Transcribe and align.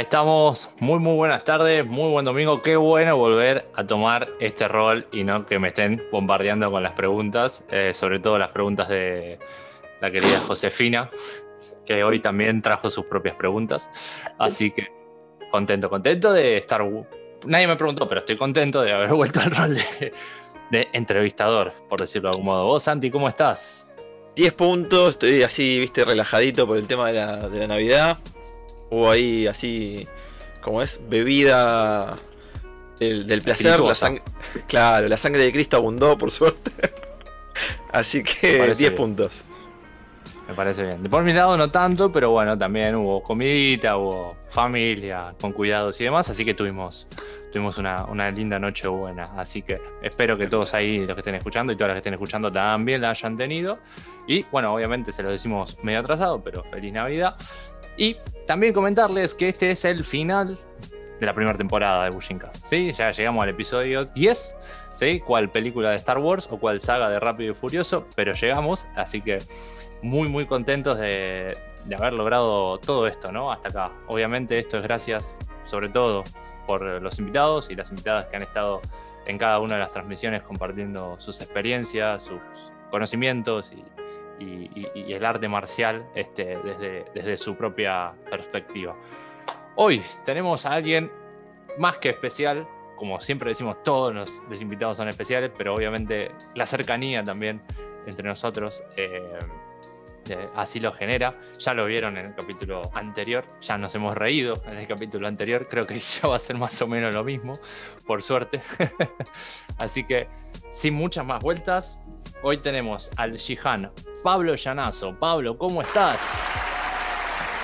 Ahí 0.00 0.04
estamos, 0.04 0.70
muy 0.80 0.98
muy 0.98 1.14
buenas 1.14 1.44
tardes, 1.44 1.84
muy 1.84 2.10
buen 2.10 2.24
domingo, 2.24 2.62
qué 2.62 2.74
bueno 2.74 3.18
volver 3.18 3.68
a 3.74 3.86
tomar 3.86 4.30
este 4.40 4.66
rol 4.66 5.06
y 5.12 5.24
no 5.24 5.44
que 5.44 5.58
me 5.58 5.68
estén 5.68 6.02
bombardeando 6.10 6.70
con 6.70 6.82
las 6.82 6.92
preguntas, 6.92 7.66
eh, 7.70 7.92
sobre 7.92 8.18
todo 8.18 8.38
las 8.38 8.48
preguntas 8.48 8.88
de 8.88 9.38
la 10.00 10.10
querida 10.10 10.38
Josefina, 10.46 11.10
que 11.84 12.02
hoy 12.02 12.18
también 12.20 12.62
trajo 12.62 12.90
sus 12.90 13.04
propias 13.04 13.34
preguntas, 13.34 13.90
así 14.38 14.70
que 14.70 14.90
contento, 15.50 15.90
contento 15.90 16.32
de 16.32 16.56
estar, 16.56 16.82
nadie 17.44 17.66
me 17.66 17.76
preguntó, 17.76 18.08
pero 18.08 18.20
estoy 18.20 18.38
contento 18.38 18.80
de 18.80 18.94
haber 18.94 19.12
vuelto 19.12 19.40
al 19.40 19.50
rol 19.50 19.76
de, 20.70 20.88
entrevistador, 20.94 21.74
por 21.90 22.00
decirlo 22.00 22.30
de 22.30 22.36
algún 22.36 22.46
modo. 22.46 22.64
Vos, 22.64 22.84
Santi, 22.84 23.10
¿cómo 23.10 23.28
estás? 23.28 23.86
10 24.34 24.50
puntos, 24.54 25.10
estoy 25.10 25.42
así, 25.42 25.78
viste, 25.78 26.06
relajadito 26.06 26.66
por 26.66 26.78
el 26.78 26.86
tema 26.86 27.08
de 27.08 27.12
la, 27.12 27.50
de 27.50 27.58
la 27.58 27.66
Navidad. 27.66 28.16
Hubo 28.90 29.10
ahí 29.10 29.46
así, 29.46 30.06
como 30.60 30.82
es, 30.82 31.00
bebida 31.08 32.18
del, 32.98 33.42
placer. 33.42 33.80
La 33.80 34.20
claro, 34.66 35.08
la 35.08 35.16
sangre 35.16 35.44
de 35.44 35.52
Cristo 35.52 35.76
abundó, 35.76 36.18
por 36.18 36.30
suerte. 36.30 36.72
así 37.92 38.22
que 38.22 38.74
10 38.74 38.92
puntos. 38.92 39.42
Me 40.50 40.56
parece 40.56 40.82
bien. 40.82 41.00
De 41.00 41.08
por 41.08 41.22
mi 41.22 41.32
lado 41.32 41.56
no 41.56 41.70
tanto, 41.70 42.10
pero 42.10 42.30
bueno, 42.30 42.58
también 42.58 42.96
hubo 42.96 43.22
comidita, 43.22 43.96
hubo 43.96 44.36
familia, 44.50 45.32
con 45.40 45.52
cuidados 45.52 46.00
y 46.00 46.04
demás, 46.04 46.28
así 46.28 46.44
que 46.44 46.54
tuvimos, 46.54 47.06
tuvimos 47.52 47.78
una, 47.78 48.04
una, 48.06 48.32
linda 48.32 48.58
noche 48.58 48.88
buena. 48.88 49.22
Así 49.36 49.62
que 49.62 49.80
espero 50.02 50.36
que 50.36 50.48
todos 50.48 50.74
ahí, 50.74 50.98
los 50.98 51.14
que 51.14 51.20
estén 51.20 51.36
escuchando 51.36 51.72
y 51.72 51.76
todas 51.76 51.90
las 51.90 51.94
que 51.94 51.98
estén 51.98 52.14
escuchando, 52.14 52.50
también 52.50 53.00
la 53.00 53.10
hayan 53.10 53.36
tenido. 53.36 53.78
Y 54.26 54.42
bueno, 54.50 54.74
obviamente 54.74 55.12
se 55.12 55.22
lo 55.22 55.30
decimos 55.30 55.78
medio 55.84 56.00
atrasado, 56.00 56.42
pero 56.42 56.64
feliz 56.64 56.92
Navidad. 56.92 57.36
Y 57.96 58.16
también 58.46 58.72
comentarles 58.72 59.34
que 59.34 59.48
este 59.48 59.70
es 59.70 59.84
el 59.84 60.04
final 60.04 60.58
de 61.20 61.26
la 61.26 61.34
primera 61.34 61.56
temporada 61.56 62.04
de 62.04 62.10
Bushincast. 62.10 62.66
¿sí? 62.66 62.92
Ya 62.92 63.12
llegamos 63.12 63.42
al 63.42 63.50
episodio 63.50 64.06
10. 64.06 64.56
¿sí? 64.98 65.20
¿Cuál 65.20 65.50
película 65.50 65.90
de 65.90 65.96
Star 65.96 66.18
Wars 66.18 66.48
o 66.50 66.58
cuál 66.58 66.80
saga 66.80 67.08
de 67.10 67.20
Rápido 67.20 67.52
y 67.52 67.54
Furioso? 67.54 68.06
Pero 68.16 68.34
llegamos, 68.34 68.86
así 68.96 69.20
que 69.20 69.38
muy, 70.02 70.28
muy 70.28 70.46
contentos 70.46 70.98
de, 70.98 71.56
haber 71.96 72.14
logrado 72.14 72.78
todo 72.78 73.06
esto, 73.06 73.30
¿no? 73.32 73.52
Hasta 73.52 73.68
acá. 73.68 73.92
Obviamente, 74.08 74.58
esto 74.58 74.78
es 74.78 74.82
gracias, 74.82 75.36
sobre 75.66 75.88
todo, 75.88 76.24
por 76.66 76.82
los 76.82 77.18
invitados 77.18 77.68
y 77.70 77.74
las 77.74 77.90
invitadas 77.90 78.26
que 78.26 78.36
han 78.36 78.42
estado 78.42 78.80
en 79.26 79.38
cada 79.38 79.60
una 79.60 79.74
de 79.74 79.80
las 79.80 79.92
transmisiones 79.92 80.42
compartiendo 80.42 81.20
sus 81.20 81.40
experiencias, 81.40 82.22
sus 82.22 82.40
conocimientos 82.90 83.72
y, 83.72 83.84
y, 84.40 85.12
el 85.12 85.24
arte 85.24 85.48
marcial 85.48 86.06
este, 86.14 86.56
desde, 86.58 87.04
desde 87.14 87.36
su 87.38 87.56
propia 87.56 88.12
perspectiva. 88.30 88.96
Hoy 89.76 90.02
tenemos 90.24 90.66
a 90.66 90.72
alguien 90.72 91.10
más 91.78 91.98
que 91.98 92.10
especial, 92.10 92.66
como 92.96 93.20
siempre 93.20 93.50
decimos, 93.50 93.82
todos 93.82 94.14
los, 94.14 94.60
invitados 94.60 94.96
son 94.96 95.08
especiales, 95.08 95.50
pero 95.56 95.74
obviamente 95.74 96.32
la 96.54 96.66
cercanía 96.66 97.22
también 97.24 97.62
entre 98.06 98.26
nosotros 98.28 98.82
eh, 98.96 99.38
eh, 100.28 100.48
así 100.54 100.80
lo 100.80 100.92
genera. 100.92 101.34
Ya 101.58 101.74
lo 101.74 101.86
vieron 101.86 102.16
en 102.16 102.26
el 102.26 102.34
capítulo 102.34 102.90
anterior, 102.94 103.44
ya 103.60 103.78
nos 103.78 103.94
hemos 103.94 104.14
reído 104.14 104.62
en 104.66 104.78
el 104.78 104.86
capítulo 104.86 105.26
anterior, 105.26 105.66
creo 105.68 105.86
que 105.86 105.98
ya 106.22 106.28
va 106.28 106.36
a 106.36 106.38
ser 106.38 106.56
más 106.56 106.80
o 106.82 106.86
menos 106.86 107.14
lo 107.14 107.24
mismo, 107.24 107.58
por 108.06 108.22
suerte. 108.22 108.60
así 109.78 110.04
que, 110.04 110.28
sin 110.72 110.94
muchas 110.94 111.24
más 111.24 111.40
vueltas, 111.40 112.04
hoy 112.42 112.58
tenemos 112.58 113.10
al 113.16 113.34
Shihan 113.34 113.90
Pablo 114.22 114.54
Llanazo. 114.54 115.14
Pablo, 115.18 115.56
¿cómo 115.56 115.82
estás? 115.82 116.20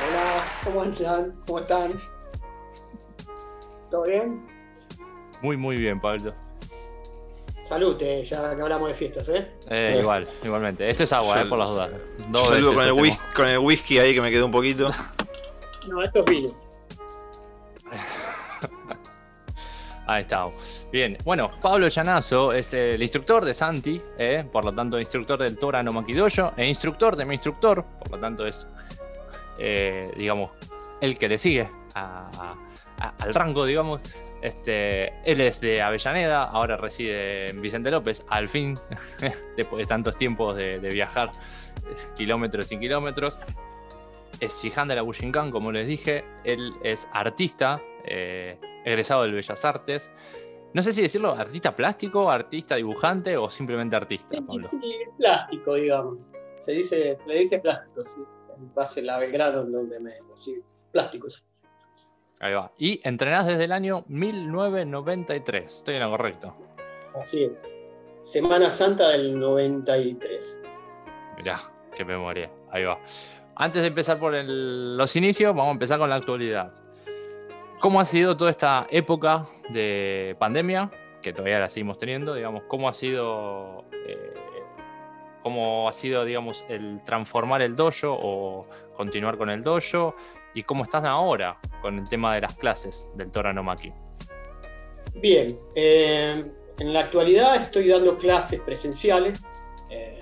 Hola, 0.09 0.45
¿cómo 0.65 0.85
están? 0.85 1.35
¿Cómo 1.47 1.59
están? 1.61 1.93
¿Todo 3.91 4.05
bien? 4.05 4.47
Muy, 5.43 5.57
muy 5.57 5.77
bien, 5.77 6.01
Pablo. 6.01 6.33
Salud, 7.63 8.01
eh, 8.01 8.25
ya 8.25 8.55
que 8.55 8.63
hablamos 8.63 8.89
de 8.89 8.95
fiestas, 8.95 9.29
¿eh? 9.29 9.51
eh 9.69 9.99
igual, 10.01 10.29
igualmente. 10.45 10.89
Esto 10.89 11.03
es 11.05 11.13
agua, 11.13 11.43
eh, 11.43 11.47
por 11.47 11.59
las 11.59 11.69
dudas. 11.69 11.91
Dos 12.31 12.49
Saludo 12.49 12.75
con 12.75 12.85
el, 12.85 12.93
whisky, 12.93 13.19
con 13.35 13.49
el 13.49 13.59
whisky 13.59 13.99
ahí 13.99 14.15
que 14.15 14.21
me 14.21 14.31
quedó 14.31 14.47
un 14.47 14.53
poquito. 14.53 14.91
No, 15.89 16.03
esto 16.03 16.21
es 16.21 16.25
vino. 16.27 16.49
Ahí 20.07 20.23
está. 20.23 20.49
Bien, 20.93 21.19
bueno, 21.25 21.51
Pablo 21.61 21.89
Llanazo 21.89 22.53
es 22.53 22.73
el 22.75 23.03
instructor 23.03 23.45
de 23.45 23.53
Santi, 23.55 24.01
eh, 24.19 24.45
por 24.51 24.65
lo 24.65 24.73
tanto 24.73 25.01
instructor 25.01 25.39
del 25.41 25.59
Tora 25.59 25.83
no 25.83 25.93
Makidoyo, 25.93 26.53
e 26.57 26.67
instructor 26.67 27.17
de 27.17 27.25
mi 27.25 27.35
instructor, 27.35 27.85
por 27.99 28.13
lo 28.13 28.19
tanto 28.19 28.47
es, 28.47 28.67
eh, 29.59 30.13
digamos, 30.17 30.51
el 31.01 31.19
que 31.19 31.29
le 31.29 31.39
sigue 31.39 31.69
al 31.95 33.35
rango, 33.35 33.67
digamos. 33.67 34.01
Este, 34.43 35.09
él 35.25 35.41
es 35.41 35.61
de 35.61 35.83
Avellaneda, 35.83 36.45
ahora 36.45 36.77
reside 36.77 37.51
en 37.51 37.61
Vicente 37.61 37.91
López, 37.91 38.23
al 38.29 38.49
fin, 38.49 38.79
después 39.57 39.81
de 39.81 39.87
tantos 39.87 40.17
tiempos 40.17 40.55
de, 40.55 40.79
viajar 40.79 41.33
kilómetros 42.17 42.71
y 42.71 42.79
kilómetros. 42.79 43.37
Es 44.39 44.63
Shihan 44.63 44.87
de 44.87 44.95
la 44.95 45.03
Bushinkan, 45.03 45.51
como 45.51 45.73
les 45.73 45.89
dije, 45.89 46.25
él 46.45 46.75
es 46.85 47.09
artista, 47.13 47.81
eh, 48.07 48.59
egresado 48.85 49.23
del 49.23 49.33
Bellas 49.33 49.65
Artes. 49.65 50.13
No 50.75 50.83
sé 50.83 50.93
si 50.93 51.03
decirlo 51.03 51.33
artista 51.33 51.75
plástico, 51.75 52.31
artista 52.31 52.77
dibujante 52.77 53.37
o 53.37 53.51
simplemente 53.51 53.97
artista. 53.97 54.37
Sí, 54.69 54.79
plástico, 55.17 55.75
digamos. 55.75 56.19
Se 56.61 56.73
dice, 56.73 57.19
le 57.27 57.39
dice 57.39 57.59
plástico, 57.61 58.05
sí. 58.05 58.21
En 58.57 58.75
base 58.75 59.03
la 59.03 59.19
Belgrano, 59.19 59.65
donde 59.65 60.01
me. 60.01 60.15
Sí, 60.35 60.63
plásticos. 60.91 61.45
Ahí 62.41 62.53
va. 62.53 62.73
Y 62.79 63.01
entrenás 63.05 63.47
desde 63.47 63.65
el 63.65 63.73
año 63.73 64.05
1993. 64.09 65.65
Estoy 65.65 65.95
en 65.95 66.03
lo 66.03 66.11
correcto. 66.11 66.55
Así 67.15 67.45
es. 67.45 67.75
Semana 68.23 68.71
Santa 68.71 69.09
del 69.11 69.39
93. 69.39 70.61
Mirá, 71.37 71.61
qué 71.95 72.05
memoria. 72.05 72.51
Ahí 72.71 72.85
va. 72.85 72.99
Antes 73.55 73.83
de 73.83 73.89
empezar 73.89 74.19
por 74.19 74.35
los 74.35 75.17
inicios, 75.17 75.55
vamos 75.55 75.69
a 75.69 75.73
empezar 75.73 75.99
con 75.99 76.11
la 76.11 76.17
actualidad. 76.17 76.73
¿Cómo 77.87 78.01
ha 78.01 78.05
sido 78.05 78.37
toda 78.37 78.51
esta 78.51 78.89
época 78.91 79.47
de 79.69 80.35
pandemia, 80.41 80.91
que 81.23 81.33
todavía 81.33 81.61
la 81.61 81.69
seguimos 81.69 81.99
teniendo, 81.99 82.35
digamos, 82.35 82.65
cómo 82.67 82.89
ha 82.89 82.93
sido, 82.93 83.85
eh, 83.93 84.35
cómo 85.41 85.89
ha 85.89 85.93
sido, 85.93 86.25
digamos, 86.25 86.65
el 86.69 87.01
transformar 87.05 87.63
el 87.63 87.77
dojo 87.77 88.09
o 88.11 88.67
continuar 88.97 89.39
con 89.39 89.51
el 89.51 89.63
dojo 89.63 90.17
y 90.53 90.65
cómo 90.65 90.83
estás 90.83 91.05
ahora 91.05 91.61
con 91.81 91.97
el 91.97 92.09
tema 92.09 92.35
de 92.35 92.41
las 92.41 92.57
clases 92.57 93.09
del 93.15 93.31
Tora 93.31 93.53
no 93.53 93.63
Maki? 93.63 93.93
Bien, 95.15 95.57
eh, 95.77 96.45
en 96.81 96.93
la 96.93 96.99
actualidad 96.99 97.55
estoy 97.55 97.87
dando 97.87 98.19
clases 98.19 98.63
presenciales, 98.63 99.41
eh, 99.91 100.19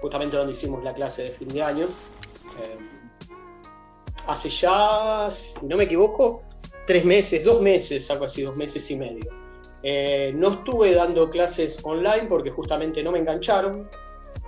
justamente 0.00 0.36
donde 0.36 0.54
hicimos 0.54 0.82
la 0.82 0.92
clase 0.92 1.22
de 1.22 1.30
fin 1.30 1.46
de 1.46 1.62
año. 1.62 1.86
Hace 4.26 4.50
ya, 4.50 5.28
si 5.30 5.64
no 5.64 5.76
me 5.78 5.84
equivoco, 5.84 6.47
tres 6.88 7.04
meses, 7.04 7.44
dos 7.44 7.60
meses, 7.60 8.10
algo 8.10 8.24
así, 8.24 8.42
dos 8.42 8.56
meses 8.56 8.90
y 8.90 8.96
medio. 8.96 9.30
Eh, 9.82 10.32
no 10.34 10.54
estuve 10.54 10.94
dando 10.94 11.28
clases 11.28 11.78
online 11.84 12.24
porque 12.26 12.50
justamente 12.50 13.02
no 13.02 13.12
me 13.12 13.18
engancharon. 13.18 13.86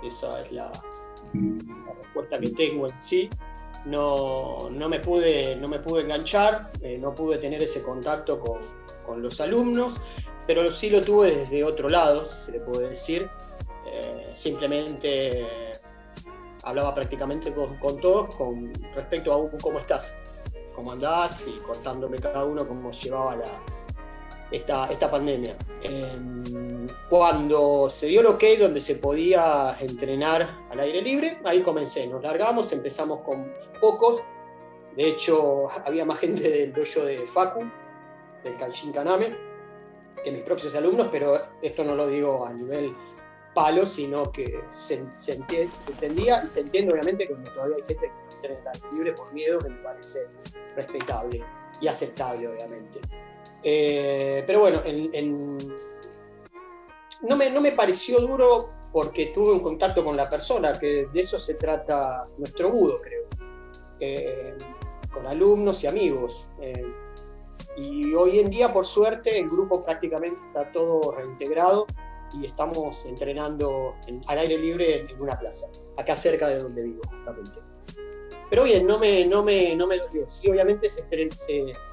Esa 0.03 0.41
es 0.41 0.51
la, 0.51 0.71
respuesta 2.01 2.39
que 2.39 2.49
tengo 2.49 2.87
en 2.87 2.99
sí. 2.99 3.29
No, 3.85 4.69
no, 4.71 4.89
me, 4.89 4.99
pude, 4.99 5.55
no 5.55 5.67
me 5.67 5.79
pude 5.79 6.01
enganchar, 6.01 6.71
eh, 6.81 6.97
no 6.99 7.13
pude 7.13 7.37
tener 7.37 7.61
ese 7.61 7.83
contacto 7.83 8.39
con, 8.39 8.59
con, 9.05 9.21
los 9.21 9.39
alumnos, 9.39 9.95
pero 10.47 10.71
sí 10.71 10.89
lo 10.89 11.01
tuve 11.01 11.35
desde 11.35 11.63
otro 11.63 11.89
lado, 11.89 12.25
se 12.25 12.53
le 12.53 12.59
puede 12.59 12.89
decir. 12.89 13.29
Eh, 13.87 14.31
simplemente 14.33 15.45
hablaba 16.63 16.93
prácticamente 16.93 17.53
con, 17.53 17.99
todos 17.99 18.33
con 18.35 18.73
respecto 18.95 19.33
a 19.33 19.59
cómo 19.59 19.79
estás, 19.79 20.17
cómo 20.75 20.91
andás 20.91 21.47
y 21.47 21.59
contándome 21.59 22.17
cada 22.17 22.45
uno 22.45 22.67
cómo 22.67 22.91
llevaba 22.91 23.35
la, 23.35 23.45
esta, 24.51 24.87
esta 24.91 25.09
pandemia. 25.09 25.55
Em, 25.81 26.87
cuando 27.09 27.89
se 27.89 28.07
dio 28.07 28.21
el 28.21 28.27
ok 28.27 28.43
donde 28.59 28.81
se 28.81 28.95
podía 28.95 29.77
entrenar 29.79 30.65
al 30.69 30.79
aire 30.79 31.01
libre, 31.01 31.39
ahí 31.43 31.61
comencé, 31.61 32.05
nos 32.07 32.21
largamos, 32.21 32.71
empezamos 32.73 33.21
con 33.21 33.51
pocos, 33.79 34.21
de 34.95 35.07
hecho 35.07 35.69
había 35.85 36.05
más 36.05 36.19
gente 36.19 36.49
del 36.49 36.73
dojo 36.73 37.05
de 37.05 37.21
Facu, 37.21 37.63
del 38.43 38.57
Kanshin 38.57 38.91
Kaname, 38.91 39.35
que 40.23 40.31
mis 40.31 40.43
propios 40.43 40.75
alumnos, 40.75 41.07
pero 41.11 41.39
esto 41.61 41.83
no 41.83 41.95
lo 41.95 42.07
digo 42.07 42.45
a 42.45 42.53
nivel 42.53 42.93
palo, 43.53 43.85
sino 43.85 44.31
que 44.31 44.63
se, 44.71 45.03
entendía 45.27 46.43
y 46.43 46.47
se 46.47 46.61
entiende 46.61 46.93
obviamente 46.93 47.27
que 47.27 47.33
todavía 47.35 47.77
hay 47.77 47.83
gente 47.83 48.07
que 48.07 48.30
tiene 48.41 48.57
libre 48.91 49.13
por 49.13 49.31
miedo, 49.31 49.59
que 49.59 49.69
me 49.69 49.83
parece 49.83 50.27
respetable 50.75 51.43
y 51.79 51.87
aceptable 51.87 52.47
obviamente. 52.47 52.99
Eh, 53.63 54.43
pero 54.45 54.61
bueno, 54.61 54.81
no, 57.21 57.37
me, 57.37 57.49
no 57.49 57.61
me 57.61 57.71
pareció 57.71 58.19
duro 58.19 58.69
porque 58.91 59.27
tuve 59.27 59.51
un 59.53 59.61
contacto 59.61 60.03
con 60.03 60.17
la 60.17 60.27
persona, 60.27 60.77
que 60.77 61.07
de 61.11 61.19
eso 61.19 61.39
se 61.39 61.53
trata 61.53 62.27
nuestro 62.37 62.69
budo, 62.71 63.01
creo. 63.01 63.25
Eh, 63.99 64.57
con 65.13 65.27
alumnos 65.27 65.83
y 65.83 65.87
amigos. 65.87 66.47
Eh, 66.59 66.93
y 67.77 68.13
hoy 68.13 68.39
en 68.39 68.49
día, 68.49 68.73
por 68.73 68.85
suerte, 68.85 69.39
el 69.39 69.49
grupo 69.49 69.83
prácticamente 69.83 70.39
está 70.47 70.71
todo 70.71 71.11
reintegrado 71.11 71.85
y 72.33 72.45
estamos 72.45 73.05
entrenando 73.05 73.95
al 74.27 74.37
aire 74.39 74.57
libre 74.57 75.05
en, 75.09 75.21
una 75.21 75.37
plaza, 75.37 75.67
acá 75.97 76.15
cerca 76.15 76.47
de 76.47 76.59
donde 76.59 76.83
vivo, 76.83 77.01
justamente. 77.09 77.70
Pero 78.51 78.65
bien, 78.65 78.85
no 78.85 78.99
me, 78.99 79.25
no 79.25 79.43
me, 79.43 79.73
no 79.77 79.87
me 79.87 79.97
dolió. 79.97 80.27
Sí, 80.27 80.49
obviamente 80.49 80.89
se, 80.89 81.03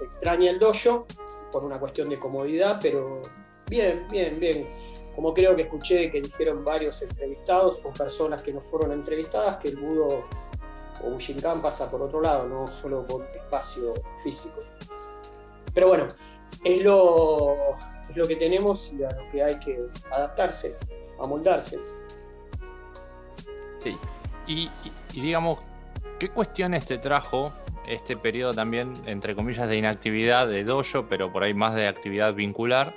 extraña 0.03 0.51
el 0.51 0.59
dojo 0.59 1.07
por 1.53 1.63
una 1.63 1.79
cuestión 1.79 2.09
de 2.09 2.19
comodidad, 2.19 2.81
pero 2.83 3.23
bien, 3.69 4.09
bien, 4.11 4.41
bien. 4.41 4.67
Como 5.15 5.33
creo 5.33 5.55
que 5.55 5.63
escuché 5.63 6.11
que 6.11 6.21
dijeron 6.21 6.65
varios 6.65 7.01
entrevistados 7.01 7.81
o 7.85 7.93
personas 7.93 8.43
que 8.43 8.53
no 8.53 8.61
fueron 8.61 8.91
entrevistadas, 8.91 9.59
que 9.59 9.69
el 9.69 9.77
budo 9.77 10.25
o 11.05 11.11
Bushinkan 11.11 11.63
pasa 11.63 11.89
por 11.89 12.03
otro 12.03 12.21
lado, 12.21 12.49
no 12.49 12.67
solo 12.67 13.07
por 13.07 13.25
espacio 13.37 13.95
físico. 14.25 14.61
Pero 15.73 15.87
bueno, 15.87 16.09
es 16.65 16.83
lo, 16.83 17.77
es 18.11 18.17
lo 18.17 18.27
que 18.27 18.35
tenemos 18.35 18.93
y 18.93 19.05
a 19.05 19.13
lo 19.13 19.31
que 19.31 19.45
hay 19.45 19.61
que 19.61 19.79
adaptarse, 20.11 20.77
amoldarse. 21.21 21.79
Sí. 23.81 23.97
Y, 24.49 24.69
digamos, 25.13 25.59
¿qué 26.19 26.29
cuestiones 26.29 26.87
te 26.87 26.99
trajo 26.99 27.53
este 27.87 28.17
periodo 28.17 28.53
también, 28.53 28.93
entre 29.07 29.35
comillas, 29.35 29.69
de 29.69 29.77
inactividad 29.77 30.49
de 30.49 30.65
dojo, 30.65 31.07
pero 31.09 31.33
por 31.33 31.43
ahí 31.43 31.55
más 31.55 31.75
de 31.75 31.87
actividad 31.87 32.35
vincular? 32.35 32.95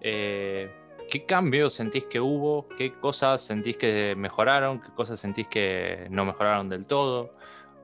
Eh, 0.00 0.70
¿Qué 1.10 1.26
cambios 1.26 1.74
sentís 1.74 2.04
que 2.04 2.20
hubo? 2.20 2.66
¿Qué 2.76 2.94
cosas 2.94 3.42
sentís 3.42 3.76
que 3.76 4.14
mejoraron? 4.16 4.80
¿Qué 4.80 4.90
cosas 4.94 5.20
sentís 5.20 5.46
que 5.46 6.06
no 6.10 6.24
mejoraron 6.24 6.68
del 6.68 6.86
todo? 6.86 7.34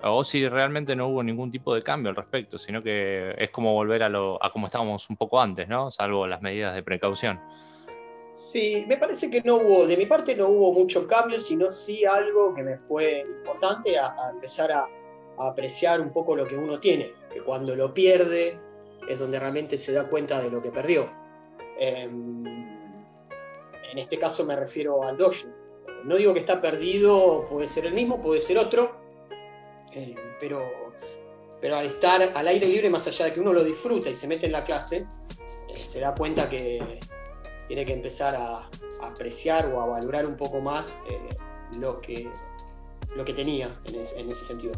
O 0.02 0.24
si 0.24 0.48
realmente 0.48 0.96
no 0.96 1.08
hubo 1.08 1.22
ningún 1.22 1.50
tipo 1.50 1.74
de 1.74 1.82
cambio 1.82 2.08
al 2.08 2.16
respecto, 2.16 2.58
sino 2.58 2.82
que 2.82 3.34
es 3.36 3.50
como 3.50 3.74
volver 3.74 4.02
a, 4.02 4.08
lo, 4.08 4.42
a 4.42 4.50
estábamos 4.64 5.10
un 5.10 5.16
poco 5.16 5.40
antes, 5.40 5.68
¿no? 5.68 5.90
Salvo 5.90 6.26
las 6.26 6.40
medidas 6.40 6.74
de 6.74 6.82
precaución. 6.82 7.38
Sí, 8.32 8.84
me 8.86 8.96
parece 8.96 9.28
que 9.28 9.42
no 9.42 9.56
hubo, 9.56 9.86
de 9.86 9.96
mi 9.96 10.06
parte 10.06 10.36
no 10.36 10.48
hubo 10.48 10.72
mucho 10.72 11.06
cambio, 11.06 11.38
sino 11.40 11.72
sí 11.72 12.04
algo 12.04 12.54
que 12.54 12.62
me 12.62 12.78
fue 12.78 13.20
importante 13.20 13.98
a, 13.98 14.30
empezar 14.32 14.70
a, 14.70 14.88
apreciar 15.38 16.00
un 16.00 16.12
poco 16.12 16.36
lo 16.36 16.46
que 16.46 16.56
uno 16.56 16.78
tiene, 16.78 17.12
que 17.32 17.40
cuando 17.42 17.74
lo 17.74 17.92
pierde 17.92 18.58
es 19.08 19.18
donde 19.18 19.40
realmente 19.40 19.76
se 19.78 19.92
da 19.92 20.08
cuenta 20.08 20.40
de 20.40 20.50
lo 20.50 20.62
que 20.62 20.70
perdió. 20.70 21.10
Em, 21.78 22.46
en 22.46 23.98
este 23.98 24.18
caso 24.18 24.44
me 24.44 24.54
refiero 24.54 25.02
al 25.02 25.16
dojo. 25.16 25.48
No 26.04 26.16
digo 26.16 26.32
que 26.32 26.40
está 26.40 26.60
perdido, 26.60 27.46
puede 27.48 27.66
ser 27.66 27.86
el 27.86 27.94
mismo, 27.94 28.22
puede 28.22 28.40
ser 28.40 28.58
otro, 28.58 28.96
eh, 29.92 30.14
pero, 30.38 30.62
pero 31.60 31.76
al 31.76 31.86
estar 31.86 32.22
al 32.34 32.48
aire 32.48 32.66
libre, 32.66 32.90
más 32.90 33.06
allá 33.08 33.24
de 33.24 33.34
que 33.34 33.40
uno 33.40 33.52
lo 33.52 33.64
disfruta 33.64 34.08
y 34.08 34.14
se 34.14 34.28
mete 34.28 34.46
en 34.46 34.52
la 34.52 34.64
clase, 34.64 35.06
eh, 35.68 35.84
se 35.84 36.00
da 36.00 36.14
cuenta 36.14 36.48
que 36.48 37.00
tiene 37.70 37.86
que 37.86 37.92
empezar 37.92 38.34
a, 38.34 38.68
apreciar 39.00 39.72
o 39.72 39.80
a 39.80 39.86
valorar 39.86 40.26
un 40.26 40.36
poco 40.36 40.60
más 40.60 40.98
eh, 41.08 41.36
lo, 41.78 42.00
que, 42.00 42.28
lo 43.14 43.24
que 43.24 43.32
tenía 43.32 43.80
en, 43.84 44.28
ese 44.28 44.44
sentido. 44.44 44.72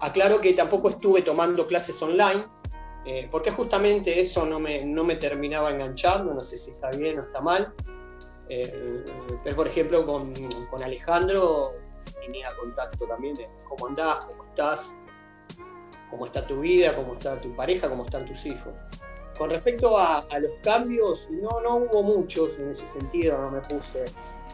aclaro 0.00 0.40
que 0.40 0.52
tampoco 0.52 0.90
estuve 0.90 1.22
tomando 1.22 1.64
clases 1.68 2.02
online, 2.02 2.44
porque 3.30 3.52
justamente 3.52 4.20
eso 4.20 4.44
no 4.46 4.58
me, 4.58 4.84
no 4.84 5.04
me 5.04 5.14
terminaba 5.14 5.70
enganchando, 5.70 6.34
no 6.34 6.42
sé 6.42 6.58
si 6.58 6.72
está 6.72 6.90
bien 6.90 7.20
o 7.20 7.22
está 7.22 7.40
mal. 7.40 7.72
pero 8.48 9.54
por 9.54 9.68
ejemplo 9.68 10.04
con, 10.04 10.34
con 10.68 10.82
Alejandro 10.82 11.70
tenía 12.20 12.48
contacto 12.56 13.06
también 13.06 13.36
de 13.36 13.46
cómo 13.68 13.86
andás, 13.86 14.24
cómo 14.24 14.44
estás, 14.44 14.96
cómo 16.10 16.26
está 16.26 16.44
tu 16.44 16.62
vida, 16.62 16.96
cómo 16.96 17.12
está 17.12 17.40
tu 17.40 17.54
pareja, 17.54 17.88
cómo 17.88 18.04
están 18.04 18.26
tus 18.26 18.44
hijos. 18.44 18.74
Con 19.38 19.50
respecto 19.50 19.96
a, 19.96 20.24
los 20.40 20.58
cambios, 20.62 21.30
no, 21.30 21.60
no 21.60 21.76
hubo 21.76 22.02
muchos 22.02 22.58
en 22.58 22.70
ese 22.70 22.86
sentido, 22.86 23.38
no 23.38 23.50
me 23.50 23.60
puse 23.60 24.04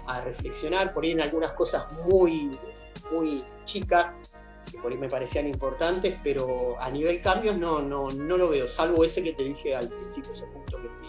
a 0.06 0.20
reflexionar, 0.20 0.92
por 0.92 1.04
ahí 1.04 1.12
en 1.12 1.22
algunas 1.22 1.52
cosas 1.52 1.90
muy, 2.06 2.50
muy 3.10 3.42
chicas, 3.64 4.14
que 4.70 4.76
por 4.78 4.92
ahí 4.92 4.98
me 4.98 5.08
parecían 5.08 5.46
importantes, 5.48 6.16
pero 6.22 6.76
a 6.78 6.90
nivel 6.90 7.22
cambios 7.22 7.56
no, 7.56 7.80
no, 7.80 8.08
no 8.10 8.36
lo 8.36 8.50
veo, 8.50 8.68
salvo 8.68 9.02
ese 9.04 9.22
que 9.22 9.32
te 9.32 9.44
dije 9.44 9.74
al 9.74 9.88
principio, 9.88 10.32
ese 10.32 10.46
punto 10.48 10.76
que 10.82 10.90
sí, 10.90 11.06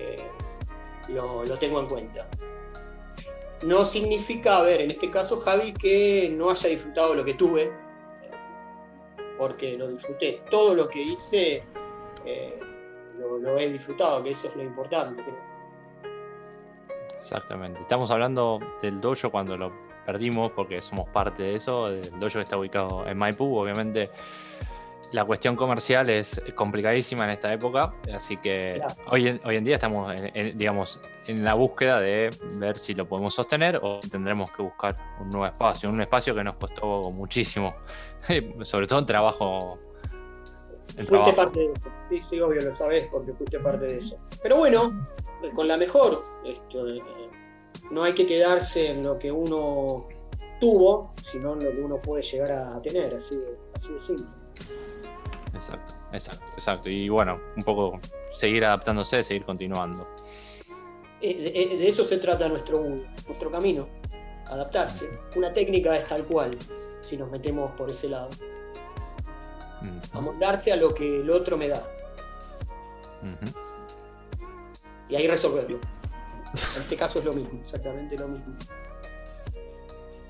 eh, 0.00 0.16
lo, 1.08 1.44
lo 1.44 1.56
tengo 1.56 1.78
en 1.78 1.86
cuenta 1.86 2.28
no 3.62 3.84
significa, 3.86 4.58
a 4.58 4.62
ver, 4.62 4.82
en 4.82 4.90
este 4.90 5.10
caso, 5.10 5.40
Javi, 5.40 5.72
que 5.72 6.28
no 6.30 6.50
haya 6.50 6.68
disfrutado 6.68 7.14
lo 7.14 7.24
que 7.24 7.34
tuve, 7.34 7.72
porque 9.38 9.76
lo 9.76 9.88
disfruté. 9.88 10.42
Todo 10.50 10.74
lo 10.74 10.88
que 10.88 11.02
hice 11.02 11.62
eh, 12.24 12.58
lo, 13.18 13.58
he 13.58 13.72
disfrutado, 13.72 14.22
que 14.22 14.30
eso 14.30 14.48
es 14.48 14.56
lo 14.56 14.62
importante. 14.62 15.22
Exactamente. 17.16 17.80
Estamos 17.80 18.10
hablando 18.10 18.60
del 18.82 19.00
dojo 19.00 19.30
cuando 19.30 19.56
lo 19.56 19.72
perdimos, 20.04 20.52
porque 20.52 20.80
somos 20.82 21.08
parte 21.08 21.42
de 21.42 21.54
eso. 21.54 21.88
El 21.88 22.18
dojo 22.20 22.40
está 22.40 22.56
ubicado 22.56 23.06
en 23.06 23.18
Maipú, 23.18 23.56
obviamente 23.56 24.10
la 25.12 25.24
cuestión 25.24 25.56
comercial 25.56 26.10
es 26.10 26.42
complicadísima 26.54 27.24
en 27.24 27.30
esta 27.30 27.52
época, 27.52 27.94
así 28.14 28.36
que 28.36 28.82
hoy, 29.08 29.28
en, 29.28 29.40
hoy 29.44 29.56
en 29.56 29.64
día 29.64 29.76
estamos, 29.76 30.12
en, 30.34 30.58
digamos, 30.58 31.00
en 31.26 31.44
la 31.44 31.54
búsqueda 31.54 32.00
de 32.00 32.30
ver 32.54 32.78
si 32.78 32.94
lo 32.94 33.06
podemos 33.06 33.34
sostener 33.34 33.78
o 33.82 34.00
tendremos 34.00 34.50
que 34.50 34.62
buscar 34.62 34.96
un 35.20 35.30
nuevo 35.30 35.46
espacio, 35.46 35.88
un 35.88 36.00
espacio 36.00 36.34
que 36.34 36.44
nos 36.44 36.56
costó 36.56 37.10
muchísimo, 37.12 37.74
sobre 38.62 38.86
todo 38.86 38.98
en 39.00 39.06
trabajo. 39.06 39.78
Fuiste 41.04 41.32
parte 41.32 41.60
de 41.60 41.66
eso, 41.66 41.82
sí, 42.08 42.18
sí, 42.18 42.40
obvio, 42.40 42.60
lo 42.62 42.74
sabes 42.74 43.08
porque 43.08 43.32
fuiste 43.32 43.58
parte 43.58 43.86
de 43.86 43.98
eso. 43.98 44.18
Pero 44.42 44.56
bueno, 44.56 45.08
con 45.54 45.68
la 45.68 45.76
mejor, 45.76 46.24
esto, 46.44 46.88
eh, 46.88 47.00
no 47.90 48.02
hay 48.02 48.14
que 48.14 48.26
quedarse 48.26 48.90
en 48.90 49.02
lo 49.02 49.18
que 49.18 49.30
uno 49.30 50.08
tuvo, 50.60 51.14
sino 51.22 51.54
en 51.54 51.64
lo 51.64 51.70
que 51.70 51.80
uno 51.80 52.00
puede 52.00 52.22
llegar 52.22 52.52
a 52.52 52.82
tener, 52.82 53.14
así, 53.14 53.38
así 53.74 53.92
de 53.92 54.00
simple. 54.00 54.26
Exacto, 55.54 55.94
exacto, 56.12 56.46
exacto. 56.54 56.90
Y 56.90 57.08
bueno, 57.08 57.40
un 57.56 57.62
poco 57.62 57.98
seguir 58.32 58.64
adaptándose, 58.64 59.22
seguir 59.22 59.44
continuando. 59.44 60.06
Eh, 61.20 61.52
eh, 61.54 61.76
de, 61.76 61.88
eso 61.88 62.04
se 62.04 62.18
trata 62.18 62.48
nuestro, 62.48 62.80
nuestro 62.80 63.50
camino, 63.50 63.88
adaptarse. 64.46 65.08
Una 65.36 65.52
técnica 65.52 65.96
es 65.96 66.08
tal 66.08 66.24
cual, 66.24 66.56
si 67.00 67.16
nos 67.16 67.30
metemos 67.30 67.72
por 67.72 67.90
ese 67.90 68.08
lado. 68.08 68.28
Amoldarse 70.12 70.72
a 70.72 70.76
lo 70.76 70.94
que 70.94 71.20
el 71.20 71.30
otro 71.30 71.56
me 71.56 71.68
da. 71.68 71.82
Y 75.08 75.16
ahí 75.16 75.26
resolverlo. 75.28 75.78
En 76.74 76.82
este 76.82 76.96
caso 76.96 77.18
es 77.18 77.24
lo 77.24 77.32
mismo, 77.32 77.60
exactamente 77.62 78.16
lo 78.16 78.28
mismo. 78.28 78.54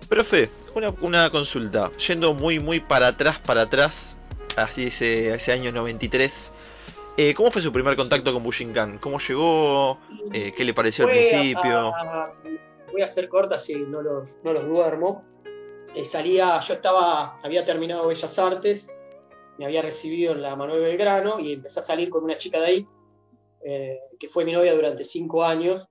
Profe, 0.08 0.50
una, 0.74 0.90
una 1.00 1.30
consulta. 1.30 1.90
Yendo 2.06 2.34
muy, 2.34 2.58
muy 2.58 2.80
para 2.80 3.08
atrás, 3.08 3.38
para 3.40 3.62
atrás, 3.62 4.16
así 4.56 4.86
ese, 4.86 5.34
ese 5.34 5.52
año 5.52 5.72
93. 5.72 6.52
Eh, 7.18 7.34
¿Cómo 7.34 7.50
fue 7.50 7.62
su 7.62 7.72
primer 7.72 7.96
contacto 7.96 8.32
con 8.32 8.42
Bushinkan? 8.42 8.98
¿Cómo 8.98 9.18
llegó? 9.18 9.98
Eh, 10.32 10.52
¿Qué 10.56 10.64
le 10.64 10.74
pareció 10.74 11.06
al 11.06 11.10
principio? 11.12 11.92
voy 12.92 13.02
a 13.02 13.06
hacer 13.06 13.28
corta 13.28 13.58
si 13.58 13.74
no 13.74 14.00
los, 14.00 14.28
no 14.42 14.52
los 14.52 14.66
duermo. 14.66 15.24
Eh, 15.94 16.04
salía, 16.04 16.60
yo 16.60 16.74
estaba, 16.74 17.38
había 17.42 17.64
terminado 17.64 18.06
Bellas 18.06 18.38
Artes, 18.38 18.90
me 19.58 19.64
había 19.64 19.82
recibido 19.82 20.32
en 20.32 20.42
la 20.42 20.56
Manuel 20.56 20.82
Belgrano 20.82 21.40
y 21.40 21.54
empecé 21.54 21.80
a 21.80 21.82
salir 21.82 22.10
con 22.10 22.24
una 22.24 22.38
chica 22.38 22.60
de 22.60 22.66
ahí, 22.66 22.86
que 24.18 24.28
fue 24.28 24.44
mi 24.44 24.52
novia 24.52 24.74
durante 24.74 25.04
cinco 25.04 25.42
años. 25.42 25.88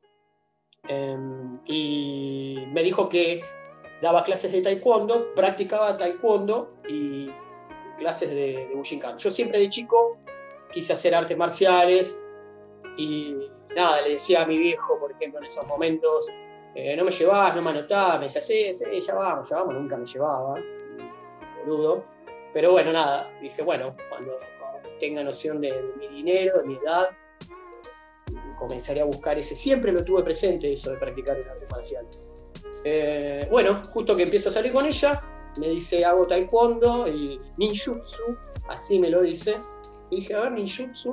Em, 0.88 1.60
y 1.66 2.64
me 2.68 2.84
dijo 2.84 3.10
que 3.10 3.44
daba 4.02 4.24
clases 4.24 4.52
de 4.52 4.62
taekwondo, 4.62 5.34
practicaba 5.34 5.98
taekwondo 5.98 6.76
y 6.88 7.30
clases 7.98 8.30
de, 8.30 8.68
de 8.68 8.76
Bushinkan. 8.76 9.18
Yo 9.18 9.32
siempre 9.32 9.60
de 9.60 9.70
chico 9.70 10.20
quise 10.72 10.94
hacer 10.94 11.16
artes 11.16 11.38
marciales 11.38 12.16
y 12.98 13.36
nada, 13.76 14.02
le 14.02 14.12
decía 14.12 14.44
a 14.44 14.46
mi 14.46 14.58
viejo, 14.58 15.00
por 15.00 15.12
ejemplo, 15.12 15.40
en 15.40 15.46
esos 15.46 15.66
momentos, 15.66 16.28
eh, 16.74 16.96
no 16.96 17.04
me 17.04 17.12
llevabas, 17.12 17.56
no 17.56 17.62
me 17.62 17.72
anotabas, 17.72 18.20
me 18.20 18.26
decía, 18.26 18.42
sí, 18.42 18.74
sí, 18.74 19.02
ya 19.02 19.16
vamos, 19.16 19.50
ya 19.50 19.58
vamos, 19.58 19.76
nunca 19.76 19.98
me 19.98 20.06
llevaba, 20.06 20.56
boludo. 21.66 22.15
Pero 22.56 22.72
bueno, 22.72 22.94
nada, 22.94 23.30
dije, 23.42 23.62
bueno, 23.64 23.98
cuando, 24.08 24.40
tenga 24.98 25.22
noción 25.22 25.60
de, 25.60 25.74
mi 26.00 26.08
dinero, 26.08 26.60
de 26.60 26.64
mi 26.66 26.76
edad, 26.76 27.10
comenzaré 28.58 29.02
a 29.02 29.04
buscar 29.04 29.38
ese. 29.38 29.56
Siempre 29.56 29.92
lo 29.92 30.06
tuve 30.06 30.24
presente, 30.24 30.72
eso 30.72 30.92
de 30.92 30.98
practicar 30.98 31.38
un 31.38 31.50
arte 31.50 31.68
marcial. 31.70 32.08
Eh, 32.86 33.46
bueno, 33.52 33.82
justo 33.84 34.16
que 34.16 34.24
empiezo 34.24 34.48
a 34.48 34.52
salir 34.54 34.72
con 34.72 34.86
ella, 34.86 35.22
me 35.58 35.68
dice 35.68 36.06
hago 36.06 36.28
taekwondo 36.28 37.10
y 37.10 37.38
ninjutsu, 37.58 38.24
así 38.70 39.00
me 39.00 39.10
lo 39.10 39.22
dice. 39.22 39.58
Y 40.10 40.22
dije, 40.22 40.34
a 40.36 40.40
ver, 40.40 40.54
ninjutsu. 40.54 41.10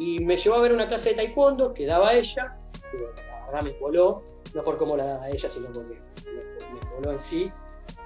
Y 0.00 0.24
me 0.24 0.36
llevó 0.36 0.56
a 0.56 0.62
ver 0.62 0.72
una 0.72 0.88
clase 0.88 1.10
de 1.10 1.14
taekwondo 1.14 1.72
que 1.72 1.86
daba 1.86 2.14
ella, 2.14 2.58
que 2.90 2.98
la 2.98 3.46
verdad 3.46 3.62
me 3.62 3.78
voló, 3.78 4.24
no 4.52 4.62
por 4.64 4.76
cómo 4.76 4.96
la 4.96 5.06
daba 5.06 5.30
ella, 5.30 5.48
sino 5.48 5.68
porque 5.72 6.00
me, 6.24 6.90
voló 6.96 7.12
en 7.12 7.20
sí. 7.20 7.44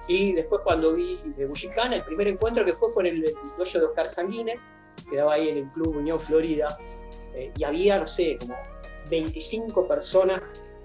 Y 0.09 0.33
después 0.33 0.61
cuando 0.63 0.93
vi 0.95 1.19
de 1.37 1.45
Bushikan, 1.45 1.93
el 1.93 2.03
primer 2.03 2.27
encuentro 2.27 2.65
que 2.65 2.73
fue 2.73 2.91
fue 2.91 3.07
en 3.07 3.17
el, 3.17 3.35
dojo 3.57 3.79
de 3.79 3.85
Oscar 3.85 4.09
Sanguine, 4.09 4.59
quedaba 5.07 5.35
ahí 5.35 5.49
en 5.49 5.57
el 5.59 5.69
Club 5.69 5.97
Unión 5.97 6.19
Florida, 6.19 6.75
eh, 7.35 7.53
y 7.55 7.63
había, 7.63 7.99
no 7.99 8.07
sé, 8.07 8.37
como 8.39 8.55
25 9.07 9.87
personas 9.87 10.41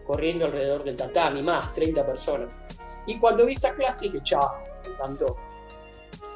corriendo 0.07 0.45
alrededor 0.45 0.85
del 0.85 0.95
tatami, 0.95 1.41
más 1.41 1.75
30 1.75 2.05
personas. 2.05 2.53
Y 3.07 3.19
cuando 3.19 3.47
vi 3.47 3.55
esa 3.55 3.75
clase 3.75 4.05
dije, 4.05 4.21
chao, 4.23 4.59
me 4.85 4.93
encantó. 4.93 5.37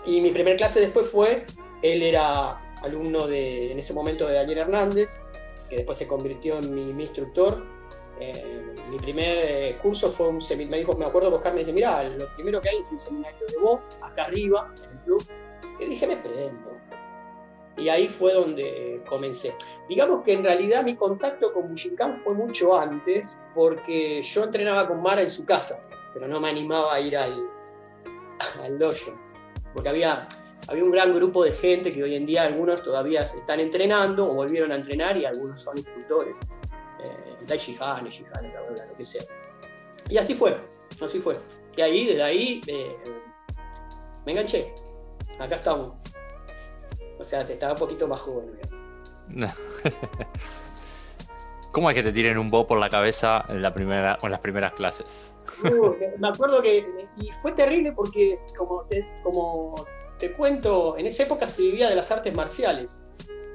Y 0.06 0.22
mi 0.22 0.30
primer 0.30 0.56
clase 0.56 0.80
después 0.80 1.08
fue, 1.08 1.44
él 1.82 2.02
era 2.02 2.56
alumno 2.82 3.26
de, 3.26 3.70
en 3.70 3.78
ese 3.78 3.92
momento 3.92 4.26
de 4.26 4.34
Daniel 4.34 4.60
Hernández, 4.60 5.20
que 5.68 5.76
después 5.76 5.98
se 5.98 6.08
convirtió 6.08 6.56
en 6.58 6.74
mi, 6.74 7.02
instructor. 7.02 7.62
Eh, 8.20 8.74
mi 8.90 8.98
primer 8.98 9.38
eh, 9.38 9.78
curso 9.80 10.10
fue 10.10 10.28
un 10.28 10.40
seminario, 10.40 10.70
me 10.70 10.78
dijo, 10.78 10.94
me 10.94 11.04
acuerdo 11.04 11.30
buscarme 11.30 11.60
y 11.60 11.64
dije, 11.64 11.74
mira, 11.74 12.02
lo 12.04 12.26
primero 12.34 12.60
que 12.60 12.70
hay 12.70 12.78
es 12.78 12.90
un 12.90 13.00
seminario 13.00 13.46
de 13.46 13.58
voz, 13.58 13.80
acá 14.00 14.24
arriba, 14.24 14.72
en 14.76 14.98
el 14.98 15.04
club. 15.04 15.24
Y 15.80 15.84
dije, 15.86 16.06
me 16.06 16.16
prendo. 16.16 16.78
Y 17.76 17.88
ahí 17.88 18.08
fue 18.08 18.34
donde 18.34 19.02
comencé. 19.08 19.54
Digamos 19.88 20.24
que 20.24 20.32
en 20.32 20.42
realidad 20.42 20.82
mi 20.82 20.96
contacto 20.96 21.52
con 21.52 21.68
Bushinkan 21.68 22.16
fue 22.16 22.34
mucho 22.34 22.76
antes, 22.76 23.28
porque 23.54 24.22
yo 24.22 24.44
entrenaba 24.44 24.88
con 24.88 25.00
Mara 25.00 25.22
en 25.22 25.30
su 25.30 25.44
casa, 25.44 25.80
pero 26.12 26.26
no 26.26 26.40
me 26.40 26.48
animaba 26.48 26.94
a 26.94 27.00
ir 27.00 27.16
al, 27.16 27.40
al 28.64 28.78
dojo. 28.78 29.12
Porque 29.72 29.90
había, 29.90 30.26
había 30.66 30.82
un 30.82 30.90
gran 30.90 31.14
grupo 31.14 31.44
de 31.44 31.52
gente 31.52 31.92
que 31.92 32.02
hoy 32.02 32.16
en 32.16 32.26
día 32.26 32.42
algunos 32.42 32.82
todavía 32.82 33.22
están 33.22 33.60
entrenando 33.60 34.28
o 34.28 34.34
volvieron 34.34 34.72
a 34.72 34.74
entrenar 34.74 35.16
y 35.16 35.24
algunos 35.24 35.62
son 35.62 35.78
instructores. 35.78 36.34
Eh, 37.54 37.58
Shihan, 37.58 38.04
lo 38.04 38.96
que 38.96 39.04
sea. 39.04 39.22
Y 40.08 40.18
así 40.18 40.34
fue, 40.34 40.56
así 41.00 41.20
fue. 41.20 41.36
Y 41.76 41.82
ahí, 41.82 42.06
desde 42.06 42.22
ahí, 42.22 42.60
eh, 42.66 42.96
me 44.24 44.32
enganché. 44.32 44.74
Acá 45.38 45.56
estamos. 45.56 45.94
O 47.18 47.24
sea, 47.24 47.46
te 47.46 47.54
estaba 47.54 47.72
un 47.72 47.78
poquito 47.78 48.06
más 48.06 48.20
joven. 48.20 48.58
¿Cómo 51.72 51.90
es 51.90 51.94
que 51.94 52.02
te 52.02 52.12
tiren 52.12 52.38
un 52.38 52.48
bo 52.48 52.66
por 52.66 52.78
la 52.78 52.88
cabeza 52.88 53.44
en, 53.48 53.62
la 53.62 53.72
primera, 53.74 54.18
en 54.22 54.30
las 54.30 54.40
primeras 54.40 54.72
clases? 54.72 55.34
Uh, 55.64 55.94
me 56.18 56.28
acuerdo 56.28 56.62
que. 56.62 57.06
Y 57.16 57.30
fue 57.42 57.52
terrible 57.52 57.92
porque, 57.92 58.40
como 58.56 58.86
como 59.22 59.86
te 60.18 60.32
cuento, 60.32 60.96
en 60.96 61.06
esa 61.06 61.24
época 61.24 61.46
se 61.46 61.62
vivía 61.62 61.88
de 61.88 61.96
las 61.96 62.10
artes 62.10 62.34
marciales. 62.34 62.98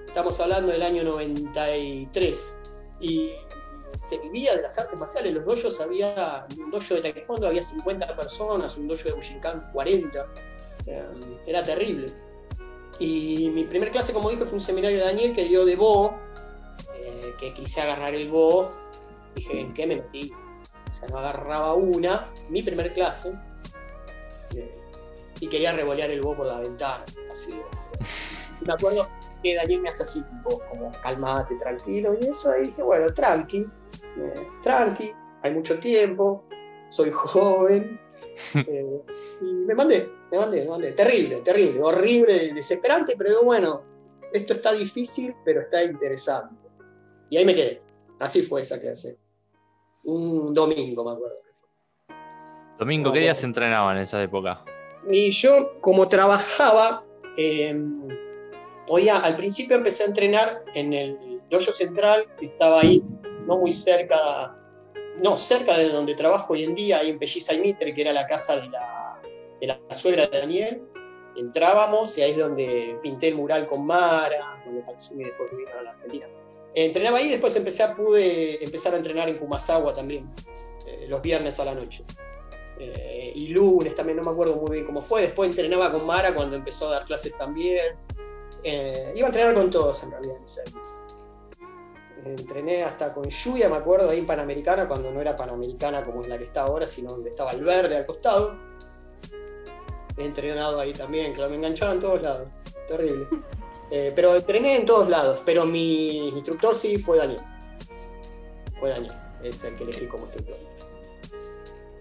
Estamos 0.06 0.40
hablando 0.40 0.72
del 0.72 0.84
año 0.84 1.04
93. 1.04 2.60
Y 3.00 3.32
se 3.98 4.18
vivía 4.18 4.56
de 4.56 4.62
las 4.62 4.78
artes 4.78 4.98
marciales. 4.98 5.34
Los 5.34 5.46
dojos 5.46 5.80
había, 5.82 6.46
un 6.58 6.72
dojo 6.72 6.96
de 6.96 7.02
taekwondo 7.02 7.48
había 7.48 7.64
50 7.64 8.16
personas, 8.16 8.78
un 8.78 8.88
dojo 8.88 9.04
de 9.04 9.14
Bushinkan 9.14 9.72
40. 9.72 10.28
Eh, 10.86 11.02
era 11.46 11.64
terrible. 11.64 12.08
Y 13.00 13.50
mi 13.50 13.64
primer 13.66 13.92
clase, 13.92 14.14
como 14.14 14.30
dije, 14.30 14.46
fue 14.46 14.56
un 14.56 14.62
seminario 14.62 15.00
de 15.00 15.06
Daniel 15.06 15.34
que 15.34 15.46
dio 15.46 15.66
de 15.66 15.76
Bo, 15.76 16.14
eh, 16.96 17.34
que 17.40 17.54
quise 17.54 17.82
agarrar 17.82 18.14
el 18.14 18.30
Bo. 18.30 18.72
Dije, 19.36 19.60
¿en 19.60 19.74
qué 19.74 19.88
me 19.88 19.96
metí? 19.96 20.32
O 20.90 20.94
sea, 20.94 21.08
no 21.10 21.18
agarraba 21.18 21.74
una, 21.74 22.32
mi 22.50 22.62
primer 22.62 22.94
clase, 22.94 23.34
y 25.40 25.48
quería 25.48 25.74
revolear 25.74 26.10
el 26.12 26.22
Bo 26.22 26.36
por 26.36 26.46
la 26.46 26.60
ventana. 26.60 27.04
Así. 27.32 27.52
me 28.62 28.74
acuerdo 28.74 29.08
que 29.42 29.56
Daniel 29.56 29.82
me 29.82 29.90
hace 29.90 30.04
así, 30.04 30.22
tipo, 30.22 30.62
como 30.70 30.92
calmate, 31.02 31.56
tranquilo, 31.56 32.16
y 32.20 32.28
eso, 32.28 32.56
y 32.58 32.68
dije, 32.68 32.82
bueno, 32.82 33.14
tranqui, 33.14 33.68
eh, 34.18 34.48
tranqui, 34.62 35.12
hay 35.42 35.54
mucho 35.54 35.80
tiempo, 35.80 36.46
soy 36.90 37.12
joven, 37.12 38.00
eh, 38.56 39.02
y 39.42 39.46
me 39.46 39.76
mandé, 39.76 40.10
me 40.32 40.38
mandé, 40.38 40.64
me 40.64 40.70
mandé. 40.70 40.92
Terrible, 40.94 41.42
terrible, 41.42 41.82
horrible, 41.82 42.54
desesperante, 42.54 43.16
pero 43.18 43.44
bueno, 43.44 43.84
esto 44.32 44.54
está 44.54 44.74
difícil, 44.74 45.36
pero 45.44 45.62
está 45.62 45.84
interesante. 45.84 46.56
Y 47.30 47.38
ahí 47.38 47.46
me 47.46 47.56
quedé. 47.56 47.82
Así 48.20 48.42
fue 48.42 48.62
esa 48.62 48.80
clase. 48.80 49.18
Un 50.04 50.54
domingo, 50.54 51.04
me 51.04 51.12
acuerdo. 51.12 51.38
Domingo, 52.78 53.12
¿qué 53.12 53.20
días 53.20 53.40
se 53.40 53.46
entrenaban 53.46 53.98
en 53.98 54.04
esa 54.04 54.22
época? 54.22 54.64
Y 55.10 55.32
yo, 55.32 55.80
como 55.82 56.08
trabajaba, 56.08 57.04
eh, 57.38 57.76
al 59.12 59.36
principio 59.36 59.78
empecé 59.78 60.04
a 60.04 60.08
entrenar 60.08 60.64
en 60.74 60.94
el 60.94 61.42
dojo 61.50 61.72
central, 61.72 62.28
que 62.40 62.48
estaba 62.48 62.82
ahí, 62.82 63.04
no 63.46 63.58
muy 63.58 63.72
cerca, 63.72 64.56
no, 65.22 65.38
cerca 65.38 65.78
de 65.78 65.90
donde 65.90 66.16
trabajo 66.16 66.54
hoy 66.54 66.64
en 66.64 66.76
día, 66.76 67.00
ahí 67.00 67.10
en 67.10 67.20
Pelliza 67.20 67.54
y 67.54 67.60
Mitre, 67.60 67.94
que 67.94 68.02
era 68.02 68.14
la 68.14 68.28
casa 68.28 68.56
de 68.56 68.70
la, 68.70 69.22
de 69.60 69.68
la 69.68 69.80
suegra 69.94 70.28
de 70.28 70.40
Daniel. 70.40 70.82
Entrábamos 71.36 72.18
y 72.18 72.22
ahí 72.22 72.32
es 72.32 72.38
donde 72.38 73.00
pinté 73.02 73.30
el 73.30 73.36
mural 73.36 73.68
con 73.68 73.86
Mara, 73.86 74.62
cuando 74.64 74.82
Tatsumi 74.82 75.24
después 75.24 75.50
vinieron 75.52 75.80
a 75.80 75.84
la 75.84 75.92
Argentina. 75.92 76.28
Entrenaba 76.76 77.18
ahí 77.18 77.28
y 77.28 77.32
después 77.32 77.56
empecé 77.56 77.88
pude 77.90 78.64
empezar 78.64 78.94
a 78.94 78.98
entrenar 78.98 79.30
en 79.30 79.38
Kumasawa 79.38 79.94
también, 79.94 80.30
eh, 80.88 81.06
los 81.08 81.22
viernes 81.22 81.60
a 81.60 81.66
la 81.66 81.76
noche. 81.76 82.04
Eh, 82.80 83.32
y 83.36 83.48
lunes 83.50 83.96
también, 83.96 84.18
no 84.18 84.24
me 84.24 84.32
acuerdo 84.32 84.56
muy 84.56 84.72
bien 84.72 84.86
cómo 84.86 85.02
fue. 85.02 85.22
Después 85.22 85.50
entrenaba 85.50 85.92
con 85.92 86.06
Mara 86.06 86.34
cuando 86.34 86.56
empezó 86.56 86.88
a 86.90 86.94
dar 86.94 87.06
clases 87.06 87.38
también. 87.38 87.96
Eh, 88.64 89.14
iba 89.16 89.28
a 89.28 89.30
entrenar 89.30 89.54
con 89.54 89.70
todos 89.70 90.04
en 90.04 90.12
realidad. 90.12 90.36
Entrené 92.26 92.84
hasta 92.84 93.14
con 93.14 93.30
Yuya, 93.30 93.70
me 93.70 93.76
acuerdo, 93.76 94.10
ahí 94.10 94.20
en 94.20 94.26
Panamericana, 94.26 94.88
cuando 94.88 95.12
no 95.12 95.20
era 95.20 95.36
Panamericana 95.36 96.06
como 96.06 96.22
es 96.22 96.28
la 96.28 96.38
que 96.38 96.46
está 96.46 96.62
ahora, 96.62 96.88
sino 96.88 97.12
donde 97.12 97.32
estaba 97.32 97.52
el 97.52 97.64
verde 97.64 97.98
al 97.98 98.06
costado. 98.06 98.56
He 100.16 100.26
entrenado 100.26 100.80
ahí 100.80 100.94
también, 100.94 101.34
claro, 101.34 101.50
me 101.50 101.58
enganchaba 101.58 101.94
en 101.94 102.00
todos 102.00 102.22
lados. 102.22 102.48
Terrible. 102.88 103.28
Eh, 103.96 104.12
pero 104.16 104.36
entrené 104.36 104.78
en 104.78 104.88
todos 104.88 105.08
lados, 105.08 105.42
pero 105.46 105.68
mi 105.68 106.30
instructor 106.30 106.74
sí 106.74 106.98
fue 106.98 107.20
Daniel. 107.20 107.42
Fue 108.80 108.90
Daniel, 108.90 109.14
es 109.44 109.64
el 109.64 109.76
que 109.76 109.84
elegí 109.84 110.08
como 110.08 110.24
instructor. 110.24 110.56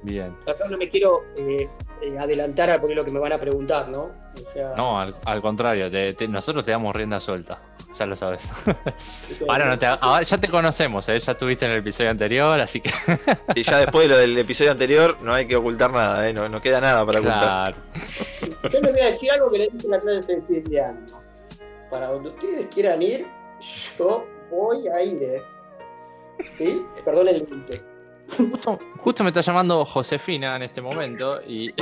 Bien. 0.02 0.34
no 0.70 0.78
me 0.78 0.88
quiero 0.88 1.24
eh, 1.36 1.68
eh, 2.00 2.18
adelantar 2.18 2.70
a 2.70 2.78
lo 2.78 3.04
que 3.04 3.10
me 3.10 3.20
van 3.20 3.32
a 3.32 3.38
preguntar, 3.38 3.88
¿no? 3.88 4.10
no, 4.76 5.00
al, 5.00 5.42
contrario, 5.42 5.90
nosotros 6.28 6.64
te 6.64 6.70
damos 6.70 6.96
rienda 6.96 7.20
suelta, 7.20 7.60
ya 8.02 8.06
lo 8.06 8.16
sabes. 8.16 8.48
ahora, 9.48 10.22
ya 10.22 10.38
te 10.38 10.48
conocemos, 10.48 11.08
¿eh? 11.08 11.18
ya 11.18 11.32
estuviste 11.32 11.66
en 11.66 11.72
el 11.72 11.78
episodio 11.78 12.10
anterior, 12.10 12.60
así 12.60 12.80
que... 12.80 12.90
y 13.54 13.62
ya 13.62 13.78
después 13.78 14.08
de 14.08 14.14
lo 14.14 14.18
del 14.18 14.36
episodio 14.36 14.72
anterior 14.72 15.18
no 15.22 15.32
hay 15.32 15.46
que 15.46 15.56
ocultar 15.56 15.92
nada, 15.92 16.28
¿eh? 16.28 16.32
no, 16.32 16.60
queda 16.60 16.80
nada 16.80 17.06
para 17.06 17.20
ocultar. 17.20 17.74
Yo 18.70 18.80
les 18.80 18.92
voy 18.92 19.00
a 19.00 19.06
decir 19.06 19.30
algo 19.30 19.50
que 19.50 19.58
le 19.58 19.64
dije 19.70 19.84
en 19.84 19.90
la 19.90 20.00
clase 20.00 20.34
de 20.34 20.42
Siciliano. 20.42 21.00
Para 21.90 22.08
donde 22.08 22.30
ustedes 22.30 22.66
quieran 22.66 23.02
ir, 23.02 23.26
yo 23.98 24.26
voy 24.50 24.88
a 24.88 25.02
ir. 25.02 25.22
¿eh? 25.22 25.42
¿Sí? 26.54 26.82
Perdón 27.04 27.28
el 27.28 27.38
límite. 27.38 27.82
Justo, 28.98 29.24
me 29.24 29.30
está 29.30 29.42
llamando 29.42 29.84
Josefina 29.84 30.56
en 30.56 30.62
este 30.62 30.80
momento 30.80 31.40
y. 31.42 31.72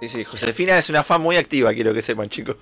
Sí, 0.00 0.08
sí, 0.08 0.24
Josefina 0.24 0.78
es 0.78 0.88
una 0.90 1.04
fan 1.04 1.20
muy 1.20 1.36
activa, 1.36 1.72
quiero 1.72 1.94
que 1.94 2.02
sepan, 2.02 2.28
chicos. 2.28 2.56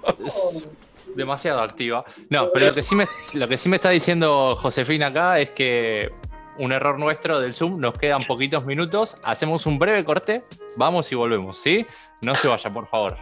Demasiado 1.15 1.61
activa. 1.61 2.05
No, 2.29 2.51
pero 2.53 2.67
lo 2.67 2.75
que, 2.75 2.83
sí 2.83 2.95
me, 2.95 3.07
lo 3.35 3.49
que 3.49 3.59
sí 3.59 3.69
me 3.69 3.77
está 3.77 3.91
diciendo 3.91 4.57
Josefina 4.61 5.09
acá 5.09 5.39
es 5.39 5.51
que 5.51 6.13
un 6.59 6.73
error 6.73 6.99
nuestro 6.99 7.41
del 7.41 7.55
Zoom, 7.55 7.81
nos 7.81 7.95
quedan 7.95 8.25
poquitos 8.25 8.65
minutos, 8.65 9.17
hacemos 9.23 9.67
un 9.67 9.79
breve 9.79 10.05
corte, 10.05 10.45
vamos 10.77 11.11
y 11.11 11.15
volvemos, 11.15 11.59
¿sí? 11.59 11.87
No 12.21 12.35
se 12.35 12.49
vaya, 12.49 12.71
por 12.71 12.87
favor. 12.87 13.17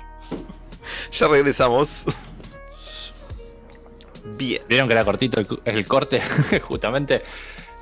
Ya 1.13 1.29
regresamos. 1.29 2.05
Bien. 4.37 4.63
Vieron 4.69 4.89
que 4.89 4.95
era 4.95 5.05
cortito 5.05 5.41
el 5.65 5.87
corte, 5.87 6.21
justamente. 6.63 7.23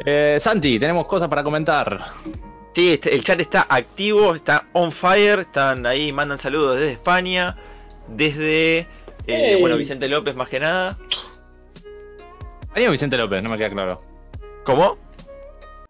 Eh, 0.05 0.37
Santi, 0.38 0.79
tenemos 0.79 1.07
cosas 1.07 1.29
para 1.29 1.43
comentar. 1.43 2.05
Sí, 2.75 2.93
este, 2.93 3.15
el 3.15 3.25
chat 3.25 3.41
está 3.41 3.67
activo, 3.69 4.35
está 4.35 4.69
on 4.73 4.93
fire, 4.93 5.41
están 5.41 5.85
ahí, 5.87 6.12
mandan 6.12 6.38
saludos 6.38 6.79
desde 6.79 6.93
España, 6.93 7.57
desde, 8.07 8.87
eh, 9.28 9.56
bueno, 9.61 9.76
Vicente 9.76 10.08
López 10.08 10.35
más 10.35 10.49
que 10.49 10.58
nada. 10.58 10.99
España 12.62 12.88
o 12.88 12.92
Vicente 12.92 13.16
López, 13.16 13.42
no 13.42 13.50
me 13.50 13.58
queda 13.58 13.70
claro. 13.70 14.02
¿Cómo? 14.64 14.99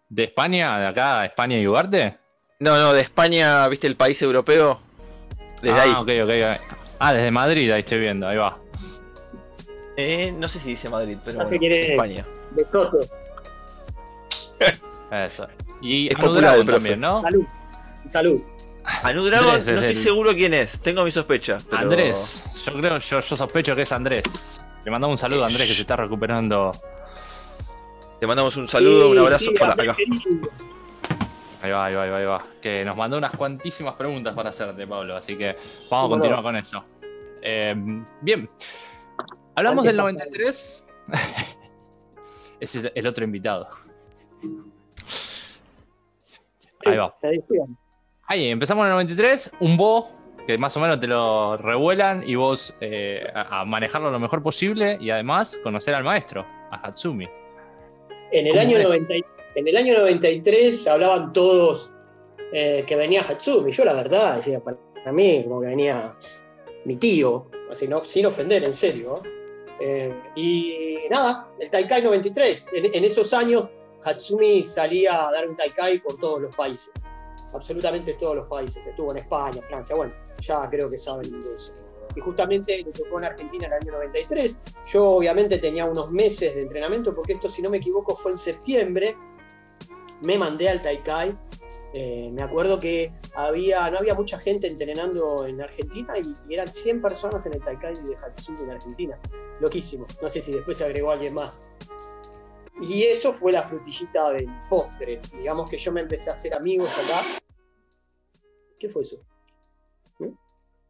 ¿De 0.09 0.23
España, 0.25 0.79
de 0.79 0.87
acá, 0.87 1.25
España 1.25 1.57
y 1.57 1.67
Ugarte? 1.67 2.17
No, 2.59 2.77
no, 2.77 2.93
de 2.93 3.01
España, 3.01 3.67
¿viste 3.67 3.87
el 3.87 3.95
país 3.95 4.21
europeo? 4.21 4.79
Desde 5.61 5.79
ah, 5.79 5.83
ahí. 5.83 5.91
ok, 5.91 6.09
ok. 6.23 6.61
Ah, 6.99 7.13
desde 7.13 7.31
Madrid, 7.31 7.71
ahí 7.71 7.81
estoy 7.81 7.99
viendo, 7.99 8.27
ahí 8.27 8.37
va. 8.37 8.57
Eh, 9.95 10.33
no 10.37 10.49
sé 10.49 10.59
si 10.59 10.69
dice 10.69 10.89
Madrid, 10.89 11.17
pero 11.23 11.45
bueno, 11.45 11.65
España. 11.65 12.25
De 12.51 12.65
Soto. 12.65 12.99
Eso. 15.11 15.47
Y 15.81 16.13
Anu 16.15 16.65
también, 16.65 16.99
¿no? 16.99 17.21
Salud. 17.21 17.45
Salud. 18.05 18.41
Anu 19.03 19.29
no 19.29 19.55
estoy 19.55 19.95
seguro 19.95 20.33
quién 20.33 20.53
es, 20.53 20.79
tengo 20.79 21.03
mi 21.03 21.11
sospecha. 21.11 21.57
Andrés, 21.71 22.63
yo 22.65 22.73
creo, 22.73 22.99
yo, 22.99 23.19
yo 23.19 23.35
sospecho 23.35 23.75
que 23.75 23.83
es 23.83 23.91
Andrés. 23.91 24.63
Le 24.83 24.91
mandamos 24.91 25.13
un 25.13 25.17
saludo 25.17 25.43
a 25.43 25.47
Andrés 25.47 25.67
que 25.67 25.75
se 25.75 25.81
está 25.81 25.95
recuperando. 25.95 26.71
Le 28.19 28.27
mandamos 28.27 28.55
un 28.57 28.67
saludo, 28.67 29.11
un 29.11 29.19
abrazo. 29.19 29.51
Hola, 29.61 29.73
acá. 29.73 29.95
Ahí 31.61 31.71
va, 31.71 31.85
ahí 31.85 31.95
va, 31.95 32.17
ahí 32.17 32.25
va, 32.25 32.45
Que 32.61 32.85
nos 32.85 32.95
mandó 32.95 33.17
unas 33.17 33.35
cuantísimas 33.35 33.95
preguntas 33.95 34.33
para 34.33 34.49
hacerte, 34.49 34.87
Pablo. 34.87 35.15
Así 35.15 35.37
que 35.37 35.55
vamos 35.89 36.07
a 36.07 36.09
continuar 36.09 36.41
con 36.41 36.55
eso. 36.55 36.83
Eh, 37.41 37.75
bien. 38.21 38.49
Hablamos 39.55 39.83
del 39.85 39.97
93. 39.97 40.87
Ese 42.59 42.79
es 42.79 42.91
el 42.95 43.07
otro 43.07 43.23
invitado. 43.23 43.69
ahí 46.85 46.97
va. 46.97 47.15
Ahí, 48.31 48.47
empezamos 48.47 48.83
en 48.83 48.89
el 48.89 48.93
93. 48.93 49.53
Un 49.59 49.75
Bo 49.75 50.11
que 50.45 50.55
más 50.59 50.77
o 50.77 50.79
menos 50.79 50.99
te 50.99 51.07
lo 51.07 51.57
revuelan 51.57 52.23
y 52.23 52.35
vos 52.35 52.75
eh, 52.79 53.23
a, 53.33 53.65
manejarlo 53.65 54.11
lo 54.11 54.19
mejor 54.19 54.43
posible 54.43 54.99
y 55.01 55.09
además 55.09 55.59
conocer 55.63 55.95
al 55.95 56.03
maestro, 56.03 56.45
a 56.69 56.79
Hatsumi. 56.87 57.27
En 58.31 58.45
el, 58.45 58.59
año, 58.59 58.77
en 58.77 59.67
el 59.67 59.77
año 59.77 59.97
93 59.97 60.87
hablaban 60.87 61.33
todos 61.33 61.91
eh, 62.53 62.83
que 62.85 62.95
venía 62.95 63.21
Hatsumi. 63.21 63.71
Yo 63.71 63.83
la 63.83 63.93
verdad 63.93 64.37
decía, 64.37 64.59
para 64.59 65.11
mí 65.11 65.43
como 65.43 65.61
que 65.61 65.67
venía 65.67 66.15
mi 66.85 66.97
tío, 66.97 67.47
así, 67.71 67.87
no, 67.87 68.05
sin 68.05 68.27
ofender, 68.27 68.63
en 68.63 68.75
serio. 68.75 69.23
Eh, 69.79 70.13
y 70.35 70.97
nada, 71.09 71.49
el 71.59 71.71
Taikai 71.71 72.03
93. 72.03 72.67
En, 72.73 73.05
esos 73.05 73.33
años 73.33 73.71
Hatsumi 74.03 74.63
salía 74.63 75.27
a 75.27 75.31
dar 75.31 75.49
un 75.49 75.55
Taikai 75.55 75.99
por 75.99 76.19
todos 76.19 76.41
los 76.41 76.55
países. 76.55 76.91
Absolutamente 77.53 78.13
todos 78.13 78.35
los 78.35 78.47
países. 78.47 78.85
Estuvo 78.85 79.11
en 79.11 79.17
España, 79.19 79.61
Francia, 79.61 79.95
bueno 79.95 80.29
ya 80.41 80.69
creo 80.69 80.89
que 80.89 80.97
saben 80.97 81.43
de 81.43 81.55
eso. 81.55 81.73
Y 82.15 82.19
justamente 82.21 82.77
le 82.77 82.91
tocó 82.91 83.19
en 83.19 83.25
Argentina 83.25 83.67
en 83.67 83.73
el 83.73 83.79
año 83.81 83.91
93. 83.93 84.57
Yo 84.87 85.09
obviamente 85.09 85.59
tenía 85.59 85.85
unos 85.85 86.11
meses 86.11 86.55
de 86.55 86.61
entrenamiento, 86.61 87.13
porque 87.13 87.33
esto, 87.33 87.47
si 87.47 87.61
no 87.61 87.69
me 87.69 87.77
equivoco, 87.77 88.15
fue 88.15 88.31
en 88.31 88.37
septiembre. 88.37 89.15
Me 90.21 90.37
mandé 90.37 90.69
al 90.69 90.81
Taikai. 90.81 91.37
Eh, 91.93 92.29
me 92.31 92.43
acuerdo 92.43 92.79
que 92.79 93.11
había, 93.35 93.89
no 93.89 93.99
había 93.99 94.13
mucha 94.13 94.37
gente 94.39 94.67
entrenando 94.67 95.45
en 95.45 95.59
Argentina 95.61 96.13
y, 96.19 96.53
eran 96.53 96.67
100 96.67 97.01
personas 97.01 97.45
en 97.45 97.53
el 97.53 97.63
Taikai 97.63 97.95
de 97.95 98.15
Hatsumi 98.15 98.63
en 98.63 98.71
Argentina. 98.71 99.19
Loquísimo. 99.59 100.07
No 100.21 100.31
sé 100.31 100.41
si 100.41 100.51
después 100.51 100.77
se 100.77 100.85
agregó 100.85 101.11
alguien 101.11 101.33
más. 101.33 101.61
Y 102.81 103.03
eso 103.03 103.33
fue 103.33 103.51
la 103.51 103.63
frutillita 103.63 104.31
del 104.31 104.47
postre. 104.69 105.19
Digamos 105.33 105.69
que 105.69 105.77
yo 105.77 105.91
me 105.91 106.01
empecé 106.01 106.29
a 106.29 106.33
hacer 106.33 106.53
amigos 106.53 106.91
acá. 106.97 107.23
¿Qué 108.79 108.87
fue 108.87 109.03
eso? 109.03 109.17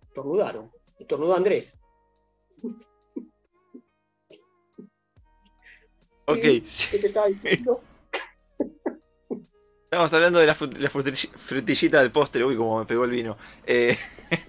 Estornudaron. 0.03 0.71
Estornudó 0.99 1.35
Andrés. 1.35 1.79
Ok. 6.25 6.41
¿Qué 6.41 6.99
te 6.99 7.07
estaba 7.07 7.27
diciendo? 7.27 7.81
Estamos 9.85 10.13
hablando 10.13 10.37
de 10.37 10.45
la, 10.45 10.53
frutillita 10.53 12.01
del 12.01 12.11
postre. 12.11 12.45
Uy, 12.45 12.55
como 12.55 12.77
me 12.77 12.85
pegó 12.85 13.05
el 13.05 13.11
vino. 13.11 13.37
Eh, 13.65 13.97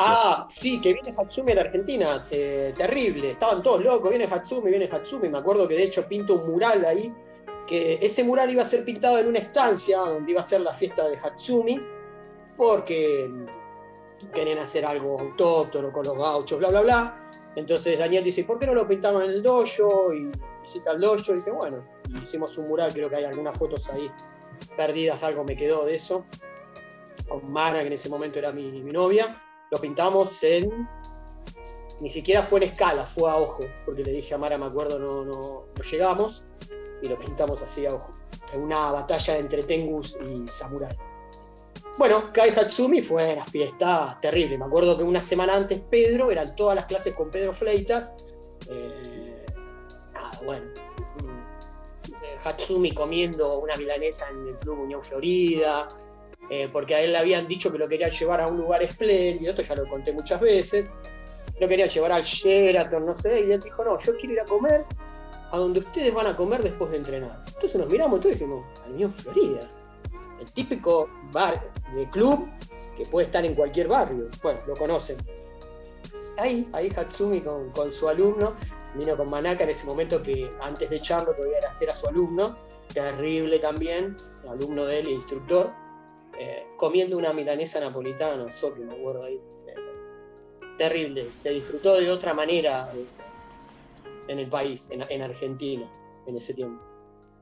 Ah, 0.00 0.46
sí, 0.50 0.80
que 0.80 0.92
viene 0.92 1.14
Hatsumi 1.16 1.52
a 1.52 1.54
la 1.56 1.60
Argentina. 1.62 2.26
Terrible. 2.28 3.32
Estaban 3.32 3.62
todos 3.62 3.82
locos. 3.82 4.10
Viene 4.10 4.24
Hatsumi, 4.24 4.70
viene 4.70 4.88
Hatsumi. 4.90 5.28
Me 5.28 5.38
acuerdo 5.38 5.68
que 5.68 5.74
de 5.74 5.84
hecho 5.84 6.06
pinto 6.06 6.34
un 6.34 6.50
mural 6.50 6.84
ahí. 6.84 7.12
Que 7.66 7.98
ese 8.00 8.24
mural 8.24 8.50
iba 8.50 8.62
a 8.62 8.64
ser 8.64 8.84
pintado 8.84 9.18
en 9.18 9.28
una 9.28 9.38
estancia 9.38 9.98
donde 9.98 10.30
iba 10.30 10.40
a 10.40 10.44
ser 10.44 10.62
la 10.62 10.74
fiesta 10.74 11.06
de 11.06 11.18
Hatsumi 11.18 11.78
porque 12.58 13.30
querían 14.34 14.58
hacer 14.58 14.84
algo 14.84 15.18
autóctono 15.18 15.92
con 15.92 16.04
los 16.04 16.18
gauchos, 16.18 16.58
bla, 16.58 16.68
bla, 16.68 16.80
bla. 16.82 17.30
Entonces 17.56 17.98
Daniel 17.98 18.24
dice, 18.24 18.44
¿por 18.44 18.58
qué 18.58 18.66
no 18.66 18.74
lo 18.74 18.86
pintamos 18.86 19.24
en 19.24 19.30
el 19.30 19.42
dojo? 19.42 20.12
Y 20.12 20.30
visita 20.60 20.90
el 20.90 21.00
dojo 21.00 21.34
y 21.34 21.42
que 21.42 21.50
bueno, 21.50 21.84
hicimos 22.20 22.58
un 22.58 22.68
mural, 22.68 22.92
creo 22.92 23.08
que 23.08 23.16
hay 23.16 23.24
algunas 23.24 23.56
fotos 23.56 23.88
ahí 23.90 24.10
perdidas, 24.76 25.22
algo 25.22 25.44
me 25.44 25.56
quedó 25.56 25.84
de 25.86 25.94
eso. 25.94 26.26
Con 27.28 27.50
Mara, 27.50 27.80
que 27.80 27.86
en 27.86 27.92
ese 27.92 28.08
momento 28.08 28.38
era 28.38 28.52
mi, 28.52 28.70
novia. 28.82 29.42
Lo 29.70 29.78
pintamos 29.78 30.42
en... 30.42 30.88
Ni 32.00 32.10
siquiera 32.10 32.42
fue 32.42 32.60
en 32.60 32.68
escala, 32.68 33.06
fue 33.06 33.28
a 33.28 33.36
ojo, 33.36 33.64
porque 33.84 34.04
le 34.04 34.12
dije 34.12 34.32
a 34.32 34.38
Mara, 34.38 34.56
me 34.56 34.66
acuerdo, 34.66 35.00
no, 35.00 35.24
no, 35.24 35.64
llegamos, 35.90 36.46
y 37.02 37.08
lo 37.08 37.18
pintamos 37.18 37.60
así 37.62 37.86
a 37.86 37.94
ojo. 37.94 38.14
En 38.52 38.62
una 38.62 38.92
batalla 38.92 39.36
entre 39.36 39.64
Tengus 39.64 40.16
y 40.16 40.46
Samurai. 40.46 40.96
Bueno, 41.98 42.32
Kai 42.32 42.50
Hatsumi 42.50 43.02
fue 43.02 43.32
una 43.32 43.44
fiesta 43.44 44.16
terrible. 44.22 44.56
Me 44.56 44.66
acuerdo 44.66 44.96
que 44.96 45.02
una 45.02 45.20
semana 45.20 45.56
antes 45.56 45.80
Pedro, 45.90 46.30
eran 46.30 46.54
todas 46.54 46.76
las 46.76 46.84
clases 46.86 47.12
con 47.14 47.28
Pedro 47.28 47.52
Fleitas. 47.52 48.14
Eh, 48.70 49.44
nada, 50.12 50.40
bueno. 50.44 50.66
Hatsumi 52.44 52.92
comiendo 52.92 53.58
una 53.58 53.74
milanesa 53.76 54.28
en 54.30 54.46
el 54.46 54.58
Club 54.58 54.82
Unión 54.82 55.02
Florida, 55.02 55.88
eh, 56.50 56.68
porque 56.72 56.94
a 56.94 57.00
él 57.00 57.12
le 57.12 57.18
habían 57.18 57.46
dicho 57.46 57.70
que 57.70 57.78
lo 57.78 57.88
querían 57.88 58.10
llevar 58.10 58.40
a 58.40 58.46
un 58.46 58.56
lugar 58.56 58.82
espléndido, 58.82 59.50
esto 59.50 59.62
ya 59.62 59.74
lo 59.74 59.88
conté 59.88 60.12
muchas 60.12 60.40
veces. 60.40 60.86
Lo 61.60 61.66
querían 61.66 61.88
llevar 61.88 62.12
al 62.12 62.22
Sheraton, 62.22 63.04
no 63.04 63.14
sé, 63.14 63.40
y 63.40 63.50
él 63.50 63.60
dijo, 63.60 63.84
no, 63.84 63.98
yo 63.98 64.16
quiero 64.16 64.32
ir 64.32 64.40
a 64.40 64.44
comer 64.44 64.84
a 65.50 65.56
donde 65.56 65.80
ustedes 65.80 66.12
van 66.14 66.26
a 66.26 66.36
comer 66.36 66.62
después 66.62 66.90
de 66.90 66.98
entrenar. 66.98 67.42
Entonces 67.46 67.76
nos 67.76 67.88
miramos 67.88 68.18
y 68.18 68.22
todos 68.22 68.34
dijimos, 68.34 68.64
a 68.84 68.88
Unión 68.88 69.12
Florida 69.12 69.68
el 70.40 70.50
típico 70.52 71.08
bar 71.32 71.70
de 71.94 72.08
club 72.10 72.48
que 72.96 73.04
puede 73.06 73.26
estar 73.26 73.44
en 73.44 73.54
cualquier 73.54 73.88
barrio. 73.88 74.28
Bueno, 74.42 74.60
lo 74.66 74.74
conocen. 74.74 75.18
Ahí, 76.36 76.68
ahí 76.72 76.92
Hatsumi 76.94 77.40
con, 77.40 77.92
su 77.92 78.08
alumno, 78.08 78.54
vino 78.94 79.16
con 79.16 79.28
Manaka 79.28 79.64
en 79.64 79.70
ese 79.70 79.86
momento 79.86 80.22
que 80.22 80.50
antes 80.60 80.90
de 80.90 80.96
echarlo 80.96 81.34
todavía 81.34 81.58
era, 81.80 81.94
su 81.94 82.08
alumno, 82.08 82.56
terrible 82.92 83.58
también, 83.58 84.16
alumno 84.48 84.84
de 84.84 85.00
él 85.00 85.08
y 85.08 85.12
instructor, 85.12 85.72
eh, 86.38 86.66
comiendo 86.76 87.16
una 87.16 87.32
milanesa 87.32 87.80
napolitana, 87.80 88.46
que 88.46 88.80
me 88.84 88.94
acuerdo 88.94 89.24
ahí. 89.24 89.40
terrible, 90.76 91.32
se 91.32 91.50
disfrutó 91.50 91.94
de 91.94 92.10
otra 92.10 92.34
manera 92.34 92.92
eh, 92.94 93.04
en 94.28 94.38
el 94.38 94.48
país, 94.48 94.88
en 94.90 95.22
Argentina, 95.22 95.90
en 96.26 96.36
ese 96.36 96.54
tiempo 96.54 96.88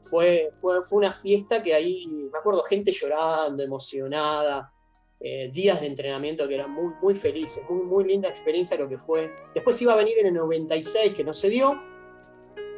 fue, 0.07 0.51
fue, 0.55 0.83
fue 0.83 0.99
una 0.99 1.13
fiesta 1.13 1.63
que 1.63 1.75
ahí, 1.75 2.07
me 2.07 2.39
acuerdo, 2.39 2.63
gente 2.63 2.93
llorando, 2.93 3.63
emocionada, 3.63 4.73
eh, 5.21 5.51
días 5.53 5.81
de 5.81 5.87
entrenamiento 5.87 6.47
que 6.47 6.55
eran 6.55 6.71
muy, 6.71 6.93
muy 7.03 7.15
felices, 7.15 7.63
muy, 7.69 7.83
muy 7.85 8.05
linda 8.05 8.29
experiencia 8.29 8.77
lo 8.77 8.89
que 8.89 8.99
fue. 8.99 9.31
Después 9.55 9.81
iba 9.83 9.93
a 9.93 9.97
venir 9.97 10.19
en 10.19 10.29
el 10.29 10.35
96, 10.35 11.15
que 11.15 11.25
no 11.25 11.35
se 11.35 11.51
dio, 11.51 11.81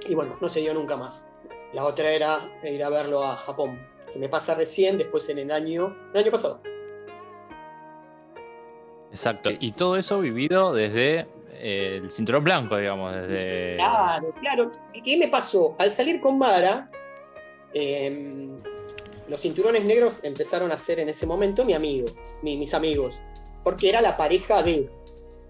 y 0.09 0.15
bueno, 0.15 0.37
no 0.41 0.49
se 0.49 0.61
dio 0.61 0.75
nunca 0.75 0.97
más. 0.97 1.25
La 1.73 1.85
otra 1.85 2.11
era 2.11 2.61
ir 2.65 2.83
a 2.83 2.89
verlo 2.89 3.23
a 3.25 3.37
Japón, 3.37 3.79
que 4.13 4.19
me 4.19 4.29
pasa 4.29 4.55
recién, 4.55 4.99
después 4.99 5.29
en 5.29 5.39
el 5.39 5.51
año, 5.51 5.97
el 6.13 6.21
año 6.21 6.31
pasado. 6.31 6.61
Exacto, 9.11 9.51
y 9.59 9.73
todo 9.73 9.97
eso 9.97 10.21
vivido 10.21 10.73
desde 10.73 11.27
eh, 11.53 12.01
el 12.03 12.13
cinturón 12.13 12.45
blanco, 12.45 12.77
digamos, 12.77 13.15
desde... 13.15 13.77
Claro, 13.77 14.35
claro. 14.41 14.71
¿Qué 15.05 15.17
me 15.17 15.29
pasó? 15.29 15.75
Al 15.79 15.91
salir 15.91 16.21
con 16.21 16.39
Mara, 16.39 16.91
Em, 17.73 18.61
los 19.29 19.41
cinturones 19.41 19.85
negros 19.85 20.21
empezaron 20.23 20.73
a 20.73 20.77
ser 20.77 21.01
en 21.01 21.11
ese 21.11 21.27
momento 21.27 21.65
mi 21.65 21.75
amigo, 21.75 22.07
mis 22.43 22.73
amigos, 22.73 23.21
porque 23.63 23.89
era 23.89 24.01
la 24.01 24.17
pareja 24.17 24.63
de. 24.63 24.91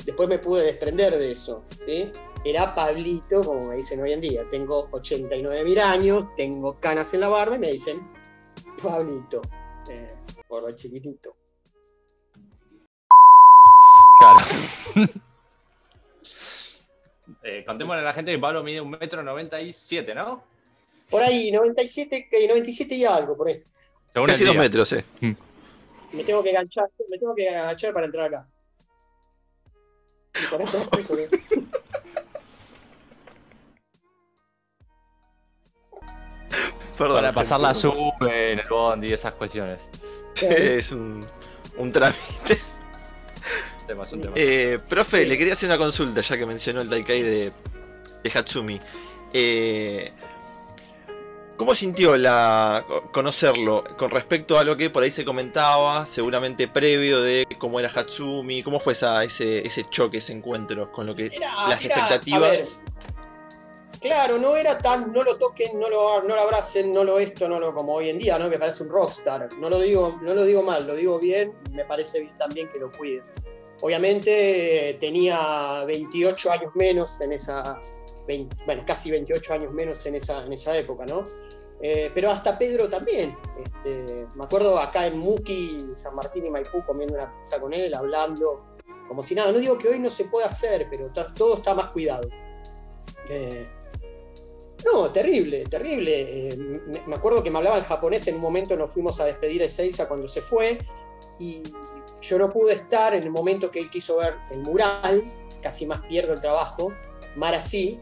Después 0.04 0.28
me 0.28 0.38
pude 0.38 0.64
desprender 0.64 1.16
de 1.16 1.32
eso. 1.32 1.64
¿sí? 1.86 2.10
Era 2.44 2.74
Pablito, 2.74 3.42
como 3.42 3.66
me 3.66 3.76
dicen 3.76 4.00
hoy 4.00 4.12
en 4.12 4.20
día. 4.20 4.42
Tengo 4.50 4.88
89 4.90 5.64
mil 5.64 5.78
años, 5.78 6.26
tengo 6.36 6.78
canas 6.80 7.12
en 7.14 7.20
la 7.20 7.28
barba 7.28 7.56
y 7.56 7.58
me 7.58 7.70
dicen 7.70 8.00
Pablito, 8.82 9.42
eh, 9.88 10.14
por 10.46 10.62
lo 10.62 10.72
chiquitito. 10.72 11.34
Claro. 14.18 14.38
eh, 17.42 17.64
contémosle 17.66 18.00
a 18.00 18.04
la 18.04 18.12
gente 18.12 18.32
que 18.32 18.38
Pablo 18.38 18.62
mide 18.62 18.80
un 18.80 18.90
metro 18.90 19.22
97, 19.22 20.14
¿no? 20.14 20.44
Por 21.10 21.22
ahí, 21.22 21.50
97, 21.50 22.28
97 22.48 22.94
y 22.94 23.04
algo, 23.04 23.36
por 23.36 23.48
ahí. 23.48 23.62
Según 24.08 24.28
Casi 24.28 24.44
dos 24.44 24.56
metros, 24.56 24.92
eh. 24.92 25.04
Mm. 25.20 25.32
Me 26.12 26.24
tengo 26.24 26.42
que 26.42 26.50
agachar, 26.50 26.90
me 27.08 27.18
tengo 27.18 27.34
que 27.34 27.48
agachar 27.48 27.92
para 27.92 28.06
entrar 28.06 28.26
acá. 28.26 28.46
Y 30.34 30.46
para 30.50 30.64
esto 30.64 31.18
¿eh? 31.18 31.28
Perdón, 36.98 37.16
para 37.16 37.32
pasar 37.32 37.60
la 37.60 37.72
sub 37.74 38.14
en 38.22 38.58
el 38.58 38.68
bond 38.68 39.04
y 39.04 39.12
esas 39.12 39.32
cuestiones. 39.34 39.88
Es 40.42 40.92
un, 40.92 41.24
un 41.76 41.92
trámite. 41.92 42.60
Eh, 44.34 44.78
profe, 44.86 45.24
le 45.24 45.38
quería 45.38 45.54
hacer 45.54 45.68
una 45.68 45.78
consulta 45.78 46.20
ya 46.20 46.36
que 46.36 46.44
mencionó 46.44 46.82
el 46.82 46.90
Daikai 46.90 47.22
de, 47.22 47.52
de 48.22 48.30
Hatsumi. 48.34 48.80
Eh, 49.32 50.12
¿Cómo 51.56 51.74
sintió 51.74 52.16
la 52.16 52.84
conocerlo 53.12 53.82
con 53.96 54.10
respecto 54.10 54.58
a 54.58 54.64
lo 54.64 54.76
que 54.76 54.90
por 54.90 55.02
ahí 55.02 55.10
se 55.10 55.24
comentaba, 55.24 56.06
seguramente 56.06 56.68
previo 56.68 57.20
de 57.20 57.46
cómo 57.58 57.80
era 57.80 57.88
Hatsumi? 57.88 58.62
¿Cómo 58.62 58.78
fue 58.78 58.92
esa, 58.92 59.24
ese, 59.24 59.66
ese 59.66 59.88
choque, 59.90 60.18
ese 60.18 60.32
encuentro 60.32 60.92
con 60.92 61.06
lo 61.06 61.16
que 61.16 61.32
las 61.68 61.84
expectativas? 61.84 62.80
Claro, 64.00 64.38
no 64.38 64.56
era 64.56 64.78
tan, 64.78 65.12
no 65.12 65.24
lo 65.24 65.36
toquen, 65.36 65.78
no 65.78 65.88
lo, 65.88 66.22
no 66.22 66.34
lo 66.34 66.40
abracen, 66.40 66.92
no 66.92 67.02
lo 67.02 67.18
esto, 67.18 67.48
no 67.48 67.58
lo 67.58 67.74
como 67.74 67.94
hoy 67.94 68.10
en 68.10 68.18
día, 68.18 68.38
¿no? 68.38 68.48
Que 68.48 68.58
parece 68.58 68.84
un 68.84 68.90
rockstar. 68.90 69.48
No 69.58 69.68
lo 69.68 69.80
digo, 69.80 70.18
no 70.22 70.34
lo 70.34 70.44
digo 70.44 70.62
mal, 70.62 70.86
lo 70.86 70.94
digo 70.94 71.18
bien, 71.18 71.54
me 71.72 71.84
parece 71.84 72.20
bien 72.20 72.38
también 72.38 72.68
que 72.70 72.78
lo 72.78 72.92
cuiden. 72.92 73.24
Obviamente 73.80 74.96
tenía 75.00 75.84
28 75.84 76.50
años 76.50 76.74
menos 76.74 77.20
en 77.20 77.32
esa, 77.32 77.80
bueno, 78.66 78.84
casi 78.86 79.10
28 79.10 79.54
años 79.54 79.72
menos 79.72 80.04
en 80.06 80.16
esa, 80.16 80.44
en 80.44 80.52
esa 80.52 80.76
época, 80.76 81.04
¿no? 81.06 81.26
Eh, 81.80 82.10
pero 82.14 82.30
hasta 82.30 82.58
Pedro 82.58 82.88
también. 82.88 83.36
Este, 83.64 84.26
me 84.34 84.44
acuerdo 84.44 84.78
acá 84.78 85.06
en 85.06 85.18
Muki, 85.18 85.90
San 85.94 86.14
Martín 86.14 86.46
y 86.46 86.50
Maipú, 86.50 86.84
comiendo 86.84 87.14
una 87.14 87.36
pizza 87.38 87.60
con 87.60 87.72
él, 87.72 87.94
hablando, 87.94 88.76
como 89.06 89.22
si 89.22 89.34
nada. 89.34 89.50
No 89.52 89.58
digo 89.58 89.78
que 89.78 89.88
hoy 89.88 89.98
no 89.98 90.10
se 90.10 90.24
pueda 90.24 90.46
hacer, 90.46 90.86
pero 90.90 91.10
todo 91.34 91.58
está 91.58 91.74
más 91.74 91.90
cuidado. 91.90 92.28
Eh, 93.28 93.66
no, 94.84 95.10
terrible, 95.10 95.64
terrible. 95.64 96.48
Eh, 96.48 96.56
me, 97.06 97.16
acuerdo 97.16 97.42
que 97.42 97.50
me 97.50 97.58
hablaba 97.58 97.78
en 97.78 97.84
japonés 97.84 98.26
en 98.28 98.36
un 98.36 98.40
momento, 98.40 98.76
nos 98.76 98.90
fuimos 98.90 99.20
a 99.20 99.24
despedir 99.24 99.62
a 99.62 99.68
Seiza 99.68 100.06
cuando 100.06 100.28
se 100.28 100.40
fue, 100.40 100.78
y 101.38 101.62
yo 102.20 102.38
no 102.38 102.50
pude 102.50 102.74
estar 102.74 103.14
en 103.14 103.22
el 103.22 103.30
momento 103.30 103.70
que 103.70 103.80
él 103.80 103.90
quiso 103.90 104.18
ver 104.18 104.36
el 104.50 104.60
mural, 104.60 105.22
casi 105.62 105.86
más 105.86 106.00
pierdo 106.06 106.32
el 106.32 106.40
trabajo, 106.40 106.92
Mara 107.36 107.60
sí. 107.60 108.00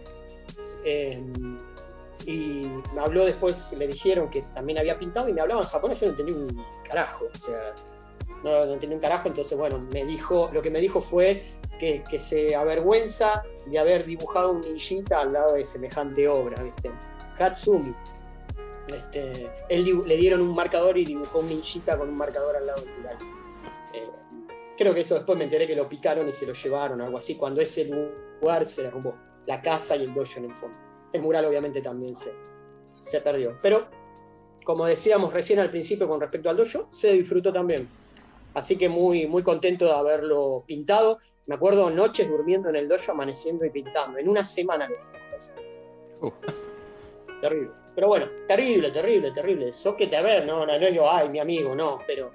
Y 2.27 2.67
me 2.95 3.01
habló 3.01 3.25
después, 3.25 3.73
le 3.77 3.87
dijeron 3.87 4.31
que 4.31 4.43
también 4.43 4.79
había 4.79 4.99
pintado 4.99 5.29
y 5.29 5.33
me 5.33 5.41
hablaba 5.41 5.63
en 5.63 5.69
japonés, 5.69 6.01
yo 6.01 6.07
no 6.07 6.13
entendí 6.13 6.33
un 6.33 6.65
carajo, 6.89 7.27
o 7.33 7.39
sea, 7.39 7.75
no, 8.43 8.65
entendí 8.65 8.95
un 8.95 9.01
carajo, 9.01 9.29
entonces 9.29 9.57
bueno, 9.57 9.79
me 9.93 10.05
dijo, 10.05 10.51
lo 10.53 10.63
que 10.63 10.71
me 10.71 10.81
dijo 10.81 11.01
fue 11.01 11.53
que, 11.79 12.19
se 12.19 12.55
avergüenza 12.55 13.43
de 13.67 13.79
haber 13.79 14.05
dibujado 14.07 14.53
un 14.53 14.61
ninjita 14.61 15.21
al 15.21 15.33
lado 15.33 15.55
de 15.55 15.65
semejante 15.65 16.29
obra, 16.29 16.63
¿viste? 16.63 16.91
Hatsumi. 17.39 17.95
Este, 18.89 19.51
él 19.69 20.03
le 20.07 20.17
dieron 20.17 20.41
un 20.41 20.55
marcador 20.55 20.97
y 20.97 21.05
dibujó 21.05 21.41
un 21.41 21.49
ninjita 21.49 21.99
con 21.99 22.09
un 22.09 22.17
marcador 22.17 22.57
al 22.57 22.67
lado 22.67 22.83
del 22.83 22.97
mural. 22.97 23.17
Eh, 23.93 24.09
creo 24.77 24.95
que 24.95 25.01
eso 25.01 25.17
después 25.17 25.37
me 25.37 25.45
enteré 25.45 25.67
que 25.67 25.77
lo 25.77 25.89
picaron 25.89 26.29
y 26.29 26.33
se 26.33 26.47
lo 26.47 26.53
llevaron, 26.53 27.01
algo 27.01 27.19
así, 27.19 27.35
cuando 27.35 27.61
ese 27.61 27.85
lugar 28.41 28.65
se 28.65 28.85
derrumbó, 28.85 29.15
la 29.47 29.61
casa 29.61 29.97
y 29.97 30.05
el 30.05 30.15
dojo 30.15 30.39
en 30.39 30.45
el 30.45 30.53
fondo 30.53 30.87
el 31.17 31.23
mural 31.23 31.45
obviamente 31.45 31.83
también 31.83 32.15
se, 32.15 32.33
se 33.01 33.21
perdió. 33.21 33.59
Pero, 33.63 33.89
como 34.65 34.87
decíamos 34.87 35.33
recién 35.33 35.59
al 35.59 35.71
principio 35.71 36.09
con 36.09 36.21
respecto 36.21 36.49
al 36.49 36.57
dojo, 36.57 36.87
se 36.91 37.13
disfrutó 37.13 37.53
también. 37.53 37.89
Así 38.55 38.77
que 38.77 38.89
muy, 38.89 39.27
muy 39.27 39.43
contento 39.43 39.85
de 39.85 39.93
haberlo 39.93 40.65
pintado. 40.67 41.19
Me 41.47 41.55
acuerdo 41.55 41.91
noches 41.91 42.29
durmiendo 42.29 42.69
en 42.69 42.77
el 42.77 42.89
dojo, 42.89 43.13
amaneciendo 43.13 43.65
y 43.65 43.71
pintando. 43.71 44.19
En 44.19 44.29
una 44.29 44.43
semana 44.43 44.89
lo 44.89 46.33
Terrible. 47.41 47.71
Pero 47.95 48.09
bueno, 48.09 48.29
terrible, 48.47 48.91
terrible, 48.91 49.31
terrible. 49.31 49.71
te 49.71 50.17
a 50.17 50.23
ver, 50.23 50.45
no, 50.45 50.67
no, 50.67 50.79
no 50.79 50.89
yo, 50.89 51.11
ay, 51.11 51.29
mi 51.29 51.39
amigo, 51.39 51.75
no, 51.75 51.99
pero 52.07 52.31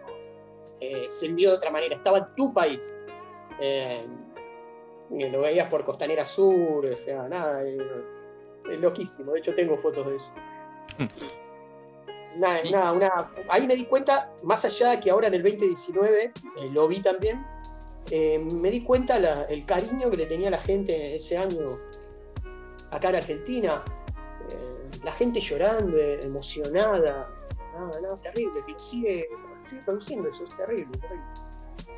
eh, 0.80 1.06
se 1.08 1.28
envió 1.28 1.52
de 1.52 1.58
otra 1.58 1.72
manera. 1.72 1.96
Estaba 1.96 2.20
en 2.20 2.36
tu 2.36 2.54
país. 2.54 2.96
Eh, 3.60 4.06
lo 5.10 5.42
veías 5.42 5.68
por 5.70 5.84
Costanera 5.84 6.26
Sur, 6.26 6.86
o 6.86 6.98
sea, 6.98 7.28
nada. 7.28 7.64
Eh, 7.64 7.78
es 8.70 8.80
loquísimo, 8.80 9.34
de 9.34 9.40
hecho 9.40 9.54
tengo 9.56 9.78
fotos 9.78 10.08
de 10.08 10.16
eso. 10.16 10.32
Nada, 12.38 12.94
nada, 12.96 13.32
ahí 13.50 13.68
me 13.68 13.76
di 13.76 13.86
cuenta, 13.86 14.32
más 14.44 14.64
allá 14.64 14.92
de 14.92 15.00
que 15.02 15.12
ahora 15.12 15.28
en 15.28 15.34
el 15.34 15.44
2019 15.44 16.24
eh, 16.24 16.32
lo 16.72 16.88
vi 16.88 17.02
también, 17.02 17.46
eh, 18.10 18.40
me 18.40 18.72
di 18.72 18.84
cuenta 18.84 19.18
el 19.48 19.66
cariño 19.66 20.10
que 20.10 20.18
le 20.18 20.26
tenía 20.26 20.50
la 20.50 20.58
gente 20.58 21.16
ese 21.16 21.38
año 21.38 21.80
acá 22.92 23.10
en 23.10 23.16
Argentina. 23.16 23.84
Eh, 24.50 25.00
la 25.04 25.12
gente 25.12 25.40
llorando, 25.40 25.98
emocionada. 25.98 27.30
Nada, 27.74 28.02
nada, 28.02 28.18
terrible, 28.22 28.62
sigue, 28.78 29.28
produciendo 29.86 30.28
eso, 30.28 30.44
es 30.44 30.58
terrible, 30.58 30.98
terrible. 30.98 31.26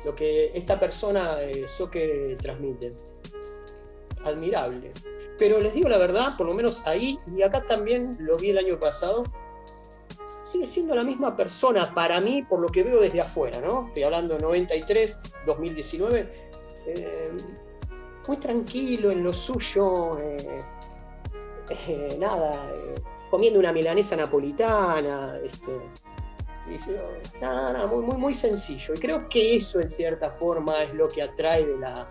Lo 0.04 0.14
que 0.14 0.52
esta 0.54 0.78
persona, 0.78 1.42
eso 1.42 1.90
que 1.90 2.36
transmite. 2.40 2.94
Admirable. 4.24 4.92
Pero 5.36 5.60
les 5.60 5.74
digo 5.74 5.88
la 5.88 5.98
verdad, 5.98 6.36
por 6.36 6.46
lo 6.46 6.54
menos 6.54 6.86
ahí, 6.86 7.18
y 7.26 7.42
acá 7.42 7.64
también 7.64 8.16
lo 8.20 8.36
vi 8.36 8.50
el 8.50 8.58
año 8.58 8.78
pasado, 8.78 9.24
sigue 10.54 10.66
siendo 10.68 10.94
la 10.94 11.02
misma 11.02 11.36
persona 11.36 11.92
para 11.92 12.20
mí, 12.20 12.42
por 12.42 12.60
lo 12.60 12.68
que 12.68 12.84
veo 12.84 13.00
desde 13.00 13.20
afuera, 13.20 13.60
¿no? 13.60 13.88
Estoy 13.88 14.04
hablando 14.04 14.34
de 14.34 14.40
93, 14.40 15.20
2019. 15.46 16.28
Eh, 16.86 17.32
muy 18.28 18.36
tranquilo 18.36 19.10
en 19.10 19.24
lo 19.24 19.32
suyo, 19.32 20.16
eh, 20.20 20.62
eh, 21.88 22.16
nada, 22.20 22.66
comiendo 23.30 23.58
una 23.58 23.72
milanesa 23.72 24.14
napolitana, 24.14 25.38
este, 25.44 25.72
nada, 27.40 27.72
nada, 27.72 27.86
muy, 27.88 28.04
muy, 28.04 28.16
muy 28.16 28.34
sencillo. 28.34 28.94
Y 28.94 28.98
creo 29.00 29.28
que 29.28 29.56
eso 29.56 29.80
en 29.80 29.90
cierta 29.90 30.30
forma 30.30 30.84
es 30.84 30.94
lo 30.94 31.08
que 31.08 31.20
atrae 31.20 31.66
de 31.66 31.78
la, 31.78 32.06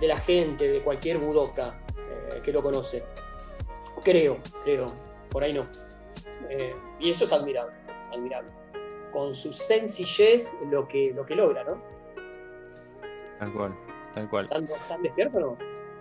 de 0.00 0.08
la 0.08 0.16
gente, 0.16 0.68
de 0.68 0.80
cualquier 0.80 1.18
budoka. 1.18 1.80
Eh, 2.28 2.40
que 2.42 2.52
lo 2.52 2.62
conoce. 2.62 3.04
Creo, 4.02 4.38
creo, 4.64 4.86
por 5.30 5.44
ahí 5.44 5.52
no. 5.52 5.66
Eh, 6.50 6.74
y 6.98 7.10
eso 7.10 7.24
es 7.24 7.32
admirable, 7.32 7.74
admirable. 8.12 8.50
Con 9.12 9.34
su 9.34 9.52
sencillez 9.52 10.52
lo 10.70 10.86
que, 10.86 11.12
lo 11.14 11.24
que 11.24 11.34
logra, 11.34 11.64
¿no? 11.64 11.82
Tal 13.38 13.52
cual, 13.52 13.74
tal 14.14 14.28
cual. 14.28 14.44
¿Están, 14.44 15.02
despiertos 15.02 15.42
o 15.42 15.46
no? 15.46 15.56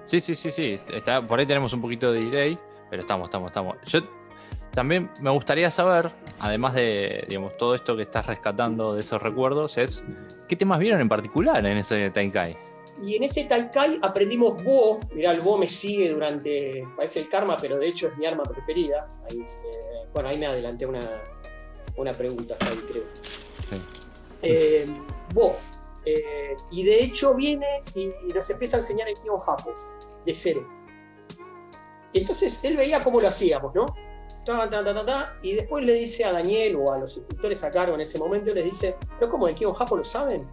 Sí, 0.06 0.22
sí, 0.22 0.36
sí, 0.36 0.52
sí. 0.52 0.80
Está, 0.94 1.26
por 1.26 1.40
ahí 1.40 1.46
tenemos 1.46 1.74
un 1.74 1.82
poquito 1.82 2.12
de 2.12 2.22
delay, 2.22 2.60
pero 2.90 3.02
estamos, 3.02 3.28
estamos, 3.28 3.48
estamos. 3.48 3.76
Yo 3.86 4.00
también 4.72 5.10
me 5.22 5.30
gustaría 5.32 5.72
saber, 5.72 6.12
además 6.40 6.74
de 6.76 7.26
digamos, 7.28 7.58
todo 7.58 7.76
esto 7.76 7.96
que 7.96 8.04
estás 8.04 8.28
rescatando 8.28 8.94
de 8.94 9.02
esos 9.02 9.22
recuerdos, 9.22 9.78
es 9.78 10.04
qué 10.48 10.56
temas 10.56 10.80
vieron 10.80 11.02
en 11.02 11.10
particular 11.10 11.66
en 11.66 11.78
ese 11.78 12.10
Taikai. 12.10 12.58
Y 13.04 13.16
en 13.16 13.24
ese 13.24 13.46
Taikai 13.46 14.00
aprendimos 14.02 14.64
Bo. 14.64 15.00
Mirá, 15.14 15.32
el 15.32 15.42
Bo 15.42 15.58
me 15.58 15.68
sigue 15.68 16.10
durante. 16.10 16.88
Parece 16.96 17.22
el 17.22 17.30
karma, 17.30 17.58
pero 17.60 17.78
de 17.78 17.88
hecho 17.88 18.08
es 18.08 18.18
mi 18.18 18.26
arma 18.26 18.44
preferida. 18.44 19.10
Eh, 19.30 19.46
bueno, 20.16 20.30
ahí 20.30 20.38
me 20.38 20.48
adelanté 20.48 20.86
una, 20.86 21.02
una 21.98 22.14
pregunta, 22.14 22.56
Fabi, 22.58 22.78
creo. 22.78 23.04
Eh. 24.42 24.88
Eh, 26.06 26.56
y 26.72 26.84
de 26.84 27.04
hecho 27.04 27.34
viene 27.34 27.84
y, 27.96 28.08
nos 28.34 28.50
empieza 28.50 28.78
a 28.78 28.80
enseñar 28.80 29.10
el 29.10 29.20
tío 29.20 29.38
Japo, 29.40 29.74
de 30.26 30.34
cero. 30.34 30.66
Entonces 32.14 32.64
él 32.64 32.78
veía 32.78 33.04
cómo 33.04 33.20
lo 33.20 33.28
hacíamos, 33.28 33.76
¿no? 33.76 33.86
y 35.42 35.54
después 35.54 35.84
le 35.84 35.94
dice 35.94 36.24
a 36.24 36.32
Daniel 36.32 36.76
o 36.76 36.94
a 36.94 37.00
los 37.00 37.18
instructores 37.18 37.64
a 37.64 37.72
cargo 37.72 37.96
en 37.96 38.02
ese 38.02 38.20
momento, 38.20 38.54
les 38.54 38.64
dice, 38.64 38.96
pero 39.20 39.30
¿cómo 39.30 39.48
el 39.48 39.56
tío 39.56 39.74
Japo 39.74 39.98
lo 39.98 40.04
saben? 40.04 40.48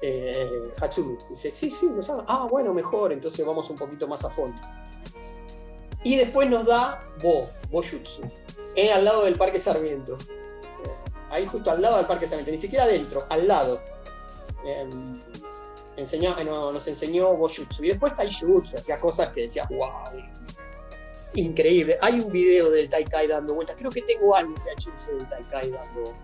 eh, 0.00 0.72
Hatsumi. 0.80 1.16
Dice, 1.28 1.50
sí, 1.50 1.70
sí, 1.70 1.88
lo 1.94 2.02
sabe. 2.02 2.22
Ah, 2.26 2.46
bueno, 2.50 2.72
mejor, 2.72 3.12
entonces 3.12 3.44
vamos 3.44 3.68
un 3.70 3.76
poquito 3.76 4.06
más 4.06 4.24
a 4.24 4.30
fondo. 4.30 4.58
Y 6.04 6.16
después 6.16 6.48
nos 6.48 6.66
da 6.66 7.04
Bo, 7.22 7.48
Bojutsu, 7.70 8.22
eh, 8.74 8.92
al 8.92 9.04
lado 9.04 9.24
del 9.24 9.36
Parque 9.36 9.58
Sarmiento. 9.58 10.14
Eh, 10.14 10.88
ahí 11.30 11.46
justo 11.46 11.70
al 11.70 11.82
lado 11.82 11.96
del 11.96 12.06
Parque 12.06 12.26
Sarmiento, 12.26 12.52
ni 12.52 12.58
siquiera 12.58 12.84
adentro, 12.84 13.24
al 13.28 13.48
lado. 13.48 13.80
Em, 14.64 15.20
enseñó, 15.96 16.38
eh, 16.38 16.44
nos 16.44 16.86
enseñó 16.86 17.34
Bojutsu. 17.34 17.84
Y 17.84 17.88
después 17.88 18.14
Taijutsu, 18.14 18.76
hacía 18.76 19.00
cosas 19.00 19.32
que 19.32 19.42
decía, 19.42 19.66
wow, 19.68 20.22
increíble. 21.34 21.98
Hay 22.00 22.20
un 22.20 22.30
video 22.30 22.70
del 22.70 22.88
Taikai 22.88 23.26
dando 23.26 23.54
vueltas. 23.54 23.76
Creo 23.76 23.90
que 23.90 24.02
tengo 24.02 24.34
algo 24.34 24.54
de 24.54 24.74
VHS 24.74 25.06
del 25.08 25.28
Taikai 25.28 25.70
dando 25.70 26.14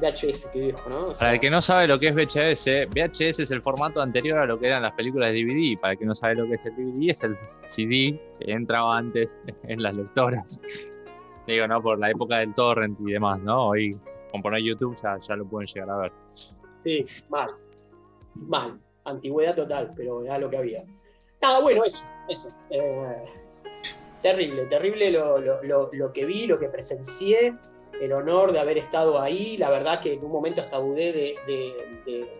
VHS 0.00 0.46
que 0.52 0.60
dijo, 0.60 0.88
¿no? 0.88 1.12
para 1.12 1.34
el 1.34 1.40
que 1.40 1.50
no 1.50 1.60
sabe 1.60 1.86
lo 1.86 1.98
que 1.98 2.08
es 2.08 2.14
VHS, 2.14 2.88
VHS 2.92 3.40
es 3.40 3.50
el 3.50 3.62
formato 3.62 4.00
anterior 4.00 4.38
a 4.38 4.46
lo 4.46 4.58
que 4.58 4.66
eran 4.66 4.82
las 4.82 4.92
películas 4.92 5.32
de 5.32 5.42
DVD. 5.42 5.78
Para 5.80 5.92
el 5.92 5.98
que 5.98 6.06
no 6.06 6.14
sabe 6.14 6.36
lo 6.36 6.46
que 6.46 6.54
es 6.54 6.64
el 6.66 6.74
DVD, 6.76 7.10
es 7.10 7.22
el 7.22 7.36
CD 7.62 8.20
que 8.40 8.52
entraba 8.52 8.96
antes 8.96 9.38
en 9.64 9.82
las 9.82 9.94
lectoras. 9.94 10.60
Digo, 11.46 11.66
¿no? 11.66 11.82
Por 11.82 11.98
la 11.98 12.10
época 12.10 12.38
del 12.38 12.54
torrent 12.54 12.98
y 13.00 13.12
demás, 13.12 13.40
¿no? 13.40 13.68
Hoy, 13.68 13.98
con 14.30 14.42
poner 14.42 14.62
YouTube, 14.62 14.96
ya, 15.02 15.18
ya 15.18 15.36
lo 15.36 15.46
pueden 15.46 15.66
llegar 15.66 15.90
a 15.90 15.96
ver. 15.96 16.12
Sí, 16.76 17.06
mal. 17.28 17.50
Mal. 18.34 18.78
Antigüedad 19.04 19.56
total, 19.56 19.92
pero 19.96 20.24
era 20.24 20.38
lo 20.38 20.50
que 20.50 20.58
había. 20.58 20.84
Nada, 21.40 21.60
bueno, 21.60 21.84
eso. 21.84 22.06
eso. 22.28 22.48
Eh, 22.68 23.24
terrible, 24.20 24.66
terrible 24.66 25.10
lo, 25.10 25.38
lo, 25.38 25.90
lo 25.90 26.12
que 26.12 26.26
vi, 26.26 26.46
lo 26.46 26.58
que 26.58 26.68
presencié 26.68 27.56
el 28.00 28.12
honor 28.12 28.52
de 28.52 28.60
haber 28.60 28.78
estado 28.78 29.20
ahí. 29.20 29.56
La 29.56 29.70
verdad 29.70 30.00
que 30.00 30.14
en 30.14 30.24
un 30.24 30.30
momento 30.30 30.60
hasta 30.60 30.78
dudé 30.78 31.12
de, 31.12 32.38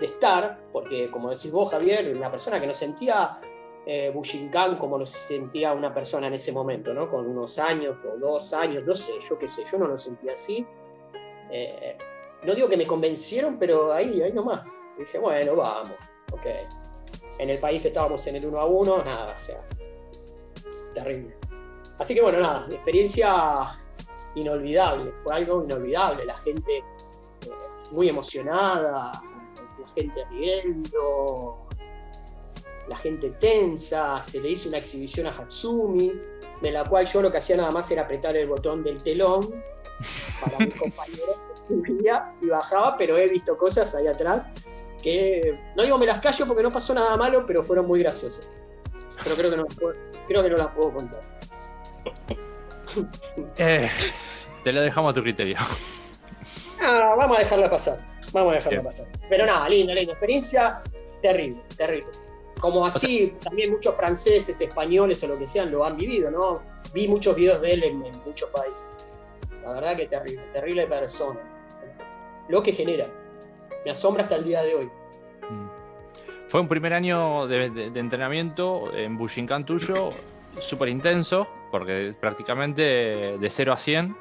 estar, 0.00 0.58
porque 0.72 1.10
como 1.10 1.28
decís 1.28 1.52
vos, 1.52 1.70
Javier, 1.70 2.14
una 2.16 2.30
persona 2.30 2.58
que 2.58 2.66
no 2.66 2.72
sentía 2.72 3.38
eh, 3.84 4.10
Bushinkan 4.14 4.78
como 4.78 4.96
lo 4.96 5.04
sentía 5.04 5.72
una 5.72 5.92
persona 5.92 6.28
en 6.28 6.34
ese 6.34 6.52
momento, 6.52 6.94
¿no? 6.94 7.10
Con 7.10 7.26
unos 7.26 7.58
años 7.58 7.96
o 8.04 8.18
dos 8.18 8.54
años, 8.54 8.84
no 8.86 8.94
sé, 8.94 9.12
yo 9.28 9.38
qué 9.38 9.46
sé, 9.46 9.64
yo 9.70 9.78
no 9.78 9.86
lo 9.86 9.98
sentía 9.98 10.32
así. 10.32 10.64
Eh, 11.50 11.98
no 12.44 12.54
digo 12.54 12.68
que 12.68 12.78
me 12.78 12.86
convencieron, 12.86 13.58
pero 13.58 13.92
ahí, 13.92 14.22
ahí 14.22 14.32
nomás. 14.32 14.64
Dije, 14.98 15.18
bueno, 15.18 15.54
vamos, 15.56 15.92
ok. 16.32 16.46
En 17.38 17.50
el 17.50 17.58
país 17.58 17.84
estábamos 17.84 18.26
en 18.26 18.36
el 18.36 18.46
1 18.46 18.58
a 18.58 18.66
1, 18.66 19.04
nada, 19.04 19.34
o 19.34 19.38
sea, 19.38 19.62
terrible. 20.94 21.36
Así 21.98 22.14
que 22.14 22.22
bueno, 22.22 22.38
nada, 22.40 22.66
experiencia 22.70 23.79
inolvidable, 24.34 25.12
fue 25.22 25.34
algo 25.34 25.62
inolvidable, 25.64 26.24
la 26.24 26.36
gente 26.36 26.78
eh, 26.78 26.84
muy 27.90 28.08
emocionada, 28.08 29.10
la 29.80 29.88
gente 29.94 30.24
riendo, 30.30 31.68
la 32.88 32.96
gente 32.96 33.30
tensa, 33.30 34.20
se 34.22 34.40
le 34.40 34.50
hizo 34.50 34.68
una 34.68 34.78
exhibición 34.78 35.26
a 35.26 35.30
Hatsumi, 35.30 36.12
de 36.60 36.70
la 36.70 36.84
cual 36.84 37.06
yo 37.06 37.22
lo 37.22 37.30
que 37.30 37.38
hacía 37.38 37.56
nada 37.56 37.70
más 37.70 37.90
era 37.90 38.02
apretar 38.02 38.36
el 38.36 38.48
botón 38.48 38.82
del 38.82 39.02
telón 39.02 39.62
para 40.40 40.58
mi 40.58 40.70
compañero 40.78 41.50
y 42.40 42.46
bajaba, 42.46 42.96
pero 42.98 43.16
he 43.16 43.28
visto 43.28 43.56
cosas 43.56 43.94
ahí 43.94 44.06
atrás 44.06 44.50
que 45.02 45.58
no 45.76 45.82
digo 45.82 45.98
me 45.98 46.06
las 46.06 46.20
callo 46.20 46.46
porque 46.46 46.62
no 46.62 46.70
pasó 46.70 46.92
nada 46.94 47.16
malo, 47.16 47.44
pero 47.46 47.62
fueron 47.62 47.86
muy 47.86 48.00
graciosas. 48.00 48.48
Pero 49.22 49.36
creo 49.36 49.50
que 49.50 49.56
no, 49.56 49.66
creo 50.26 50.42
que 50.42 50.50
no 50.50 50.56
las 50.56 50.74
puedo 50.74 50.92
contar. 50.92 51.20
Eh, 53.56 53.88
te 54.64 54.72
lo 54.72 54.80
dejamos 54.80 55.10
a 55.10 55.14
tu 55.14 55.22
criterio. 55.22 55.56
Ah, 56.82 57.14
vamos 57.16 57.38
a 57.38 57.42
dejarla 57.42 57.70
pasar. 57.70 57.98
Vamos 58.32 58.52
a 58.52 58.56
dejarla 58.56 58.82
pasar. 58.82 59.06
Pero 59.28 59.46
nada, 59.46 59.68
linda, 59.68 59.94
linda. 59.94 60.12
Experiencia 60.12 60.82
terrible, 61.20 61.62
terrible. 61.76 62.10
Como 62.58 62.84
así, 62.84 63.34
también 63.40 63.70
muchos 63.70 63.96
franceses, 63.96 64.60
españoles 64.60 65.22
o 65.22 65.28
lo 65.28 65.38
que 65.38 65.46
sean 65.46 65.70
lo 65.70 65.84
han 65.84 65.96
vivido, 65.96 66.30
¿no? 66.30 66.62
Vi 66.92 67.08
muchos 67.08 67.34
videos 67.34 67.60
de 67.60 67.72
él 67.72 67.84
en, 67.84 67.98
muchos 67.98 68.50
países. 68.50 68.88
La 69.62 69.72
verdad 69.72 69.96
que 69.96 70.06
terrible, 70.06 70.42
terrible 70.52 70.86
persona. 70.86 71.40
Lo 72.48 72.62
que 72.62 72.72
genera. 72.72 73.06
Me 73.84 73.90
asombra 73.90 74.24
hasta 74.24 74.36
el 74.36 74.44
día 74.44 74.62
de 74.62 74.74
hoy. 74.74 74.86
Mm. 74.86 75.68
Fue 76.48 76.60
un 76.60 76.68
primer 76.68 76.92
año 76.92 77.46
de, 77.46 77.92
entrenamiento 77.94 78.92
en 78.94 79.16
Bushinkan 79.16 79.64
tuyo, 79.64 80.10
súper 80.58 80.88
intenso, 80.88 81.46
porque 81.70 82.14
prácticamente 82.18 82.82
de 83.38 83.50
0 83.50 83.72
a 83.72 83.76
100, 83.76 84.16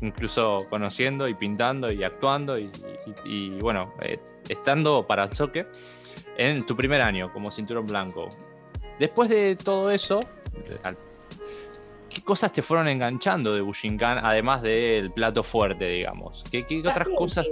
incluso 0.00 0.66
conociendo 0.68 1.28
y 1.28 1.34
pintando 1.34 1.90
y 1.90 2.04
actuando 2.04 2.58
y, 2.58 3.50
bueno, 3.60 3.94
eh, 4.02 4.18
estando 4.48 5.06
para 5.06 5.24
el 5.24 5.30
choque 5.30 5.66
en 6.36 6.64
tu 6.66 6.76
primer 6.76 7.00
año 7.00 7.32
como 7.32 7.50
cinturón 7.50 7.86
blanco. 7.86 8.28
Después 8.98 9.28
de 9.28 9.56
todo 9.56 9.90
eso, 9.90 10.20
¿qué 12.08 12.22
cosas 12.22 12.52
te 12.52 12.62
fueron 12.62 12.88
enganchando 12.88 13.54
de 13.54 13.60
Bushinkan, 13.60 14.18
además 14.24 14.62
del 14.62 15.10
plato 15.12 15.42
fuerte, 15.42 15.88
digamos? 15.88 16.44
¿Qué, 16.50 16.82
otras 16.86 17.08
cosas? 17.16 17.50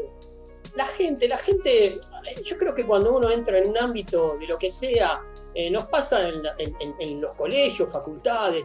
La 0.74 0.86
gente, 0.86 1.26
la 1.26 1.38
gente, 1.38 1.98
yo 2.44 2.56
creo 2.56 2.74
que 2.74 2.84
cuando 2.84 3.16
uno 3.16 3.30
entra 3.30 3.58
en 3.58 3.68
un 3.68 3.78
ámbito 3.78 4.36
de 4.38 4.46
lo 4.46 4.56
que 4.56 4.68
sea, 4.68 5.20
eh, 5.54 5.70
nos 5.70 5.86
pasa 5.86 6.28
en, 6.28 7.20
los 7.20 7.34
colegios, 7.34 7.92
facultades, 7.92 8.64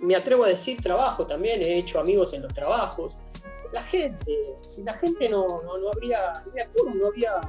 me 0.00 0.16
atrevo 0.16 0.44
a 0.44 0.48
decir 0.48 0.80
trabajo 0.80 1.26
también, 1.26 1.60
he 1.62 1.78
hecho 1.78 2.00
amigos 2.00 2.32
en 2.32 2.42
los 2.42 2.54
trabajos. 2.54 3.18
La 3.72 3.82
gente, 3.82 4.56
si 4.66 4.82
la 4.82 4.94
gente 4.94 5.28
no, 5.28 5.62
no, 5.62 5.90
habría, 5.90 6.32
no 6.94 7.06
habría 7.06 7.40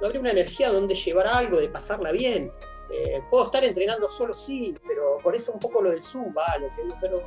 no 0.00 0.06
habría 0.06 0.20
una 0.20 0.30
energía 0.30 0.70
donde 0.70 0.94
llevar 0.94 1.26
algo, 1.26 1.58
de 1.58 1.68
pasarla 1.68 2.12
bien. 2.12 2.52
Eh, 2.90 3.22
puedo 3.30 3.46
estar 3.46 3.64
entrenando 3.64 4.08
solo, 4.08 4.32
sí, 4.32 4.74
pero 4.86 5.18
por 5.22 5.34
eso 5.34 5.52
un 5.52 5.58
poco 5.58 5.82
lo 5.82 5.90
del 5.90 6.02
Zoom, 6.02 6.32
vale, 6.32 6.70
pero 7.00 7.22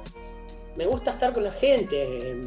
me 0.75 0.85
gusta 0.85 1.11
estar 1.11 1.33
con 1.33 1.43
la 1.43 1.51
gente. 1.51 2.39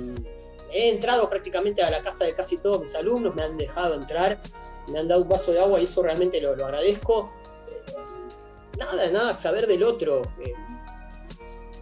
He 0.72 0.90
entrado 0.90 1.28
prácticamente 1.28 1.82
a 1.82 1.90
la 1.90 2.02
casa 2.02 2.24
de 2.24 2.32
casi 2.32 2.58
todos 2.58 2.80
mis 2.80 2.94
alumnos, 2.96 3.34
me 3.34 3.42
han 3.42 3.56
dejado 3.56 3.94
entrar, 3.94 4.40
me 4.88 4.98
han 4.98 5.06
dado 5.06 5.22
un 5.22 5.28
vaso 5.28 5.52
de 5.52 5.60
agua 5.60 5.80
y 5.80 5.84
eso 5.84 6.02
realmente 6.02 6.40
lo, 6.40 6.52
agradezco. 6.52 7.32
Eh, 7.68 7.92
nada, 8.78 9.10
nada, 9.10 9.34
saber 9.34 9.66
del 9.66 9.84
otro, 9.84 10.22
eh, 10.40 10.52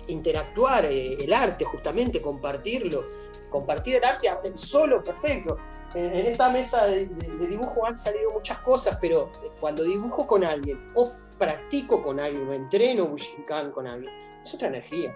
interactuar, 0.08 0.84
el 0.86 1.32
arte 1.32 1.64
justamente, 1.64 2.20
compartirlo, 2.20 3.04
compartir 3.50 3.96
el 3.96 4.04
arte 4.04 4.28
solo, 4.54 5.02
perfecto 5.02 5.58
en 5.94 6.26
esta 6.26 6.48
mesa 6.50 6.86
de, 6.86 7.06
dibujo 7.48 7.86
han 7.86 7.96
salido 7.96 8.32
muchas 8.32 8.58
cosas, 8.58 8.98
pero 9.00 9.30
cuando 9.60 9.82
dibujo 9.84 10.26
con 10.26 10.44
alguien, 10.44 10.90
o 10.94 11.12
practico 11.38 12.02
con 12.02 12.20
alguien, 12.20 12.48
o 12.48 12.52
entreno 12.52 13.06
Bushinkan 13.06 13.72
con 13.72 13.86
alguien, 13.86 14.12
es 14.42 14.54
otra 14.54 14.68
energía. 14.68 15.14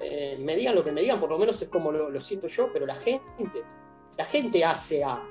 Eh, 0.00 0.36
me 0.40 0.56
digan 0.56 0.74
lo 0.74 0.84
que 0.84 0.92
me 0.92 1.00
digan, 1.00 1.20
por 1.20 1.30
lo 1.30 1.38
menos 1.38 1.60
es 1.60 1.68
como 1.68 1.92
lo, 1.92 2.20
siento 2.20 2.48
yo, 2.48 2.72
pero 2.72 2.86
la 2.86 2.94
gente, 2.94 3.62
la 4.16 4.24
gente 4.24 4.64
hace 4.64 5.04
a. 5.04 5.22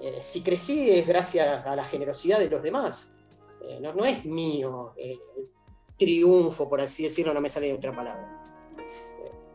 Eh, 0.00 0.18
si 0.20 0.42
crecí 0.42 0.90
es 0.90 1.06
gracias 1.06 1.66
a 1.66 1.76
la 1.76 1.84
generosidad 1.84 2.38
de 2.38 2.48
los 2.48 2.62
demás. 2.62 3.12
Eh, 3.62 3.78
no, 3.80 4.04
es 4.04 4.24
mío 4.24 4.94
triunfo, 6.00 6.68
por 6.68 6.80
así 6.80 7.04
decirlo, 7.04 7.32
no 7.32 7.40
me 7.40 7.48
sale 7.48 7.72
otra 7.72 7.92
palabra. 7.92 8.26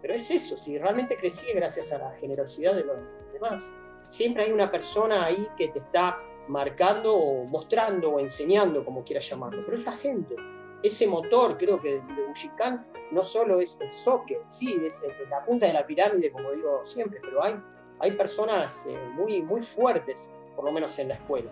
pero 0.02 0.14
es 0.14 0.32
eso, 0.32 0.58
si 0.58 0.78
realmente 0.78 1.18
crecí 1.18 1.52
gracias 1.54 1.92
a 1.92 1.98
la 1.98 2.12
generosidad 2.22 2.74
de 2.74 2.84
los 2.86 2.96
demás 3.34 3.74
siempre 4.08 4.44
hay 4.44 4.52
una 4.52 4.72
persona 4.72 5.26
ahí 5.26 5.48
que 5.58 5.70
te 5.70 5.80
está 5.80 6.20
marcando 6.48 7.16
o 7.16 7.46
mostrando 7.46 8.12
o 8.12 8.20
enseñando, 8.20 8.86
como 8.86 9.04
quieras 9.04 9.28
llamarlo, 9.30 9.64
pero 9.66 9.78
es 9.78 9.84
la 9.84 9.94
gente. 9.94 10.36
Ese 10.84 11.08
motor, 11.08 11.58
creo 11.58 11.82
que 11.82 12.02
de 12.02 12.26
Bushikan 12.28 12.86
no 13.12 13.24
solo 13.24 13.60
es 13.60 13.78
el 13.82 13.90
soque, 13.90 14.42
sí, 14.48 14.76
es 14.86 15.02
la 15.30 15.44
punta 15.44 15.66
de 15.66 15.74
la 15.74 15.86
pirámide, 15.86 16.32
como 16.32 16.52
digo 16.52 16.84
siempre, 16.84 17.20
pero 17.22 17.44
hay, 17.44 17.56
hay 18.00 18.12
personas 18.12 18.86
eh, 18.88 18.96
muy, 19.14 19.42
muy 19.42 19.62
fuertes, 19.62 20.30
por 20.56 20.66
lo 20.66 20.72
menos 20.72 20.98
en 21.00 21.10
la 21.10 21.16
escuela, 21.16 21.50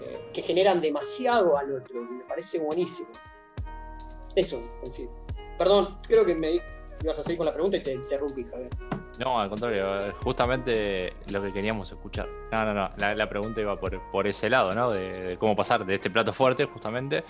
eh, 0.00 0.28
que 0.32 0.42
generan 0.42 0.80
demasiado 0.80 1.56
al 1.56 1.74
otro, 1.74 2.02
y 2.02 2.12
me 2.12 2.24
parece 2.24 2.58
buenísimo. 2.58 3.08
Eso, 4.34 4.62
en 4.82 4.90
sí. 4.90 5.08
Perdón, 5.58 5.98
creo 6.06 6.24
que 6.24 6.34
me 6.34 6.60
ibas 7.02 7.18
a 7.18 7.22
seguir 7.22 7.38
con 7.38 7.46
la 7.46 7.52
pregunta 7.52 7.76
y 7.76 7.80
te 7.80 7.92
interrumpí, 7.92 8.44
Javier. 8.44 8.70
No, 9.18 9.38
al 9.38 9.48
contrario, 9.48 10.12
justamente 10.22 11.12
lo 11.30 11.42
que 11.42 11.52
queríamos 11.52 11.90
escuchar. 11.90 12.28
No, 12.50 12.64
no, 12.64 12.74
no, 12.74 12.90
la, 12.96 13.28
pregunta 13.28 13.60
iba 13.60 13.78
por, 13.78 14.26
ese 14.26 14.48
lado, 14.48 14.72
¿no? 14.72 14.90
De, 14.90 15.36
cómo 15.38 15.54
pasar 15.54 15.84
de 15.84 15.96
este 15.96 16.10
plato 16.10 16.32
fuerte, 16.32 16.64
justamente. 16.64 17.24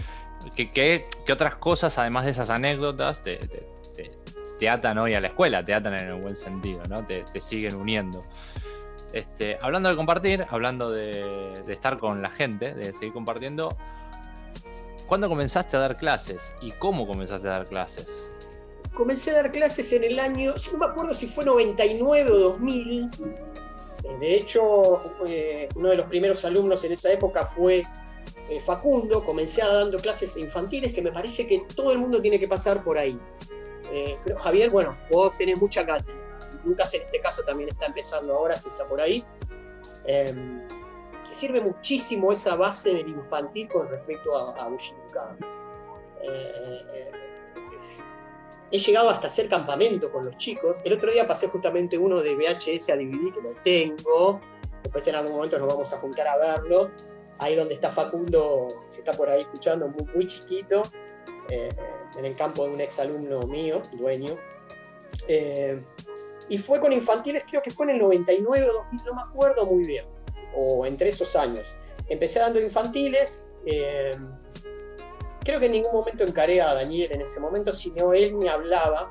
¿Qué, 0.55 1.07
otras 1.31 1.57
cosas, 1.57 1.99
además 1.99 2.25
de 2.25 2.31
esas 2.31 2.51
anécdotas, 2.51 3.23
te, 3.23 4.69
atan 4.69 4.99
hoy 4.99 5.15
a 5.15 5.21
la 5.21 5.29
escuela? 5.29 5.65
Te 5.65 5.75
atan 5.75 5.95
en 5.95 6.09
el 6.09 6.15
buen 6.15 6.37
sentido, 6.37 6.83
¿no? 6.89 7.05
Te, 7.05 7.25
siguen 7.41 7.75
uniendo. 7.75 8.25
Este, 9.13 9.59
hablando 9.61 9.89
de 9.89 9.97
compartir, 9.97 10.47
hablando 10.49 10.91
de 10.91 11.65
estar 11.69 11.99
con 11.99 12.23
la 12.23 12.31
gente, 12.31 12.75
de 12.75 12.95
seguir 12.95 13.13
compartiendo, 13.13 13.77
¿cuándo 15.13 15.29
comenzaste 15.29 15.77
a 15.77 15.81
dar 15.81 15.99
clases 15.99 16.55
y 16.63 16.71
cómo 16.71 17.07
comenzaste 17.07 17.47
a 17.47 17.51
dar 17.51 17.67
clases? 17.67 18.31
comencé 18.95 19.33
a 19.33 19.35
dar 19.35 19.53
clases 19.53 19.93
en 19.93 20.05
el 20.05 20.19
año, 20.19 20.55
no 20.73 20.79
me 20.79 20.87
acuerdo 20.87 21.13
si 21.13 21.27
fue 21.27 21.45
99 21.45 22.31
o 22.31 22.39
2000. 22.39 23.11
Eh, 24.05 24.17
de 24.19 24.35
hecho, 24.35 25.03
eh, 25.27 25.69
uno 25.75 25.91
de 25.91 25.97
los 25.99 26.07
primeros 26.07 26.43
alumnos 26.47 26.83
en 26.85 26.93
esa 26.93 27.13
época 27.13 27.45
fue 27.45 27.83
eh, 28.49 28.61
Facundo. 28.63 29.23
Comencé 29.23 29.61
dando 29.61 29.99
clases 29.99 30.35
infantiles, 30.39 30.95
que 30.95 31.03
me 31.03 31.13
parece 31.13 31.47
que 31.47 31.67
todo 31.77 31.93
el 31.93 31.99
mundo 31.99 32.23
tiene 32.23 32.41
que 32.41 32.49
pasar 32.49 32.83
por 32.83 32.97
ahí. 32.97 33.21
pero 34.25 34.39
Javier, 34.39 34.71
bueno, 34.71 34.97
vos 35.11 35.37
tenés 35.37 35.61
mucha 35.61 35.85
cátedra. 35.85 36.15
Lucas 36.65 36.95
en 36.95 37.03
este 37.03 37.21
caso 37.21 37.43
también 37.43 37.69
está 37.69 37.85
empezando 37.85 38.35
ahora, 38.35 38.57
si 38.57 38.67
está 38.67 38.87
por 38.87 38.99
ahí. 38.99 39.23
Sirve 41.33 41.61
muchísimo 41.61 42.33
esa 42.33 42.55
base 42.55 42.93
del 42.93 43.09
infantil 43.09 43.69
con 43.69 43.89
respecto 43.89 44.37
a, 44.37 44.65
a 44.65 44.69
he 48.73 48.79
llegado 48.79 49.11
hasta 49.11 49.27
hacer 49.27 49.49
campamento 49.49 50.11
con 50.11 50.25
los 50.25 50.37
chicos. 50.39 50.79
El 50.83 50.95
otro 50.95 51.13
día 51.13 51.29
pasé 51.29 51.47
justamente 51.49 51.99
uno 51.99 52.23
de 52.23 52.35
VHS 52.35 52.89
a 52.89 52.97
DVD, 52.97 53.33
que 53.35 53.43
lo 53.43 53.53
tengo. 53.63 54.41
Después 54.83 55.07
en 55.07 55.15
algún 55.15 55.35
momento 55.35 55.59
nos 55.59 55.69
vamos 55.69 55.93
a 55.93 55.99
juntar 55.99 56.27
a 56.27 56.39
verlo. 56.39 56.91
Ahí 57.39 57.55
donde 57.55 57.75
está 57.75 57.91
Facundo, 57.91 58.69
se 58.89 59.01
está 59.01 59.13
por 59.13 59.29
ahí 59.29 59.43
escuchando, 59.43 59.89
muy, 59.89 60.27
chiquito, 60.27 60.83
eh, 61.51 61.69
en 62.17 62.25
el 62.25 62.35
campo 62.35 62.65
de 62.65 62.73
un 62.73 62.81
exalumno 62.81 63.41
mío, 63.43 63.83
dueño. 63.93 64.37
Eh, 65.29 65.83
y 66.49 66.57
fue 66.57 66.81
con 66.81 66.93
infantiles, 66.93 67.45
creo 67.49 67.61
que 67.61 67.71
fue 67.71 67.87
en 67.87 67.91
el 67.91 67.99
99 67.99 68.71
o 68.71 68.73
2000, 68.73 69.05
no 69.05 69.15
me 69.15 69.23
acuerdo 69.23 69.67
muy 69.67 69.85
bien, 69.85 70.07
o 70.55 70.87
entre 70.87 71.09
esos 71.09 71.37
años. 71.37 71.75
Empecé 72.09 72.41
dando 72.41 72.61
infantiles, 72.61 73.45
eh, 73.67 74.13
Creo 75.45 75.59
que 75.59 75.67
en 75.67 75.73
ningún 75.73 75.93
momento 75.93 76.23
encaré 76.23 76.61
a 76.61 76.73
Daniel 76.73 77.11
en 77.13 77.21
ese 77.21 77.41
momento, 77.41 77.73
sino 77.73 78.13
él 78.13 78.35
me 78.35 78.49
hablaba 78.49 79.11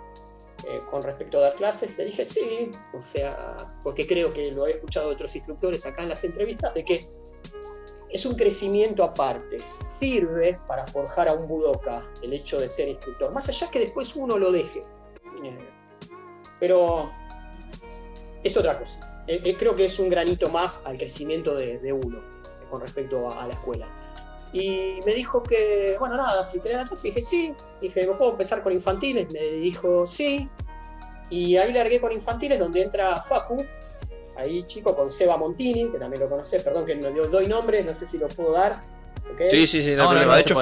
eh, 0.68 0.82
con 0.90 1.04
respecto 1.04 1.38
a 1.38 1.42
dar 1.42 1.56
clases. 1.56 1.98
Le 1.98 2.06
dije 2.06 2.24
sí, 2.24 2.72
o 2.98 3.04
sea, 3.04 3.58
porque 3.84 4.08
creo 4.08 4.34
que 4.34 4.52
lo 4.52 4.66
he 4.66 4.72
escuchado 4.72 5.10
de 5.10 5.16
otros 5.16 5.36
instructores 5.36 5.86
acá 5.86 6.04
en 6.04 6.10
las 6.10 6.24
entrevistas, 6.24 6.74
de 6.74 6.86
que 6.86 7.06
es 8.10 8.26
un 8.26 8.36
crecimiento 8.36 9.04
aparte, 9.04 9.60
sirve 9.60 10.58
para 10.68 10.86
forjar 10.88 11.28
a 11.28 11.34
un 11.34 11.48
budoka 11.48 12.10
el 12.22 12.34
hecho 12.34 12.60
de 12.60 12.70
ser 12.70 12.88
instructor, 12.88 13.32
más 13.32 13.48
allá 13.50 13.70
que 13.70 13.80
después 13.80 14.16
uno 14.16 14.38
lo 14.38 14.52
deje. 14.52 14.80
Eh, 15.44 15.58
pero 16.60 17.10
es 18.42 18.56
otra 18.56 18.80
cosa. 18.80 19.11
Eh, 19.34 19.56
creo 19.58 19.78
que 19.78 19.86
es 19.86 19.98
un 19.98 20.10
granito 20.10 20.50
más 20.50 20.84
al 20.86 20.98
crecimiento 20.98 21.56
de, 21.56 21.94
uno 21.94 22.20
con 22.70 22.82
respecto 22.82 23.32
a 23.32 23.48
la 23.48 23.54
escuela. 23.54 23.88
Y 24.52 25.00
me 25.06 25.14
dijo 25.14 25.42
que, 25.42 25.96
bueno, 25.98 26.18
nada, 26.18 26.44
si 26.44 26.60
querés 26.60 26.78
dar 26.78 26.88
clases, 26.90 27.04
dije 27.04 27.22
sí. 27.22 27.54
Dije, 27.80 28.06
¿me 28.06 28.14
puedo 28.16 28.32
empezar 28.32 28.62
con 28.62 28.74
infantiles? 28.74 29.32
Me 29.32 29.40
dijo 29.40 30.06
sí. 30.06 30.50
Y 31.30 31.56
ahí 31.56 31.72
largué 31.72 32.02
con 32.02 32.12
infantiles, 32.12 32.60
donde 32.60 32.82
entra 32.82 33.16
Facu, 33.22 33.66
ahí 34.36 34.64
chico, 34.68 34.94
con 34.94 35.10
Seba 35.14 35.38
Montini, 35.38 35.90
que 35.90 35.98
también 35.98 36.22
lo 36.22 36.30
conocés, 36.30 36.62
perdón 36.62 36.86
que 36.86 36.96
no 36.96 37.10
doy 37.28 37.48
nombres, 37.48 37.86
no 37.86 37.94
sé 37.94 38.06
si 38.06 38.18
lo 38.18 38.28
puedo 38.28 38.52
dar. 38.52 38.84
Sí, 39.50 39.66
sí, 39.66 39.82
sí, 39.82 39.96
no, 39.96 40.04
hay 40.04 40.10
problema. 40.10 40.36
de 40.36 40.42
hecho, 40.42 40.60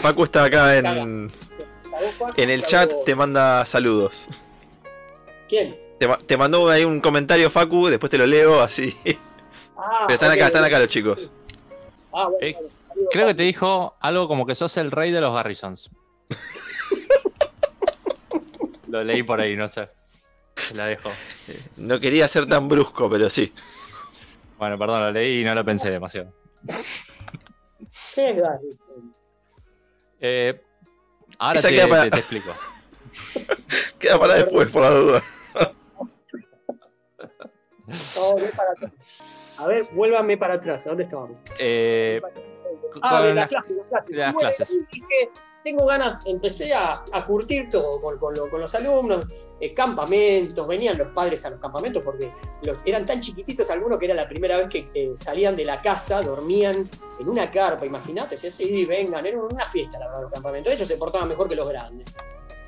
Facu 0.00 0.24
está 0.24 0.44
acá 0.44 0.78
en, 0.78 1.30
en 2.36 2.50
el 2.50 2.64
chat, 2.64 2.90
te 3.04 3.14
manda 3.14 3.66
saludos. 3.66 4.26
¿Quién? 5.46 5.87
Te, 5.98 6.36
mandó 6.36 6.68
ahí 6.68 6.84
un 6.84 7.00
comentario, 7.00 7.50
Facu, 7.50 7.88
después 7.88 8.10
te 8.10 8.18
lo 8.18 8.26
leo 8.26 8.60
así. 8.60 8.96
Ah, 9.76 10.04
Pero 10.06 10.14
están 10.14 10.30
acá, 10.30 10.46
están 10.46 10.64
acá 10.64 10.78
los 10.78 10.88
chicos. 10.88 11.30
Ah, 12.12 12.28
eh, 12.40 12.56
creo 13.10 13.26
que 13.26 13.34
te 13.34 13.42
dijo 13.42 13.96
algo 14.00 14.28
como 14.28 14.46
que 14.46 14.54
sos 14.54 14.76
el 14.76 14.90
rey 14.90 15.10
de 15.12 15.20
los 15.20 15.34
Garrisons. 15.34 15.90
Lo 18.88 19.04
leí 19.04 19.22
por 19.22 19.40
ahí, 19.40 19.54
no 19.54 19.68
sé. 19.68 19.88
La 20.72 20.86
dejo. 20.86 21.10
No 21.76 22.00
quería 22.00 22.26
ser 22.26 22.46
tan 22.46 22.68
brusco, 22.68 23.10
pero 23.10 23.28
sí. 23.28 23.52
Bueno, 24.58 24.78
perdón, 24.78 25.00
lo 25.02 25.12
leí 25.12 25.42
y 25.42 25.44
no 25.44 25.54
lo 25.54 25.64
pensé 25.64 25.90
demasiado. 25.90 26.32
¿Qué 28.14 28.30
es 28.30 28.36
Garrison? 28.36 29.14
Eh, 30.20 30.60
ahora 31.38 31.60
te, 31.62 31.68
te, 31.68 32.18
explico. 32.18 32.52
queda 33.98 34.18
para 34.18 34.34
después, 34.34 34.68
por 34.68 34.82
la 34.82 34.90
duda. 34.90 35.22
A 39.58 39.66
ver, 39.66 39.84
vuélvame 39.92 40.36
para 40.36 40.54
atrás. 40.54 40.86
¿A 40.86 40.90
dónde 40.90 41.04
estábamos? 41.04 41.38
Eh, 41.58 42.20
ah, 43.02 43.22
de 43.22 43.34
las 43.34 43.48
clases, 43.48 43.76
De 44.08 44.16
las 44.16 44.34
clases 44.34 44.78
tengo 45.68 45.84
ganas, 45.84 46.22
empecé 46.24 46.72
a, 46.72 47.04
curtir 47.26 47.70
todo 47.70 48.00
con, 48.00 48.34
los 48.60 48.74
alumnos, 48.74 49.26
eh, 49.60 49.74
campamentos, 49.74 50.66
venían 50.66 50.96
los 50.96 51.08
padres 51.08 51.44
a 51.44 51.50
los 51.50 51.60
campamentos 51.60 52.02
porque 52.02 52.32
eran 52.86 53.04
tan 53.04 53.20
chiquititos 53.20 53.70
algunos 53.70 53.98
que 53.98 54.06
era 54.06 54.14
la 54.14 54.26
primera 54.26 54.56
vez 54.56 54.68
que 54.68 55.12
salían 55.16 55.56
de 55.56 55.66
la 55.66 55.82
casa, 55.82 56.22
dormían 56.22 56.88
en 57.20 57.28
una 57.28 57.50
carpa, 57.50 57.84
imagínate, 57.84 58.36
si 58.36 58.46
así 58.46 58.86
vengan, 58.86 59.26
era 59.26 59.38
una 59.38 59.64
fiesta 59.66 59.98
la 59.98 60.06
verdad 60.06 60.22
los 60.22 60.32
campamentos, 60.32 60.70
de 60.70 60.76
hecho 60.76 60.86
se 60.86 60.96
portaban 60.96 61.28
mejor 61.28 61.48
que 61.48 61.56
los 61.56 61.68
grandes. 61.68 62.14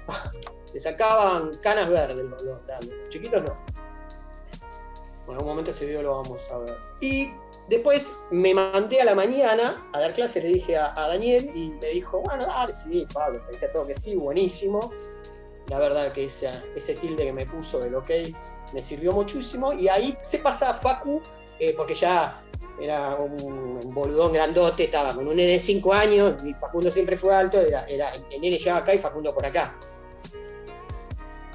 Le 0.75 0.79
sacaban 0.79 1.53
canas 1.63 1.89
verdes 1.89 2.25
los, 2.25 2.67
grandes, 2.67 2.91
los 2.91 3.09
chiquitos 3.09 3.43
no. 3.43 3.80
En 5.33 5.39
algún 5.39 5.53
momento 5.53 5.71
ese 5.71 5.87
video 5.87 6.03
lo 6.03 6.23
vamos 6.23 6.51
a 6.51 6.59
ver. 6.59 6.77
Y 7.01 7.33
Después 7.71 8.13
me 8.33 8.53
mandé 8.53 9.01
a 9.01 9.05
la 9.05 9.15
mañana 9.15 9.89
a 9.93 10.01
dar 10.01 10.13
clases, 10.13 10.43
le 10.43 10.49
dije 10.49 10.77
a, 10.77 10.93
Daniel 10.93 11.53
y 11.55 11.71
me 11.71 11.87
dijo, 11.91 12.19
bueno, 12.19 12.45
dale, 12.45 12.75
sí, 12.75 13.07
Pablo, 13.15 13.41
te 13.47 13.53
dije 13.53 13.69
todo 13.69 13.87
que 13.87 13.95
sí, 13.95 14.17
buenísimo. 14.17 14.93
La 15.69 15.79
verdad 15.79 16.13
que 16.13 16.25
ese, 16.25 16.51
ese 16.75 16.95
tilde 16.95 17.27
que 17.27 17.33
me 17.33 17.47
puso 17.47 17.79
del 17.79 17.95
ok 17.95 18.11
me 18.73 18.83
sirvió 18.83 19.13
muchísimo 19.13 19.73
y 19.73 19.87
ahí 19.87 20.19
se 20.21 20.41
pasa 20.41 20.71
a 20.71 20.75
Facu, 20.75 21.23
eh, 21.61 21.73
porque 21.77 21.95
ya 21.95 22.43
era 22.81 23.15
un, 23.15 23.79
boludón 23.95 24.33
grandote, 24.33 24.85
estaba 24.85 25.15
con 25.15 25.29
un 25.29 25.37
nene 25.37 25.53
de 25.53 25.61
5 25.61 25.93
años 25.93 26.43
y 26.45 26.53
Facundo 26.55 26.91
siempre 26.91 27.17
fue 27.17 27.33
alto, 27.33 27.61
era, 27.61 27.85
era, 27.85 28.09
el 28.09 28.41
nene 28.41 28.59
llevaba 28.59 28.81
acá 28.81 28.95
y 28.95 28.99
Facundo 28.99 29.33
por 29.33 29.47
acá. 29.47 29.77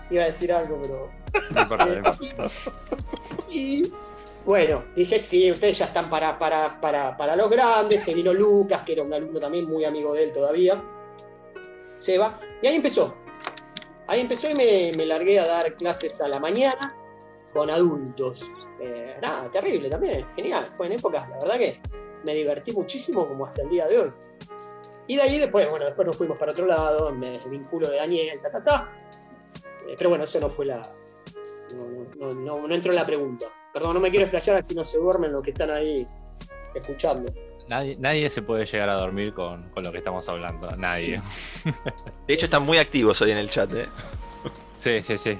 Iba 0.09 0.23
a 0.23 0.25
decir 0.25 0.51
algo, 0.53 0.79
pero... 0.81 1.09
y 3.51 3.91
bueno, 4.45 4.83
dije, 4.95 5.17
sí, 5.17 5.51
ustedes 5.51 5.79
ya 5.79 5.85
están 5.85 6.09
para, 6.09 6.37
para, 6.37 6.79
para, 6.79 7.17
para 7.17 7.35
los 7.35 7.49
grandes. 7.49 8.03
Se 8.03 8.13
vino 8.13 8.33
Lucas, 8.33 8.83
que 8.83 8.93
era 8.93 9.03
un 9.03 9.13
alumno 9.13 9.39
también 9.39 9.65
muy 9.65 9.83
amigo 9.83 10.13
de 10.13 10.25
él 10.25 10.33
todavía. 10.33 10.81
Seba. 11.97 12.39
Y 12.61 12.67
ahí 12.67 12.75
empezó. 12.75 13.15
Ahí 14.07 14.21
empezó 14.21 14.49
y 14.49 14.53
me, 14.53 14.91
me 14.95 15.05
largué 15.05 15.39
a 15.39 15.47
dar 15.47 15.75
clases 15.75 16.21
a 16.21 16.27
la 16.27 16.39
mañana 16.39 16.95
con 17.51 17.69
adultos. 17.69 18.51
Eh, 18.79 19.17
nada, 19.21 19.49
terrible 19.49 19.89
también, 19.89 20.27
genial. 20.35 20.65
Fue 20.65 20.85
en 20.85 20.93
épocas, 20.93 21.27
la 21.29 21.39
verdad 21.39 21.57
que 21.57 21.81
me 22.23 22.35
divertí 22.35 22.71
muchísimo 22.71 23.27
como 23.27 23.45
hasta 23.45 23.63
el 23.63 23.69
día 23.69 23.87
de 23.87 23.99
hoy. 23.99 24.11
Y 25.07 25.15
de 25.15 25.21
ahí 25.21 25.39
después, 25.39 25.69
bueno, 25.69 25.85
después 25.85 26.05
nos 26.05 26.17
fuimos 26.17 26.37
para 26.37 26.51
otro 26.51 26.65
lado, 26.65 27.11
me 27.11 27.39
vinculo 27.49 27.89
de 27.89 27.97
Daniel, 27.97 28.39
ta, 28.41 28.51
ta, 28.51 28.63
ta. 28.63 28.91
Eh, 29.87 29.95
pero 29.97 30.09
bueno, 30.09 30.23
eso 30.23 30.39
no 30.39 30.49
fue 30.49 30.65
la... 30.65 30.81
No, 31.73 32.33
no, 32.33 32.67
no 32.67 32.75
entró 32.75 32.91
en 32.91 32.95
la 32.95 33.05
pregunta. 33.05 33.47
Perdón, 33.73 33.95
no 33.95 33.99
me 33.99 34.09
quiero 34.09 34.25
explayar 34.25 34.63
si 34.63 34.73
no 34.75 34.83
se 34.83 34.97
duermen 34.99 35.31
los 35.31 35.43
que 35.43 35.51
están 35.51 35.71
ahí 35.71 36.07
escuchando. 36.73 37.33
Nadie, 37.67 38.29
se 38.29 38.41
puede 38.41 38.65
llegar 38.65 38.89
a 38.89 38.95
dormir 38.95 39.33
con, 39.33 39.71
lo 39.75 39.91
que 39.91 39.97
estamos 39.97 40.27
hablando. 40.29 40.69
Nadie. 40.77 41.21
De 42.27 42.33
hecho, 42.33 42.45
están 42.45 42.63
muy 42.63 42.77
activos 42.77 43.19
hoy 43.21 43.31
en 43.31 43.37
el 43.37 43.49
chat, 43.49 43.73
¿eh? 43.73 43.87
Sí, 44.77 44.99
sí, 44.99 45.17
sí. 45.17 45.37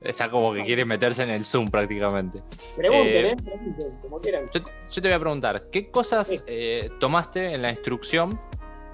Está 0.00 0.30
como 0.30 0.54
que 0.54 0.64
quiere 0.64 0.84
meterse 0.84 1.24
en 1.24 1.30
el 1.30 1.44
Zoom 1.44 1.70
prácticamente. 1.70 2.42
Pregunten, 2.76 3.26
¿eh? 3.26 3.36
Pregunten, 3.36 3.98
como 4.00 4.20
quieran. 4.20 4.50
Yo, 4.54 5.02
te 5.02 5.08
voy 5.08 5.12
a 5.12 5.20
preguntar, 5.20 5.62
¿qué 5.70 5.90
cosas 5.90 6.44
eh, 6.46 6.90
tomaste 6.98 7.54
en 7.54 7.62
la 7.62 7.70
instrucción 7.70 8.40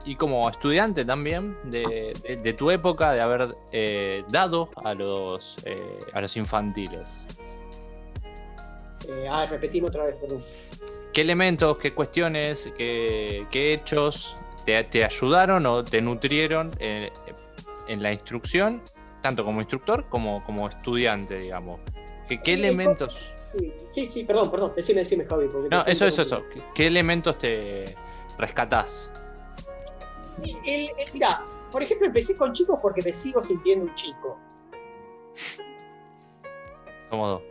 y 0.04 0.16
como 0.16 0.48
estudiante 0.48 1.04
también 1.04 1.56
de, 1.64 2.54
tu 2.56 2.70
época 2.70 3.12
de 3.12 3.20
haber 3.20 3.54
eh, 3.70 4.24
dado 4.28 4.70
a 4.82 4.94
los, 4.94 5.56
eh, 5.64 5.98
a 6.12 6.20
los 6.20 6.36
infantiles? 6.36 7.26
Eh, 9.08 9.26
ah, 9.30 9.46
repetimos 9.48 9.90
otra 9.90 10.04
vez, 10.04 10.16
perdón. 10.16 10.42
¿Qué 11.12 11.20
elementos, 11.20 11.76
qué 11.76 11.92
cuestiones, 11.92 12.72
qué, 12.76 13.46
hechos 13.52 14.36
te, 14.64 15.04
ayudaron 15.04 15.66
o 15.66 15.84
te 15.84 16.00
nutrieron 16.00 16.72
en, 16.78 18.02
la 18.02 18.12
instrucción, 18.12 18.82
tanto 19.20 19.44
como 19.44 19.60
instructor 19.60 20.06
como 20.08 20.42
como 20.44 20.68
estudiante, 20.68 21.38
digamos? 21.38 21.80
¿Qué, 22.28 22.40
elementos? 22.54 23.30
Sí, 23.88 24.08
sí, 24.08 24.24
perdón, 24.24 24.50
perdón, 24.50 24.72
decime, 24.74 25.00
decime, 25.00 25.26
Javi. 25.26 25.46
no, 25.70 25.84
eso, 25.84 26.06
eso, 26.06 26.22
eso. 26.22 26.42
¿Qué 26.74 26.86
elementos 26.86 27.36
te 27.36 27.94
rescatás? 28.38 29.10
El, 30.64 30.90
mira, 31.12 31.42
por 31.70 31.82
ejemplo, 31.82 32.06
empecé 32.06 32.36
con 32.36 32.52
chicos 32.52 32.78
porque 32.80 33.02
me 33.02 33.12
sigo 33.12 33.42
sintiendo 33.42 33.86
un 33.86 33.94
chico. 33.94 34.38
Somos 37.10 37.40
dos. 37.40 37.42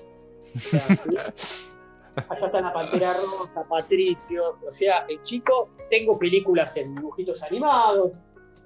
Allá 2.27 2.45
está 2.45 2.61
la 2.61 2.73
Pantera 2.73 3.13
Rosa, 3.13 3.63
Patricio. 3.67 4.57
O 4.67 4.71
sea, 4.71 5.05
el 5.07 5.21
chico, 5.23 5.69
tengo 5.89 6.17
películas 6.17 6.75
en 6.77 6.95
dibujitos 6.95 7.41
animados, 7.43 8.11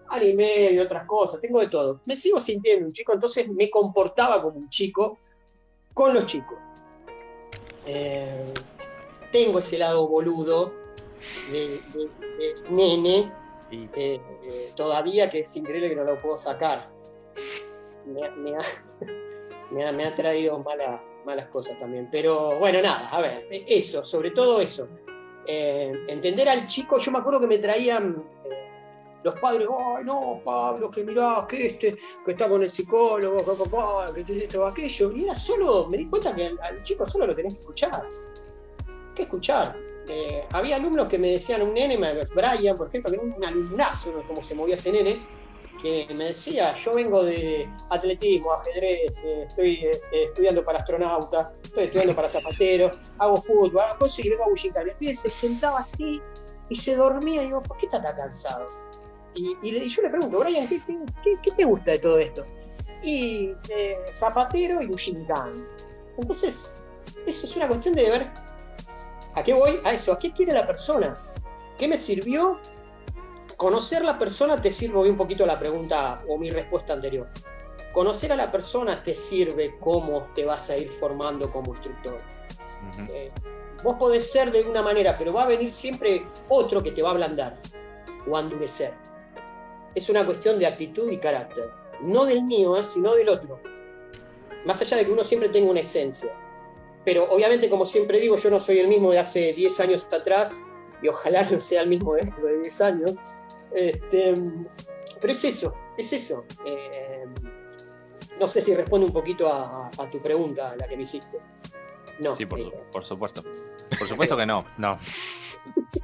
anime 0.09 0.71
y 0.71 0.79
otras 0.79 1.05
cosas, 1.05 1.41
tengo 1.41 1.59
de 1.59 1.67
todo. 1.67 2.01
Me 2.05 2.15
sigo 2.15 2.39
sintiendo 2.39 2.87
un 2.87 2.93
chico, 2.93 3.13
entonces 3.13 3.47
me 3.47 3.69
comportaba 3.69 4.41
como 4.41 4.57
un 4.57 4.69
chico 4.69 5.19
con 5.93 6.13
los 6.13 6.25
chicos. 6.25 6.57
Eh, 7.85 8.53
tengo 9.31 9.59
ese 9.59 9.77
lado 9.77 10.07
boludo 10.07 10.73
de, 11.51 11.81
nene, 12.69 13.31
eh, 13.95 14.21
todavía 14.75 15.29
que 15.29 15.39
es 15.39 15.55
increíble 15.55 15.89
que 15.89 15.95
no 15.95 16.03
lo 16.03 16.21
puedo 16.21 16.37
sacar. 16.37 16.89
Me, 18.05 18.29
me 19.91 20.05
ha 20.05 20.13
traído 20.13 20.59
mala, 20.59 21.01
malas 21.25 21.47
cosas 21.49 21.77
también. 21.77 22.07
Pero 22.11 22.57
bueno, 22.59 22.81
nada, 22.81 23.09
a 23.09 23.21
ver, 23.21 23.47
e, 23.49 23.65
eso, 23.67 24.05
sobre 24.05 24.31
todo 24.31 24.61
eso. 24.61 24.87
Eh, 25.45 25.91
entender 26.07 26.47
al 26.47 26.67
chico, 26.67 26.97
yo 26.97 27.11
me 27.11 27.19
acuerdo 27.19 27.41
que 27.41 27.47
me 27.47 27.57
traían 27.57 28.23
eh, 28.45 29.19
los 29.23 29.39
padres, 29.39 29.67
ay 29.69 30.03
no, 30.03 30.41
Pablo, 30.43 30.89
que 30.89 31.03
mirá, 31.03 31.45
que 31.47 31.67
este, 31.67 31.97
que 32.23 32.31
está 32.31 32.47
con 32.47 32.63
el 32.63 32.69
psicólogo, 32.69 33.43
que, 34.15 34.47
que 34.47 34.63
aquello. 34.63 35.11
Y 35.11 35.23
era 35.25 35.35
solo, 35.35 35.87
me 35.87 35.97
di 35.97 36.07
cuenta 36.07 36.33
que 36.33 36.55
al, 36.61 36.83
chico 36.83 37.07
solo 37.07 37.27
lo 37.27 37.35
tenés 37.35 37.55
que 37.55 37.59
escuchar. 37.59 38.07
¿Qué 39.13 39.23
escuchar? 39.23 39.77
Eh, 40.07 40.45
había 40.51 40.75
alumnos 40.75 41.07
que 41.07 41.17
me 41.17 41.31
decían, 41.31 41.61
un 41.61 41.73
nene, 41.73 41.97
Brian, 42.33 42.77
por 42.77 42.87
ejemplo, 42.87 43.11
que 43.11 43.17
era 43.17 43.25
un 43.25 43.43
alumnazo, 43.43 44.23
como 44.27 44.43
se 44.43 44.55
movía 44.55 44.75
ese 44.75 44.91
nene, 44.91 45.19
que 45.81 46.07
me 46.13 46.25
decía, 46.25 46.75
yo 46.75 46.93
vengo 46.93 47.23
de 47.23 47.69
atletismo, 47.89 48.53
ajedrez, 48.53 49.23
eh, 49.23 49.43
estoy 49.47 49.85
eh, 49.85 50.01
estudiando 50.11 50.63
para 50.63 50.79
astronauta, 50.79 51.53
estoy 51.63 51.85
estudiando 51.85 52.15
para 52.15 52.29
zapatero, 52.29 52.91
hago 53.19 53.41
fútbol, 53.41 53.79
hago 53.79 53.99
cosas 53.99 54.19
y 54.19 54.29
vengo 54.29 54.45
a 54.45 54.49
Bullicar. 54.49 54.87
El 54.87 55.15
se 55.15 55.29
sentaba 55.29 55.79
así 55.81 56.21
y 56.69 56.75
se 56.75 56.95
dormía 56.95 57.43
y 57.43 57.45
digo, 57.45 57.61
¿por 57.61 57.77
qué 57.77 57.85
está 57.85 58.01
tan 58.01 58.15
cansado? 58.15 58.67
Y, 59.35 59.55
yo 59.89 60.01
le 60.01 60.09
pregunto, 60.09 60.39
Brian, 60.39 60.67
¿qué, 60.67 61.51
te 61.51 61.63
gusta 61.65 61.91
de 61.91 61.99
todo 61.99 62.17
esto? 62.17 62.45
Y 63.03 63.51
eh, 63.69 63.97
zapatero 64.09 64.81
y 64.81 64.87
Bushinkan. 64.87 65.67
Entonces, 66.17 66.73
eso 67.27 67.45
es 67.45 67.55
una 67.57 67.67
cuestión 67.67 67.93
de 67.93 68.09
ver 68.09 68.27
a 69.35 69.43
qué 69.43 69.53
voy, 69.53 69.79
a 69.83 69.93
eso, 69.93 70.11
a 70.11 70.19
qué 70.19 70.31
quiere 70.33 70.53
la 70.53 70.65
persona, 70.65 71.13
qué 71.77 71.87
me 71.87 71.97
sirvió 71.97 72.59
Conocer 73.57 74.03
la 74.03 74.19
persona 74.19 74.61
te 74.61 74.69
sirve 74.69 75.09
un 75.09 75.15
poquito 75.15 75.45
la 75.45 75.57
pregunta 75.57 76.21
o 76.27 76.37
mi 76.37 76.49
respuesta 76.49 76.91
anterior. 76.91 77.29
Conocer 77.93 78.33
a 78.33 78.35
la 78.35 78.51
persona 78.51 79.01
te 79.01 79.15
sirve 79.15 79.77
cómo 79.79 80.27
te 80.35 80.43
vas 80.43 80.69
a 80.69 80.77
ir 80.77 80.91
formando 80.91 81.49
como 81.49 81.73
instructor. 81.73 82.19
Eh, 83.09 83.31
vos 83.81 83.95
podés 83.97 84.29
ser 84.29 84.51
de 84.51 84.63
una 84.63 84.81
manera, 84.81 85.17
pero 85.17 85.31
va 85.31 85.43
a 85.43 85.47
venir 85.47 85.71
siempre 85.71 86.25
otro 86.49 86.83
que 86.83 86.91
te 86.91 87.01
va 87.01 87.09
a 87.09 87.11
ablandar 87.13 87.57
o 88.29 88.35
a 88.35 88.41
endurecer. 88.41 88.93
Es 89.93 90.09
una 90.09 90.25
cuestión 90.25 90.59
de 90.59 90.67
actitud 90.67 91.09
y 91.09 91.17
carácter. 91.17 91.69
No 92.01 92.25
del 92.25 92.43
mío, 92.43 92.75
¿eh? 92.75 92.83
sino 92.83 93.15
del 93.15 93.29
otro. 93.29 93.61
Más 94.65 94.81
allá 94.81 94.97
de 94.97 95.05
que 95.05 95.11
uno 95.13 95.23
siempre 95.23 95.47
tenga 95.47 95.71
una 95.71 95.79
esencia. 95.79 96.33
Pero 97.05 97.31
obviamente, 97.31 97.69
como 97.69 97.85
siempre 97.85 98.19
digo, 98.19 98.35
yo 98.35 98.49
no 98.49 98.59
soy 98.59 98.79
el 98.79 98.87
mismo 98.87 99.11
de 99.11 99.19
hace 99.19 99.53
10 99.53 99.79
años 99.79 100.07
atrás 100.11 100.63
y 101.01 101.07
ojalá 101.07 101.47
no 101.49 101.59
sea 101.59 101.81
el 101.81 101.87
mismo 101.87 102.15
dentro 102.15 102.45
de 102.47 102.59
10 102.61 102.81
años. 102.81 103.13
Este, 103.71 104.33
pero 105.21 105.31
es 105.31 105.43
eso, 105.45 105.73
es 105.97 106.11
eso. 106.11 106.45
Eh, 106.65 107.25
no 108.39 108.47
sé 108.47 108.59
si 108.59 108.75
responde 108.75 109.05
un 109.05 109.13
poquito 109.13 109.47
a, 109.47 109.89
tu 110.11 110.19
pregunta, 110.19 110.75
la 110.75 110.87
que 110.87 110.97
me 110.97 111.03
hiciste. 111.03 111.39
No, 112.19 112.31
sí, 112.31 112.45
por, 112.45 112.59
supuesto. 113.03 113.43
Por 113.99 114.07
supuesto 114.07 114.35
que 114.35 114.45
no, 114.45 114.65
no. 114.77 114.97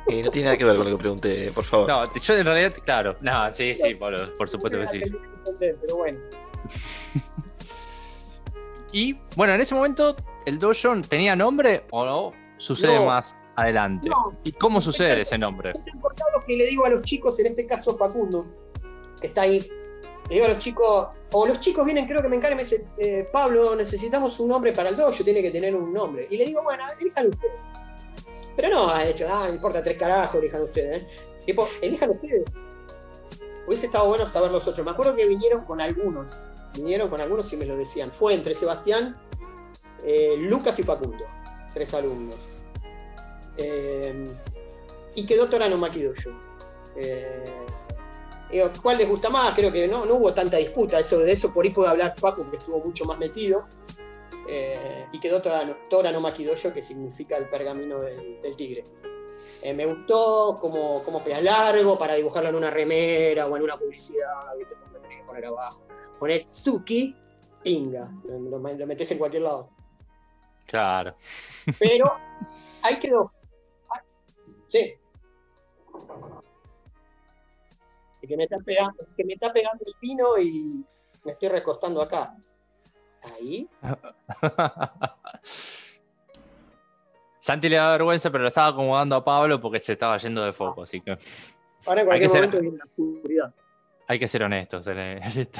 Eh, 0.08 0.22
no 0.22 0.30
tiene 0.30 0.46
nada 0.46 0.58
que 0.58 0.66
ver 0.66 0.76
con 0.76 0.86
lo 0.86 0.98
que 0.98 1.02
pregunté, 1.02 1.52
por 1.52 1.64
favor. 1.64 1.88
No, 1.88 2.14
yo 2.14 2.38
en 2.38 2.46
realidad, 2.46 2.74
claro, 2.84 3.18
no, 3.22 3.52
sí, 3.54 3.74
sí, 3.76 3.96
por, 3.96 4.38
por 4.38 4.50
supuesto 4.50 4.80
que 4.80 4.88
sí. 4.88 5.02
Pero 5.60 5.96
bueno. 5.96 6.20
y 8.92 9.18
bueno, 9.36 9.54
en 9.54 9.62
ese 9.62 9.74
momento, 9.74 10.16
¿el 10.46 10.60
dojo 10.60 11.02
tenía 11.08 11.36
nombre 11.36 11.86
o 11.92 12.06
no? 12.06 12.32
Sucede 12.58 13.04
más 13.06 13.50
adelante. 13.56 14.10
¿Y 14.44 14.52
cómo 14.52 14.82
sucede 14.82 15.22
ese 15.22 15.38
nombre? 15.38 15.72
Es 15.72 15.94
importante 15.94 16.32
que 16.46 16.56
le 16.56 16.66
digo 16.66 16.86
a 16.86 16.90
los 16.90 17.02
chicos, 17.02 17.40
en 17.40 17.48
este 17.48 17.66
caso 17.66 17.96
Facundo, 17.96 18.46
que 19.20 19.28
está 19.28 19.42
ahí, 19.42 19.60
le 20.30 20.36
digo 20.36 20.46
a 20.46 20.50
los 20.50 20.60
chicos, 20.60 21.08
o 21.32 21.48
los 21.48 21.60
chicos 21.60 21.86
vienen, 21.86 22.08
creo 22.08 22.22
que 22.22 22.28
me 22.28 22.36
encargan 22.36 22.60
y 22.60 22.62
me 22.62 22.64
dicen, 22.64 22.86
eh, 22.98 23.28
Pablo, 23.32 23.76
necesitamos 23.76 24.40
un 24.40 24.50
nombre 24.50 24.74
para 24.74 24.90
el 24.90 24.96
dojo, 24.96 25.24
tiene 25.24 25.42
que 25.42 25.52
tener 25.52 25.76
un 25.76 25.92
nombre. 25.92 26.28
Y 26.30 26.38
le 26.38 26.46
digo, 26.46 26.62
bueno, 26.62 26.84
elijan 27.00 27.28
ustedes. 27.28 27.60
Pero 28.56 28.70
no, 28.70 28.90
ha 28.90 29.06
hecho, 29.06 29.28
ah, 29.32 29.46
me 29.48 29.56
importa 29.56 29.82
tres 29.82 29.98
carajos, 29.98 30.36
elijan 30.36 30.62
ustedes. 30.62 31.04
¿eh? 31.04 31.08
Tipo, 31.46 31.68
elijan 31.82 32.10
ustedes. 32.12 32.44
Hubiese 33.66 33.86
estado 33.88 34.08
bueno 34.08 34.26
saber 34.26 34.52
los 34.52 34.68
otros. 34.68 34.86
Me 34.86 34.92
acuerdo 34.92 35.16
que 35.16 35.26
vinieron 35.26 35.66
con 35.66 35.82
algunos. 35.82 36.42
Vinieron 36.76 37.10
con 37.10 37.22
algunos 37.22 37.52
y 37.54 37.58
me 37.58 37.66
lo 37.66 37.78
decían. 37.78 38.12
Fue 38.12 38.34
entre 38.34 38.56
Sebastián, 38.56 39.18
eh, 40.04 40.36
Lucas 40.38 40.78
y 40.80 40.84
Facundo. 40.84 41.26
Tres 41.74 41.94
alumnos. 41.94 42.50
y 45.16 45.26
quedó 45.26 45.48
Torano 45.48 45.78
Makidoyo. 45.78 46.32
Eh, 46.96 48.70
¿Cuál 48.82 48.98
les 48.98 49.08
gusta 49.08 49.30
más? 49.30 49.54
Creo 49.56 49.72
que 49.72 49.88
no, 49.88 50.06
no 50.06 50.16
hubo 50.16 50.34
tanta 50.34 50.58
disputa. 50.58 51.00
Eso, 51.00 51.20
de 51.20 51.32
eso 51.32 51.54
por 51.54 51.64
ahí 51.64 51.72
puede 51.72 51.90
hablar 51.90 52.14
Facu, 52.18 52.50
que 52.50 52.58
estuvo 52.58 52.80
mucho 52.80 53.06
más 53.06 53.18
metido. 53.18 53.66
Eh, 54.50 55.06
y 55.14 55.20
quedó 55.20 55.42
Tora 55.42 56.12
no 56.12 56.20
Makidoyo, 56.20 56.74
que 56.74 56.82
significa 56.82 57.38
el 57.38 57.50
pergamino 57.50 58.02
del, 58.02 58.56
tigre. 58.58 58.84
Eh, 59.62 59.74
me 59.74 59.86
gustó 59.86 60.58
como, 60.60 61.04
como 61.04 61.22
largo 61.42 61.98
para 61.98 62.16
dibujarlo 62.16 62.50
en 62.50 62.56
una 62.56 62.70
remera 62.70 63.48
o 63.48 63.56
en 63.56 63.64
una 63.64 63.78
publicidad. 63.78 64.28
¿viste? 64.58 64.76
que 65.10 65.24
poner 65.26 65.46
abajo. 65.46 65.82
Poner 66.20 66.48
Tsuki, 66.50 67.16
Inga. 67.64 68.12
Lo, 68.26 68.40
lo 68.40 68.60
metes 68.60 69.12
en 69.12 69.18
cualquier 69.18 69.44
lado. 69.44 69.70
Claro. 70.72 71.18
Pero 71.78 72.18
ahí 72.82 72.96
quedó. 72.96 73.34
Sí, 74.70 74.98
que 78.32 78.38
me 78.38 78.44
está 78.44 78.58
pegando, 78.60 79.06
que 79.18 79.26
me 79.26 79.34
está 79.34 79.52
pegando 79.52 79.84
el 79.86 79.94
pino 80.00 80.38
y 80.38 80.86
me 81.26 81.34
estoy 81.34 81.50
recostando 81.50 82.02
acá. 82.02 82.34
Ahí. 83.24 83.68
Santi 87.42 87.68
le 87.68 87.76
da 87.76 87.92
vergüenza, 87.92 88.32
pero 88.32 88.44
lo 88.44 88.48
estaba 88.48 88.70
acomodando 88.70 89.18
a 89.18 89.26
Pablo 89.26 89.60
porque 89.60 89.80
se 89.80 89.92
estaba 89.94 90.18
yendo 90.18 90.46
de 90.46 90.54
foco, 90.54 90.84
así 90.84 91.02
que. 91.02 91.18
Ahora 91.86 92.02
en 92.02 92.08
cualquier 92.08 92.32
momento 92.32 92.60
viene 92.62 92.78
la 92.78 92.86
oscuridad. 92.86 93.54
Hay 94.08 94.18
que 94.18 94.30
ser 94.30 94.44
honestos 94.44 94.88
en 94.88 95.22
esto. 95.24 95.60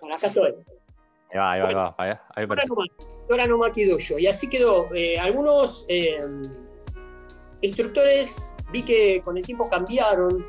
Bueno, 0.00 0.16
acá 0.16 0.28
estoy. 0.28 0.54
Ahí 1.30 1.38
va, 1.38 1.52
ahí 1.52 1.60
va, 1.60 1.68
ahí 1.68 1.74
va. 1.74 1.94
Ahí, 1.98 2.14
ahí 2.36 2.46
ahora 3.30 3.46
no 3.46 3.58
yo. 3.98 4.18
Y 4.18 4.26
así 4.26 4.48
quedó. 4.48 4.88
Eh, 4.94 5.18
algunos 5.18 5.84
eh, 5.88 6.24
instructores 7.60 8.54
vi 8.70 8.84
que 8.84 9.22
con 9.24 9.36
el 9.36 9.44
tiempo 9.44 9.68
cambiaron 9.68 10.44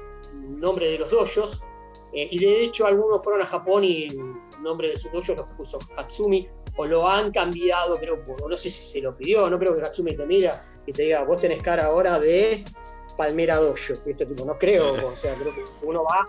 nombre 0.59 0.89
de 0.89 0.99
los 0.99 1.11
dojos. 1.11 1.61
Eh, 2.13 2.27
y 2.31 2.39
de 2.39 2.63
hecho 2.63 2.85
algunos 2.87 3.23
fueron 3.23 3.41
a 3.41 3.45
Japón 3.45 3.83
y 3.83 4.05
el 4.05 4.17
nombre 4.63 4.89
de 4.89 4.97
sus 4.97 5.11
dojos 5.11 5.35
los 5.37 5.47
puso 5.57 5.77
Hatsumi 5.95 6.47
o 6.77 6.85
lo 6.85 7.07
han 7.07 7.31
cambiado, 7.31 7.95
creo, 7.95 8.23
no 8.47 8.55
sé 8.55 8.69
si 8.69 8.85
se 8.85 9.01
lo 9.01 9.15
pidió, 9.15 9.49
no 9.49 9.59
creo 9.59 9.75
que 9.75 9.83
Hatsumi 9.83 10.15
te 10.15 10.25
mira 10.25 10.63
y 10.85 10.93
te 10.93 11.03
diga, 11.03 11.23
vos 11.23 11.41
tenés 11.41 11.61
cara 11.61 11.85
ahora 11.85 12.19
de 12.19 12.63
Palmera 13.17 13.57
Dojo. 13.57 13.93
Este 14.05 14.25
tipo, 14.25 14.45
no 14.45 14.57
creo, 14.57 15.11
o 15.11 15.15
sea, 15.15 15.35
creo 15.35 15.53
que 15.53 15.63
uno 15.81 16.03
va, 16.03 16.27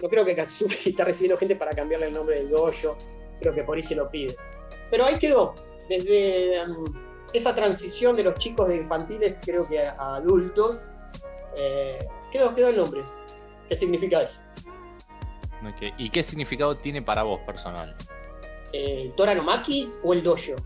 no 0.00 0.08
creo 0.08 0.24
que 0.24 0.34
Katsumi 0.34 0.74
está 0.86 1.04
recibiendo 1.04 1.36
gente 1.38 1.56
para 1.56 1.72
cambiarle 1.72 2.06
el 2.06 2.12
nombre 2.12 2.36
del 2.36 2.50
dojo, 2.50 2.96
creo 3.40 3.54
que 3.54 3.62
por 3.64 3.76
ahí 3.76 3.82
se 3.82 3.94
lo 3.94 4.10
pide. 4.10 4.34
Pero 4.90 5.04
ahí 5.04 5.18
quedó, 5.18 5.54
desde 5.98 6.64
um, 6.64 6.84
esa 7.32 7.54
transición 7.54 8.14
de 8.16 8.24
los 8.24 8.38
chicos 8.38 8.68
de 8.68 8.76
infantiles, 8.76 9.40
creo 9.44 9.66
que 9.68 9.86
a, 9.86 10.16
adultos, 10.16 10.76
eh, 11.56 12.06
quedó, 12.30 12.54
quedó 12.54 12.68
el 12.68 12.76
nombre. 12.76 13.02
¿Qué 13.68 13.76
significa 13.76 14.22
eso? 14.22 14.40
¿Y 15.96 16.10
qué 16.10 16.22
significado 16.22 16.74
tiene 16.74 17.02
para 17.02 17.22
vos 17.22 17.40
personal? 17.40 17.94
¿El 18.72 19.12
Tora 19.14 19.34
no 19.34 19.42
Maki 19.42 19.92
o 20.02 20.12
el 20.12 20.22
Dojo? 20.22 20.56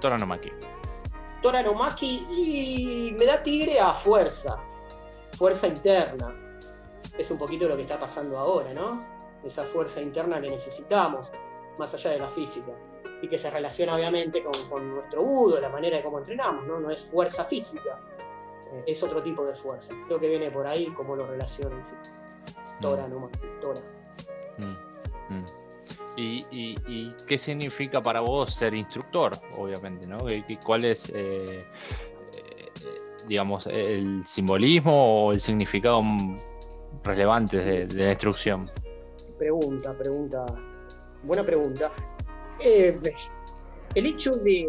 Tora 0.00 0.16
no 0.16 0.26
Maki. 0.26 0.52
Tora 1.42 1.62
no 1.62 1.74
Maki 1.74 2.26
y 2.30 3.16
me 3.18 3.24
da 3.26 3.42
tigre 3.42 3.80
a 3.80 3.94
fuerza, 3.94 4.58
fuerza 5.32 5.66
interna. 5.66 6.34
Es 7.16 7.30
un 7.30 7.38
poquito 7.38 7.68
lo 7.68 7.76
que 7.76 7.82
está 7.82 7.98
pasando 7.98 8.38
ahora, 8.38 8.72
¿no? 8.72 9.04
Esa 9.44 9.64
fuerza 9.64 10.00
interna 10.00 10.40
que 10.40 10.50
necesitamos, 10.50 11.28
más 11.78 11.92
allá 11.94 12.10
de 12.10 12.18
la 12.18 12.28
física. 12.28 12.72
Y 13.20 13.28
que 13.28 13.36
se 13.36 13.50
relaciona 13.50 13.94
obviamente 13.96 14.42
con, 14.42 14.90
nuestro 14.94 15.22
budo, 15.22 15.60
la 15.60 15.68
manera 15.68 15.96
de 15.96 16.02
cómo 16.02 16.18
entrenamos, 16.18 16.66
¿no? 16.66 16.78
No 16.78 16.90
es 16.90 17.02
fuerza 17.02 17.44
física, 17.44 17.98
eh, 18.72 18.84
es 18.86 19.02
otro 19.02 19.22
tipo 19.22 19.44
de 19.44 19.54
fuerza. 19.54 19.94
Creo 20.06 20.20
que 20.20 20.28
viene 20.28 20.50
por 20.50 20.66
ahí 20.66 20.86
como 20.86 21.16
lo 21.16 21.26
relacionan. 21.26 21.84
¿sí? 21.84 21.94
Tora 22.80 23.06
mm. 23.06 23.10
nomás, 23.10 23.30
Tora. 23.60 23.80
Mm, 24.58 25.34
mm. 25.34 25.44
¿Y, 26.20 27.14
qué 27.26 27.38
significa 27.38 28.02
para 28.02 28.20
vos 28.20 28.52
ser 28.52 28.74
instructor, 28.74 29.32
obviamente? 29.56 30.06
¿no? 30.06 30.18
¿Cuál 30.64 30.84
es, 30.84 31.10
eh, 31.14 31.64
eh, 32.34 32.70
digamos, 33.26 33.66
el 33.68 34.26
simbolismo 34.26 35.26
o 35.26 35.32
el 35.32 35.40
significado 35.40 36.02
relevante 37.04 37.86
de, 37.86 38.04
la 38.04 38.10
instrucción? 38.10 38.70
Pregunta, 39.38 39.96
pregunta. 39.96 40.46
Buena 41.22 41.44
pregunta. 41.44 41.92
Eh, 42.60 43.00
el 43.94 44.06
hecho 44.06 44.32
de 44.32 44.68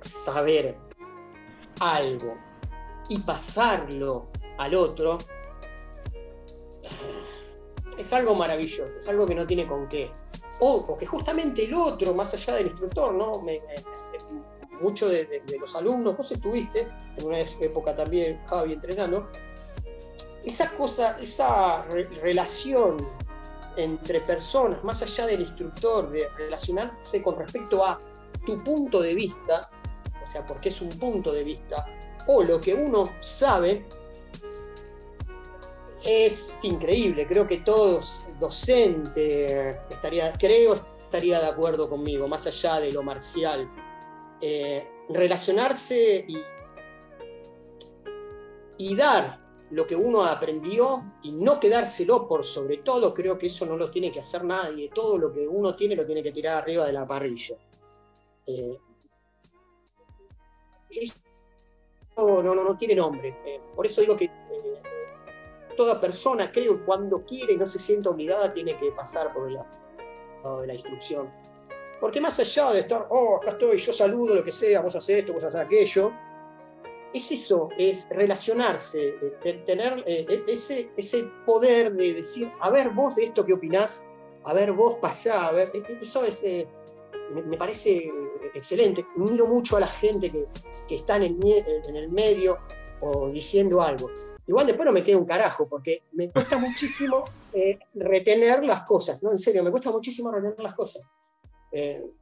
saber 0.00 0.76
algo 1.80 2.38
y 3.08 3.18
pasarlo 3.18 4.28
al 4.58 4.74
otro 4.74 5.18
es 7.98 8.12
algo 8.12 8.34
maravilloso, 8.34 8.98
es 8.98 9.08
algo 9.08 9.26
que 9.26 9.34
no 9.34 9.46
tiene 9.46 9.66
con 9.66 9.88
qué. 9.88 10.10
O, 10.60 10.96
que 10.96 11.06
justamente 11.06 11.64
el 11.64 11.74
otro, 11.74 12.14
más 12.14 12.32
allá 12.34 12.54
del 12.54 12.68
instructor, 12.68 13.12
¿no? 13.12 13.44
Muchos 14.80 15.10
de, 15.10 15.42
los 15.58 15.74
alumnos, 15.76 16.16
vos 16.16 16.30
estuviste 16.32 16.88
en 17.16 17.26
una 17.26 17.40
época 17.40 17.94
también, 17.94 18.40
Javi, 18.46 18.74
entrenando, 18.74 19.28
esa 20.44 20.70
cosa, 20.72 21.18
esa 21.20 21.84
relación 22.22 22.96
entre 23.76 24.20
personas, 24.20 24.82
más 24.82 25.02
allá 25.02 25.26
del 25.26 25.42
instructor, 25.42 26.10
de 26.10 26.28
relacionarse 26.30 27.22
con 27.22 27.38
respecto 27.38 27.84
a 27.84 28.00
tu 28.44 28.62
punto 28.62 29.00
de 29.00 29.14
vista, 29.14 29.70
o 30.22 30.26
sea, 30.26 30.44
porque 30.46 30.70
es 30.70 30.80
un 30.80 30.90
punto 30.90 31.32
de 31.32 31.44
vista, 31.44 31.86
o 32.26 32.42
lo 32.42 32.60
que 32.60 32.74
uno 32.74 33.10
sabe, 33.20 33.86
es 36.02 36.58
increíble. 36.62 37.26
Creo 37.26 37.46
que 37.46 37.58
todo 37.58 38.00
docente 38.38 39.78
estaría, 39.90 40.32
creo, 40.32 40.74
estaría 40.74 41.40
de 41.40 41.46
acuerdo 41.46 41.88
conmigo, 41.88 42.28
más 42.28 42.46
allá 42.46 42.80
de 42.80 42.92
lo 42.92 43.02
marcial. 43.02 43.68
Eh, 44.40 44.86
relacionarse 45.08 46.24
y, 46.28 46.36
y 48.78 48.96
dar 48.96 49.45
lo 49.70 49.86
que 49.86 49.96
uno 49.96 50.24
aprendió 50.24 51.02
y 51.22 51.32
no 51.32 51.58
quedárselo 51.58 52.28
por 52.28 52.44
sobre 52.44 52.78
todo, 52.78 53.12
creo 53.12 53.36
que 53.36 53.46
eso 53.46 53.66
no 53.66 53.76
lo 53.76 53.90
tiene 53.90 54.12
que 54.12 54.20
hacer 54.20 54.44
nadie. 54.44 54.90
Todo 54.94 55.18
lo 55.18 55.32
que 55.32 55.46
uno 55.46 55.74
tiene 55.74 55.96
lo 55.96 56.06
tiene 56.06 56.22
que 56.22 56.32
tirar 56.32 56.62
arriba 56.62 56.86
de 56.86 56.92
la 56.92 57.06
parrilla. 57.06 57.56
Eh, 58.46 58.78
no, 62.16 62.42
no, 62.42 62.54
no, 62.54 62.78
tiene 62.78 62.94
nombre. 62.94 63.36
Eh, 63.44 63.60
por 63.74 63.84
eso 63.84 64.00
digo 64.00 64.16
que 64.16 64.30
toda 65.76 66.00
persona, 66.00 66.50
creo, 66.50 66.84
cuando 66.84 67.22
quiere 67.24 67.52
y 67.52 67.56
no 67.56 67.66
se 67.66 67.78
siente 67.78 68.08
obligada, 68.08 68.52
tiene 68.52 68.78
que 68.78 68.90
pasar 68.92 69.34
por 69.34 69.48
el 69.48 69.54
lado 69.54 70.60
de 70.60 70.66
la 70.66 70.74
instrucción. 70.74 71.28
Porque 72.00 72.20
más 72.20 72.38
allá 72.38 72.70
de 72.72 72.80
estar, 72.80 73.06
oh, 73.10 73.36
acá 73.36 73.50
estoy, 73.50 73.78
yo 73.78 73.92
saludo, 73.92 74.34
lo 74.34 74.44
que 74.44 74.52
sea, 74.52 74.80
vos 74.80 74.94
haces 74.94 75.18
esto, 75.18 75.32
vos 75.32 75.42
haces 75.42 75.60
aquello, 75.60 76.12
es 77.16 77.32
eso, 77.32 77.68
es 77.76 78.08
relacionarse, 78.10 79.14
tener 79.64 80.02
eh, 80.06 80.26
e, 80.28 80.44
ese, 80.50 80.90
ese 80.96 81.24
poder 81.44 81.92
de 81.92 82.14
decir, 82.14 82.50
a 82.60 82.70
ver 82.70 82.90
vos 82.90 83.14
de 83.16 83.26
esto 83.26 83.44
qué 83.44 83.52
opinás, 83.52 84.04
a 84.44 84.52
ver 84.52 84.72
vos 84.72 84.96
pasá, 85.00 85.48
a 85.48 85.52
ver, 85.52 85.70
e, 85.74 85.78
e, 85.78 85.98
eso 86.00 86.24
es, 86.24 86.42
eh, 86.42 86.66
me, 87.32 87.56
parece 87.56 88.10
excelente. 88.54 89.04
Miro 89.16 89.46
mucho 89.46 89.76
a 89.76 89.80
la 89.80 89.88
gente 89.88 90.30
que, 90.30 90.46
que 90.86 90.94
está 90.94 91.16
en 91.16 91.24
el, 91.24 91.64
en 91.88 91.96
el 91.96 92.08
medio 92.10 92.58
o 93.00 93.28
diciendo 93.28 93.82
algo. 93.82 94.10
Igual 94.46 94.66
después 94.66 94.86
no 94.86 94.92
me 94.92 95.02
queda 95.02 95.16
un 95.16 95.26
carajo, 95.26 95.68
porque 95.68 96.04
me 96.12 96.30
cuesta 96.30 96.56
muchísimo 96.56 97.24
eh, 97.52 97.78
retener 97.94 98.62
las 98.64 98.82
cosas, 98.82 99.20
¿no? 99.22 99.32
En 99.32 99.38
serio, 99.38 99.64
me 99.64 99.72
cuesta 99.72 99.90
muchísimo 99.90 100.30
retener 100.30 100.60
las 100.60 100.74
cosas. 100.74 101.02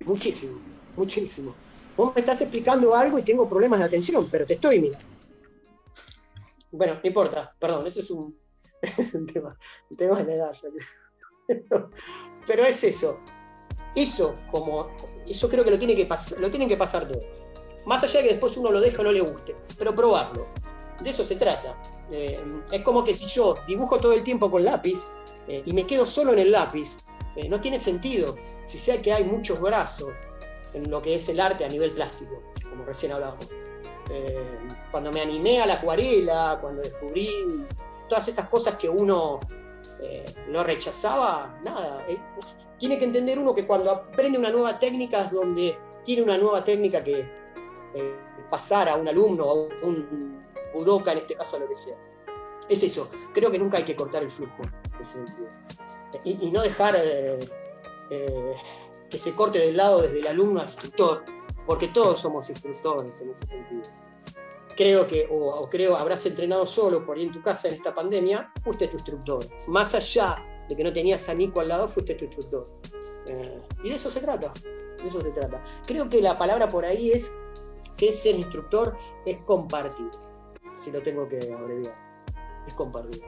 muchísimo, 0.01 0.59
muchísimo. 0.97 1.55
Vos 1.97 2.15
me 2.15 2.21
estás 2.21 2.41
explicando 2.41 2.95
algo 2.95 3.19
y 3.19 3.23
tengo 3.23 3.49
problemas 3.49 3.79
de 3.79 3.87
atención, 3.87 4.29
pero 4.31 4.47
te 4.47 4.55
estoy 4.55 4.81
mirando. 4.81 5.07
Bueno, 6.71 6.95
no 6.95 7.01
importa, 7.05 7.55
perdón, 7.59 7.87
eso 7.87 8.01
es 8.01 8.11
un, 8.11 8.37
tema, 9.33 9.57
de 9.91 10.35
edad. 10.35 10.53
Pero, 12.47 12.65
es 12.67 12.85
eso. 12.85 13.21
Eso, 13.95 14.35
como, 14.51 14.89
eso 15.27 15.49
creo 15.49 15.63
que 15.65 15.71
lo, 15.71 15.79
tiene 15.79 15.95
que 15.95 16.09
lo 16.39 16.51
tienen 16.51 16.69
que 16.69 16.77
pasar 16.77 17.07
todos. 17.07 17.23
Más 17.87 18.03
allá 18.03 18.21
de 18.21 18.27
que 18.27 18.33
después 18.33 18.57
uno 18.57 18.73
lo 18.73 18.81
deje 18.81 18.99
o 18.99 19.05
no 19.05 19.13
le 19.13 19.21
guste, 19.21 19.55
pero 19.79 19.95
probarlo. 19.95 20.47
De 21.01 21.11
eso 21.11 21.25
se 21.25 21.37
trata. 21.37 21.81
Eh, 22.11 22.43
es 22.73 22.83
como 22.83 23.05
que 23.05 23.15
si 23.15 23.27
yo 23.27 23.55
dibujo 23.67 23.99
todo 23.99 24.13
el 24.13 24.25
tiempo 24.25 24.51
con 24.51 24.65
lápiz 24.65 25.09
eh, 25.47 25.63
y 25.65 25.73
me 25.73 25.87
quedo 25.87 26.07
solo 26.07 26.33
en 26.33 26.41
el 26.41 26.51
lápiz, 26.51 26.99
eh, 27.37 27.49
no 27.49 27.61
tiene 27.61 27.79
sentido. 27.79 28.37
Si 28.67 28.79
sé 28.79 29.01
que 29.03 29.13
hay 29.13 29.25
muchos 29.25 29.61
brazos, 29.61 30.13
en 30.75 30.91
lo 30.91 31.01
que 31.01 31.15
es 31.15 31.29
el 31.29 31.41
arte 31.41 31.65
a 31.65 31.69
nivel 31.69 31.93
plástico, 31.93 32.43
como 32.69 32.85
recién 32.85 33.13
hablábamos. 33.13 33.49
Eh, 34.11 34.59
cuando 34.91 35.11
me 35.11 35.21
animé 35.21 35.61
a 35.61 35.67
la 35.67 35.75
acuarela, 35.75 36.59
cuando 36.61 36.83
descubrí 36.83 37.31
todas 38.09 38.29
esas 38.29 38.49
cosas 38.49 38.77
que 38.77 38.89
uno 38.89 39.41
eh, 40.03 40.25
lo 40.49 40.63
rechazaba, 40.63 41.59
nada. 41.63 42.05
Eh, 42.09 42.19
tiene 42.79 42.99
que 42.99 43.07
entender 43.07 43.39
uno 43.39 43.55
que 43.55 43.67
cuando 43.67 43.91
aprende 43.91 44.39
una 44.39 44.51
nueva 44.51 44.79
técnica 44.79 45.23
es 45.23 45.31
donde 45.31 45.79
tiene 46.03 46.23
una 46.23 46.37
nueva 46.37 46.63
técnica 46.63 47.03
que 47.03 47.45
pasar 48.51 48.89
a 48.89 48.97
un 48.97 49.09
alumno, 49.09 49.49
a 49.49 49.55
un 49.55 50.45
budoka 50.75 51.13
en 51.13 51.19
este 51.19 51.35
caso, 51.35 51.59
lo 51.59 51.69
que 51.69 51.75
sea. 51.75 51.97
Es 52.69 52.83
eso. 52.83 53.09
Creo 53.33 53.51
que 53.51 53.59
nunca 53.59 53.79
hay 53.79 53.85
que 53.85 53.97
cortar 53.97 54.23
el 54.23 54.31
flujo. 54.31 54.63
Y, 56.25 56.47
y, 56.47 56.51
no 56.51 56.63
dejar 56.63 56.97
que 59.15 59.19
se 59.21 59.33
corte 59.33 59.61
del 59.61 59.77
lado 59.77 60.03
desde 60.03 60.19
el 60.19 60.27
alumno 60.27 60.61
al 60.61 60.67
instructor, 60.67 61.23
porque 61.65 61.87
todos 61.87 62.19
somos 62.19 62.51
instructores 62.51 63.21
en 63.21 63.31
ese 63.31 63.47
sentido. 63.47 63.83
Creo 64.77 65.07
que, 65.07 65.29
o, 65.31 65.69
creo, 65.71 65.97
habrás 65.97 66.27
entrenado 66.27 66.67
solo 66.67 67.07
por 67.07 67.17
ahí 67.17 67.23
en 67.23 67.31
tu 67.31 67.41
casa 67.41 67.69
en 67.69 67.75
esta 67.75 67.95
pandemia, 67.95 68.53
fuiste 68.61 68.89
tu 68.89 68.97
instructor. 68.97 69.47
Más 69.69 69.95
allá 69.95 70.65
de 70.69 70.75
que 70.75 70.83
no 70.83 70.93
tenías 70.93 71.29
a 71.29 71.35
Nico 71.35 71.61
al 71.61 71.69
lado, 71.69 71.87
fuiste 71.87 72.17
tu 72.17 72.25
instructor. 72.25 72.69
Eh, 73.29 73.63
y 73.85 73.91
de 73.91 73.95
eso 73.95 74.11
se 74.11 74.19
trata, 74.19 74.53
de 75.01 75.07
eso 75.07 75.23
se 75.23 75.31
trata. 75.31 75.63
Creo 75.87 76.09
que 76.09 76.21
la 76.21 76.37
palabra 76.37 76.67
por 76.67 76.85
ahí 76.85 77.13
es 77.13 77.33
que 77.97 78.11
ser 78.11 78.35
instructor 78.35 78.97
es 79.25 79.41
compartir, 79.45 80.11
si 80.77 80.91
lo 80.91 81.01
tengo 81.05 81.29
que 81.29 81.37
abreviar, 81.57 81.95
es 82.67 82.75
compartir. 82.75 83.23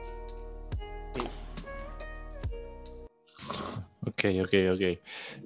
Ok, 4.07 4.25
ok, 4.41 4.53
ok. 4.73 4.99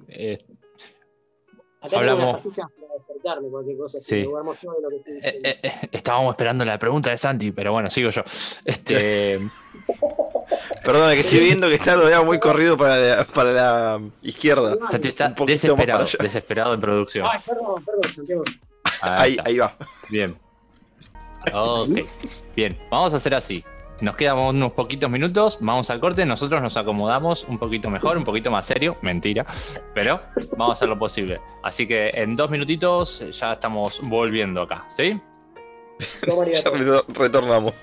Eh, 0.08 0.38
hablamos. 1.80 2.40
estábamos 5.90 6.32
esperando 6.32 6.64
la 6.64 6.78
pregunta 6.78 7.10
de 7.10 7.18
Santi, 7.18 7.50
pero 7.50 7.72
bueno, 7.72 7.90
sigo 7.90 8.10
yo. 8.10 8.22
Este. 8.64 9.40
Perdona, 10.84 11.14
que 11.14 11.20
estoy 11.20 11.40
viendo 11.40 11.68
que 11.68 11.74
está 11.74 11.94
todavía 11.94 12.22
muy 12.22 12.38
corrido 12.38 12.76
para 12.76 12.98
la, 12.98 13.24
para 13.24 13.52
la 13.52 14.00
izquierda. 14.22 14.76
Santi 14.90 15.08
está 15.08 15.34
desesperado, 15.46 16.06
desesperado 16.18 16.74
en 16.74 16.80
producción. 16.80 17.26
Ay, 17.30 17.40
perdón, 17.44 17.84
perdón, 17.84 18.12
Santiago. 18.12 18.44
Ahí, 19.00 19.36
ahí 19.44 19.58
va. 19.58 19.76
Bien. 20.10 20.36
Ok, 21.52 21.98
bien, 22.54 22.78
vamos 22.90 23.12
a 23.14 23.16
hacer 23.16 23.34
así. 23.34 23.64
Nos 24.02 24.16
quedan 24.16 24.36
unos 24.36 24.72
poquitos 24.72 25.08
minutos, 25.08 25.58
vamos 25.60 25.88
al 25.88 26.00
corte, 26.00 26.26
nosotros 26.26 26.60
nos 26.60 26.76
acomodamos 26.76 27.44
un 27.44 27.56
poquito 27.56 27.88
mejor, 27.88 28.16
un 28.16 28.24
poquito 28.24 28.50
más 28.50 28.66
serio, 28.66 28.96
mentira, 29.00 29.46
pero 29.94 30.20
vamos 30.56 30.70
a 30.70 30.72
hacer 30.72 30.88
lo 30.88 30.98
posible. 30.98 31.40
Así 31.62 31.86
que 31.86 32.10
en 32.12 32.34
dos 32.34 32.50
minutitos 32.50 33.24
ya 33.30 33.52
estamos 33.52 34.00
volviendo 34.02 34.62
acá, 34.62 34.84
¿sí? 34.88 35.20
ya 36.52 36.64
retornamos. 37.14 37.74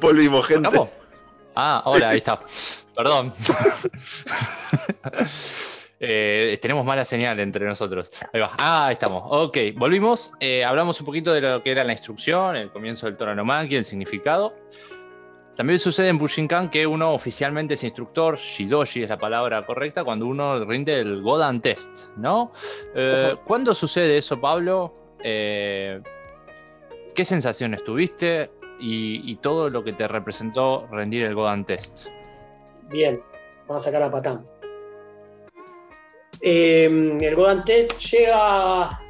Volvimos, 0.00 0.44
gente. 0.44 0.90
Ah, 1.54 1.82
hola, 1.84 2.08
ahí 2.08 2.16
está. 2.16 2.40
Perdón. 2.96 3.32
Eh, 6.00 6.58
tenemos 6.62 6.84
mala 6.84 7.04
señal 7.04 7.40
entre 7.40 7.66
nosotros. 7.66 8.10
Ahí 8.32 8.40
va. 8.40 8.52
Ah, 8.58 8.86
ahí 8.86 8.92
estamos. 8.92 9.24
Ok, 9.26 9.58
volvimos. 9.76 10.32
Eh, 10.40 10.64
hablamos 10.64 11.00
un 11.00 11.06
poquito 11.06 11.32
de 11.32 11.40
lo 11.40 11.62
que 11.62 11.72
era 11.72 11.84
la 11.84 11.92
instrucción, 11.92 12.56
el 12.56 12.70
comienzo 12.70 13.10
del 13.10 13.36
no 13.36 13.60
el 13.60 13.84
significado. 13.84 14.54
También 15.56 15.80
sucede 15.80 16.08
en 16.08 16.18
Bushinkan 16.18 16.70
que 16.70 16.86
uno 16.86 17.12
oficialmente 17.12 17.74
es 17.74 17.82
instructor, 17.82 18.38
Shidoshi 18.38 19.02
es 19.02 19.08
la 19.08 19.18
palabra 19.18 19.60
correcta, 19.66 20.04
cuando 20.04 20.26
uno 20.26 20.64
rinde 20.64 21.00
el 21.00 21.20
Godan 21.20 21.60
Test, 21.60 22.10
¿no? 22.16 22.52
Eh, 22.94 23.34
¿Cuándo 23.44 23.74
sucede 23.74 24.18
eso, 24.18 24.40
Pablo? 24.40 24.94
¿Qué 25.20 26.00
sensaciones 27.24 27.82
tuviste 27.82 28.52
y, 28.78 29.32
y, 29.32 29.34
todo 29.36 29.68
lo 29.68 29.82
que 29.82 29.92
te 29.92 30.06
representó 30.06 30.86
rendir 30.92 31.24
el 31.24 31.34
Godan 31.34 31.64
Test? 31.64 32.06
Bien, 32.88 33.20
vamos 33.66 33.82
a 33.82 33.86
sacar 33.86 34.04
a 34.04 34.10
Patán. 34.12 34.46
Em, 36.40 37.20
el 37.20 37.34
Godan 37.34 37.64
Test 37.64 37.98
llega 37.98 39.00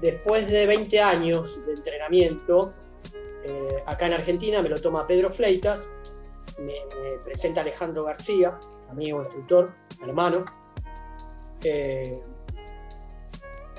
después 0.00 0.48
de 0.48 0.66
20 0.66 1.00
años 1.00 1.64
de 1.66 1.74
entrenamiento. 1.74 2.72
Eh, 3.44 3.82
acá 3.86 4.06
en 4.06 4.14
Argentina 4.14 4.62
me 4.62 4.68
lo 4.68 4.80
toma 4.80 5.06
Pedro 5.06 5.30
Fleitas, 5.30 5.90
me, 6.58 6.74
presenta 7.24 7.60
Alejandro 7.60 8.04
García, 8.04 8.58
amigo, 8.90 9.22
instructor, 9.22 9.72
hermano. 10.02 10.44
Eh, 11.62 12.20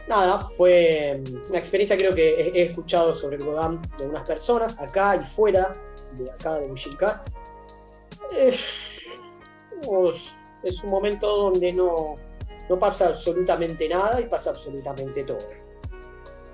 nada, 0.07 0.37
fue 0.37 1.23
una 1.49 1.57
experiencia 1.57 1.97
creo 1.97 2.13
que 2.13 2.51
he, 2.53 2.61
escuchado 2.63 3.13
sobre 3.13 3.37
el 3.37 3.43
Godan 3.43 3.81
de 3.97 4.05
unas 4.05 4.27
personas, 4.27 4.79
acá 4.79 5.15
y 5.15 5.25
fuera 5.25 5.75
de 6.13 6.29
acá 6.29 6.55
de 6.55 6.67
Mushilcast. 6.67 7.27
Eh, 8.33 8.55
es 10.63 10.83
un 10.83 10.89
momento 10.89 11.27
donde 11.27 11.73
no, 11.73 12.17
no 12.69 12.79
pasa 12.79 13.07
absolutamente 13.07 13.87
nada 13.87 14.19
y 14.19 14.25
pasa 14.25 14.51
absolutamente 14.51 15.23
todo. 15.23 15.39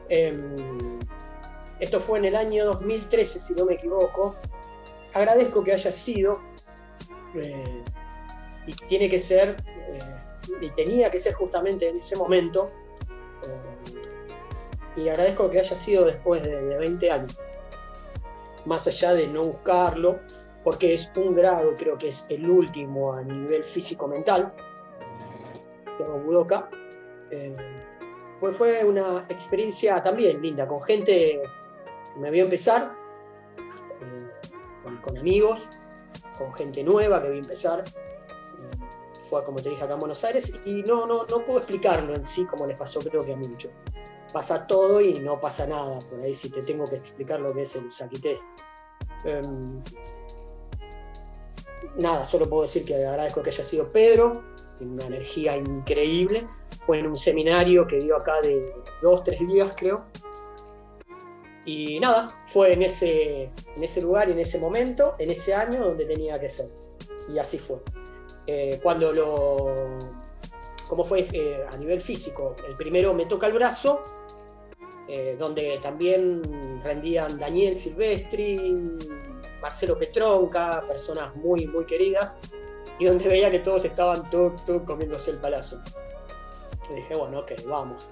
Em, 0.10 1.00
esto 1.80 2.00
fue 2.00 2.20
en 2.20 2.26
el 2.26 2.36
año 2.36 2.66
2013, 2.66 3.40
si 3.40 3.54
no 3.54 3.66
me 3.66 3.76
equivoco. 3.76 4.36
Agradezco 5.14 5.64
que 5.64 5.74
haya 5.74 5.92
sido, 5.92 6.40
eh, 7.36 7.84
y 8.68 8.74
tiene 8.88 9.10
que 9.10 9.20
ser, 9.20 9.58
eh, 9.68 10.00
y 10.62 10.70
tenía 10.72 11.10
que 11.10 11.20
ser 11.20 11.34
justamente 11.34 11.88
en 11.88 11.98
ese 11.98 12.16
momento, 12.16 12.72
eh, 13.44 15.02
y 15.02 15.10
agradezco 15.10 15.50
que 15.50 15.60
haya 15.60 15.76
sido 15.76 16.06
después 16.06 16.44
de, 16.44 16.62
de 16.62 16.78
20 16.78 17.12
años, 17.12 17.38
más 18.66 18.86
allá 18.88 19.14
de 19.14 19.28
no 19.28 19.44
buscarlo, 19.44 20.20
porque 20.64 20.94
es 20.94 21.12
un 21.16 21.34
grado, 21.34 21.76
creo 21.78 21.98
que 21.98 22.10
es 22.10 22.26
el 22.30 22.50
último 22.50 23.14
a 23.14 23.24
nivel 23.24 23.64
físico-mental, 23.64 24.54
Budoka. 26.04 26.70
Eh, 27.30 27.56
fue, 28.36 28.54
fue 28.54 28.84
una 28.84 29.26
experiencia 29.30 30.02
también 30.02 30.42
linda, 30.42 30.68
con 30.68 30.82
gente 30.82 31.42
que 32.14 32.20
me 32.20 32.32
vio 32.32 32.46
empezar, 32.46 32.92
eh, 34.02 35.00
con, 35.04 35.18
amigos, 35.18 35.68
con 36.38 36.54
gente 36.54 36.84
nueva 36.84 37.22
que 37.22 37.30
vi 37.30 37.38
empezar. 37.38 37.84
Eh, 37.84 38.78
fue 39.30 39.44
como 39.44 39.62
te 39.62 39.70
dije 39.70 39.84
acá 39.84 39.94
en 39.94 40.00
Buenos 40.00 40.24
Aires 40.24 40.60
y 40.66 40.82
no, 40.84 41.06
no, 41.06 41.26
no 41.26 41.46
puedo 41.46 41.60
explicarlo 41.60 42.16
en 42.16 42.24
sí 42.24 42.46
como 42.46 42.66
les 42.66 42.78
pasó 42.78 43.00
creo 43.00 43.24
que 43.24 43.34
a 43.34 43.36
mucho. 43.36 43.70
Pasa 44.34 44.66
todo 44.66 45.02
y 45.02 45.14
no 45.20 45.40
pasa 45.40 45.68
nada, 45.68 46.00
por 46.10 46.22
ahí 46.22 46.34
si 46.34 46.50
te 46.50 46.64
tengo 46.64 46.86
que 46.86 46.96
explicar 46.96 47.40
lo 47.40 47.54
que 47.54 47.62
es 47.62 47.76
el 47.76 47.92
Saquitest. 47.92 48.46
Em, 49.24 49.84
nada, 51.98 52.26
solo 52.26 52.50
puedo 52.50 52.64
decir 52.64 52.86
que 52.86 52.96
agradezco 52.96 53.42
que 53.42 53.50
haya 53.50 53.64
sido 53.64 53.92
Pedro, 53.92 54.51
una 54.84 55.06
energía 55.06 55.58
increíble. 55.58 56.48
Fue 56.86 57.00
en 57.00 57.08
un 57.08 57.18
seminario 57.18 57.88
que 57.88 58.00
dio 58.00 58.16
acá 58.16 58.42
de 58.42 58.74
dos, 59.02 59.24
tres 59.24 59.40
días, 59.48 59.74
creo. 59.78 60.06
Y 61.66 62.00
nada, 62.00 62.30
fue 62.48 62.74
en 62.74 62.82
ese, 62.82 63.52
en 63.76 63.84
ese 63.84 64.02
lugar 64.02 64.30
y 64.30 64.32
en 64.32 64.40
ese 64.40 64.60
momento, 64.60 65.16
en 65.20 65.30
ese 65.30 65.54
año 65.54 65.84
donde 65.86 66.06
tenía 66.06 66.40
que 66.40 66.50
ser. 66.50 66.68
Y 67.32 67.38
así 67.38 67.58
fue. 67.58 67.78
Eh, 68.48 68.80
cuando 68.82 69.14
lo. 69.14 70.00
¿Cómo 70.88 71.04
fue 71.04 71.26
eh, 71.32 71.64
a 71.72 71.78
nivel 71.78 72.02
físico? 72.02 72.56
El 72.68 72.76
primero 72.76 73.14
me 73.14 73.26
toca 73.26 73.48
el 73.48 73.54
brazo, 73.54 74.04
eh, 75.08 75.38
donde 75.40 75.80
también 75.82 76.82
rendían 76.84 77.40
Daniel 77.40 77.78
Silvestri, 77.78 78.98
Marcelo 79.62 79.98
Petronca, 79.98 80.84
personas 80.86 81.34
muy, 81.36 81.68
muy 81.68 81.86
queridas, 81.86 82.38
y 83.02 83.06
donde 83.06 83.28
veía 83.28 83.50
que 83.50 83.58
todos 83.58 83.84
estaban 83.84 84.30
todo, 84.30 84.54
comiéndose 84.86 85.32
el 85.32 85.38
palazo. 85.38 85.82
Y 86.88 86.94
dije, 86.94 87.16
bueno, 87.16 87.40
ok, 87.40 87.54
vamos. 87.66 88.08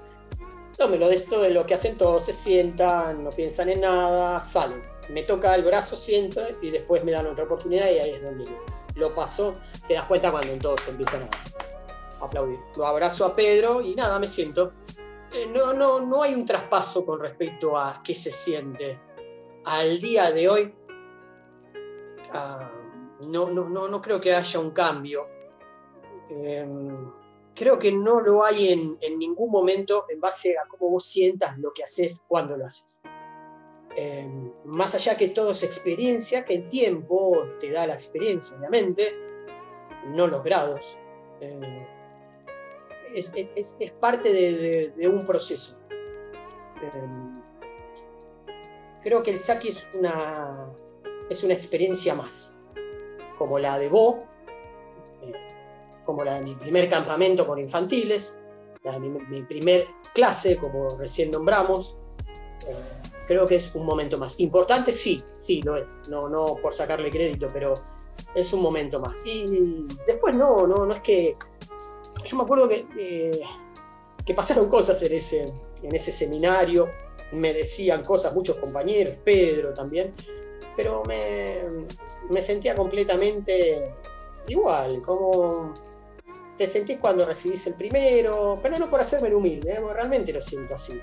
No, 0.80 0.88
me 0.88 0.98
lo 0.98 1.08
de 1.08 1.16
esto 1.16 1.40
de 1.40 1.52
lo 1.52 1.64
que 1.68 1.76
hacen 1.76 1.96
todos, 1.96 2.26
se 2.26 2.34
sientan, 2.34 3.24
no 3.24 3.30
piensan 3.30 3.70
en 3.70 3.82
nada, 3.82 4.42
salen. 4.42 4.82
Me 5.10 5.22
toca 5.22 5.54
el 5.54 5.64
brazo, 5.64 5.96
siento, 5.96 6.42
y 6.64 6.72
después 6.72 7.04
me 7.04 7.12
dan 7.12 7.28
otra 7.28 7.44
oportunidad 7.44 7.86
y 7.86 8.00
ahí 8.00 8.10
es 8.10 8.24
donde 8.24 8.46
lo, 8.96 9.14
paso. 9.14 9.58
Te 9.88 9.94
das 9.94 10.06
cuenta 10.06 10.32
cuando 10.32 10.56
todos 10.56 10.88
empiezan 10.88 11.30
a 12.20 12.26
aplaudir. 12.26 12.58
Lo 12.76 12.88
abrazo 12.88 13.26
a 13.26 13.36
Pedro 13.36 13.82
y 13.82 13.94
nada, 13.94 14.18
me 14.18 14.28
siento. 14.28 14.74
Eh, 15.32 15.46
no, 15.54 15.72
no, 15.72 16.00
no 16.00 16.24
hay 16.24 16.34
un 16.34 16.48
traspaso 16.48 17.06
con 17.06 17.20
respecto 17.20 17.78
a 17.78 18.02
qué 18.04 18.16
se 18.16 18.32
siente. 18.32 19.00
Al 19.66 20.02
día 20.02 20.32
de 20.32 20.50
hoy, 20.50 20.74
ah, 22.34 22.72
no, 23.28 23.50
no, 23.52 23.88
no, 23.88 24.02
creo 24.02 24.20
que 24.20 24.34
haya 24.34 24.60
un 24.60 24.72
cambio. 24.72 25.28
Em, 26.30 27.12
creo 27.54 27.78
que 27.78 27.92
no 27.92 28.22
lo 28.22 28.44
hay 28.44 28.70
en, 29.02 29.20
ningún 29.20 29.52
momento 29.52 30.06
en 30.10 30.20
base 30.20 30.58
a 30.58 30.68
cómo 30.68 30.92
vos 30.92 31.06
sientas 31.06 31.58
lo 31.58 31.74
que 31.74 31.84
haces 31.84 32.20
cuando 32.28 32.56
lo 32.56 32.68
haces. 32.68 32.86
Em, 33.96 34.52
más 34.66 34.96
allá 34.96 35.18
que 35.18 35.30
todo 35.30 35.52
es 35.52 35.64
experiencia, 35.64 36.46
que 36.46 36.54
el 36.54 36.70
tiempo 36.70 37.46
te 37.60 37.72
da 37.72 37.86
la 37.86 37.96
experiencia, 37.96 38.56
obviamente, 38.58 39.14
no 40.08 40.28
los 40.28 40.44
grados. 40.44 40.98
Em, 41.42 41.86
es, 43.14 43.78
parte 44.00 44.32
de, 44.32 45.08
un 45.08 45.26
proceso. 45.26 45.78
Creo 49.04 49.24
que 49.24 49.32
el 49.32 49.40
saque 49.40 49.70
es 49.70 49.88
una, 49.94 50.70
es 51.30 51.44
una 51.44 51.54
experiencia 51.54 52.16
más, 52.16 52.54
como 53.40 53.58
la 53.58 53.80
de 53.80 53.90
Bo, 53.90 54.26
como 56.06 56.24
la 56.24 56.36
de 56.36 56.42
mi 56.42 56.56
primer 56.56 56.90
campamento 56.90 57.48
con 57.48 57.58
infantiles, 57.58 58.38
la 58.84 59.00
de 59.00 59.10
mi, 59.10 59.42
primer 59.44 59.88
clase, 60.14 60.58
como 60.58 60.90
recién 60.98 61.32
nombramos. 61.32 61.96
Eh, 62.68 62.76
creo 63.28 63.48
que 63.48 63.56
es 63.56 63.74
un 63.74 63.86
momento 63.86 64.18
más. 64.18 64.40
Importante, 64.40 64.92
sí, 64.92 65.24
sí, 65.38 65.62
lo 65.62 65.78
es. 65.78 65.88
No, 66.10 66.28
no 66.28 66.58
por 66.62 66.76
sacarle 66.76 67.10
crédito, 67.10 67.50
pero 67.54 67.74
es 68.36 68.52
un 68.54 68.62
momento 68.62 69.00
más. 69.00 69.26
Y 69.26 69.86
después 70.06 70.36
no, 70.36 70.68
no, 70.68 70.86
no 70.86 70.94
es 70.94 71.02
que. 71.02 71.38
Yo 72.26 72.36
me 72.36 72.44
acuerdo 72.44 72.68
que, 72.68 72.86
eh, 72.98 73.42
que 74.26 74.34
pasaron 74.34 74.68
cosas 74.68 75.02
en 75.04 75.14
ese, 75.14 75.46
en 75.82 75.96
ese 75.96 76.12
seminario, 76.12 76.90
me 77.32 77.54
decían 77.54 78.04
cosas 78.04 78.34
muchos 78.34 78.58
compañeros, 78.58 79.16
Pedro 79.24 79.74
también, 79.74 80.14
pero 80.76 81.04
me, 81.06 81.62
me 82.30 82.42
sentía 82.42 82.76
completamente 82.76 83.94
igual, 84.48 85.02
como 85.02 85.74
te 86.58 86.68
sentís 86.68 86.98
cuando 87.00 87.26
recibís 87.26 87.66
el 87.68 87.76
primero, 87.76 88.60
pero 88.62 88.78
no 88.78 88.90
por 88.90 89.00
hacerme 89.00 89.30
el 89.30 89.36
humilde, 89.36 89.74
¿eh? 89.74 89.80
realmente 89.94 90.34
lo 90.34 90.42
siento 90.42 90.74
así. 90.76 91.00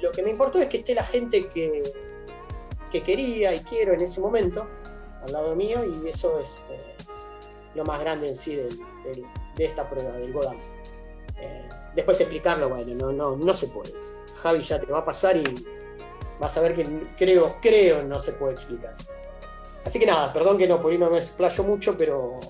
lo 0.00 0.12
que 0.12 0.22
me 0.22 0.30
importó 0.30 0.60
es 0.60 0.68
que 0.68 0.78
esté 0.78 0.94
la 0.94 1.04
gente 1.04 1.46
que, 1.48 1.82
que 2.90 3.02
quería 3.02 3.52
y 3.54 3.60
quiero 3.60 3.94
en 3.94 4.00
ese 4.00 4.20
momento 4.20 4.66
al 5.26 5.32
lado 5.32 5.54
mío 5.56 5.84
y 5.84 6.08
eso 6.08 6.38
es 6.38 6.60
eh, 6.70 6.94
lo 7.74 7.84
más 7.84 8.00
grande 8.00 8.28
en 8.28 8.36
sí 8.36 8.54
de 8.54 9.64
esta 9.64 9.88
prueba, 9.88 10.12
del 10.12 10.32
Godam. 10.32 10.56
Eh, 11.40 11.68
después 11.94 12.20
explicarlo, 12.20 12.68
bueno, 12.68 12.94
no, 12.94 13.12
no, 13.12 13.36
no 13.36 13.54
se 13.54 13.68
puede. 13.68 13.92
Javi 14.36 14.62
ya 14.62 14.80
te 14.80 14.86
va 14.86 15.00
a 15.00 15.04
pasar 15.04 15.36
y 15.36 15.44
vas 16.38 16.56
a 16.56 16.60
ver 16.60 16.74
que 16.74 16.86
creo, 17.16 17.56
creo 17.60 18.02
no 18.02 18.20
se 18.20 18.32
puede 18.32 18.52
explicar. 18.52 18.94
Así 19.84 19.98
que 19.98 20.06
nada, 20.06 20.32
perdón 20.32 20.56
que 20.56 20.66
no, 20.66 20.80
por 20.80 20.92
ahí 20.92 20.98
no 20.98 21.10
me 21.10 21.18
explayo 21.18 21.62
mucho, 21.62 21.96
pero 21.96 22.40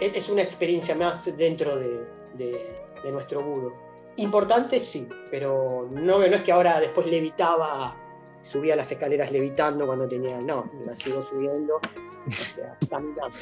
es 0.00 0.30
una 0.30 0.42
experiencia 0.42 0.94
más 0.94 1.36
dentro 1.36 1.76
de, 1.76 3.10
nuestro 3.10 3.42
budo. 3.42 3.72
Importante 4.16 4.78
sí, 4.78 5.08
pero 5.30 5.88
no, 5.90 6.18
no 6.18 6.24
es 6.24 6.42
que 6.42 6.52
ahora 6.52 6.78
después 6.78 7.06
levitaba, 7.06 7.96
subía 8.42 8.76
las 8.76 8.92
escaleras 8.92 9.32
levitando 9.32 9.86
cuando 9.86 10.06
tenía, 10.06 10.38
no, 10.40 10.70
la 10.84 10.94
sigo 10.94 11.22
subiendo, 11.22 11.76
o 11.76 12.30
sea, 12.30 12.76
caminando. 12.90 13.36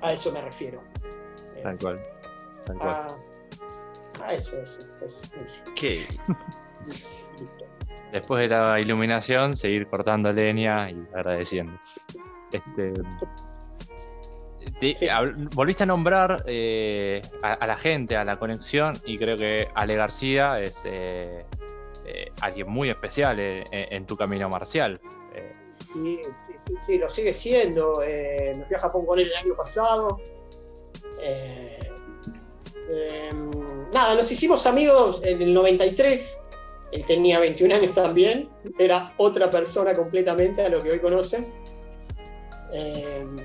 A 0.00 0.12
eso 0.12 0.32
me 0.32 0.40
refiero. 0.40 0.80
Eh, 1.56 1.60
tal 1.62 1.78
cual. 1.78 2.00
Tal 2.64 2.78
cual. 2.78 3.06
A, 4.22 4.34
eso, 4.34 4.56
eso, 4.60 4.80
eso. 5.04 5.24
¿Qué? 5.74 6.06
Después 8.12 8.40
de 8.40 8.48
la 8.48 8.80
iluminación, 8.80 9.54
seguir 9.54 9.86
cortando 9.86 10.32
leña 10.32 10.90
y 10.90 10.96
agradeciendo. 11.14 11.78
Este, 12.50 12.94
volviste 15.54 15.82
a 15.82 15.86
nombrar 15.86 16.44
eh, 16.46 17.22
a, 17.42 17.66
la 17.66 17.76
gente, 17.76 18.16
a 18.16 18.24
la 18.24 18.38
conexión, 18.38 18.94
y 19.04 19.18
creo 19.18 19.36
que 19.36 19.68
Ale 19.74 19.96
García 19.96 20.60
es 20.60 20.82
eh, 20.84 21.44
eh, 22.06 22.32
alguien 22.40 22.68
muy 22.68 22.90
especial 22.90 23.38
en, 23.40 24.06
tu 24.06 24.16
camino 24.16 24.48
marcial. 24.48 25.00
Sí, 25.92 26.20
sí, 26.58 26.74
sí, 26.86 26.98
lo 26.98 27.08
sigue 27.08 27.32
siendo. 27.32 28.00
me 28.00 28.64
fui 28.66 28.76
a 28.76 28.80
Japón 28.80 29.06
con 29.06 29.18
él 29.18 29.30
el 29.30 29.36
año 29.36 29.54
pasado. 29.56 30.20
Em, 32.90 33.50
nada, 33.92 34.14
nos 34.14 34.30
hicimos 34.32 34.66
amigos 34.66 35.20
en 35.24 35.42
el 35.42 35.54
93. 35.54 36.40
Él 36.92 37.04
tenía 37.06 37.40
21 37.40 37.74
años 37.74 37.92
también. 37.92 38.48
Era 38.78 39.14
otra 39.16 39.50
persona 39.50 39.94
completamente 39.94 40.64
a 40.64 40.68
lo 40.68 40.82
que 40.82 40.90
hoy 40.90 40.98
conocen. 41.00 41.46
Em, 42.72 43.36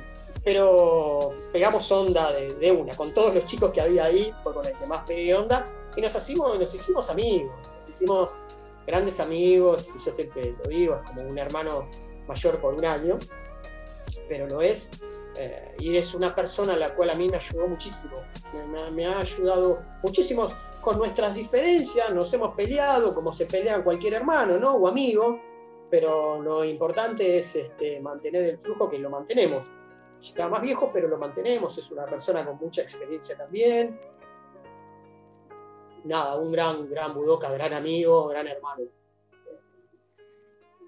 pero 0.44 1.32
pegamos 1.54 1.90
onda 1.92 2.34
de, 2.34 2.72
una, 2.72 2.96
con 2.96 3.14
todos 3.14 3.34
los 3.34 3.46
chicos 3.46 3.72
que 3.72 3.80
había 3.80 4.06
ahí, 4.06 4.34
con 4.44 4.66
el 4.66 4.74
que 4.74 4.86
más 4.86 5.06
pegué 5.08 5.34
onda, 5.34 5.70
y 5.96 6.02
nos 6.02 6.14
hicimos, 6.16 6.60
nos 6.60 6.74
hicimos 6.74 7.10
amigos, 7.10 7.52
nos 7.80 7.90
hicimos 7.90 8.30
grandes 8.86 9.20
amigos, 9.22 9.88
yo 9.94 10.00
siempre 10.00 10.56
lo 10.62 10.70
digo, 10.70 11.00
es 11.02 11.10
como 11.10 11.22
un 11.22 11.38
hermano 11.38 11.88
mayor 12.28 12.60
por 12.60 12.74
un 12.74 12.84
año, 12.84 13.18
pero 14.28 14.48
lo 14.48 14.62
es, 14.62 14.90
eh, 15.38 15.74
y 15.80 15.96
es 15.96 16.14
una 16.14 16.36
persona 16.36 16.74
a 16.74 16.78
la 16.78 16.94
cual 16.94 17.10
a 17.10 17.16
mí 17.16 17.30
me 17.30 17.38
ayudó 17.38 17.68
muchísimo, 17.68 18.18
me, 18.92 19.06
ha 19.06 19.20
ayudado 19.20 19.82
muchísimo 20.04 20.50
con 20.84 20.98
nuestras 20.98 21.34
diferencias, 21.34 22.14
nos 22.14 22.32
hemos 22.34 22.54
peleado 22.56 23.16
como 23.16 23.34
se 23.34 23.46
pelea 23.46 23.84
cualquier 23.84 24.16
hermano 24.16 24.60
¿no? 24.60 24.76
o 24.76 24.88
amigo, 24.88 25.40
pero 25.90 26.42
lo 26.42 26.64
importante 26.64 27.38
es 27.38 27.56
este, 27.56 28.00
mantener 28.00 28.44
el 28.44 28.60
flujo 28.60 28.90
que 28.90 29.00
lo 29.00 29.10
mantenemos 29.10 29.66
está 30.24 30.48
más 30.48 30.62
viejo, 30.62 30.90
pero 30.94 31.08
lo 31.08 31.18
mantenemos, 31.18 31.78
es 31.78 31.92
una 31.92 32.06
persona 32.06 32.46
con 32.46 32.58
mucha 32.58 32.82
experiencia 32.82 33.38
también. 33.38 34.00
Nada, 36.06 36.36
un 36.36 36.52
gran, 36.52 36.90
gran 36.90 37.14
budoka, 37.14 37.52
gran 37.52 37.74
amigo, 37.74 38.28
gran 38.28 38.48
hermano. 38.48 38.84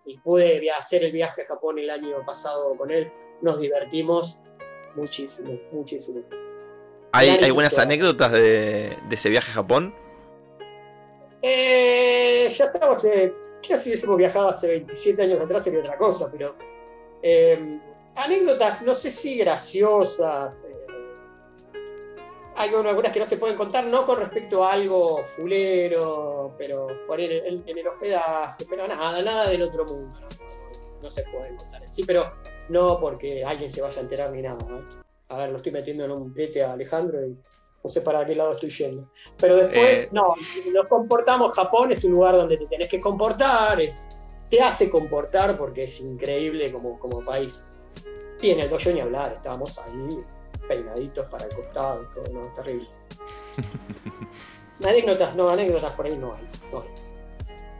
Y 0.06 0.18
pude 0.20 0.70
hacer 0.72 1.04
el 1.04 1.12
viaje 1.12 1.44
a 1.44 1.48
Japón 1.48 1.80
el 1.80 1.90
año 1.90 2.24
pasado 2.26 2.76
con 2.78 2.92
él, 2.92 3.12
nos 3.42 3.60
divertimos 3.60 4.40
muchísimo, 4.96 5.60
muchísimo. 5.72 6.24
¿Hay, 7.16 7.52
buenas 7.52 7.78
anécdotas 7.78 8.32
de, 8.32 8.98
ese 9.10 9.30
viaje 9.30 9.50
a 9.52 9.56
Japón? 9.56 9.96
Eh, 11.42 12.50
ya 12.52 12.66
estamos, 12.66 13.06
eh, 13.06 13.34
si 13.62 13.90
hubiésemos 13.90 14.18
viajado 14.18 14.50
hace 14.50 14.68
27 14.68 15.22
años 15.22 15.42
atrás 15.42 15.64
sería 15.64 15.80
otra 15.80 15.98
cosa, 15.98 16.30
pero 16.30 16.56
eh, 17.22 17.80
anécdotas, 18.16 18.82
no 18.82 18.94
sé 18.94 19.12
si 19.12 19.38
graciosas. 19.38 20.62
Eh, 20.68 20.88
hay 22.58 22.70
algunas 22.74 23.14
que 23.14 23.20
no 23.20 23.26
se 23.26 23.38
pueden 23.38 23.56
contar, 23.56 23.86
no 23.86 24.06
con 24.06 24.20
respecto 24.20 24.66
a 24.66 24.74
algo 24.74 25.24
fulero, 25.24 26.54
pero 26.58 26.88
por 27.08 27.20
en, 27.22 27.64
en, 27.66 27.78
el 27.78 27.88
hospedaje, 27.88 28.66
pero 28.70 28.88
nada, 28.88 29.22
nada 29.22 29.50
del 29.50 29.62
otro 29.62 29.86
mundo. 29.86 30.20
No, 31.02 31.10
se 31.10 31.24
pueden 31.24 31.56
contar 31.56 31.82
en 31.84 31.92
sí, 31.92 32.04
pero 32.04 32.34
no 32.70 33.00
porque 33.00 33.46
alguien 33.46 33.72
se 33.72 33.82
vaya 33.82 34.00
a 34.00 34.04
enterar 34.04 34.32
ni 34.32 34.42
nada. 34.42 35.05
A 35.30 35.38
ver, 35.38 35.50
lo 35.50 35.58
estoy 35.58 35.72
metiendo 35.72 36.06
en 36.06 36.12
un 36.12 36.34
brete 36.34 36.64
a 36.64 36.74
Alejandro 36.74 37.26
y 37.26 37.38
no 37.84 37.90
sé 37.90 38.02
para 38.02 38.26
qué 38.26 38.36
lado 38.36 38.54
estoy 38.54 38.70
yendo. 38.70 39.12
Pero 39.38 39.56
después, 39.56 40.06
eh. 40.06 40.10
no, 40.12 40.36
nos 40.74 40.88
comportamos. 40.88 41.56
Japón 41.56 41.92
es 41.92 42.04
un 42.04 42.14
lugar 42.14 42.36
donde 42.36 42.58
te 42.58 42.66
tenés 42.66 42.90
que 42.90 43.00
comportar, 43.00 43.80
es, 43.80 44.08
te 44.50 44.62
hace 44.62 44.90
comportar 44.90 45.58
porque 45.58 45.84
es 45.84 46.00
increíble 46.02 46.72
como, 46.72 47.00
como 47.00 47.24
país. 47.24 47.64
Y 48.42 48.52
en 48.52 48.60
el 48.60 48.70
dojo 48.70 48.90
ni 48.90 49.00
hablar, 49.00 49.34
estábamos 49.34 49.78
ahí 49.80 50.24
peinaditos 50.68 51.26
para 51.28 51.46
el 51.46 51.56
costado 51.56 52.04
y 52.04 52.14
todo, 52.14 52.34
no, 52.34 52.54
terrible. 52.54 52.88
anécdotas, 54.84 55.36
no, 55.36 55.50
anécdotas 55.50 55.92
por 55.94 56.06
ahí 56.06 56.18
no 56.18 56.34
hay. 56.34 56.48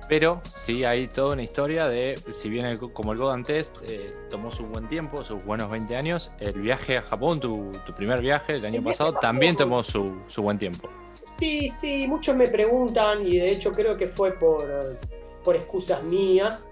Pero 0.08 0.42
sí 0.54 0.84
hay 0.84 1.08
toda 1.08 1.34
una 1.34 1.42
historia 1.42 1.88
de, 1.88 2.20
si 2.34 2.50
bien 2.50 2.78
como 2.78 3.14
el 3.14 3.18
Godan 3.18 3.44
Test 3.44 3.76
eh, 3.88 4.14
tomó 4.30 4.52
su 4.52 4.68
buen 4.68 4.88
tiempo, 4.88 5.24
sus 5.26 5.44
buenos 5.44 5.72
20 5.72 5.96
años, 5.96 6.30
el 6.40 6.62
viaje 6.62 6.98
a 6.98 7.02
Japón, 7.02 7.40
tu, 7.40 7.72
primer 7.96 8.22
viaje 8.22 8.56
el 8.56 8.66
año 8.66 8.84
pasado, 8.84 9.14
también 9.14 9.56
tomó 9.56 9.84
su, 9.84 10.14
buen 10.38 10.60
tiempo. 10.60 10.90
Sí, 11.24 11.72
sí, 11.72 12.06
muchos 12.08 12.36
me 12.36 12.48
preguntan 12.48 13.26
y 13.26 13.38
de 13.38 13.50
hecho 13.50 13.72
creo 13.72 13.98
que 13.98 14.08
fue 14.08 14.34
por, 14.34 14.98
por 15.44 15.56
excusas 15.56 16.04
mías. 16.04 16.70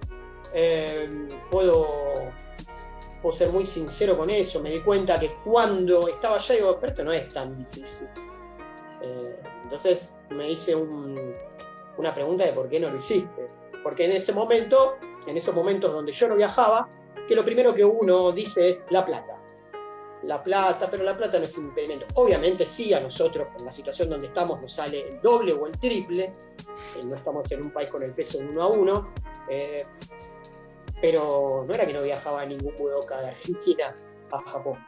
Eh, 0.53 1.09
puedo, 1.49 1.87
puedo 3.19 3.35
ser 3.35 3.49
muy 3.49 3.65
sincero 3.65 4.15
con 4.15 4.29
eso, 4.29 4.59
me 4.59 4.69
di 4.69 4.81
cuenta 4.81 5.19
que 5.19 5.33
cuando 5.43 6.07
estaba 6.07 6.35
allá 6.35 6.53
digo, 6.53 6.77
pero 6.79 6.91
esto 6.91 7.03
no 7.03 7.11
es 7.11 7.29
tan 7.29 7.57
difícil. 7.57 8.07
Eh, 9.01 9.39
entonces 9.63 10.13
me 10.29 10.51
hice 10.51 10.75
una 11.97 12.13
pregunta 12.13 12.45
de 12.45 12.53
por 12.53 12.69
qué 12.69 12.79
no 12.79 12.89
lo 12.89 12.97
hiciste. 12.97 13.49
Porque 13.83 14.05
en 14.05 14.11
ese 14.11 14.33
momento, 14.33 14.97
en 15.27 15.37
esos 15.37 15.53
momentos 15.53 15.91
donde 15.91 16.11
yo 16.11 16.27
no 16.27 16.35
viajaba, 16.35 16.89
que 17.27 17.35
lo 17.35 17.43
primero 17.43 17.73
que 17.73 17.85
uno 17.85 18.31
dice 18.31 18.69
es 18.69 18.83
la 18.89 19.05
plata. 19.05 19.39
La 20.23 20.39
plata, 20.39 20.89
pero 20.89 21.03
la 21.03 21.17
plata 21.17 21.37
no 21.37 21.45
es 21.45 21.57
un 21.57 21.65
impedimento. 21.65 22.05
Obviamente 22.15 22.65
sí, 22.65 22.93
a 22.93 22.99
nosotros, 22.99 23.49
en 23.59 23.65
la 23.65 23.71
situación 23.71 24.09
donde 24.09 24.27
estamos, 24.27 24.61
nos 24.61 24.71
sale 24.71 25.07
el 25.07 25.21
doble 25.21 25.51
o 25.53 25.67
el 25.67 25.77
triple. 25.77 26.23
Eh, 26.23 27.03
no 27.05 27.15
estamos 27.15 27.51
en 27.51 27.61
un 27.61 27.71
país 27.71 27.89
con 27.91 28.03
el 28.03 28.13
peso 28.13 28.37
de 28.39 28.45
uno 28.45 28.63
a 28.63 28.67
uno. 28.67 29.13
Eh, 29.49 29.85
pero 31.01 31.65
no 31.67 31.73
era 31.73 31.85
que 31.85 31.91
no 31.91 32.01
viajaba 32.01 32.45
ningún 32.45 32.77
budoka 32.77 33.19
de 33.19 33.27
Argentina 33.27 33.93
a 34.31 34.41
Japón. 34.49 34.79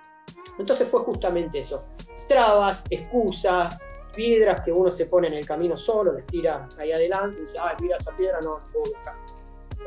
Entonces 0.57 0.87
fue 0.87 1.01
justamente 1.01 1.59
eso. 1.59 1.83
Trabas, 2.25 2.85
excusas, 2.89 3.77
piedras 4.16 4.61
que 4.63 4.72
uno 4.72 4.91
se 4.91 5.05
pone 5.05 5.28
en 5.28 5.34
el 5.34 5.45
camino 5.45 5.76
solo, 5.78 6.13
les 6.13 6.26
tira 6.26 6.68
ahí 6.78 6.91
adelante 6.91 7.38
y 7.38 7.41
dice, 7.41 7.57
ah, 7.59 7.76
mira 7.80 7.97
esa 7.97 8.16
piedra, 8.16 8.39
no, 8.41 8.59
no 8.59 8.66
puedo 8.72 8.86
buscar. 8.86 9.16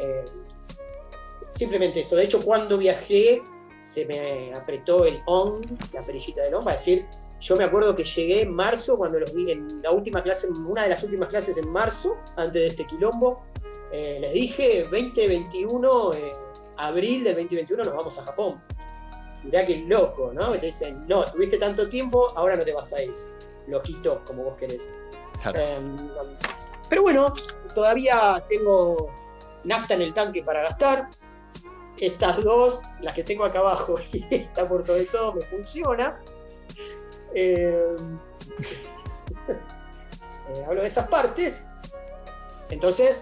Eh, 0.01 0.25
simplemente 1.51 2.01
eso. 2.01 2.17
De 2.17 2.25
hecho, 2.25 2.43
cuando 2.45 2.79
viajé, 2.79 3.43
se 3.81 4.05
me 4.05 4.53
apretó 4.55 5.05
el 5.05 5.21
on, 5.27 5.63
la 5.93 6.03
perillita 6.05 6.43
del 6.43 6.55
on, 6.55 6.65
para 6.65 6.77
decir, 6.77 7.07
yo 7.41 7.57
me 7.57 7.65
acuerdo 7.65 7.95
que 7.95 8.05
llegué 8.05 8.43
en 8.43 8.53
marzo, 8.53 8.97
cuando 8.97 9.19
los 9.19 9.33
vi 9.33 9.51
en 9.51 9.83
la 9.83 9.91
última 9.91 10.23
clase, 10.23 10.49
una 10.49 10.83
de 10.83 10.91
las 10.91 11.03
últimas 11.05 11.29
clases 11.29 11.57
en 11.57 11.69
marzo, 11.69 12.17
antes 12.37 12.61
de 12.61 12.67
este 12.67 12.87
quilombo, 12.87 13.43
eh, 13.93 14.19
les 14.21 14.33
dije 14.33 14.83
2021, 14.91 16.13
eh, 16.15 16.33
abril 16.77 17.25
del 17.25 17.35
2021 17.35 17.85
nos 17.85 17.95
vamos 17.95 18.19
a 18.19 18.25
Japón. 18.25 18.61
Mirá 19.45 19.65
que 19.65 19.79
loco, 19.79 20.33
¿no? 20.35 20.51
Te 20.53 20.67
dicen, 20.67 21.07
no, 21.07 21.25
tuviste 21.25 21.59
tanto 21.59 21.89
tiempo, 21.89 22.37
ahora 22.37 22.57
no 22.57 22.65
te 22.65 22.73
vas 22.73 22.93
a 22.93 23.03
ir 23.03 23.29
loquito 23.69 24.23
como 24.25 24.45
vos 24.45 24.57
querés. 24.57 24.89
Em, 25.55 25.97
pero 26.89 27.03
bueno, 27.03 27.33
todavía 27.75 28.45
tengo 28.49 29.11
nafta 29.65 29.95
en 29.95 30.03
el 30.03 30.15
tanque 30.15 30.43
para 30.43 30.63
gastar. 30.63 31.09
Estas 31.99 32.43
dos, 32.45 32.81
las 33.01 33.15
que 33.15 33.25
tengo 33.25 33.45
acá 33.45 33.59
abajo 33.59 33.97
y 34.13 34.25
esta 34.31 34.69
por 34.69 34.87
sobre 34.87 35.05
todo, 35.05 35.35
me 35.35 35.43
funciona. 35.43 36.21
Em, 37.35 38.19
eh, 39.49 40.65
hablo 40.67 40.83
de 40.83 40.87
esas 40.87 41.09
partes. 41.09 41.67
Entonces, 42.71 43.21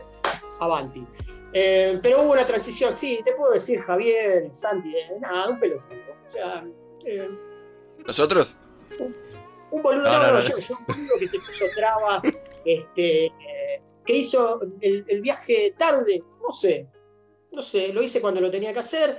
avanti. 0.60 1.06
Em, 1.52 2.00
pero 2.02 2.22
hubo 2.22 2.32
una 2.32 2.44
transición, 2.44 2.96
sí, 2.96 3.20
te 3.24 3.32
puedo 3.32 3.52
decir, 3.52 3.80
Javier, 3.80 4.52
Santi, 4.52 4.94
eh, 4.94 5.16
nada, 5.20 5.48
un 5.48 5.58
pelotudo. 5.58 5.98
O 6.24 6.28
sea. 6.28 6.64
¿Nosotros? 8.04 8.56
Un 9.70 9.82
boludo, 9.82 10.04
no, 10.04 10.32
no, 10.32 10.40
yo, 10.40 10.56
un 10.78 10.86
boludo 10.86 11.18
que 11.18 11.28
se 11.28 11.38
puso 11.38 11.64
trabas, 11.74 12.22
este, 12.64 13.32
que 14.04 14.16
hizo 14.16 14.60
el, 14.80 15.20
viaje 15.20 15.74
tarde, 15.76 16.22
no 16.40 16.52
sé, 16.52 16.88
no 17.52 17.60
sé, 17.60 17.92
lo 17.92 18.02
hice 18.02 18.20
cuando 18.20 18.40
lo 18.40 18.50
tenía 18.50 18.72
que 18.72 18.78
hacer, 18.78 19.18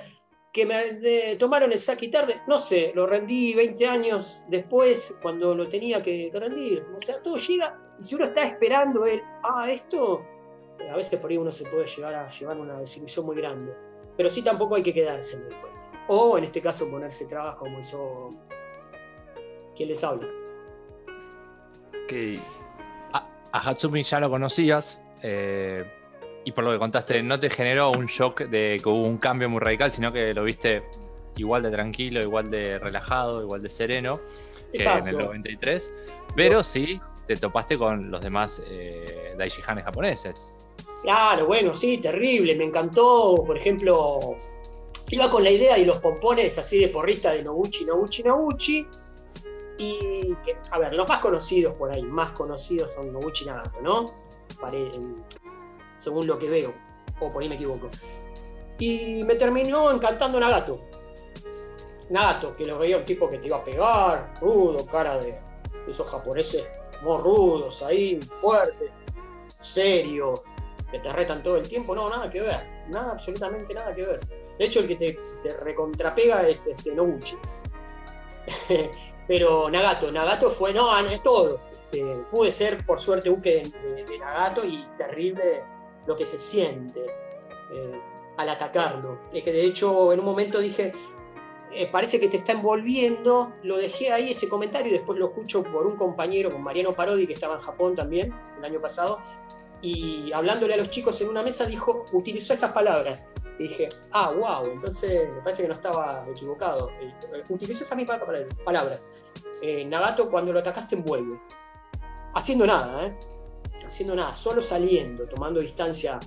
que 0.54 0.66
me 0.66 1.36
tomaron 1.36 1.72
el 1.72 1.80
saque 1.80 2.08
tarde, 2.08 2.42
no 2.48 2.58
sé, 2.58 2.92
lo 2.96 3.06
rendí 3.06 3.54
20 3.54 3.88
años 3.88 4.42
después 4.48 5.16
cuando 5.22 5.54
lo 5.54 5.68
tenía 5.70 6.02
que, 6.02 6.32
rendir. 6.34 6.84
O 6.98 7.06
sea, 7.06 7.22
todo 7.22 7.36
llega 7.36 7.78
y 8.00 8.04
si 8.04 8.16
uno 8.16 8.26
está 8.26 8.44
esperando 8.44 9.06
el, 9.06 9.22
ah, 9.44 9.70
esto, 9.70 10.26
a 10.92 10.96
veces 10.96 11.20
por 11.20 11.30
ahí 11.30 11.38
uno 11.38 11.52
se 11.52 11.70
puede 11.70 11.86
llegar 11.86 12.16
a 12.16 12.32
llevar 12.32 12.58
una 12.58 12.80
desilusión 12.80 13.26
muy 13.26 13.36
grande. 13.36 13.74
Pero 14.16 14.30
sí 14.30 14.44
tampoco 14.44 14.76
hay 14.76 14.84
que 14.84 14.94
quedarse 14.94 15.38
en 15.38 15.44
el 15.44 15.54
O 16.08 16.38
en 16.38 16.46
este 16.46 16.62
caso 16.62 16.90
ponerse 16.90 17.28
trabajo 17.28 17.60
como 17.60 17.80
hizo 17.80 18.32
quien 19.78 19.90
les 19.90 20.04
habla. 20.04 20.28
A, 23.14 23.28
Hatsumi 23.52 24.04
ya 24.04 24.20
lo 24.20 24.30
conocías. 24.30 25.02
Eh, 25.22 25.86
y 26.46 26.52
por 26.52 26.64
lo 26.64 26.72
que 26.72 26.80
contaste, 26.80 27.22
no 27.24 27.40
te 27.40 27.50
generó 27.50 27.92
un 27.92 28.06
shock 28.06 28.42
de 28.42 28.80
que 28.82 28.90
hubo 28.90 29.04
un 29.04 29.18
cambio 29.18 29.50
muy 29.50 29.60
radical, 29.60 29.92
sino 29.92 30.12
que 30.12 30.34
lo 30.34 30.44
viste 30.44 30.84
igual 31.36 31.64
de 31.64 31.72
tranquilo, 31.72 32.22
igual 32.22 32.50
de 32.50 32.80
relajado, 32.80 33.42
igual 33.42 33.62
de 33.62 33.70
sereno 33.70 34.22
que 34.72 34.84
en 34.84 35.08
el 35.08 35.18
93. 35.18 35.94
Pero 36.36 36.64
sí 36.64 37.00
te 37.28 37.36
topaste 37.36 37.78
con 37.78 38.10
los 38.10 38.22
demás 38.22 38.62
eh, 38.72 39.36
Daishihanes 39.38 39.84
japoneses. 39.84 40.58
Claro, 41.02 41.48
bueno, 41.48 41.76
sí, 41.76 41.98
terrible. 41.98 42.56
Me 42.56 42.64
encantó, 42.64 43.44
por 43.46 43.58
ejemplo, 43.58 44.38
iba 45.10 45.30
con 45.30 45.44
la 45.44 45.52
idea 45.52 45.78
y 45.78 45.86
los 45.86 46.00
pompones 46.00 46.58
así 46.58 46.80
de 46.80 46.90
porrista 46.90 47.32
de 47.32 47.44
Noguchi, 47.44 47.86
Noguchi, 47.86 48.24
Noguchi. 48.24 48.88
Y, 49.78 50.36
a 50.72 50.80
ver, 50.80 50.94
los 50.94 51.08
más 51.08 51.20
conocidos 51.20 51.76
por 51.76 51.92
ahí, 51.92 52.02
más 52.02 52.32
conocidos 52.32 52.94
son 52.94 53.12
Noguchi 53.14 53.44
y 53.44 53.48
Nagato, 53.48 53.82
¿no? 53.82 54.06
según 56.00 56.26
lo 56.26 56.40
que 56.40 56.50
veo, 56.50 56.74
o 57.20 57.32
por 57.32 57.42
ahí 57.42 57.50
me 57.50 57.56
equivoco. 57.56 57.90
Y 58.80 59.24
me 59.24 59.36
terminó 59.36 59.92
encantando 59.92 60.40
Nagato. 60.40 60.80
Nagato, 62.10 62.56
que 62.56 62.66
lo 62.66 62.78
veía 62.78 62.98
un 62.98 63.06
tipo 63.06 63.30
que 63.30 63.38
te 63.40 63.48
iba 63.48 63.58
a 63.58 63.64
pegar, 63.64 64.34
rudo, 64.40 64.86
cara 64.86 65.18
de 65.18 65.38
esos 65.88 66.10
japoneses 66.10 66.64
muy 67.02 67.18
rudos 67.18 67.84
ahí, 67.84 68.20
fuertes, 68.20 68.92
serio, 69.60 70.44
que 70.90 71.00
te 71.00 71.12
retan 71.12 71.44
todo 71.44 71.58
el 71.58 71.68
tiempo. 71.68 71.96
No, 71.96 72.10
nada 72.10 72.30
que 72.30 72.42
ver, 72.42 72.86
nada, 72.90 73.12
absolutamente 73.12 73.74
nada 73.74 73.94
que 73.94 74.06
ver. 74.06 74.20
De 74.58 74.66
hecho, 74.66 74.80
el 74.80 74.88
que 74.88 74.96
te, 74.96 75.20
te 75.44 75.58
recontrapega 75.58 76.48
es 76.48 76.68
este 76.68 76.94
Noguchi. 76.94 77.38
Pero 79.28 79.70
Nagato, 79.70 80.12
Nagato 80.12 80.50
fue, 80.50 80.74
no, 80.74 80.90
todos. 81.24 81.70
Este, 81.72 82.04
pude 82.32 82.52
ser, 82.52 82.86
por 82.86 83.00
suerte, 83.00 83.30
buque 83.30 83.64
de, 84.08 84.20
Nagato 84.20 84.66
y 84.66 84.86
terrible 84.98 85.64
lo 86.06 86.16
que 86.16 86.26
se 86.26 86.38
siente 86.38 87.06
eh, 87.74 88.02
al 88.38 88.50
atacarlo. 88.50 89.20
Es 89.34 89.44
que 89.44 89.52
de 89.52 89.66
hecho, 89.66 90.14
en 90.14 90.20
un 90.20 90.26
momento 90.26 90.60
dije, 90.60 90.94
eh, 91.74 91.88
parece 91.92 92.20
que 92.20 92.28
te 92.28 92.38
está 92.38 92.54
envolviendo. 92.54 93.54
Lo 93.64 93.78
dejé 93.78 94.12
ahí 94.12 94.32
ese 94.32 94.48
comentario 94.48 94.90
y 94.90 94.98
después 94.98 95.20
lo 95.20 95.28
escucho 95.28 95.64
por 95.64 95.86
un 95.86 95.98
compañero, 95.98 96.52
con 96.52 96.64
Mariano 96.64 96.94
Parodi, 96.94 97.28
que 97.28 97.34
estaba 97.34 97.56
en 97.56 97.62
Japón 97.62 97.96
también 97.96 98.34
el 98.58 98.66
año 98.66 98.80
pasado. 98.80 99.20
Y 99.82 100.32
hablándole 100.32 100.74
a 100.74 100.78
los 100.78 100.90
chicos 100.90 101.20
en 101.22 101.30
una 101.30 101.44
mesa, 101.44 101.66
dijo, 101.66 102.06
utilizó 102.14 102.54
esas 102.54 102.72
palabras. 102.72 103.28
Y 103.60 103.64
dije, 103.64 103.90
ah, 104.12 104.32
wow, 104.32 104.72
entonces 104.72 105.30
me 105.30 105.42
parece 105.42 105.64
que 105.64 105.70
no 105.70 105.76
estaba 105.76 106.26
equivocado. 106.30 106.92
Eh, 107.02 107.14
utilizó 107.50 107.84
esas 107.84 107.98
mismas 107.98 108.20
palabras. 108.64 109.10
Eh, 109.62 109.84
Nagato, 109.86 110.30
cuando 110.30 110.54
lo 110.54 110.60
atacaste, 110.60 110.96
envuelve. 110.96 111.40
Haciendo 112.34 112.68
nada, 112.68 113.08
¿eh? 113.08 113.18
Haciendo 113.86 114.16
nada, 114.16 114.36
solo 114.36 114.62
saliendo, 114.62 115.26
tomando 115.26 115.60
distancia 115.60 116.20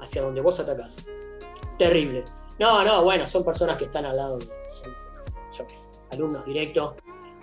hacia 0.00 0.22
donde 0.22 0.40
vos 0.40 0.60
atacás. 0.60 0.96
Terrible. 1.78 2.24
No, 2.58 2.84
no, 2.84 3.02
bueno, 3.02 3.26
son 3.26 3.44
personas 3.44 3.76
que 3.76 3.86
están 3.86 4.04
al 4.04 4.16
lado 4.16 4.38
de, 4.38 4.46
yo 4.46 5.66
qué 5.66 5.74
sé, 5.74 5.88
alumnos 6.12 6.44
directos. 6.44 6.94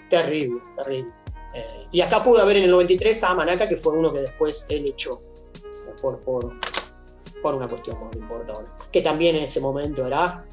Terrible, 0.09 0.61
terrible. 0.75 1.11
Eh, 1.53 1.87
y 1.91 2.01
acá 2.01 2.23
pude 2.23 2.45
ver 2.45 2.57
en 2.57 2.63
el 2.63 2.71
93 2.71 3.23
a 3.23 3.33
Manaka, 3.33 3.67
que 3.67 3.77
fue 3.77 3.93
uno 3.93 4.13
que 4.13 4.19
después 4.19 4.65
él 4.69 4.87
echó 4.87 5.19
por, 6.01 6.19
por, 6.19 6.53
por 7.41 7.55
una 7.55 7.67
cuestión 7.67 7.97
muy 7.99 8.15
importante. 8.15 8.69
Que 8.91 9.01
también 9.01 9.35
en 9.35 9.43
ese 9.43 9.61
momento 9.61 10.05
era, 10.05 10.45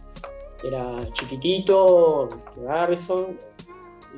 era 0.63 1.13
chiquitito, 1.13 2.29
Garrison, 2.57 3.39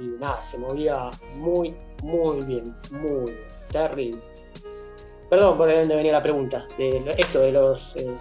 y 0.01 0.07
nada, 0.21 0.43
se 0.43 0.59
movía 0.59 1.11
muy, 1.37 1.75
muy 2.03 2.43
bien, 2.43 2.75
muy 2.91 3.33
terrible. 3.71 4.21
Perdón 5.29 5.59
por 5.59 5.73
dónde 5.73 5.95
venía 5.95 6.13
la 6.13 6.23
pregunta, 6.23 6.67
de 6.79 7.15
esto 7.19 7.41
de 7.41 7.53
los 7.53 7.95
eh, 7.97 8.17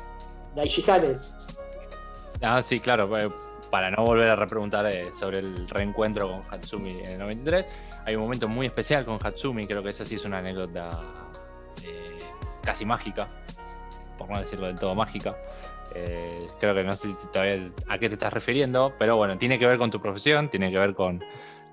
Ah, 2.42 2.64
sí, 2.64 2.80
claro, 2.80 3.18
eh, 3.18 3.30
para 3.70 3.92
no 3.92 4.04
volver 4.04 4.30
a 4.30 4.36
repreguntar 4.36 4.88
eh, 4.88 5.14
sobre 5.14 5.40
el 5.40 5.70
reencuentro 5.70 6.28
con 6.30 6.42
Hatsumi 6.50 7.00
en 7.00 7.08
el 7.08 7.20
93, 7.20 7.66
hay 8.06 8.16
un 8.16 8.24
momento 8.24 8.48
muy 8.48 8.66
especial 8.66 9.06
con 9.06 9.20
Hatsumi, 9.22 9.68
creo 9.68 9.84
que 9.84 9.90
esa 9.90 10.06
sí 10.06 10.16
es 10.16 10.26
una 10.26 10.40
anécdota 10.40 11.02
eh, 11.84 12.18
casi 12.64 12.86
mágica, 12.86 13.28
por 14.18 14.30
no 14.30 14.40
decirlo 14.40 14.68
del 14.68 14.80
todo 14.80 14.96
mágica. 14.96 15.38
Eh, 15.96 16.48
creo 16.60 16.76
que 16.76 16.84
no 16.84 16.96
sé 16.96 17.16
todavía 17.32 17.72
a 17.88 17.98
qué 17.98 18.10
te 18.10 18.16
estás 18.16 18.34
refiriendo, 18.34 18.94
pero 19.00 19.16
bueno, 19.16 19.38
tiene 19.38 19.58
que 19.58 19.66
ver 19.66 19.78
con 19.78 19.90
tu 19.90 20.02
profesión, 20.02 20.50
tiene 20.50 20.72
que 20.72 20.78
ver 20.78 20.94
con 20.94 21.24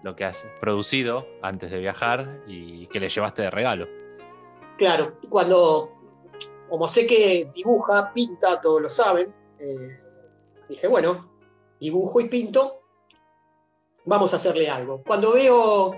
lo 0.02 0.14
que 0.14 0.24
has 0.24 0.46
producido 0.60 1.26
antes 1.42 1.70
de 1.70 1.78
viajar 1.78 2.42
y 2.46 2.86
que 2.88 3.00
le 3.00 3.08
llevaste 3.08 3.42
de 3.42 3.50
regalo. 3.50 3.88
Claro, 4.76 5.18
cuando 5.28 5.94
como 6.68 6.88
sé 6.88 7.06
que 7.06 7.50
dibuja, 7.54 8.12
pinta, 8.12 8.60
todos 8.60 8.82
lo 8.82 8.88
saben, 8.88 9.32
eh, 9.58 10.00
dije, 10.68 10.88
bueno, 10.88 11.30
dibujo 11.78 12.20
y 12.20 12.28
pinto, 12.28 12.80
vamos 14.04 14.32
a 14.32 14.36
hacerle 14.36 14.68
algo. 14.68 15.02
Cuando 15.06 15.32
veo 15.32 15.94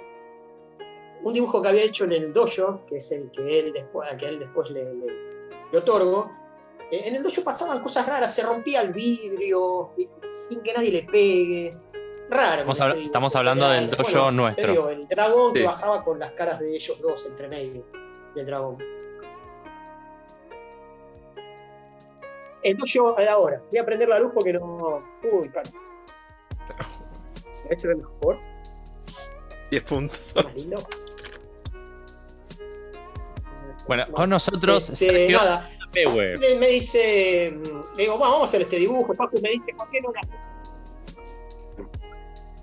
un 1.23 1.33
dibujo 1.33 1.63
que 1.63 1.69
había 1.69 1.85
hecho 1.85 2.05
en 2.05 2.13
el 2.13 2.33
dojo, 2.33 2.85
que 2.87 2.97
es 2.97 3.11
el 3.13 3.31
que 3.31 3.59
él 3.59 3.73
después, 3.73 4.09
que 4.19 4.27
él 4.27 4.39
después 4.39 4.71
le, 4.71 4.95
le, 4.95 5.36
otorgo, 5.73 6.31
eh, 6.91 7.03
en 7.07 7.17
el 7.17 7.23
dojo 7.23 7.43
pasaban 7.43 7.83
cosas 7.83 8.07
raras, 8.07 8.35
se 8.35 8.43
rompía 8.43 8.83
el 8.83 8.93
vidrio, 8.93 9.91
sin 10.49 10.61
que 10.63 10.73
nadie 10.73 10.91
le 10.91 11.03
pegue. 11.03 11.77
Raro. 12.29 12.71
Estamos, 12.71 13.37
hablando 13.37 13.69
del 13.69 13.89
dojo 13.89 14.31
nuestro. 14.33 14.91
el 14.91 15.07
dragón 15.07 15.55
que 15.55 15.65
bajaba 15.65 16.03
con 16.03 16.19
las 16.19 16.33
caras 16.33 16.59
de 16.59 16.75
ellos 16.75 17.01
dos 17.01 17.25
entre 17.27 17.49
medio 17.49 17.85
del 18.35 18.47
dragón. 18.47 18.79
El 22.63 22.77
dojo 22.77 23.17
ahora. 23.19 23.63
Voy 23.71 23.79
a 23.79 23.85
prender 23.85 24.09
la 24.09 24.19
luz 24.19 24.33
porque 24.35 24.53
no. 24.53 25.03
Uy, 25.33 25.49
claro. 25.49 25.71
¿Ese 27.71 27.91
es 27.91 27.97
mejor? 27.97 28.39
10 29.71 29.83
puntos. 29.85 30.21
Más 30.35 30.55
lindo. 30.55 30.79
Bueno, 33.87 34.07
con 34.13 34.31
nosotros, 34.31 34.91
este, 34.91 35.07
Sergio 35.07 35.39
nada, 35.39 35.71
me, 36.59 36.69
dice, 36.69 37.53
le 37.97 38.03
digo, 38.03 38.19
vamos 38.19 38.43
a 38.43 38.45
hacer 38.45 38.63
este 38.63 38.77
dibujo. 38.77 39.15
Facu 39.15 39.41
me 39.41 39.51
dice, 39.51 39.73
¿por 39.75 39.89
qué 39.91 40.01
no 40.01 40.13
la 40.13 40.21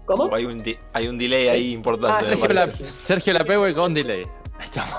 ¿Cómo? 0.05 0.35
Hay 0.35 0.45
un, 0.45 0.61
hay 0.91 1.07
un 1.07 1.17
delay 1.17 1.47
ahí 1.47 1.71
importante. 1.71 2.25
Ah, 2.25 2.29
Sergio, 2.29 2.53
la, 2.53 2.89
Sergio 2.89 3.33
Lapewe 3.33 3.73
con 3.73 3.93
delay. 3.93 4.25
Ahí 4.59 4.65
estamos. 4.65 4.93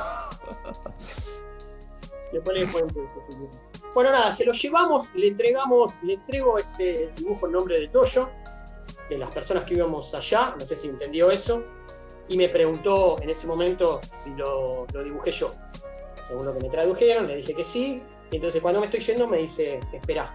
Bueno, 3.94 4.10
nada, 4.10 4.32
se 4.32 4.44
lo 4.44 4.52
llevamos, 4.52 5.06
le 5.14 5.28
entregamos, 5.28 6.02
le 6.02 6.14
entrego 6.14 6.58
ese 6.58 7.10
dibujo 7.14 7.46
en 7.46 7.52
nombre 7.52 7.78
de 7.78 7.88
Toyo, 7.88 8.28
de 9.08 9.18
las 9.18 9.32
personas 9.32 9.62
que 9.62 9.74
íbamos 9.74 10.12
allá, 10.14 10.54
no 10.58 10.66
sé 10.66 10.74
si 10.74 10.88
entendió 10.88 11.30
eso, 11.30 11.62
y 12.28 12.36
me 12.36 12.48
preguntó 12.48 13.20
en 13.22 13.30
ese 13.30 13.46
momento 13.46 14.00
si 14.12 14.30
lo, 14.30 14.86
lo 14.92 15.04
dibujé 15.04 15.30
yo. 15.30 15.54
Según 16.26 16.46
lo 16.46 16.54
que 16.54 16.60
me 16.60 16.70
tradujeron, 16.70 17.26
le 17.26 17.36
dije 17.36 17.54
que 17.54 17.64
sí, 17.64 18.02
y 18.30 18.36
entonces 18.36 18.60
cuando 18.62 18.80
me 18.80 18.86
estoy 18.86 19.00
yendo 19.00 19.26
me 19.28 19.38
dice, 19.38 19.80
espera. 19.92 20.34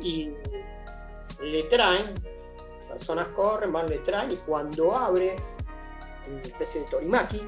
Y 0.00 0.30
le 1.42 1.62
traen, 1.64 2.14
personas 2.88 3.28
corren, 3.28 3.72
van, 3.72 3.88
le 3.88 3.98
traen, 3.98 4.30
y 4.30 4.36
cuando 4.36 4.96
abre, 4.96 5.36
una 6.28 6.40
especie 6.40 6.82
de 6.82 6.86
torimaki, 6.86 7.42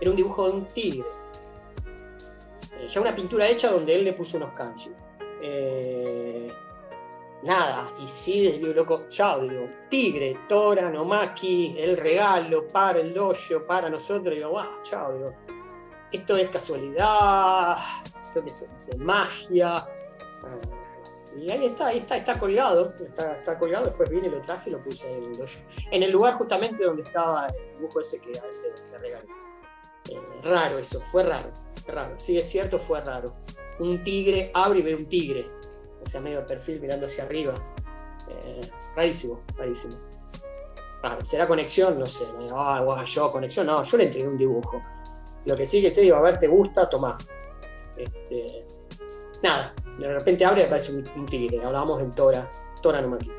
era 0.00 0.10
un 0.10 0.16
dibujo 0.16 0.48
de 0.48 0.56
un 0.56 0.66
tigre 0.66 1.18
eh, 2.78 2.88
ya 2.88 3.00
una 3.00 3.14
pintura 3.14 3.48
hecha 3.48 3.70
donde 3.70 3.94
él 3.94 4.04
le 4.04 4.12
puso 4.12 4.36
unos 4.36 4.52
kanji. 4.52 4.90
Eh, 5.42 6.48
nada, 7.42 7.90
y 8.02 8.08
sí, 8.08 8.50
digo, 8.52 8.72
loco, 8.72 9.08
ya 9.08 9.38
digo, 9.38 9.68
Tigre, 9.88 10.36
Tora, 10.48 10.90
Nomaki, 10.90 11.76
el 11.78 11.96
regalo 11.96 12.68
para 12.68 13.00
el 13.00 13.12
dojo, 13.12 13.64
para 13.66 13.88
nosotros, 13.88 14.34
digo, 14.34 14.50
wow, 14.50 14.82
chao, 14.82 15.12
digo, 15.12 15.32
esto 16.12 16.36
es 16.36 16.48
casualidad, 16.48 17.76
yo 18.34 18.44
qué 18.44 18.50
sé, 18.50 18.68
magia. 18.96 19.86
Eh, 20.44 21.40
y 21.40 21.50
ahí 21.50 21.66
está, 21.66 21.86
ahí 21.86 21.98
está, 21.98 22.16
está 22.16 22.38
colgado, 22.38 22.92
está, 23.16 23.58
colgado, 23.58 23.86
después 23.86 24.10
vine, 24.10 24.28
lo 24.28 24.40
traje 24.40 24.70
y 24.70 24.72
lo 24.72 24.82
puse 24.82 25.12
en 25.12 25.24
el. 25.24 25.48
En 25.92 26.02
el 26.02 26.10
lugar 26.10 26.34
justamente 26.34 26.84
donde 26.84 27.02
estaba 27.02 27.46
el 27.46 27.76
dibujo 27.76 28.00
ese 28.00 28.18
que 28.18 28.30
le, 28.30 28.98
regalé. 28.98 29.28
raro 30.42 30.78
eso, 30.78 31.00
fue 31.00 31.22
raro 31.22 31.68
raro. 31.92 32.14
Sí, 32.18 32.38
es 32.38 32.48
cierto, 32.48 32.78
fue 32.78 33.00
raro. 33.00 33.34
Un 33.78 34.02
tigre 34.02 34.50
abre 34.54 34.80
y 34.80 34.82
ve 34.82 34.94
un 34.94 35.06
tigre. 35.06 35.48
O 36.04 36.08
sea, 36.08 36.20
medio 36.20 36.44
perfil 36.46 36.80
mirando 36.80 37.06
hacia 37.06 37.24
arriba. 37.24 37.54
Eh, 38.28 38.60
rarísimo, 38.94 39.42
rarísimo. 39.56 39.94
¿Será 41.24 41.46
conexión? 41.46 41.98
No 41.98 42.06
sé. 42.06 42.24
Ah, 42.52 43.04
yo 43.06 43.30
conexión. 43.30 43.66
No, 43.66 43.82
yo 43.82 43.96
le 43.96 44.04
entregué 44.04 44.28
un 44.28 44.36
dibujo. 44.36 44.82
Lo 45.48 45.56
que 45.56 45.66
sí 45.66 45.80
que 45.80 45.90
sé, 45.90 46.02
digo, 46.02 46.16
a 46.16 46.20
ver, 46.20 46.38
¿te 46.38 46.46
gusta? 46.46 46.88
Tomá. 46.88 47.16
Este, 47.96 48.66
nada, 49.42 49.72
de 49.98 50.12
repente 50.12 50.44
abre 50.44 50.60
y 50.60 50.64
aparece 50.66 50.92
un, 50.92 51.26
tigre. 51.26 51.64
Hablábamos 51.64 52.02
en 52.02 52.14
Tora, 52.14 52.48
Tora 52.82 53.00
no 53.00 53.14
aquí 53.14 53.32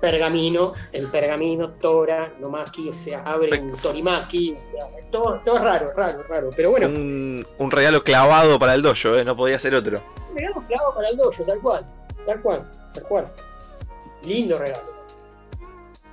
pergamino, 0.00 0.74
el 0.92 1.08
pergamino, 1.08 1.70
Tora, 1.70 2.32
Nomaki, 2.38 2.90
o 2.90 2.92
sea, 2.92 3.22
abre 3.22 3.58
un 3.58 3.76
Torimaki, 3.76 4.52
o 4.52 4.70
sea, 4.70 4.86
todo, 5.10 5.40
todo 5.44 5.58
raro, 5.58 5.92
raro, 5.96 6.22
raro. 6.28 6.50
Pero 6.54 6.70
bueno. 6.70 6.86
Un, 6.86 7.46
un, 7.58 7.70
regalo 7.70 8.04
clavado 8.04 8.58
para 8.58 8.74
el 8.74 8.82
dojo, 8.82 9.16
¿eh? 9.16 9.24
no 9.24 9.36
podía 9.36 9.58
ser 9.58 9.74
otro. 9.74 10.00
Un 10.30 10.36
regalo 10.36 10.62
clavado 10.66 10.94
para 10.94 11.08
el 11.08 11.16
dojo, 11.16 11.42
tal 11.44 11.60
cual, 11.60 11.86
tal 12.26 12.42
cual, 12.42 12.90
tal 12.92 13.02
cual. 13.04 13.32
Lindo 14.22 14.58
regalo. 14.58 14.84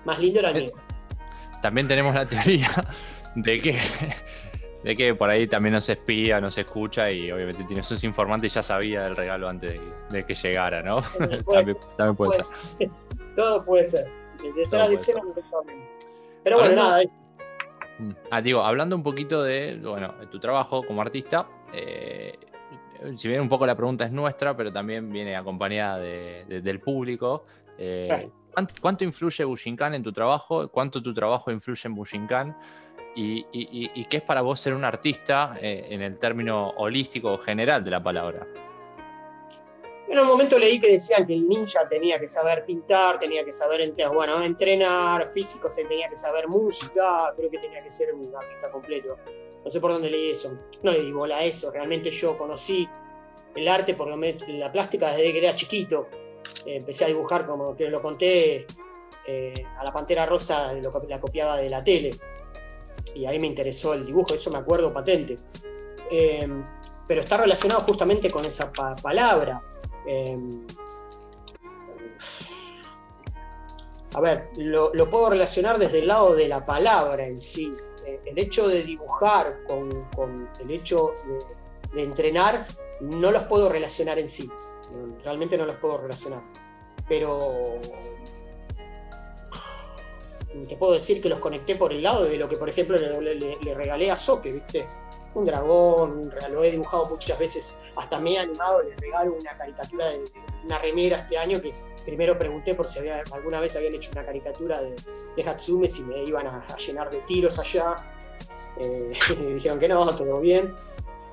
Más 0.05 0.19
lindo 0.19 0.39
era 0.39 0.49
el 0.51 0.63
mío. 0.63 0.71
También 1.61 1.87
tenemos 1.87 2.15
la 2.15 2.25
teoría 2.25 2.69
de 3.35 3.59
que 3.59 3.79
de 4.83 4.95
que 4.95 5.15
por 5.15 5.29
ahí 5.29 5.47
también 5.47 5.73
nos 5.73 5.87
espía, 5.87 6.41
nos 6.41 6.57
escucha 6.57 7.09
y 7.09 7.31
obviamente 7.31 7.63
tiene 7.63 7.83
sus 7.83 8.03
informantes 8.03 8.51
y 8.51 8.55
ya 8.55 8.63
sabía 8.63 9.03
del 9.03 9.15
regalo 9.15 9.47
antes 9.47 9.79
de, 10.09 10.25
que 10.25 10.35
llegara, 10.35 10.81
¿no? 10.81 11.01
también, 11.51 11.77
puede, 12.15 12.43
ser. 12.43 12.89
Todo 13.35 13.63
puede 13.63 13.83
ser. 13.85 14.05
Detrás 14.55 14.89
de 14.89 14.95
escena 14.95 15.21
Pero 16.43 16.57
bueno, 16.57 16.75
nada. 16.75 17.01
Mm. 17.99 18.11
Ah, 18.29 18.41
digo, 18.41 18.61
hablando 18.61 18.95
un 18.95 19.03
poquito 19.03 19.43
de, 19.43 19.79
bueno, 19.81 20.13
de 20.19 20.27
tu 20.27 20.39
trabajo 20.39 20.83
como 20.83 21.01
artista, 21.01 21.47
eh, 21.73 22.37
si 23.17 23.27
bien 23.27 23.41
un 23.41 23.49
poco 23.49 23.65
la 23.65 23.75
pregunta 23.75 24.05
es 24.05 24.11
nuestra, 24.11 24.55
pero 24.55 24.71
también 24.71 25.11
viene 25.11 25.35
acompañada 25.35 25.99
del 25.99 26.79
público. 26.79 27.45
Eh, 27.77 28.29
¿cuánto, 28.81 29.03
influye 29.03 29.43
Bushinkan 29.43 29.93
en 29.93 30.03
tu 30.03 30.11
trabajo? 30.11 30.67
¿Cuánto 30.69 31.01
tu 31.01 31.13
trabajo 31.13 31.51
influye 31.51 31.81
en 31.85 31.95
Bushinkan? 31.95 32.57
¿Y, 33.15 34.05
qué 34.05 34.17
es 34.17 34.23
para 34.23 34.41
vos 34.41 34.59
ser 34.59 34.73
un 34.73 34.83
artista 34.83 35.55
eh, 35.61 35.87
en 35.89 36.01
el 36.01 36.17
término 36.17 36.69
holístico 36.77 37.37
general 37.37 37.83
de 37.83 37.91
la 37.91 38.01
palabra? 38.01 38.47
En 40.07 40.19
un 40.19 40.27
momento 40.27 40.59
leí 40.59 40.79
que 40.79 40.91
decían 40.91 41.25
que 41.25 41.33
el 41.33 41.47
ninja 41.47 41.87
tenía 41.87 42.19
que 42.19 42.27
saber 42.27 42.65
pintar, 42.65 43.19
tenía 43.19 43.43
que 43.43 43.53
saber 43.53 43.93
bueno, 44.13 44.43
entrenar, 44.43 45.27
físico, 45.27 45.71
se 45.71 45.85
tenía 45.85 46.09
que 46.09 46.15
saber 46.15 46.47
música, 46.47 47.33
creo 47.35 47.49
que 47.49 47.57
tenía 47.57 47.81
que 47.81 47.89
ser 47.89 48.13
un 48.13 48.35
artista 48.35 48.69
completo. 48.69 49.17
No 49.63 49.71
sé 49.71 49.79
por 49.79 49.91
dónde 49.91 50.09
leí 50.09 50.31
eso. 50.31 50.57
No 50.81 50.91
le 50.91 51.01
di 51.01 51.11
bola 51.11 51.37
a 51.37 51.43
eso. 51.43 51.71
Realmente 51.71 52.11
yo 52.11 52.37
conocí 52.37 52.87
el 53.55 53.67
arte, 53.67 53.93
por 53.93 54.07
lo 54.07 54.17
menos 54.17 54.47
la 54.49 54.71
plástica, 54.71 55.11
desde 55.11 55.31
que 55.31 55.39
era 55.39 55.55
chiquito. 55.55 56.09
Eh, 56.65 56.75
empecé 56.77 57.05
a 57.05 57.07
dibujar, 57.07 57.45
como 57.45 57.75
que 57.75 57.89
lo 57.89 58.01
conté, 58.01 58.65
eh, 59.25 59.65
a 59.77 59.83
la 59.83 59.93
Pantera 59.93 60.25
Rosa 60.25 60.73
la 60.73 61.19
copiaba 61.19 61.57
de 61.57 61.69
la 61.69 61.83
tele. 61.83 62.11
Y 63.15 63.25
ahí 63.25 63.39
me 63.39 63.47
interesó 63.47 63.93
el 63.93 64.05
dibujo, 64.05 64.33
eso 64.33 64.51
me 64.51 64.57
acuerdo 64.57 64.93
patente. 64.93 65.37
Eh, 66.09 66.47
pero 67.07 67.21
está 67.21 67.37
relacionado 67.37 67.81
justamente 67.81 68.29
con 68.29 68.45
esa 68.45 68.71
palabra. 68.71 69.61
Em, 70.05 70.65
a 74.15 74.21
ver, 74.21 74.49
lo, 74.57 75.09
puedo 75.09 75.29
relacionar 75.29 75.79
desde 75.79 75.99
el 75.99 76.07
lado 76.07 76.35
de 76.35 76.47
la 76.47 76.65
palabra 76.65 77.25
en 77.25 77.39
sí. 77.39 77.73
Eh, 78.05 78.21
el 78.25 78.37
hecho 78.37 78.67
de 78.67 78.83
dibujar 78.83 79.61
con, 79.67 80.49
el 80.61 80.71
hecho 80.71 81.15
de, 81.93 82.03
entrenar, 82.03 82.67
no 83.01 83.31
los 83.31 83.43
puedo 83.43 83.69
relacionar 83.69 84.19
en 84.19 84.27
sí. 84.27 84.49
Realmente 85.23 85.57
no 85.57 85.65
los 85.65 85.77
puedo 85.77 85.97
relacionar. 85.97 86.43
Pero 87.09 87.79
te 90.67 90.75
puedo 90.75 90.93
decir 90.93 91.21
que 91.21 91.29
los 91.29 91.39
conecté 91.39 91.75
por 91.75 91.91
el 91.91 92.03
lado 92.03 92.25
de 92.25 92.37
lo 92.37 92.47
que, 92.47 92.57
por 92.57 92.69
ejemplo, 92.69 92.97
le, 92.97 93.73
regalé 93.73 94.11
a 94.11 94.15
Soke, 94.15 94.51
¿viste? 94.51 94.85
un 95.35 95.45
dragón, 95.45 96.31
lo 96.51 96.63
he 96.63 96.69
dibujado 96.69 97.07
muchas 97.07 97.39
veces, 97.39 97.77
hasta 97.95 98.19
me 98.19 98.33
he 98.33 98.37
animado, 98.37 98.83
les 98.83 98.95
regalo 98.99 99.33
una 99.33 99.57
caricatura 99.57 100.09
de, 100.09 100.23
una 100.63 100.77
remera 100.77 101.19
este 101.21 101.37
año 101.37 101.59
que 101.59 101.73
primero 102.05 102.37
pregunté 102.37 102.75
por 102.75 102.87
si 102.87 103.07
alguna 103.09 103.59
vez 103.59 103.75
habían 103.75 103.95
hecho 103.95 104.11
una 104.11 104.25
caricatura 104.25 104.81
de, 104.81 104.95
de 105.35 105.49
Hatsume, 105.49 105.89
si 105.89 106.03
me 106.03 106.23
iban 106.23 106.47
a, 106.47 106.65
llenar 106.77 107.09
de 107.09 107.19
tiros 107.19 107.59
allá. 107.59 107.95
Eh, 108.77 109.13
dijeron 109.55 109.79
que 109.79 109.87
no, 109.87 110.05
todo 110.15 110.39
bien. 110.39 110.73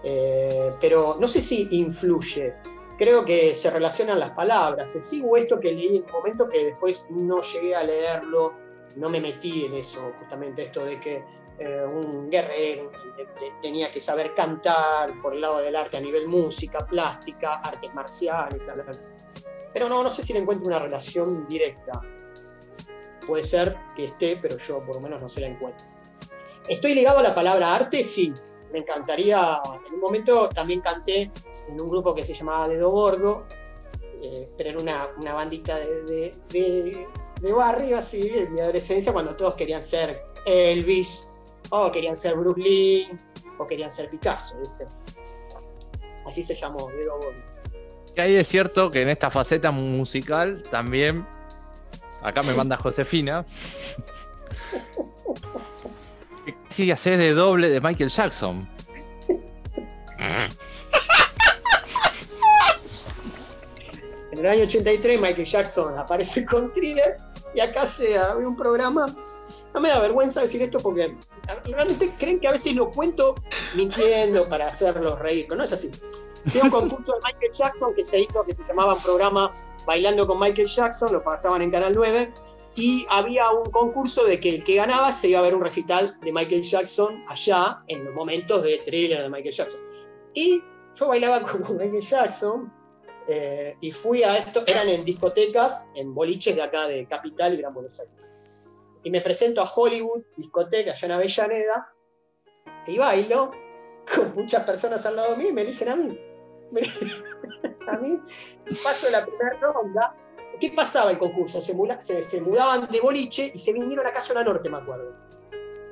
Eh, 0.02 0.72
pero 0.80 1.16
no 1.20 1.28
sé 1.28 1.40
si 1.40 1.68
influye. 1.72 2.54
Creo 2.96 3.24
que 3.24 3.54
se 3.54 3.70
relacionan 3.70 4.18
las 4.20 4.32
palabras. 4.32 4.96
Sí 5.00 5.22
esto 5.36 5.58
que 5.58 5.72
leí 5.72 5.96
en 5.96 6.04
un 6.04 6.12
momento 6.12 6.48
que 6.48 6.66
después 6.66 7.06
no 7.10 7.42
llegué 7.42 7.74
a 7.74 7.82
leerlo, 7.82 8.52
no 8.96 9.08
me 9.08 9.20
metí 9.20 9.64
en 9.64 9.74
eso, 9.74 10.12
justamente 10.18 10.62
esto 10.62 10.84
de 10.84 11.00
que 11.00 11.24
eh, 11.58 11.84
un 11.84 12.30
guerrero, 12.30 12.90
tenía 13.60 13.92
que 13.92 14.00
saber 14.00 14.34
cantar 14.34 15.20
por 15.20 15.34
el 15.34 15.42
lado 15.42 15.58
del 15.58 15.76
arte 15.76 15.98
a 15.98 16.00
nivel 16.00 16.26
música, 16.26 16.86
plástica, 16.86 17.60
artes 17.60 17.92
marciales, 17.94 18.62
Pero 19.72 19.88
no, 19.88 20.02
no 20.02 20.08
sé 20.08 20.22
si 20.22 20.32
le 20.32 20.38
encuentro 20.38 20.66
una 20.66 20.78
relación 20.78 21.46
directa. 21.46 22.00
Puede 23.26 23.42
ser 23.42 23.76
que 23.94 24.06
esté, 24.06 24.38
pero 24.40 24.56
yo 24.56 24.82
por 24.84 24.96
lo 24.96 25.00
menos 25.02 25.20
no 25.20 25.28
se 25.28 25.42
la 25.42 25.48
encuentro. 25.48 25.84
¿Estoy 26.66 26.94
ligado 26.94 27.18
a 27.18 27.22
la 27.22 27.34
palabra 27.34 27.74
arte? 27.74 28.02
Sí. 28.02 28.32
me 28.72 28.78
encantaría, 28.78 29.60
en 29.86 29.94
un 29.94 30.00
momento 30.00 30.48
también 30.48 30.80
canté 30.80 31.30
en 31.68 31.80
un 31.80 31.90
grupo 31.90 32.14
que 32.14 32.24
se 32.24 32.32
llamaba 32.32 32.68
Dedo 32.68 32.88
Gordo, 32.90 33.44
eh, 34.22 34.48
pero 34.56 34.70
era 34.70 34.80
una, 34.80 35.08
una 35.18 35.34
bandita 35.34 35.78
de, 35.78 37.06
de, 37.40 37.52
barrio, 37.52 37.98
así, 37.98 38.28
en 38.28 38.54
mi 38.54 38.60
adolescencia, 38.60 39.12
cuando 39.12 39.34
todos 39.34 39.54
querían 39.54 39.82
ser 39.82 40.22
Elvis, 40.44 41.26
o 41.70 41.90
querían 41.90 42.16
ser 42.16 42.36
Bruce 42.36 42.60
Lee, 42.60 43.08
o 43.58 43.66
querían 43.66 43.90
ser 43.90 44.10
Picasso, 44.10 44.58
¿viste? 44.58 44.86
Así 46.26 46.42
se 46.42 46.54
llamó, 46.54 46.88
Dedo 46.90 47.16
Gordo. 47.16 47.50
Y 48.16 48.20
ahí 48.20 48.36
es 48.36 48.48
cierto 48.48 48.90
que 48.90 49.02
en 49.02 49.08
esta 49.08 49.30
faceta 49.30 49.70
musical 49.70 50.62
también, 50.70 51.26
acá 52.22 52.42
me 52.42 52.52
manda 52.54 52.76
Josefina, 52.76 53.44
sí 56.68 56.90
hacer 56.90 57.18
de 57.18 57.32
doble 57.32 57.68
de 57.70 57.80
Michael 57.80 58.10
Jackson. 58.10 58.68
En 64.32 64.38
el 64.38 64.46
año 64.46 64.64
83 64.64 65.20
Michael 65.20 65.44
Jackson 65.44 65.98
aparece 65.98 66.46
con 66.46 66.72
Thriller 66.72 67.29
y 67.54 67.60
acá 67.60 67.86
se 67.86 68.18
abre 68.18 68.46
un 68.46 68.56
programa. 68.56 69.06
No 69.72 69.80
me 69.80 69.88
da 69.88 70.00
vergüenza 70.00 70.40
decir 70.40 70.62
esto 70.62 70.78
porque 70.78 71.16
realmente 71.64 72.12
creen 72.18 72.40
que 72.40 72.48
a 72.48 72.52
veces 72.52 72.74
lo 72.74 72.90
cuento 72.90 73.36
mintiendo 73.74 74.48
para 74.48 74.68
hacerlos 74.68 75.18
reír, 75.18 75.46
pero 75.48 75.58
no 75.58 75.64
es 75.64 75.72
así. 75.72 75.90
Fue 76.46 76.62
un 76.62 76.70
concurso 76.70 77.12
de 77.12 77.18
Michael 77.24 77.52
Jackson 77.52 77.94
que 77.94 78.04
se 78.04 78.20
hizo, 78.20 78.44
que 78.44 78.54
se 78.54 78.62
llamaba 78.64 78.94
un 78.94 79.02
programa 79.02 79.52
Bailando 79.86 80.26
con 80.26 80.38
Michael 80.38 80.68
Jackson, 80.68 81.12
lo 81.12 81.22
pasaban 81.22 81.62
en 81.62 81.70
Canal 81.70 81.94
9, 81.94 82.32
y 82.76 83.06
había 83.08 83.50
un 83.50 83.70
concurso 83.70 84.24
de 84.24 84.40
que 84.40 84.48
el 84.48 84.64
que 84.64 84.76
ganaba 84.76 85.12
se 85.12 85.28
iba 85.28 85.38
a 85.38 85.42
ver 85.42 85.54
un 85.54 85.62
recital 85.62 86.18
de 86.20 86.32
Michael 86.32 86.62
Jackson 86.62 87.24
allá, 87.28 87.82
en 87.88 88.04
los 88.04 88.14
momentos 88.14 88.62
de 88.62 88.78
thriller 88.84 89.22
de 89.22 89.28
Michael 89.28 89.54
Jackson. 89.54 89.80
Y 90.34 90.62
yo 90.94 91.08
bailaba 91.08 91.42
con 91.42 91.76
Michael 91.76 92.00
Jackson, 92.02 92.72
eh, 93.28 93.76
y 93.80 93.90
fui 93.92 94.22
a 94.22 94.36
esto, 94.36 94.62
eran 94.66 94.88
en 94.88 95.04
discotecas, 95.04 95.88
en 95.94 96.14
boliches 96.14 96.54
de 96.54 96.62
acá 96.62 96.86
de 96.86 97.06
Capital 97.06 97.54
y 97.54 97.56
Gran 97.58 97.74
Buenos 97.74 97.98
Aires. 98.00 98.14
Y 99.02 99.10
me 99.10 99.20
presento 99.20 99.60
a 99.60 99.64
Hollywood, 99.64 100.22
discoteca 100.36 100.92
allá 100.92 101.06
en 101.06 101.12
Avellaneda, 101.12 101.94
y 102.86 102.98
bailo 102.98 103.50
con 104.14 104.34
muchas 104.34 104.64
personas 104.64 105.04
al 105.06 105.16
lado 105.16 105.32
de 105.32 105.36
mí 105.36 105.48
y 105.48 105.52
me 105.52 105.62
eligen 105.62 105.88
a 105.88 105.96
mí. 105.96 106.18
a 107.86 107.96
mí 107.98 108.20
paso 108.82 109.10
la 109.10 109.24
primera 109.24 109.58
ronda. 109.60 110.14
¿Qué 110.60 110.70
pasaba 110.70 111.10
el 111.10 111.18
concurso? 111.18 111.62
Se, 111.62 111.72
mudaban 112.40 112.88
de 112.90 113.00
boliche 113.00 113.50
y 113.54 113.58
se 113.58 113.72
vinieron 113.72 114.06
a 114.06 114.20
Zona 114.20 114.44
Norte, 114.44 114.68
me 114.68 114.76
acuerdo. 114.76 115.14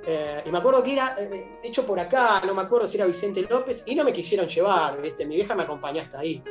Eh, 0.06 0.42
y 0.44 0.50
me 0.50 0.58
acuerdo 0.58 0.82
que 0.82 0.92
era 0.92 1.16
eh, 1.18 1.58
hecho 1.62 1.86
por 1.86 1.98
acá, 1.98 2.42
no 2.46 2.54
me 2.54 2.62
acuerdo 2.62 2.86
si 2.86 2.98
era 2.98 3.06
Vicente 3.06 3.42
López, 3.42 3.84
y 3.86 3.94
no 3.94 4.04
me 4.04 4.12
quisieron 4.12 4.46
llevar, 4.46 5.00
¿viste? 5.00 5.24
mi 5.24 5.36
vieja 5.36 5.54
me 5.54 5.62
acompañó 5.62 6.02
hasta 6.02 6.18
ahí. 6.18 6.42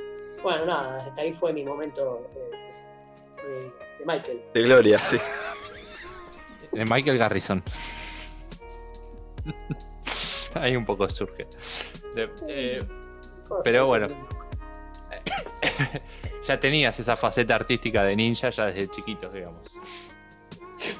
Bueno, 0.41 0.65
nada, 0.65 1.05
hasta 1.05 1.21
ahí 1.21 1.31
fue 1.31 1.53
mi 1.53 1.63
momento 1.63 2.27
de, 3.43 3.71
Michael. 4.05 4.41
De 4.53 4.61
gloria, 4.61 4.99
sí. 4.99 5.17
De 6.71 6.85
Michael 6.85 7.17
Garrison. 7.17 7.63
ahí 10.53 10.75
un 10.75 10.85
poco 10.85 11.09
surge. 11.09 11.47
Eh, 12.47 12.83
pero 13.63 13.87
bueno. 13.87 14.07
ya 16.43 16.59
tenías 16.59 16.99
esa 16.99 17.17
faceta 17.17 17.55
artística 17.55 18.03
de 18.03 18.15
ninja 18.15 18.49
ya 18.49 18.67
desde 18.67 18.89
chiquito, 18.89 19.29
digamos. 19.29 19.73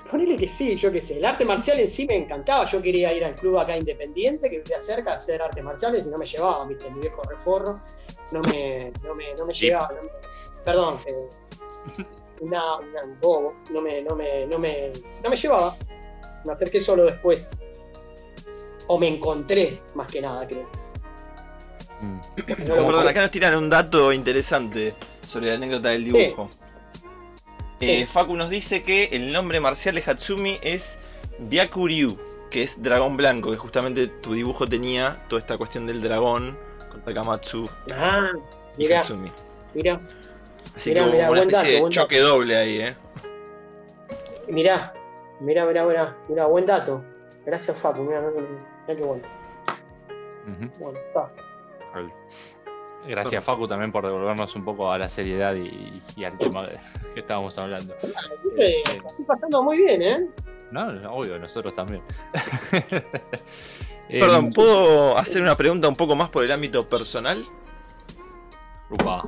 Ponele 0.10 0.38
que 0.38 0.48
sí, 0.48 0.76
yo 0.76 0.92
qué 0.92 1.02
sé. 1.02 1.18
El 1.18 1.26
arte 1.26 1.46
marcial 1.46 1.80
en 1.80 1.88
sí 1.88 2.08
me 2.08 2.16
encantaba. 2.16 2.66
Yo 2.66 2.82
quería 2.82 3.14
ir 3.14 3.24
al 3.24 3.36
club 3.36 3.60
acá 3.60 3.78
independiente, 3.78 4.50
que 4.50 4.60
vivía 4.60 4.80
cerca, 4.80 5.12
a 5.12 5.16
hacer 5.16 5.42
artes 5.42 5.64
marciales 5.64 6.06
y 6.06 6.10
no 6.10 6.18
me 6.18 6.26
llevaba, 6.26 6.66
viste, 6.66 6.90
mi 6.90 7.02
viejo 7.02 7.22
reforro. 7.24 7.80
No 8.32 8.42
me, 8.42 8.92
no 9.04 9.16
me, 9.16 9.34
no 9.36 9.46
me 9.46 9.54
llevaba. 9.54 9.90
perdón, 10.66 11.00
eh, 11.06 12.04
una, 12.42 12.78
un 12.78 13.20
bobo. 13.22 13.56
No 13.72 13.82
me, 13.82 14.02
no, 14.02 14.16
me, 14.16 14.46
no, 14.46 14.60
me, 14.60 14.92
no 15.24 15.30
me 15.30 15.36
llevaba. 15.36 15.78
Me 16.44 16.52
acerqué 16.52 16.82
solo 16.82 17.06
después. 17.06 17.50
O 18.88 18.98
me 18.98 19.08
encontré, 19.08 19.82
más 19.96 20.12
que 20.12 20.22
nada, 20.22 20.48
creo. 20.48 20.68
Mm. 22.02 22.20
Perdón, 22.46 23.08
acá 23.08 23.22
nos 23.22 23.32
tiran 23.32 23.56
un 23.56 23.70
dato 23.70 24.14
interesante 24.14 24.94
sobre 25.28 25.48
la 25.48 25.56
anécdota 25.56 25.90
del 25.90 26.06
dibujo. 26.06 26.50
Eh, 27.80 28.08
Facu 28.08 28.36
nos 28.36 28.50
dice 28.50 28.84
que 28.84 29.06
el 29.12 29.32
nombre 29.32 29.60
marcial 29.60 29.96
de 29.96 30.04
Hatsumi 30.06 30.58
es 30.62 30.98
Byakuryu, 31.40 32.18
que 32.50 32.64
es 32.64 32.82
dragón 32.82 33.18
blanco, 33.18 33.52
que 33.52 33.58
justamente 33.58 34.08
tu 34.08 34.34
dibujo 34.34 34.68
tenía 34.68 35.24
toda 35.28 35.42
esta 35.42 35.58
cuestión 35.58 35.86
del 35.86 36.02
dragón 36.02 36.58
con 36.90 37.02
Takamatsu 37.02 37.70
ah, 37.96 38.32
mira. 38.78 39.04
Mira. 39.74 40.00
Así 40.76 40.94
que 40.94 41.02
una 41.02 41.42
especie 41.42 41.84
de 41.84 41.90
choque 41.90 42.20
doble 42.20 42.56
ahí, 42.56 42.82
eh. 42.82 42.96
Mirá, 44.48 44.94
mirá, 45.40 45.66
mirá, 45.66 45.86
mirá, 45.86 46.16
mirá, 46.28 46.46
buen 46.46 46.66
dato. 46.66 47.04
Gracias 47.46 47.78
Facu, 47.78 48.04
mirá, 48.04 48.22
mirá, 48.22 48.46
qué 48.88 49.04
bueno. 49.04 49.24
Bueno, 50.80 51.00
está. 51.00 51.30
Gracias, 53.08 53.44
Facu, 53.44 53.68
también 53.68 53.92
por 53.92 54.06
devolvernos 54.06 54.56
un 54.56 54.66
poco 54.66 54.92
a 54.92 54.98
la 54.98 55.10
seriedad 55.10 55.56
y, 55.56 56.24
al 56.24 56.38
tema 56.38 56.68
que 57.14 57.22
estábamos 57.22 57.58
hablando. 57.58 57.94
Eh, 58.58 58.84
estoy 58.86 59.26
pasando 59.26 59.64
muy 59.64 59.78
bien, 59.78 60.02
¿eh? 60.02 60.28
No, 60.72 60.88
obvio, 61.14 61.40
nosotros 61.40 61.74
también. 61.74 62.02
Perdón, 64.10 64.46
em, 64.46 64.54
¿puedo 64.54 65.18
hacer 65.18 65.42
una 65.42 65.58
pregunta 65.58 65.88
un 65.88 65.96
poco 65.96 66.16
más 66.16 66.30
por 66.30 66.44
el 66.44 66.52
ámbito 66.52 66.88
personal? 66.88 67.46
Upa. 68.90 69.24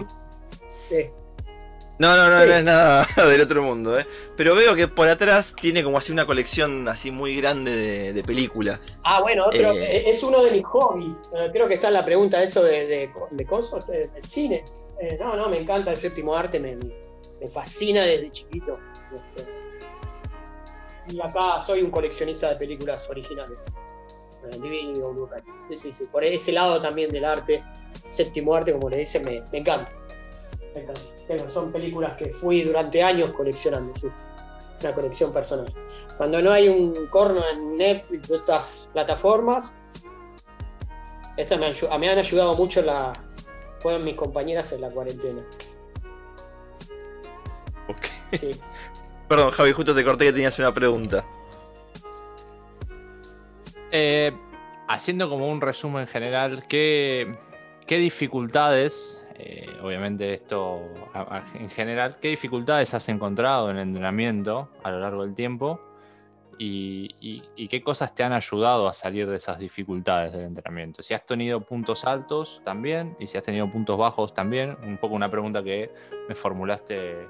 Sí. 0.88 1.10
No, 2.00 2.16
no, 2.16 2.30
no, 2.30 2.46
no 2.46 2.54
es 2.54 2.64
nada 2.64 3.08
del 3.30 3.42
otro 3.42 3.62
mundo, 3.62 4.00
¿eh? 4.00 4.06
Pero 4.38 4.56
veo 4.56 4.74
que 4.74 4.88
por 4.88 5.10
atrás 5.10 5.54
tiene 5.60 5.84
como 5.84 5.98
así 5.98 6.14
una 6.14 6.26
colección 6.26 6.88
así 6.88 7.12
muy 7.12 7.36
grande 7.36 8.14
de, 8.14 8.24
películas. 8.24 8.98
Ah, 9.04 9.22
bueno, 9.22 9.48
otro, 9.48 9.74
eh, 9.74 10.10
es 10.10 10.24
uno 10.24 10.42
de 10.42 10.52
mis 10.52 10.64
hobbies. 10.64 11.22
Eh, 11.36 11.50
creo 11.52 11.68
que 11.68 11.74
está 11.74 11.88
en 11.90 11.96
la 11.96 12.06
pregunta 12.06 12.42
eso 12.42 12.64
de, 12.64 12.88
de, 12.88 13.10
de 13.32 13.46
cosas, 13.46 13.86
del 13.88 14.10
cine. 14.24 14.64
Eh, 15.02 15.18
no, 15.20 15.36
no, 15.36 15.50
me 15.50 15.58
encanta 15.58 15.92
el 15.92 15.98
séptimo 15.98 16.36
arte, 16.36 16.58
me, 16.58 16.78
me 16.78 17.48
fascina 17.50 18.04
desde 18.06 18.32
chiquito. 18.32 18.80
Este, 19.14 19.50
y 21.10 21.20
acá 21.20 21.64
soy 21.66 21.82
un 21.82 21.92
coleccionista 21.92 22.50
de 22.50 22.56
películas 22.56 23.10
originales. 23.10 23.60
Divino, 24.62 25.30
sí, 25.76 25.92
sí, 25.92 26.06
por 26.12 26.24
ese 26.24 26.52
lado 26.52 26.82
también 26.82 27.12
del 27.12 27.26
arte, 27.26 27.64
séptimo 28.10 28.56
arte, 28.56 28.72
como 28.74 28.90
le 28.90 28.98
dicen, 28.98 29.24
me, 29.24 29.42
me 29.52 29.60
encanta 29.60 29.92
son 31.54 31.72
películas 31.72 32.14
que 32.14 32.30
fui 32.30 32.62
durante 32.64 33.04
años 33.04 33.32
coleccionando, 33.32 33.94
una 34.82 34.92
colección 34.94 35.34
personal. 35.34 35.74
Cuando 36.18 36.42
no 36.42 36.52
hay 36.52 36.68
un 36.68 37.08
corno 37.08 37.42
en 37.52 37.78
Netflix 37.78 38.30
o 38.30 38.36
estas 38.36 38.90
plataformas, 38.94 39.74
estas 41.38 41.60
me, 41.60 42.10
han 42.10 42.18
ayudado 42.18 42.56
mucho, 42.56 42.82
la, 42.82 43.14
fueron 43.80 44.04
mis 44.04 44.16
compañeras 44.16 44.72
en 44.74 44.82
la 44.82 44.90
cuarentena. 44.90 45.42
Ok. 47.88 48.42
Perdón, 49.28 49.52
Javi, 49.52 49.72
justo 49.72 49.94
te 49.94 50.04
corté 50.04 50.26
que 50.26 50.34
tenías 50.34 50.58
una 50.60 50.74
pregunta. 50.74 51.26
Eh, 53.92 54.32
haciendo 54.88 55.30
como 55.30 55.50
un 55.50 55.62
resumen 55.62 56.08
general, 56.08 56.68
¿qué, 56.68 57.38
qué 57.88 57.98
dificultades 57.98 59.24
eh, 59.42 59.66
obviamente 59.82 60.34
esto 60.34 60.82
en 61.54 61.70
general, 61.70 62.18
¿qué 62.20 62.28
dificultades 62.28 62.94
has 62.94 63.08
encontrado 63.08 63.70
en 63.70 63.78
el 63.78 63.84
entrenamiento 63.84 64.68
a 64.84 64.92
lo 64.92 65.00
largo 65.00 65.24
del 65.24 65.34
tiempo? 65.34 65.80
Y, 66.62 67.68
qué 67.70 67.82
cosas 67.82 68.14
te 68.14 68.24
han 68.24 68.34
ayudado 68.34 68.90
a 68.90 68.94
salir 68.94 69.30
de 69.30 69.38
esas 69.38 69.58
dificultades 69.60 70.34
del 70.34 70.44
entrenamiento. 70.44 71.02
Si 71.04 71.14
has 71.14 71.26
tenido 71.26 71.62
puntos 71.62 72.04
altos 72.04 72.62
también 72.66 73.16
y 73.18 73.28
si 73.28 73.38
has 73.38 73.44
tenido 73.44 73.72
puntos 73.72 73.98
bajos 73.98 74.34
también, 74.34 74.76
un 74.84 74.98
poco 74.98 75.16
una 75.16 75.32
pregunta 75.32 75.64
que 75.64 75.90
me 76.28 76.36
formulaste 76.36 77.28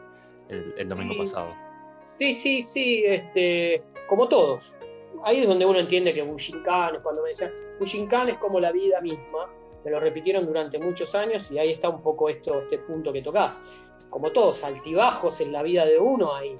el, 0.49 0.89
domingo 0.89 1.15
pasado. 1.15 1.53
Sí, 2.01 2.33
sí, 2.33 2.63
sí, 2.63 3.03
este, 3.05 3.83
como 4.07 4.27
todos. 4.27 4.75
Ahí 5.23 5.39
es 5.39 5.47
donde 5.47 5.65
uno 5.65 5.79
entiende 5.79 6.13
que 6.13 6.21
Bushinkan, 6.21 7.01
cuando 7.01 7.23
me 7.23 7.29
decían, 7.29 7.51
Bushinkan 7.79 8.29
es 8.29 8.37
como 8.37 8.59
la 8.59 8.71
vida 8.71 9.01
misma, 9.01 9.49
me 9.83 9.91
lo 9.91 9.99
repitieron 9.99 10.45
durante 10.45 10.77
muchos 10.79 11.13
años 11.15 11.51
y 11.51 11.57
ahí 11.57 11.71
está 11.71 11.89
un 11.89 12.01
poco 12.01 12.29
esto, 12.29 12.61
este 12.61 12.79
punto 12.79 13.11
que 13.11 13.21
tocas. 13.21 13.61
Como 14.09 14.31
todos, 14.31 14.63
altibajos 14.63 15.39
en 15.41 15.51
la 15.51 15.61
vida 15.61 15.85
de 15.85 15.99
uno 15.99 16.33
hay. 16.33 16.57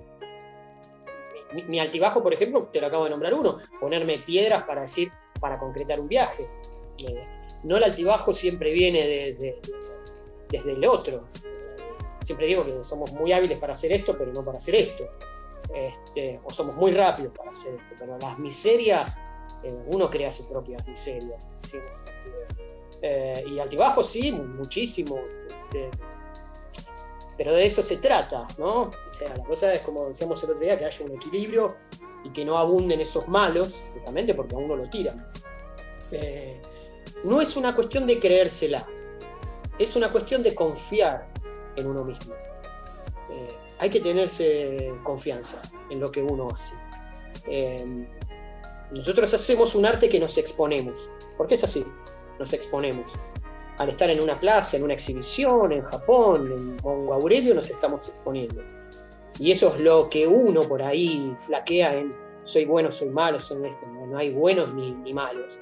Mi, 1.68 1.80
altibajo, 1.80 2.22
por 2.22 2.34
ejemplo, 2.34 2.62
te 2.72 2.80
lo 2.80 2.88
acabo 2.88 3.06
de 3.06 3.10
nombrar 3.10 3.34
uno, 3.34 3.58
ponerme 3.80 4.20
piedras 4.20 4.64
para 4.64 4.82
decir, 4.82 5.12
para 5.40 5.58
concretar 5.58 6.00
un 6.00 6.08
viaje. 6.08 6.48
Eh, 7.00 7.26
no 7.64 7.78
el 7.78 7.84
altibajo 7.84 8.34
siempre 8.34 8.72
viene 8.72 9.08
desde, 9.08 9.60
desde 10.48 10.72
el 10.74 10.86
otro. 10.86 11.26
Siempre 12.24 12.46
digo 12.46 12.62
que 12.62 12.84
somos 12.84 13.12
muy 13.14 13.34
hábiles 13.34 13.58
para 13.58 13.74
hacer 13.74 13.92
esto, 13.92 14.16
pero 14.16 14.32
no 14.32 14.46
para 14.46 14.58
hacer 14.58 14.76
esto. 14.76 15.06
Este, 15.74 16.40
o 16.44 16.50
somos 16.52 16.76
muy 16.76 16.92
rápidos 16.92 17.34
para 17.38 17.52
hacer 17.52 17.74
esto, 17.74 17.96
pero 18.00 18.18
las 18.18 18.38
miserias 18.40 19.18
Eh, 19.62 19.76
uno 19.88 20.10
crea 20.10 20.32
su 20.32 20.48
propia 20.48 20.78
miseria. 20.88 21.38
Eh, 23.02 23.44
y 23.46 23.60
altibajos 23.60 24.08
sí, 24.10 24.32
muchísimo. 24.32 25.20
pero 27.38 27.54
de 27.54 27.66
eso 27.66 27.82
se 27.82 27.98
trata, 27.98 28.48
¿no? 28.58 28.84
O 28.84 29.14
sea, 29.14 29.36
la 29.36 29.44
cosa 29.44 29.74
es, 29.74 29.82
como 29.82 30.08
decíamos 30.10 30.42
el 30.44 30.52
otro 30.52 30.62
día, 30.62 30.78
que 30.78 30.86
haya 30.86 31.06
un 31.06 31.14
equilibrio 31.14 31.76
y 32.24 32.30
que 32.32 32.44
no 32.44 32.58
abunden 32.58 33.00
esos 33.00 33.28
malos, 33.28 33.86
justamente 33.94 34.34
porque 34.34 34.56
a 34.56 34.58
uno 34.58 34.76
lo 34.76 34.90
tiran. 34.90 35.26
Eh, 36.12 36.62
no 37.24 37.42
es 37.42 37.56
una 37.58 37.76
cuestión 37.76 38.06
de 38.06 38.18
creérsela, 38.20 38.86
es 39.78 39.96
una 39.96 40.10
cuestión 40.10 40.42
de 40.44 40.54
confiar 40.54 41.28
en 41.76 41.86
uno 41.88 42.04
mismo. 42.04 42.34
Hay 43.80 43.90
que 43.90 44.02
tenerse 44.02 44.94
confianza 45.04 45.62
en 45.90 46.00
lo 46.00 46.12
que 46.12 46.22
uno 46.22 46.50
hace. 46.50 46.76
Nosotros 48.92 49.34
hacemos 49.34 49.76
un 49.76 49.86
arte 49.86 50.10
que 50.10 50.20
nos 50.20 50.38
exponemos, 50.38 50.96
porque 51.38 51.54
es 51.54 51.64
así, 51.64 51.86
nos 52.40 52.52
exponemos. 52.54 53.14
Al 53.78 53.90
estar 53.90 54.10
en 54.10 54.22
una 54.22 54.40
plaza, 54.40 54.78
en 54.78 54.84
una 54.84 54.94
exhibición, 54.94 55.72
en 55.72 55.84
Japón, 55.84 56.52
en 56.52 56.76
Mongo 56.78 57.14
Aurelio, 57.14 57.54
nos 57.54 57.70
estamos 57.70 58.08
exponiendo. 58.08 58.62
Y 59.40 59.52
eso 59.52 59.74
es 59.74 59.80
lo 59.80 60.10
que 60.10 60.28
uno 60.28 60.62
por 60.62 60.82
ahí 60.82 61.34
flaquea 61.38 61.96
en 61.96 62.14
soy 62.44 62.66
bueno, 62.66 62.92
soy 62.92 63.10
malo, 63.10 63.40
soy 63.40 63.66
esto. 63.68 63.86
No, 63.86 64.18
hay 64.18 64.32
buenos 64.32 64.74
ni, 64.74 65.14
malos. 65.14 65.58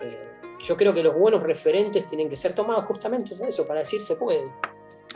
Eh, 0.00 0.28
yo 0.62 0.76
creo 0.76 0.92
que 0.92 1.02
los 1.02 1.14
buenos 1.14 1.42
referentes 1.42 2.06
tienen 2.06 2.28
que 2.28 2.36
ser 2.36 2.52
tomados 2.52 2.84
justamente 2.84 3.34
eso, 3.48 3.66
para 3.66 3.80
decir 3.80 4.02
se 4.02 4.14
puede. 4.16 4.44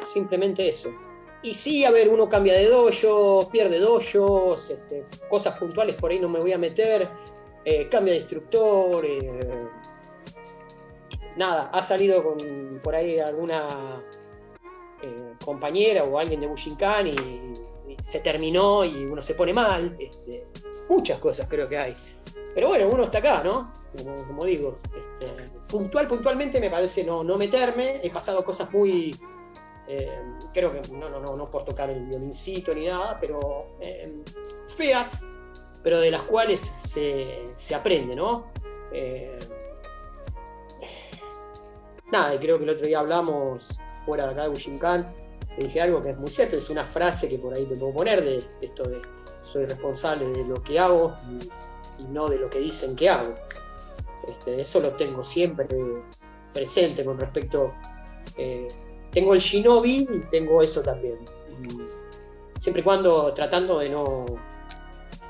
Simplemente 0.03 0.67
eso. 0.67 0.91
Y 1.43 1.55
sí, 1.55 1.85
a 1.85 1.91
ver, 1.91 2.09
uno 2.09 2.29
cambia 2.29 2.55
de 2.55 2.69
dojo, 2.69 3.49
pierde 3.51 3.81
dojos, 3.81 4.71
este, 4.71 5.07
cosas 5.29 5.59
puntuales 5.59 5.97
por 5.97 6.13
ahí 6.13 6.21
no 6.21 6.29
me 6.29 6.39
voy 6.39 6.53
a 6.53 6.59
meter, 6.59 7.09
eh, 7.65 7.89
cambia 7.89 8.15
de 8.15 8.21
instructor, 8.21 9.05
eh, 9.05 9.69
nada, 11.37 11.71
ha 11.73 11.83
salido 11.83 12.23
con 12.23 12.81
por 12.83 12.95
ahí 12.95 13.19
alguna 13.19 14.03
eh, 15.03 15.35
compañera 15.45 16.05
o 16.05 16.19
alguien 16.19 16.41
de 16.41 16.47
Bushinkan 16.47 17.09
y, 17.09 17.53
se 18.01 18.19
terminó 18.19 18.85
y 18.85 19.05
uno 19.05 19.23
se 19.23 19.35
pone 19.35 19.53
mal, 19.53 19.97
este, 20.01 20.47
muchas 20.89 21.21
cosas 21.21 21.47
creo 21.49 21.69
que 21.69 21.79
hay. 21.79 21.97
Pero 22.55 22.69
bueno, 22.69 22.89
uno 22.89 23.05
está 23.05 23.19
acá, 23.19 23.43
¿no? 23.45 23.71
Como, 24.27 24.45
digo, 24.45 24.79
este, 24.85 25.51
puntual, 25.69 26.09
puntualmente 26.09 26.59
me 26.59 26.69
parece 26.69 27.05
no, 27.05 27.23
no 27.23 27.37
meterme, 27.37 28.01
he 28.03 28.11
pasado 28.11 28.45
cosas 28.45 28.73
muy... 28.73 29.15
creo 30.55 30.73
que 30.73 30.93
no, 30.93 31.09
no, 31.09 31.21
no, 31.21 31.37
no 31.37 31.51
por 31.51 31.65
tocar 31.65 31.91
el 31.91 32.07
violincito 32.07 32.75
ni 32.75 32.87
nada, 32.87 33.19
pero 33.21 33.77
feas, 34.67 35.27
pero 35.83 36.01
de 36.01 36.11
las 36.11 36.23
cuales 36.23 36.61
se, 36.61 37.75
aprende, 37.75 38.15
¿no? 38.15 38.47
Eh, 38.93 39.39
nada, 42.11 42.35
y 42.35 42.39
creo 42.39 42.59
que 42.59 42.65
el 42.65 42.71
otro 42.71 42.87
día 42.87 43.01
hablamos 43.01 43.79
fuera 44.05 44.27
de 44.27 44.33
acá 44.33 44.43
de 44.43 44.49
Bushinkan, 44.49 45.15
te 45.57 45.65
dije 45.65 45.81
algo 45.81 46.03
que 46.03 46.11
es 46.11 46.19
muy 46.19 46.31
cierto, 46.31 46.57
es 46.57 46.71
una 46.71 46.85
frase 46.85 47.29
que 47.29 47.39
por 47.39 47.55
ahí 47.55 47.65
te 47.65 47.75
puedo 47.75 47.93
poner 47.93 48.25
de 48.25 48.43
esto 48.61 48.85
de 48.85 49.03
soy 49.43 49.67
responsable 49.67 50.27
de 50.29 50.45
lo 50.45 50.63
que 50.63 50.79
hago 50.79 51.17
y, 51.29 52.05
no 52.05 52.29
de 52.29 52.37
lo 52.37 52.51
que 52.51 52.59
dicen 52.59 52.97
que 52.97 53.09
hago. 53.09 53.35
Este, 54.27 54.61
eso 54.61 54.81
lo 54.81 54.91
tengo 54.91 55.23
siempre 55.23 55.67
presente 56.53 57.05
con 57.05 57.19
respecto... 57.19 57.75
Eh, 58.37 58.67
tengo 59.13 59.35
el 59.35 59.41
shinobi 59.41 60.09
y 60.11 60.21
tengo 60.31 60.63
eso 60.63 60.83
también. 60.83 61.19
Siempre 62.61 62.81
y 62.81 62.85
cuando 62.85 63.33
tratando 63.35 63.79
de 63.79 63.89
no 63.89 64.27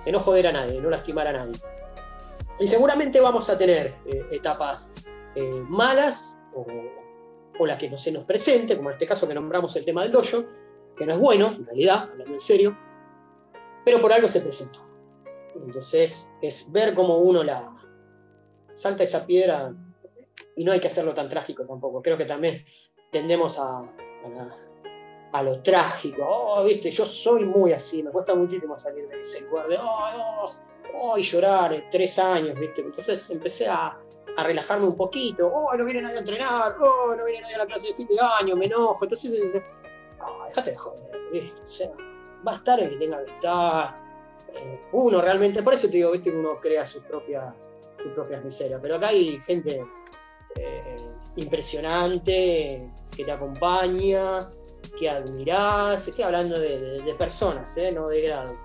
de 0.05 0.13
no 0.13 0.21
joder 0.21 0.49
a 0.49 0.53
nadie, 0.53 0.75
de 0.75 0.81
no 0.81 0.91
lastimar 0.91 1.27
a 1.29 1.33
nadie. 1.33 1.59
Y 2.59 2.69
seguramente 2.69 3.21
vamos 3.21 3.49
a 3.51 3.59
tener 3.59 3.95
eh, 4.07 4.27
etapas 4.33 4.93
eh, 5.35 5.65
malas 5.69 6.39
o, 6.55 7.67
las 7.67 7.79
que 7.79 7.89
no 7.89 7.97
se 7.97 8.11
nos 8.11 8.25
presente, 8.25 8.77
como 8.77 8.91
en 8.91 8.95
este 8.95 9.07
caso 9.07 9.29
que 9.29 9.35
nombramos 9.35 9.77
el 9.77 9.85
tema 9.85 10.03
del 10.03 10.11
dojo, 10.11 10.45
que 10.97 11.07
no 11.07 11.13
es 11.13 11.19
bueno, 11.21 11.47
en 11.47 11.65
realidad, 11.65 12.09
hablando 12.11 12.35
en 12.35 12.41
serio, 12.41 12.77
pero 13.85 14.01
por 14.01 14.13
algo 14.13 14.27
se 14.27 14.41
presentó. 14.41 14.81
Entonces 15.55 16.29
es 16.41 16.73
ver 16.73 16.93
cómo 16.93 17.19
uno 17.19 17.45
la 17.45 17.73
salta 18.75 19.05
esa 19.05 19.25
piedra 19.27 19.73
y 20.57 20.65
no 20.65 20.73
hay 20.73 20.81
que 20.81 20.89
hacerlo 20.89 21.15
tan 21.15 21.29
trágico 21.29 21.65
tampoco. 21.65 22.03
Creo 22.03 22.19
que 22.19 22.25
también 22.25 22.65
tendemos 23.13 23.59
a, 23.59 23.85
a, 25.33 25.43
lo 25.43 25.63
trágico. 25.63 26.25
Oh, 26.27 26.65
viste, 26.65 26.91
yo 26.91 27.05
soy 27.05 27.45
muy 27.45 27.73
así, 27.73 28.03
me 28.03 28.11
cuesta 28.11 28.35
muchísimo 28.35 28.79
salir 28.79 29.07
de 29.07 29.21
ese 29.21 29.43
lugar 29.43 29.69
de, 29.69 29.79
oh, 29.79 30.53
oh, 30.95 31.19
y 31.19 31.23
llorar, 31.23 31.85
tres 31.91 32.19
años, 32.19 32.59
viste. 32.59 32.81
Entonces 32.81 33.31
empecé 33.31 33.69
a, 33.69 33.99
a, 34.37 34.43
relajarme 34.43 34.87
un 34.87 34.97
poquito. 34.97 35.47
Oh, 35.47 35.77
no 35.77 35.85
viene 35.85 36.01
nadie 36.01 36.17
a 36.17 36.21
entrenar, 36.21 36.77
oh, 36.81 37.15
no 37.15 37.25
viene 37.27 37.43
nadie 37.43 37.55
a 37.55 37.59
la 37.59 37.67
clase 37.67 37.89
de 37.89 37.95
fin 37.95 38.09
de 38.09 38.19
año, 38.19 38.57
me 38.57 38.65
enojo. 38.65 39.05
Entonces, 39.05 39.31
oh, 40.21 40.45
déjate 40.49 40.71
de 40.71 40.77
joder, 40.79 41.21
viste. 41.31 41.61
O 41.63 41.67
sea, 41.67 41.91
va 42.47 42.53
a 42.53 42.57
estar 42.57 42.81
que 42.81 42.97
tenga 42.97 43.23
que 43.25 43.31
estar. 43.31 44.03
Eh, 44.55 44.81
uno 44.93 45.21
realmente, 45.21 45.63
por 45.63 45.75
eso 45.75 45.87
te 45.87 45.97
digo, 45.97 46.13
viste, 46.13 46.31
uno 46.31 46.59
crea 46.61 46.87
sus 46.87 47.03
propias, 47.03 47.55
sus 48.03 48.13
propias 48.13 48.43
miserias. 48.43 48.81
Pero 48.81 48.97
acá 48.97 49.09
hay 49.09 49.39
gente 49.41 49.85
eh, 50.57 50.97
impresionante 51.37 52.91
que 53.15 53.25
te 53.25 53.33
acompaña 53.33 54.41
que 54.99 55.09
admirás, 55.09 56.07
estoy 56.09 56.25
hablando 56.25 56.59
de, 56.59 57.15
personas, 57.19 57.77
¿eh? 57.77 57.93
no 57.93 58.09
de 58.09 58.23
grados. 58.23 58.57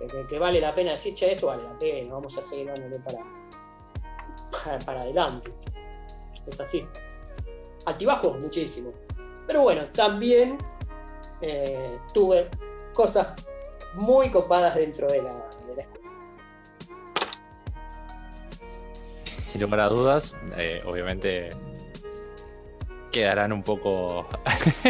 Eh, 0.00 0.26
que, 0.28 0.38
vale 0.38 0.60
la 0.60 0.74
pena 0.74 0.92
decir, 0.92 1.14
che, 1.14 1.32
esto 1.32 1.46
vale 1.46 1.62
la 1.62 1.78
pena, 1.78 2.14
vamos 2.14 2.36
a 2.36 2.42
seguir 2.42 2.66
dándole 2.66 2.98
para, 3.00 3.24
para, 4.84 5.02
adelante. 5.02 5.52
Es 6.46 6.60
así. 6.60 6.86
Altibajos, 7.86 8.38
muchísimo. 8.38 8.92
Pero 9.46 9.62
bueno, 9.62 9.84
también 9.92 10.58
eh, 11.40 11.98
tuve 12.12 12.48
cosas 12.92 13.28
muy 13.94 14.30
copadas 14.30 14.74
dentro 14.74 15.08
de 15.08 15.22
la, 15.22 15.48
Sin 19.50 19.62
lugar 19.62 19.80
a 19.80 19.88
dudas, 19.88 20.36
obviamente 20.86 21.50
quedarán 23.10 23.52
un 23.52 23.64
poco 23.64 24.28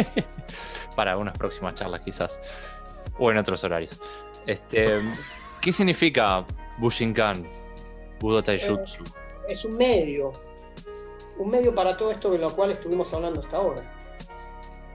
para 0.95 1.17
unas 1.17 1.35
próximas 1.35 1.73
charlas 1.73 2.01
quizás, 2.01 2.39
o 3.17 3.31
en 3.31 3.39
otros 3.39 3.63
horarios. 3.63 3.99
Este, 4.45 4.99
¿Qué 5.59 5.73
significa 5.73 6.45
Bushinkan, 6.77 7.43
Budo 8.19 8.43
Taijutsu? 8.43 9.03
Eh, 9.03 9.07
es 9.49 9.65
un 9.65 9.77
medio, 9.77 10.31
un 11.39 11.49
medio 11.49 11.73
para 11.73 11.97
todo 11.97 12.11
esto 12.11 12.29
de 12.29 12.37
lo 12.37 12.55
cual 12.55 12.69
estuvimos 12.69 13.11
hablando 13.15 13.39
hasta 13.39 13.57
ahora. 13.57 13.81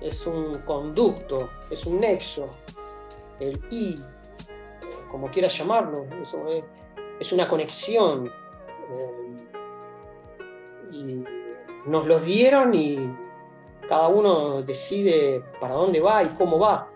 Es 0.00 0.28
un 0.28 0.60
conducto, 0.60 1.50
es 1.72 1.86
un 1.86 1.98
nexo, 1.98 2.48
el 3.40 3.60
I, 3.72 3.98
como 5.10 5.28
quieras 5.28 5.58
llamarlo, 5.58 6.06
es, 7.18 7.32
una 7.32 7.48
conexión. 7.48 8.28
Eh, 8.28 9.26
y 10.93 11.24
nos 11.87 12.07
los 12.07 12.24
dieron 12.24 12.74
y 12.74 12.99
cada 13.89 14.09
uno 14.09 14.62
decide 14.62 15.43
para 15.61 15.74
dónde 15.74 16.01
va 16.01 16.22
y 16.22 16.28
cómo 16.30 16.59
va. 16.59 16.90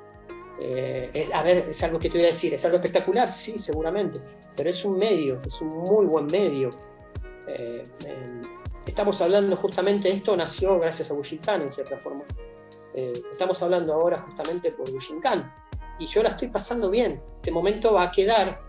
Eh, 0.59 1.11
es, 1.15 1.33
a 1.33 1.43
ver, 1.43 1.69
es 1.71 1.83
algo 1.85 1.99
que 1.99 2.11
te 2.11 2.19
voy 2.19 2.25
a 2.25 2.29
decir, 2.29 2.53
¿es 2.53 2.65
algo 2.65 2.77
espectacular? 2.77 3.31
Sí, 3.33 3.59
seguramente, 3.59 4.21
pero 4.55 4.69
es 4.69 4.85
un 4.85 4.99
medio, 4.99 5.41
es 5.47 5.61
un 5.61 5.69
muy 5.69 6.07
buen 6.07 6.27
medio. 6.27 6.71
Eh, 7.47 7.87
estamos 8.87 9.21
hablando 9.23 9.57
justamente, 9.57 10.11
esto 10.11 10.37
nació 10.37 10.79
gracias 10.79 11.11
a 11.11 11.15
Bushinkan 11.15 11.63
en 11.63 11.73
cierta 11.73 11.97
forma. 11.97 12.25
Eh, 12.93 13.13
estamos 13.31 13.63
hablando 13.63 13.95
ahora 13.95 14.19
justamente 14.19 14.73
por 14.73 14.91
Bushinkan 14.91 15.51
y 15.99 16.07
yo 16.07 16.23
la 16.23 16.31
estoy 16.31 16.49
pasando 16.49 16.91
bien. 16.91 17.23
Este 17.37 17.51
momento 17.51 17.95
va 17.95 18.05
a 18.05 18.11
quedar, 18.11 18.61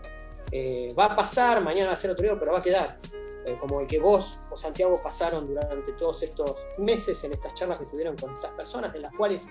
va 0.98 1.04
a 1.06 1.16
pasar, 1.16 1.62
mañana 1.62 1.88
va 1.88 1.94
a 1.94 1.96
ser 1.96 2.10
otro 2.10 2.22
día, 2.22 2.38
pero 2.38 2.52
va 2.52 2.58
a 2.58 2.62
quedar. 2.62 2.98
Eh, 3.44 3.56
como 3.58 3.80
el 3.80 3.86
que 3.86 3.98
vos 3.98 4.38
o 4.50 4.56
Santiago 4.56 5.00
pasaron 5.02 5.48
durante 5.48 5.92
todos 5.92 6.22
estos 6.22 6.64
meses 6.78 7.22
en 7.24 7.32
estas 7.32 7.54
charlas 7.54 7.78
que 7.78 7.86
tuvieron 7.86 8.16
con 8.16 8.34
estas 8.34 8.52
personas, 8.52 8.92
de 8.92 9.00
las 9.00 9.12
cuales 9.14 9.48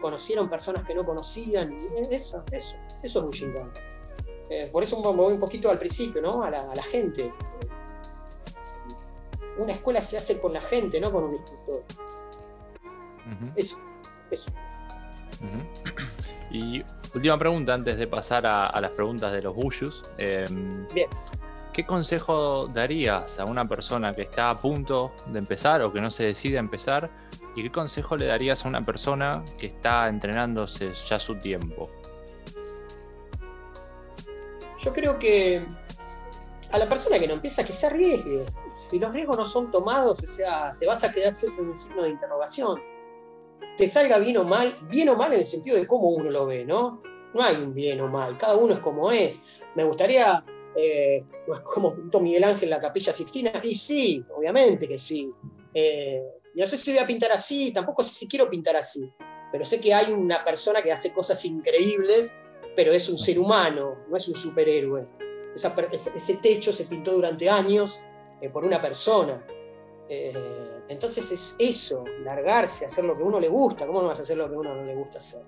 conocieron 0.00 0.48
personas 0.48 0.84
que 0.86 0.94
no 0.94 1.04
conocían, 1.04 1.72
y 1.72 2.14
eso, 2.14 2.44
eso, 2.50 2.76
eso 3.02 3.18
es 3.18 3.24
Bushinkan. 3.24 3.72
Eh, 4.48 4.68
por 4.70 4.82
eso 4.82 5.00
me 5.00 5.16
voy 5.16 5.32
un 5.32 5.40
poquito 5.40 5.70
al 5.70 5.78
principio, 5.78 6.20
¿no? 6.20 6.42
A 6.42 6.50
la, 6.50 6.82
gente. 6.82 7.32
Una 9.58 9.72
escuela 9.72 10.00
se 10.00 10.18
hace 10.18 10.40
con 10.40 10.52
la 10.52 10.60
gente, 10.60 11.00
no 11.00 11.10
con 11.10 11.24
un 11.24 11.34
instructor. 11.34 11.82
Eso, 13.56 13.78
eso. 14.30 14.50
Y 16.50 16.84
última 17.14 17.38
pregunta 17.38 17.74
antes 17.74 17.96
de 17.96 18.06
pasar 18.06 18.46
a, 18.46 18.78
las 18.80 18.90
preguntas 18.90 19.32
de 19.32 19.42
los 19.42 19.54
Bushus. 19.54 20.02
Em, 20.18 20.86
Bien. 20.88 21.08
¿Qué 21.72 21.86
consejo 21.86 22.66
darías 22.66 23.38
a 23.38 23.46
una 23.46 23.66
persona 23.66 24.14
que 24.14 24.22
está 24.22 24.50
a 24.50 24.54
punto 24.60 25.12
de 25.28 25.38
empezar 25.38 25.80
o 25.80 25.90
que 25.90 26.02
no 26.02 26.10
se 26.10 26.24
decide 26.24 26.58
a 26.58 26.60
empezar? 26.60 27.10
¿Y 27.56 27.62
qué 27.62 27.72
consejo 27.72 28.14
le 28.16 28.26
darías 28.26 28.66
a 28.66 28.68
una 28.68 28.84
persona 28.84 29.42
que 29.58 29.66
está 29.66 30.06
entrenándose 30.08 30.92
ya 31.08 31.18
su 31.18 31.36
tiempo? 31.36 31.88
Yo 34.80 34.92
creo 34.92 35.18
que 35.18 35.64
a 36.72 36.78
la 36.78 36.86
persona 36.88 37.18
que 37.18 37.26
no 37.26 37.34
empieza 37.34 37.64
que 37.64 37.72
se 37.72 37.86
arriesgue. 37.86 38.44
Si 38.74 38.98
los 38.98 39.10
riesgos 39.12 39.38
no 39.38 39.46
son 39.46 39.70
tomados, 39.70 40.22
o 40.22 40.26
sea, 40.26 40.76
te 40.78 40.86
vas 40.86 41.02
a 41.04 41.10
quedar 41.10 41.32
siempre 41.32 41.62
en 41.62 41.70
un 41.70 41.78
signo 41.78 42.02
de 42.02 42.10
interrogación. 42.10 42.82
Te 43.78 43.88
salga 43.88 44.18
bien 44.18 44.36
o 44.36 44.44
mal, 44.44 44.76
bien 44.90 45.08
o 45.08 45.16
mal 45.16 45.32
en 45.32 45.40
el 45.40 45.46
sentido 45.46 45.78
de 45.78 45.86
cómo 45.86 46.10
uno 46.10 46.30
lo 46.30 46.44
ve, 46.44 46.66
¿no? 46.66 47.00
No 47.32 47.42
hay 47.42 47.56
un 47.56 47.72
bien 47.72 47.98
o 48.02 48.08
mal, 48.08 48.36
cada 48.36 48.56
uno 48.56 48.74
es 48.74 48.80
como 48.80 49.10
es. 49.10 49.42
Me 49.74 49.84
gustaría, 49.84 50.44
eh, 50.74 51.24
pues 51.46 51.60
como 51.60 51.94
pintó 51.94 52.20
Miguel 52.20 52.44
Ángel 52.44 52.70
la 52.70 52.80
capilla 52.80 53.12
Sixtina, 53.12 53.52
y 53.62 53.74
sí, 53.74 54.24
obviamente 54.34 54.88
que 54.88 54.98
sí. 54.98 55.30
Eh, 55.74 56.22
no 56.54 56.66
sé 56.66 56.76
si 56.76 56.92
voy 56.92 57.00
a 57.00 57.06
pintar 57.06 57.32
así, 57.32 57.72
tampoco 57.72 58.02
sé 58.02 58.14
si 58.14 58.28
quiero 58.28 58.48
pintar 58.48 58.76
así, 58.76 59.12
pero 59.50 59.64
sé 59.64 59.80
que 59.80 59.92
hay 59.92 60.12
una 60.12 60.44
persona 60.44 60.82
que 60.82 60.92
hace 60.92 61.12
cosas 61.12 61.44
increíbles, 61.44 62.36
pero 62.74 62.92
es 62.92 63.08
un 63.08 63.18
ser 63.18 63.38
humano, 63.38 63.98
no 64.08 64.16
es 64.16 64.28
un 64.28 64.34
superhéroe. 64.34 65.06
ese 65.54 66.36
techo 66.42 66.72
se 66.72 66.84
pintó 66.84 67.12
durante 67.12 67.48
años 67.48 68.00
eh, 68.40 68.48
por 68.48 68.64
una 68.64 68.80
persona. 68.80 69.44
entonces 70.88 71.32
es 71.32 71.56
eso, 71.58 72.04
largarse, 72.22 72.84
hacer 72.84 73.04
lo 73.04 73.16
que 73.16 73.22
uno 73.22 73.40
le 73.40 73.48
gusta. 73.48 73.86
¿Cómo 73.86 74.02
no 74.02 74.08
vas 74.08 74.20
a 74.20 74.22
hacer 74.22 74.36
lo 74.36 74.48
que 74.48 74.56
uno 74.56 74.74
no 74.74 74.84
le 74.84 74.94
gusta 74.94 75.18
hacer? 75.18 75.42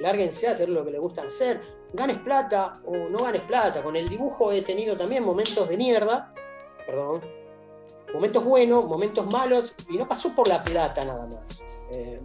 Lárguense 0.00 0.48
a 0.48 0.52
hacer 0.52 0.68
lo 0.68 0.84
que 0.84 0.90
les 0.90 1.00
gusta 1.00 1.22
hacer, 1.22 1.60
ganes 1.92 2.18
plata 2.18 2.80
o 2.84 2.96
no 2.96 3.18
ganes 3.18 3.42
plata. 3.42 3.82
Con 3.82 3.96
el 3.96 4.08
dibujo 4.08 4.52
he 4.52 4.62
tenido 4.62 4.96
también 4.96 5.24
momentos 5.24 5.68
de 5.68 5.76
mierda, 5.76 6.32
perdón, 6.86 7.20
momentos 8.12 8.44
buenos, 8.44 8.84
momentos 8.84 9.26
malos, 9.26 9.74
y 9.88 9.96
no 9.96 10.06
pasó 10.06 10.34
por 10.34 10.48
la 10.48 10.62
plata 10.62 11.04
nada 11.04 11.26
más. 11.26 11.64
Eh, 11.92 12.20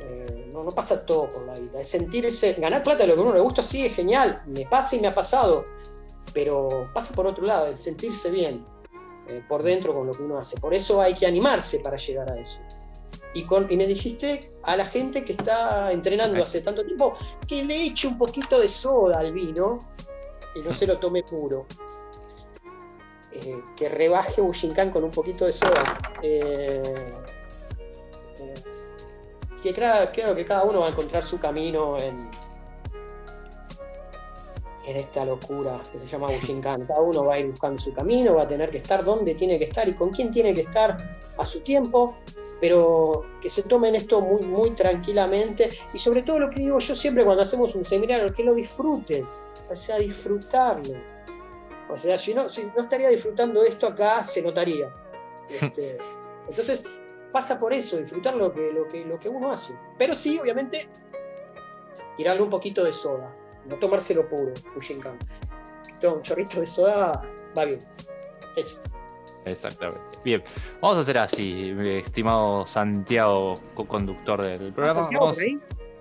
eh, 0.00 0.50
no, 0.52 0.62
no, 0.64 0.70
pasa 0.70 1.04
todo 1.04 1.30
por 1.32 1.42
la 1.42 1.54
vida. 1.54 1.80
Es 1.80 1.88
sentirse, 1.88 2.54
ganar 2.54 2.82
plata 2.82 3.06
lo 3.06 3.14
que 3.14 3.20
a 3.20 3.24
uno 3.24 3.34
le 3.34 3.40
gusta, 3.40 3.62
sí, 3.62 3.86
es 3.86 3.94
genial, 3.94 4.42
me 4.46 4.66
pasa 4.66 4.96
y 4.96 5.00
me 5.00 5.08
ha 5.08 5.14
pasado, 5.14 5.64
pero 6.32 6.90
pasa 6.92 7.14
por 7.14 7.26
otro 7.26 7.44
lado, 7.44 7.66
el 7.66 7.76
sentirse 7.76 8.30
bien 8.30 8.64
eh, 9.28 9.42
por 9.48 9.62
dentro 9.62 9.94
con 9.94 10.06
lo 10.06 10.12
que 10.12 10.22
uno 10.22 10.38
hace. 10.38 10.60
Por 10.60 10.74
eso 10.74 11.00
hay 11.00 11.14
que 11.14 11.26
animarse 11.26 11.80
para 11.80 11.96
llegar 11.96 12.30
a 12.30 12.38
eso 12.38 12.60
y, 13.34 13.76
me 13.76 13.86
dijiste 13.86 14.52
a 14.62 14.76
la 14.76 14.84
gente 14.84 15.24
que 15.24 15.32
está 15.32 15.92
entrenando 15.92 16.40
hace 16.42 16.60
tanto 16.60 16.84
tiempo 16.84 17.14
que 17.46 17.64
le 17.64 17.82
eche 17.82 18.06
un 18.06 18.16
poquito 18.16 18.60
de 18.60 18.68
soda 18.68 19.18
al 19.18 19.32
vino 19.32 19.92
y 20.54 20.60
no 20.60 20.72
se 20.72 20.86
lo 20.86 20.98
tome 20.98 21.24
puro. 21.24 21.66
Eh, 23.32 23.60
que 23.76 23.88
rebaje 23.88 24.40
Bushinkan 24.40 24.90
con 24.90 25.02
un 25.02 25.10
poquito 25.10 25.46
de 25.46 25.52
soda. 25.52 25.82
Eh, 26.22 26.80
eh, 28.38 28.54
que 29.60 29.74
creo, 29.74 30.12
que 30.12 30.44
cada 30.44 30.62
uno 30.62 30.80
va 30.80 30.86
a 30.86 30.90
encontrar 30.90 31.24
su 31.24 31.40
camino 31.40 31.98
en, 31.98 32.30
en 34.86 34.96
esta 34.96 35.24
locura 35.24 35.82
que 35.90 35.98
se 35.98 36.06
llama 36.06 36.28
Bushinkan. 36.28 36.86
Cada 36.86 37.00
uno 37.00 37.24
va 37.24 37.34
a 37.34 37.38
ir 37.40 37.46
buscando 37.46 37.80
su 37.80 37.92
camino, 37.92 38.36
va 38.36 38.44
a 38.44 38.48
tener 38.48 38.70
que 38.70 38.78
estar 38.78 39.02
donde 39.04 39.34
tiene 39.34 39.58
que 39.58 39.64
estar 39.64 39.88
y 39.88 39.94
con 39.94 40.10
quién 40.10 40.30
tiene 40.30 40.54
que 40.54 40.60
estar 40.60 40.96
a 41.36 41.44
su 41.44 41.60
tiempo 41.62 42.14
pero 42.60 43.24
que 43.40 43.50
se 43.50 43.62
tomen 43.62 43.94
esto 43.94 44.20
muy, 44.20 44.42
muy 44.42 44.70
tranquilamente 44.70 45.68
y 45.92 45.98
sobre 45.98 46.22
todo 46.22 46.38
lo 46.38 46.50
que 46.50 46.60
digo 46.60 46.78
yo 46.78 46.94
siempre 46.94 47.24
cuando 47.24 47.42
hacemos 47.42 47.74
un 47.74 47.84
seminario, 47.84 48.32
que 48.32 48.42
lo 48.42 48.54
disfruten, 48.54 49.26
o 49.70 49.76
sea, 49.76 49.98
disfrutarlo. 49.98 50.94
O 51.88 51.98
sea, 51.98 52.18
si 52.18 52.34
no, 52.34 52.48
si 52.48 52.64
no 52.64 52.82
estaría 52.84 53.08
disfrutando 53.08 53.62
esto 53.62 53.86
acá, 53.86 54.22
se 54.24 54.42
notaría. 54.42 54.92
Este, 55.46 55.98
entonces, 56.48 56.84
pasa 57.30 57.60
por 57.60 57.74
eso, 57.74 57.98
disfrutar 57.98 58.34
lo 58.34 58.50
que, 58.50 58.72
lo, 58.72 58.88
que, 58.88 59.04
lo 59.04 59.20
que 59.20 59.28
uno 59.28 59.52
hace. 59.52 59.76
Pero 59.98 60.14
sí, 60.14 60.38
obviamente, 60.38 60.88
tirarle 62.16 62.42
un 62.42 62.48
poquito 62.48 62.82
de 62.82 62.94
soda, 62.94 63.34
no 63.66 63.76
tomárselo 63.76 64.26
puro, 64.28 64.54
Pushinkan. 64.72 65.18
Un 66.02 66.22
chorrito 66.22 66.60
de 66.60 66.66
soda 66.66 67.22
va 67.56 67.64
bien. 67.64 67.84
Eso. 68.56 68.80
Exactamente. 69.44 70.18
Bien, 70.24 70.42
vamos 70.80 70.96
a 70.98 71.00
hacer 71.00 71.18
así, 71.18 71.72
mi 71.76 71.90
estimado 71.90 72.66
Santiago, 72.66 73.54
co-conductor 73.74 74.42
del 74.42 74.72
programa. 74.72 75.10
Vamos... 75.12 75.38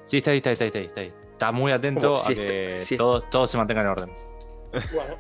Sí, 0.06 0.18
está 0.18 0.32
ahí, 0.32 0.38
está 0.38 0.50
ahí, 0.50 0.54
está 0.54 0.66
ahí, 0.80 0.86
está 0.86 1.02
ahí. 1.02 1.14
Está 1.32 1.52
muy 1.52 1.72
atento 1.72 2.16
a 2.24 2.28
que 2.28 2.86
todo, 2.98 3.48
se 3.48 3.58
mantenga 3.58 3.82
en 3.82 3.88
orden. 3.88 4.12
Bueno. 4.94 5.16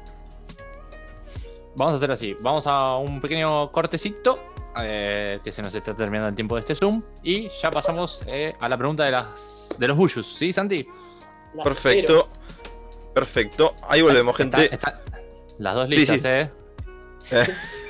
Vamos 1.76 1.94
a 1.94 1.98
hacer 1.98 2.12
así, 2.12 2.36
vamos 2.40 2.68
a 2.68 2.98
un 2.98 3.20
pequeño 3.20 3.72
cortecito, 3.72 4.40
eh, 4.80 5.40
que 5.44 5.52
se 5.52 5.64
nos 5.64 5.74
está 5.74 5.96
terminando 5.96 6.30
el 6.30 6.36
tiempo 6.36 6.56
de 6.56 6.62
este 6.62 6.76
Zoom, 6.76 7.02
y 7.24 7.50
ya 7.50 7.72
pasamos 7.72 8.22
eh, 8.28 8.54
a 8.60 8.70
la 8.70 8.78
pregunta 8.78 9.04
de, 9.04 9.12
las, 9.12 9.70
de 9.78 9.88
los 9.88 9.98
Bushus, 9.98 10.36
¿sí, 10.36 10.54
Santi? 10.54 10.88
Perfecto, 11.64 12.30
perfecto. 13.14 13.74
Ahí 13.88 14.04
volvemos, 14.04 14.36
gente. 14.36 14.70
las 15.58 15.76
dos 15.76 15.90
listas, 15.90 16.26
¿eh? 16.26 16.52
eh. 17.32 17.48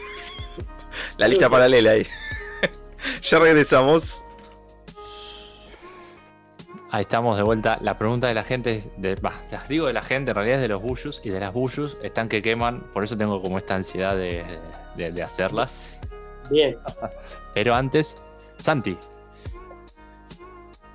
La 1.17 1.27
lista 1.27 1.49
paralela 1.49 1.91
ahí. 1.91 2.07
ya 3.23 3.39
regresamos. 3.39 4.23
Ahí 6.93 7.01
estamos 7.01 7.37
de 7.37 7.43
vuelta. 7.43 7.79
La 7.81 7.97
pregunta 7.97 8.27
de 8.27 8.35
la 8.35 8.43
gente, 8.43 8.83
de, 8.97 9.17
las 9.51 9.67
digo 9.67 9.87
de 9.87 9.93
la 9.93 10.03
gente, 10.03 10.29
en 10.29 10.35
realidad 10.35 10.57
es 10.57 10.61
de 10.61 10.67
los 10.67 10.79
bullus 10.79 11.21
y 11.23 11.31
de 11.31 11.39
las 11.39 11.51
bullus 11.51 11.97
están 12.03 12.29
que 12.29 12.43
queman, 12.43 12.81
por 12.93 13.03
eso 13.03 13.17
tengo 13.17 13.41
como 13.41 13.57
esta 13.57 13.73
ansiedad 13.73 14.15
de, 14.15 15.23
hacerlas. 15.23 15.97
Bien. 16.51 16.77
Pero 17.55 17.73
antes, 17.73 18.15
Santi. 18.59 18.95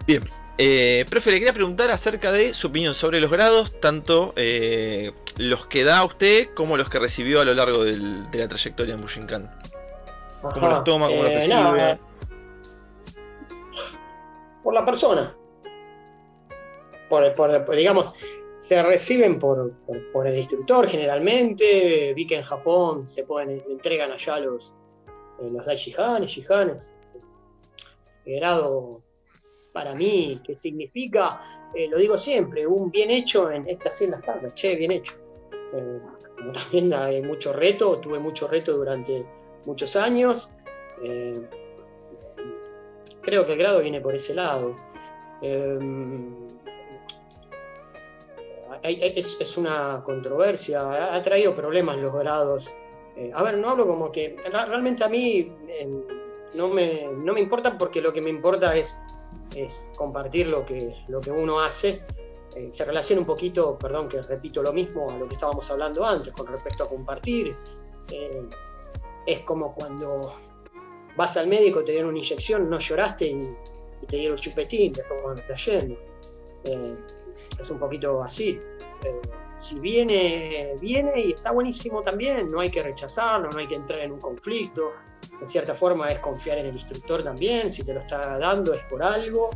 Bien. 0.06 0.22
Eh, 0.56 1.04
profe, 1.10 1.32
le 1.32 1.38
quería 1.38 1.52
preguntar 1.52 1.90
acerca 1.90 2.30
de 2.30 2.54
su 2.54 2.68
opinión 2.68 2.94
sobre 2.94 3.20
los 3.20 3.30
grados, 3.30 3.72
tanto 3.80 4.34
eh, 4.36 5.10
los 5.36 5.66
que 5.66 5.82
da 5.82 6.04
usted 6.04 6.50
como 6.54 6.76
los 6.76 6.88
que 6.88 7.00
recibió 7.00 7.40
a 7.40 7.44
lo 7.44 7.54
largo 7.54 7.82
de 7.82 7.96
la 8.38 8.46
trayectoria 8.46 8.94
en 8.94 9.00
Bushinkan. 9.00 9.50
¿Cómo 10.42 10.68
los 10.68 10.84
toma? 10.84 11.06
¿Cómo 11.08 11.22
los 11.22 11.32
eh, 11.32 11.98
por 14.62 14.74
la 14.74 14.84
persona. 14.84 15.34
Por, 17.08 17.74
digamos, 17.74 18.12
se 18.58 18.82
reciben 18.82 19.38
por, 19.38 19.72
el 20.26 20.38
instructor 20.38 20.86
generalmente. 20.86 22.12
Vi 22.14 22.26
que 22.26 22.36
en 22.36 22.42
Japón 22.42 23.08
se 23.08 23.24
pueden, 23.24 23.62
entregan 23.68 24.12
allá 24.12 24.38
los, 24.40 24.74
eh, 25.40 25.48
los 25.50 25.64
Daishihanes, 25.64 26.30
Shihanes. 26.30 26.92
grado 28.26 29.02
para 29.72 29.94
mí, 29.94 30.40
que 30.44 30.54
significa, 30.54 31.70
eh, 31.74 31.88
lo 31.88 31.96
digo 31.98 32.18
siempre, 32.18 32.66
un 32.66 32.90
bien 32.90 33.10
hecho 33.10 33.50
en 33.50 33.68
estas 33.68 34.02
en 34.02 34.10
las 34.10 34.22
tardes, 34.22 34.54
che, 34.54 34.74
bien 34.74 34.92
hecho. 34.92 35.14
como 36.36 36.52
también 36.52 36.92
hay 36.92 37.22
mucho 37.22 37.52
reto, 37.52 37.98
tuve 37.98 38.18
mucho 38.18 38.48
reto 38.48 38.76
durante 38.76 39.24
muchos 39.68 39.96
años. 39.96 40.50
Eh, 41.04 41.46
creo 43.20 43.44
que 43.44 43.52
el 43.52 43.58
grado 43.58 43.80
viene 43.82 44.00
por 44.00 44.14
ese 44.14 44.34
lado. 44.34 44.74
Eh, 45.42 45.78
es, 48.82 49.56
una 49.58 50.02
controversia, 50.04 51.14
ha, 51.14 51.22
traído 51.22 51.54
problemas 51.54 51.98
los 51.98 52.14
grados. 52.14 52.74
Eh, 53.16 53.30
a 53.34 53.42
ver, 53.42 53.58
no 53.58 53.70
hablo 53.70 53.86
como 53.86 54.10
que 54.10 54.36
realmente 54.50 55.04
a 55.04 55.08
mí 55.08 55.52
no, 56.54 56.68
me, 56.68 57.06
no, 57.06 57.34
me, 57.34 57.40
importa 57.40 57.76
porque 57.76 58.00
lo 58.00 58.12
que 58.12 58.22
me 58.22 58.30
importa 58.30 58.74
es, 58.74 58.98
es 59.54 59.90
compartir 59.96 60.46
lo 60.46 60.64
que, 60.64 60.94
lo 61.08 61.20
que 61.20 61.30
uno 61.30 61.60
hace. 61.60 62.02
se 62.70 62.84
relaciona 62.84 63.20
un 63.20 63.26
poquito, 63.26 63.76
perdón 63.76 64.08
que 64.08 64.22
repito 64.22 64.62
lo 64.62 64.72
mismo 64.72 65.10
a 65.10 65.18
lo 65.18 65.28
que 65.28 65.34
estábamos 65.34 65.70
hablando 65.70 66.06
antes 66.06 66.32
con 66.32 66.46
respecto 66.46 66.84
a 66.84 66.88
compartir 66.88 67.54
es 69.28 69.40
como 69.40 69.74
cuando 69.74 70.36
vas 71.14 71.36
al 71.36 71.48
médico, 71.48 71.84
te 71.84 71.92
dieron 71.92 72.10
una 72.10 72.18
inyección, 72.18 72.70
no 72.70 72.78
lloraste 72.78 73.26
y, 73.26 73.54
te 74.06 74.16
dieron 74.16 74.38
chupetín, 74.38 74.92
después 74.92 75.20
cuando 75.22 75.42
está 75.42 75.54
yendo. 75.56 75.98
Eh, 76.64 76.96
es 77.60 77.70
un 77.70 77.78
poquito 77.78 78.22
así. 78.22 78.58
Eh, 79.04 79.20
si 79.58 79.78
viene, 79.80 80.76
viene 80.80 81.20
y 81.20 81.32
está 81.32 81.50
buenísimo 81.50 82.02
también, 82.02 82.50
no 82.50 82.60
hay 82.60 82.70
que 82.70 82.82
rechazarlo, 82.82 83.50
no 83.50 83.58
hay 83.58 83.66
que 83.66 83.74
entrar 83.74 84.00
en 84.00 84.12
un 84.12 84.20
conflicto. 84.20 84.92
En 85.38 85.46
cierta 85.46 85.74
forma 85.74 86.10
es 86.10 86.20
confiar 86.20 86.58
en 86.58 86.66
el 86.66 86.74
instructor 86.74 87.22
también, 87.22 87.70
si 87.70 87.84
te 87.84 87.92
lo 87.92 88.00
está 88.00 88.38
dando 88.38 88.72
es 88.72 88.82
por 88.84 89.02
algo. 89.02 89.50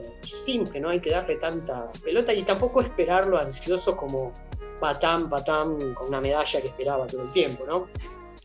Eh, 0.00 0.26
simple, 0.26 0.80
no 0.80 0.88
hay 0.88 0.98
que 0.98 1.10
darle 1.10 1.36
tanta 1.36 1.88
pelota 2.02 2.32
y 2.32 2.42
tampoco 2.42 2.80
esperarlo 2.80 3.38
ansioso 3.38 3.96
como 3.96 4.32
patán, 4.80 5.30
patán, 5.30 5.94
con 5.94 6.08
una 6.08 6.20
medalla 6.20 6.60
que 6.60 6.66
esperaba 6.66 7.06
todo 7.06 7.22
el 7.22 7.32
tiempo, 7.32 7.64
¿no? 7.64 7.86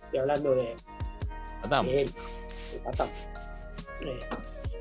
Estoy 0.10 0.22
hablando 0.22 0.56
de, 0.56 0.76
él, 1.88 2.10
eh, 4.02 4.19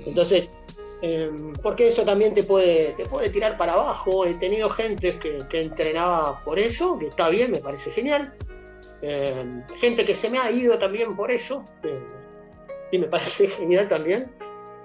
entonces, 0.07 0.55
em, 1.03 1.53
porque 1.63 1.89
eso 1.89 2.03
también 2.05 2.33
te 2.33 2.45
puede, 2.45 2.95
te 2.97 3.05
puede 3.05 3.29
tirar 3.29 3.59
para 3.59 3.75
abajo. 3.75 4.25
He 4.25 4.35
tenido 4.35 4.71
gente 4.71 5.19
que, 5.19 5.61
entrenaba 5.61 6.43
por 6.45 6.59
eso, 6.59 6.99
que 6.99 7.09
está 7.09 7.29
bien, 7.29 7.51
me 7.51 7.59
parece 7.59 7.91
genial. 7.91 8.33
Em, 9.03 9.63
gente 9.81 10.07
que 10.07 10.15
se 10.15 10.31
me 10.31 10.39
ha 10.39 10.51
ido 10.51 10.79
también 10.79 11.15
por 11.15 11.31
eso, 11.31 11.63
y 12.91 12.99
me 12.99 13.07
parece 13.07 13.49
genial 13.59 13.87
también. 13.87 14.31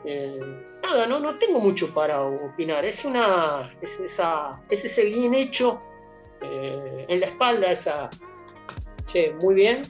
Em, 0.04 0.62
nada, 0.82 1.08
no, 1.08 1.22
no 1.22 1.38
tengo 1.40 1.62
mucho 1.62 1.94
para 1.94 2.22
opinar. 2.22 2.84
Es 2.84 3.06
una. 3.06 3.74
Es, 3.82 3.98
esa, 4.02 4.60
es 4.70 4.84
ese 4.84 5.06
bien 5.06 5.34
hecho 5.34 5.80
eh, 6.42 7.06
en 7.08 7.20
la 7.22 7.28
espalda, 7.28 7.72
esa, 7.72 8.10
che, 9.08 9.32
muy 9.42 9.56
bien. 9.56 9.84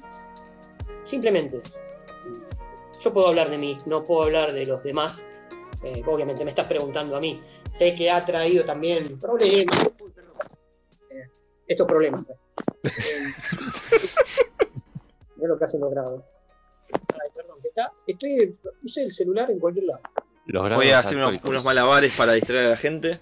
Simplemente 1.05 1.61
eso. 1.63 1.79
Yo 3.01 3.13
puedo 3.13 3.27
hablar 3.27 3.49
de 3.49 3.57
mí, 3.57 3.77
no 3.85 4.03
puedo 4.03 4.23
hablar 4.23 4.53
de 4.53 4.65
los 4.65 4.81
demás. 4.83 5.25
Eh, 5.83 6.01
obviamente 6.05 6.45
me 6.45 6.51
estás 6.51 6.67
preguntando 6.67 7.17
a 7.17 7.19
mí. 7.19 7.41
Sé 7.69 7.95
que 7.95 8.09
ha 8.09 8.25
traído 8.25 8.63
también 8.63 9.19
problemas. 9.19 9.91
Eh, 11.09 11.27
estos 11.67 11.85
problemas. 11.85 12.23
Eh, 12.83 13.33
lo 15.47 15.57
que 15.57 15.65
hacen 15.65 15.81
los 15.81 15.91
grados. 15.91 16.23
Ay, 16.93 17.29
perdón, 17.35 17.57
está, 17.63 17.91
estoy, 18.07 18.55
puse 18.81 19.03
el 19.03 19.11
celular 19.11 19.51
en 19.51 19.59
cualquier 19.59 19.85
lado. 19.85 20.01
Voy 20.75 20.89
a 20.89 20.99
hacer 20.99 21.17
unos, 21.17 21.65
malabares 21.65 22.15
para 22.15 22.33
distraer 22.33 22.67
a 22.67 22.69
la 22.69 22.77
gente. 22.77 23.19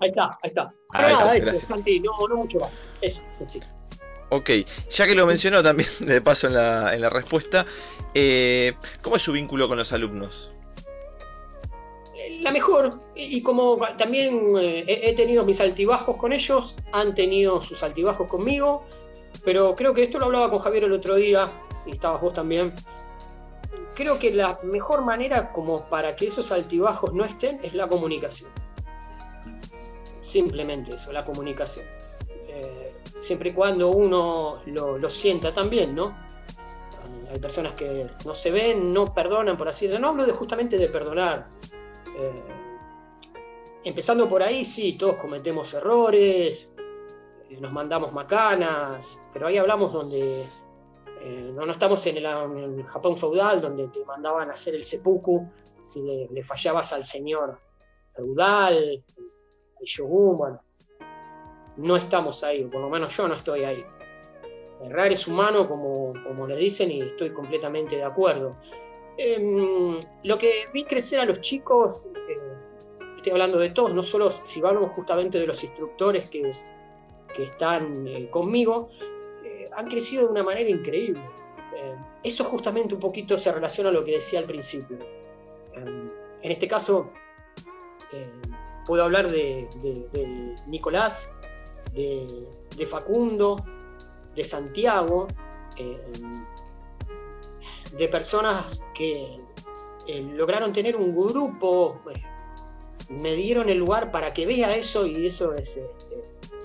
Ahí 0.00 0.10
está, 0.10 0.38
ahí 0.42 0.48
está. 0.48 0.72
Pero 0.92 1.08
nada, 1.08 1.36
eso, 1.36 1.66
Santi, 1.66 2.00
no, 2.00 2.12
no 2.28 2.36
mucho 2.36 2.58
más. 2.60 2.70
Eso, 3.00 3.22
sí. 3.46 3.60
Ok, 4.30 4.50
ya 4.90 5.06
que 5.06 5.14
lo 5.14 5.26
mencionó 5.26 5.62
también 5.62 5.88
de 6.00 6.20
paso 6.20 6.48
en 6.48 6.54
la, 6.54 6.94
en 6.94 7.00
la 7.00 7.10
respuesta, 7.10 7.66
eh, 8.14 8.74
¿cómo 9.02 9.16
es 9.16 9.22
su 9.22 9.32
vínculo 9.32 9.68
con 9.68 9.78
los 9.78 9.92
alumnos? 9.92 10.52
La 12.40 12.52
mejor, 12.52 13.00
y 13.16 13.40
como 13.42 13.78
también 13.96 14.52
eh, 14.60 14.84
he 14.86 15.14
tenido 15.14 15.44
mis 15.44 15.60
altibajos 15.60 16.16
con 16.16 16.32
ellos, 16.32 16.76
han 16.92 17.14
tenido 17.14 17.62
sus 17.62 17.82
altibajos 17.82 18.28
conmigo, 18.28 18.84
pero 19.44 19.74
creo 19.74 19.94
que 19.94 20.02
esto 20.02 20.18
lo 20.18 20.26
hablaba 20.26 20.50
con 20.50 20.58
Javier 20.58 20.84
el 20.84 20.92
otro 20.92 21.14
día, 21.14 21.48
y 21.86 21.92
estabas 21.92 22.20
vos 22.20 22.34
también, 22.34 22.74
creo 23.94 24.18
que 24.18 24.32
la 24.32 24.60
mejor 24.62 25.04
manera 25.04 25.52
como 25.52 25.88
para 25.88 26.14
que 26.16 26.28
esos 26.28 26.52
altibajos 26.52 27.12
no 27.14 27.24
estén 27.24 27.58
es 27.64 27.74
la 27.74 27.88
comunicación. 27.88 28.50
Simplemente 30.20 30.94
eso, 30.94 31.12
la 31.12 31.24
comunicación. 31.24 31.86
Eh, 32.46 32.87
siempre 33.20 33.50
y 33.50 33.52
cuando 33.52 33.90
uno 33.90 34.60
lo, 34.66 35.10
sienta 35.10 35.52
también, 35.52 35.94
¿no? 35.94 36.14
Hay 37.30 37.38
personas 37.38 37.74
que 37.74 38.06
no 38.24 38.34
se 38.34 38.50
ven, 38.50 38.92
no 38.92 39.12
perdonan, 39.12 39.56
por 39.56 39.68
así 39.68 39.86
decirlo. 39.86 40.06
No 40.06 40.12
hablo 40.12 40.26
de 40.26 40.32
justamente 40.32 40.78
de 40.78 40.88
perdonar. 40.88 41.48
Eh, 42.16 42.42
empezando 43.84 44.28
por 44.28 44.42
ahí, 44.42 44.64
sí, 44.64 44.94
todos 44.94 45.16
cometemos 45.16 45.72
errores, 45.74 46.72
eh, 47.48 47.58
nos 47.60 47.72
mandamos 47.72 48.12
macanas, 48.12 49.20
pero 49.32 49.46
ahí 49.46 49.58
hablamos 49.58 49.92
donde 49.92 50.48
eh, 51.20 51.52
no, 51.54 51.70
estamos 51.70 52.06
en 52.06 52.18
el, 52.18 52.84
Japón 52.84 53.16
feudal 53.16 53.60
donde 53.60 53.88
te 53.88 54.04
mandaban 54.04 54.50
a 54.50 54.52
hacer 54.52 54.74
el 54.74 54.84
seppuku 54.84 55.48
si 55.86 56.00
le, 56.02 56.42
fallabas 56.44 56.92
al 56.92 57.04
señor 57.04 57.58
feudal, 58.14 59.04
al 59.78 59.84
shogun, 59.84 60.58
no 61.78 61.96
estamos 61.96 62.44
ahí, 62.44 62.64
por 62.64 62.80
lo 62.80 62.90
menos 62.90 63.16
yo 63.16 63.26
no 63.26 63.34
estoy 63.34 63.64
ahí. 63.64 63.84
Errar 64.84 65.10
es 65.10 65.26
humano, 65.26 65.66
como, 65.66 66.12
como 66.26 66.46
le 66.46 66.56
dicen, 66.56 66.90
y 66.90 67.00
estoy 67.00 67.30
completamente 67.30 67.96
de 67.96 68.04
acuerdo. 68.04 68.56
Em, 69.16 69.96
lo 70.22 70.38
que 70.38 70.68
vi 70.72 70.84
crecer 70.84 71.20
a 71.20 71.24
los 71.24 71.40
chicos, 71.40 72.04
eh, 72.28 72.38
estoy 73.16 73.32
hablando 73.32 73.58
de 73.58 73.70
todos, 73.70 73.92
no 73.92 74.02
solo 74.02 74.30
si 74.44 74.60
hablamos 74.60 74.92
justamente 74.92 75.38
de 75.38 75.46
los 75.46 75.64
instructores 75.64 76.30
que, 76.30 76.50
que 77.34 77.44
están 77.44 78.06
eh, 78.06 78.28
conmigo, 78.30 78.90
han 79.78 79.86
crecido 79.86 80.24
de 80.24 80.32
una 80.32 80.42
manera 80.42 80.68
increíble. 80.68 81.20
Eh, 81.76 81.94
eso 82.24 82.42
justamente 82.42 82.94
un 82.94 83.00
poquito 83.00 83.38
se 83.38 83.52
relaciona 83.52 83.90
a 83.90 83.92
lo 83.92 84.04
que 84.04 84.12
decía 84.12 84.40
al 84.40 84.44
principio. 84.44 84.98
Eh, 84.98 86.10
en 86.42 86.52
este 86.52 86.66
caso, 86.66 87.12
eh, 88.12 88.28
puedo 88.84 89.04
hablar 89.04 89.28
de, 89.28 89.68
Nicolás, 90.66 91.30
de, 91.92 92.86
Facundo, 92.86 93.64
de 94.34 94.44
Santiago, 94.44 95.28
de 97.96 98.08
personas 98.08 98.82
que 98.94 99.40
lograron 100.34 100.72
tener 100.72 100.96
un 100.96 101.14
grupo, 101.14 102.00
me 103.08 103.34
dieron 103.34 103.68
el 103.68 103.78
lugar 103.78 104.10
para 104.10 104.32
que 104.32 104.46
vea 104.46 104.76
eso 104.76 105.06
y 105.06 105.26
eso 105.26 105.54
es 105.54 105.78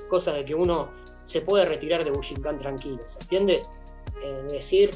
cosa 0.09 0.33
de 0.33 0.45
que 0.45 0.53
uno 0.53 0.89
se 1.25 1.41
puede 1.41 1.65
retirar 1.65 2.03
de 2.03 2.11
Bushinkan 2.11 2.59
tranquilo, 2.59 3.01
¿se 3.07 3.19
entiende? 3.21 3.61
Decir, 4.49 4.91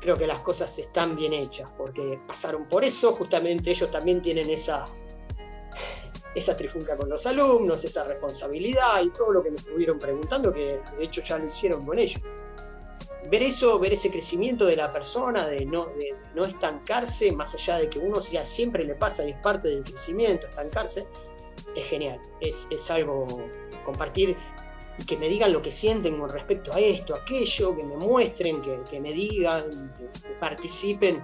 creo 0.00 0.16
que 0.16 0.26
las 0.26 0.40
cosas 0.40 0.76
están 0.78 1.14
bien 1.14 1.32
hechas, 1.32 1.68
porque 1.76 2.18
pasaron 2.26 2.66
por 2.66 2.84
eso, 2.84 3.12
justamente 3.12 3.70
ellos 3.70 3.90
también 3.90 4.22
tienen 4.22 4.50
esa, 4.50 4.84
esa 6.34 6.56
trifunca 6.56 6.96
con 6.96 7.08
los 7.08 7.26
alumnos, 7.26 7.84
esa 7.84 8.04
responsabilidad 8.04 9.02
y 9.02 9.10
todo 9.10 9.32
lo 9.32 9.42
que 9.42 9.50
me 9.50 9.56
estuvieron 9.56 9.98
preguntando, 9.98 10.52
que 10.52 10.80
de 10.98 11.04
hecho 11.04 11.22
ya 11.22 11.38
lo 11.38 11.46
hicieron 11.46 11.84
con 11.84 11.98
ellos. 11.98 12.22
Ver 13.28 13.42
eso, 13.42 13.78
ver 13.78 13.92
ese 13.92 14.10
crecimiento 14.10 14.64
de 14.64 14.76
la 14.76 14.92
persona, 14.92 15.46
de 15.46 15.64
no, 15.64 15.88
no 16.34 16.44
estancarse, 16.44 17.30
más 17.32 17.54
allá 17.54 17.78
de 17.78 17.90
que 17.90 17.98
uno 17.98 18.20
ya 18.20 18.44
siempre 18.44 18.84
le 18.84 18.94
pasa 18.94 19.24
y 19.24 19.30
es 19.30 19.36
parte 19.38 19.68
del 19.68 19.84
crecimiento, 19.84 20.46
estancarse, 20.46 21.06
es 21.76 21.86
genial. 21.86 22.20
Es, 22.40 22.66
es 22.70 22.90
algo 22.90 23.26
compartir 23.84 24.36
y 25.00 25.04
que 25.04 25.16
me 25.16 25.28
digan 25.28 25.52
lo 25.52 25.62
que 25.62 25.70
sienten 25.70 26.18
con 26.18 26.28
respecto 26.28 26.72
a 26.72 26.80
esto, 26.80 27.14
aquello, 27.14 27.76
que 27.76 27.84
me 27.84 27.96
muestren, 27.96 28.60
que, 28.62 29.00
me 29.00 29.12
digan, 29.12 29.94
que, 29.96 30.30
participen. 30.38 31.16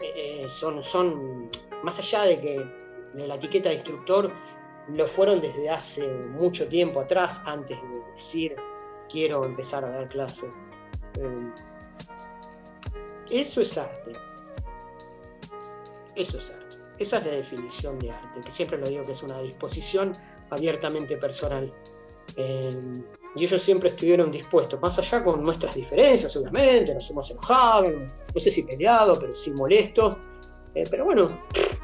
Eh, 0.00 0.42
eh, 0.44 0.46
son, 0.50 0.82
son, 0.82 1.50
más 1.82 1.98
allá 1.98 2.24
de 2.24 2.40
que 2.40 2.82
la 3.14 3.34
etiqueta 3.34 3.68
de 3.68 3.76
instructor, 3.76 4.30
lo 4.88 5.06
fueron 5.06 5.40
desde 5.40 5.70
hace 5.70 6.06
mucho 6.06 6.66
tiempo 6.66 7.00
atrás, 7.00 7.40
antes 7.44 7.78
de 7.80 8.12
decir 8.14 8.56
quiero 9.10 9.44
empezar 9.44 9.84
a 9.84 9.90
dar 9.90 10.08
clases. 10.08 10.50
Eh, 11.14 11.52
eso 13.30 13.60
es 13.60 13.78
arte. 13.78 14.12
Eso 16.16 16.38
es 16.38 16.50
arte. 16.50 16.76
Esa 16.98 17.18
es 17.18 17.24
la 17.24 17.32
definición 17.32 17.98
de 17.98 18.10
arte, 18.10 18.40
que 18.44 18.52
siempre 18.52 18.78
lo 18.78 18.88
digo 18.88 19.04
que 19.04 19.12
es 19.12 19.22
una 19.22 19.40
disposición 19.40 20.12
abiertamente 20.50 21.16
personal. 21.16 21.72
Eh, 22.36 23.02
y 23.34 23.44
ellos 23.44 23.62
siempre 23.62 23.90
estuvieron 23.90 24.30
dispuestos, 24.30 24.80
más 24.80 24.98
allá 24.98 25.24
con 25.24 25.42
nuestras 25.42 25.74
diferencias, 25.74 26.36
obviamente, 26.36 26.92
nos 26.92 27.10
hemos 27.10 27.30
enojado, 27.30 27.84
no 28.34 28.40
sé 28.40 28.50
si 28.50 28.62
peleado, 28.62 29.18
pero 29.18 29.34
sí 29.34 29.50
molestos. 29.52 30.16
Eh, 30.74 30.84
pero 30.90 31.04
bueno, 31.04 31.28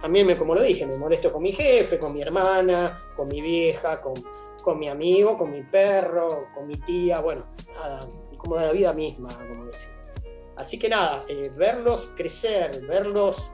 también, 0.00 0.26
me, 0.26 0.36
como 0.36 0.54
lo 0.54 0.62
dije, 0.62 0.86
me 0.86 0.96
molesto 0.96 1.32
con 1.32 1.42
mi 1.42 1.52
jefe, 1.52 1.98
con 1.98 2.14
mi 2.14 2.22
hermana, 2.22 3.02
con 3.16 3.28
mi 3.28 3.40
vieja, 3.40 4.00
con, 4.00 4.14
con 4.62 4.78
mi 4.78 4.88
amigo, 4.88 5.36
con 5.36 5.50
mi 5.50 5.62
perro, 5.62 6.44
con 6.54 6.66
mi 6.66 6.76
tía, 6.76 7.20
bueno, 7.20 7.44
nada, 7.74 8.00
como 8.38 8.56
de 8.56 8.66
la 8.66 8.72
vida 8.72 8.92
misma, 8.92 9.28
como 9.48 9.66
decir. 9.66 9.90
Así 10.56 10.78
que 10.78 10.88
nada, 10.88 11.24
eh, 11.28 11.50
verlos 11.56 12.12
crecer, 12.16 12.80
verlos 12.86 13.50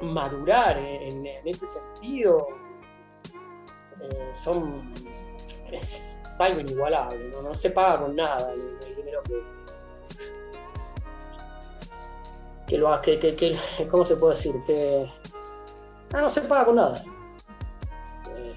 madurar 0.00 0.78
en, 0.78 1.26
ese 1.44 1.66
sentido 1.66 2.48
eh, 4.00 4.30
son 4.32 4.92
es 5.72 6.22
algo 6.38 6.60
inigualable, 6.60 7.30
¿no? 7.42 7.54
se 7.58 7.70
paga 7.70 8.00
con 8.02 8.16
nada 8.16 8.52
el, 8.52 8.96
dinero 8.96 9.22
que, 9.22 9.42
que 12.66 12.78
lo 12.78 13.00
que, 13.02 13.18
que, 13.18 13.58
¿cómo 13.90 14.04
se 14.04 14.16
puede 14.16 14.34
decir? 14.34 14.54
que 14.66 15.06
ah, 16.12 16.20
no 16.20 16.30
se 16.30 16.42
paga 16.42 16.64
con 16.66 16.76
nada 16.76 17.02
eh, 18.36 18.54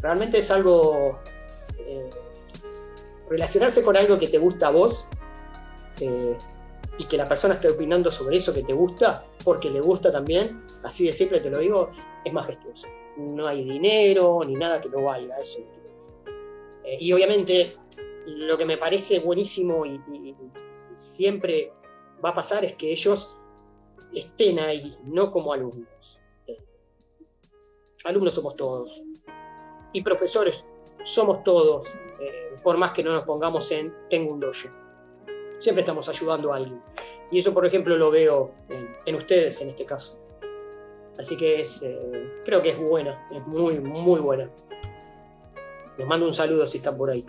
realmente 0.00 0.38
es 0.38 0.50
algo 0.50 1.18
eh, 1.78 2.10
relacionarse 3.28 3.82
con 3.82 3.96
algo 3.96 4.18
que 4.18 4.28
te 4.28 4.38
gusta 4.38 4.68
a 4.68 4.70
vos 4.70 5.04
y 6.98 7.04
que 7.04 7.16
la 7.16 7.24
persona 7.24 7.54
esté 7.54 7.70
opinando 7.70 8.10
sobre 8.10 8.36
eso 8.36 8.52
que 8.52 8.62
te 8.62 8.72
gusta, 8.72 9.24
porque 9.44 9.70
le 9.70 9.80
gusta 9.80 10.10
también, 10.10 10.64
así 10.82 11.06
de 11.06 11.12
simple 11.12 11.40
te 11.40 11.48
lo 11.48 11.58
digo, 11.58 11.90
es 12.24 12.32
majestuoso. 12.32 12.88
No 13.16 13.46
hay 13.46 13.64
dinero 13.64 14.40
ni 14.44 14.54
nada 14.54 14.80
que 14.80 14.88
lo 14.88 15.04
valga, 15.04 15.38
eso. 15.38 15.60
Eh, 16.84 16.98
y 17.00 17.12
obviamente 17.12 17.76
lo 18.26 18.58
que 18.58 18.64
me 18.64 18.76
parece 18.76 19.20
buenísimo 19.20 19.86
y, 19.86 20.00
siempre 20.92 21.72
va 22.24 22.30
a 22.30 22.34
pasar 22.34 22.64
es 22.64 22.74
que 22.74 22.90
ellos 22.90 23.34
estén 24.14 24.58
ahí, 24.58 24.96
no 25.04 25.30
como 25.30 25.52
alumnos. 25.52 26.20
Eh, 26.46 26.58
alumnos 28.04 28.34
somos 28.34 28.56
todos. 28.56 29.02
Y 29.92 30.02
profesores 30.02 30.64
somos 31.04 31.42
todos, 31.44 31.86
eh, 32.20 32.56
por 32.62 32.76
más 32.76 32.92
que 32.92 33.02
no 33.02 33.12
nos 33.12 33.24
pongamos 33.24 33.70
en 33.70 33.94
tengo 34.10 34.32
un 34.32 34.40
dojo 34.40 34.68
siempre 35.58 35.82
estamos 35.82 36.08
ayudando 36.08 36.52
a 36.52 36.56
alguien. 36.56 36.80
Y 37.30 37.38
eso, 37.38 37.52
por 37.52 37.66
ejemplo, 37.66 37.96
lo 37.96 38.10
veo 38.10 38.52
en, 39.04 39.14
ustedes 39.14 39.60
en 39.60 39.70
este 39.70 39.84
caso. 39.84 40.18
Así 41.18 41.36
que 41.36 41.60
es, 41.60 41.82
eh, 41.82 42.42
creo 42.44 42.62
que 42.62 42.70
es 42.70 42.78
buena, 42.78 43.28
es 43.30 43.44
muy, 43.46 43.78
muy 43.80 44.20
buena. 44.20 44.48
Les 45.96 46.06
mando 46.06 46.26
un 46.26 46.32
saludo 46.32 46.64
si 46.64 46.78
están 46.78 46.96
por 46.96 47.10
ahí. 47.10 47.26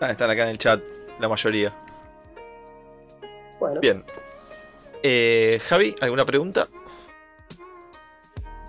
Ah, 0.00 0.10
están 0.10 0.30
acá 0.30 0.44
en 0.44 0.50
el 0.50 0.58
chat, 0.58 0.80
la 1.18 1.28
mayoría. 1.28 1.74
Bueno. 3.60 3.80
Bien. 3.80 4.04
Eh, 5.02 5.60
Javi, 5.68 5.94
¿alguna 6.00 6.24
pregunta? 6.24 6.68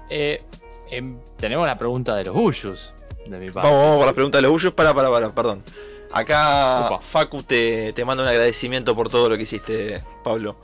Eh, 0.10 0.44
em, 0.90 1.18
tenemos 1.38 1.66
la 1.66 1.78
pregunta 1.78 2.16
de 2.16 2.26
los 2.26 2.36
Ushus. 2.36 2.94
de 3.26 3.38
mi 3.40 3.50
parte. 3.52 3.68
Vamos, 3.70 3.82
vamos 3.84 3.98
por 3.98 4.06
las 4.06 4.14
preguntas 4.14 4.38
de 4.40 4.42
los 4.44 4.52
Bullos. 4.52 4.74
Para, 4.74 4.94
para, 4.94 5.10
para, 5.10 5.30
perdón. 5.34 5.64
Acá. 6.12 6.98
Facu 7.12 7.42
te, 7.44 7.92
te 7.94 8.06
manda 8.06 8.24
un 8.24 8.30
agradecimiento 8.30 8.96
por 8.96 9.10
todo 9.10 9.28
lo 9.30 9.36
que 9.36 9.44
hiciste, 9.44 10.04
Pablo. 10.24 10.56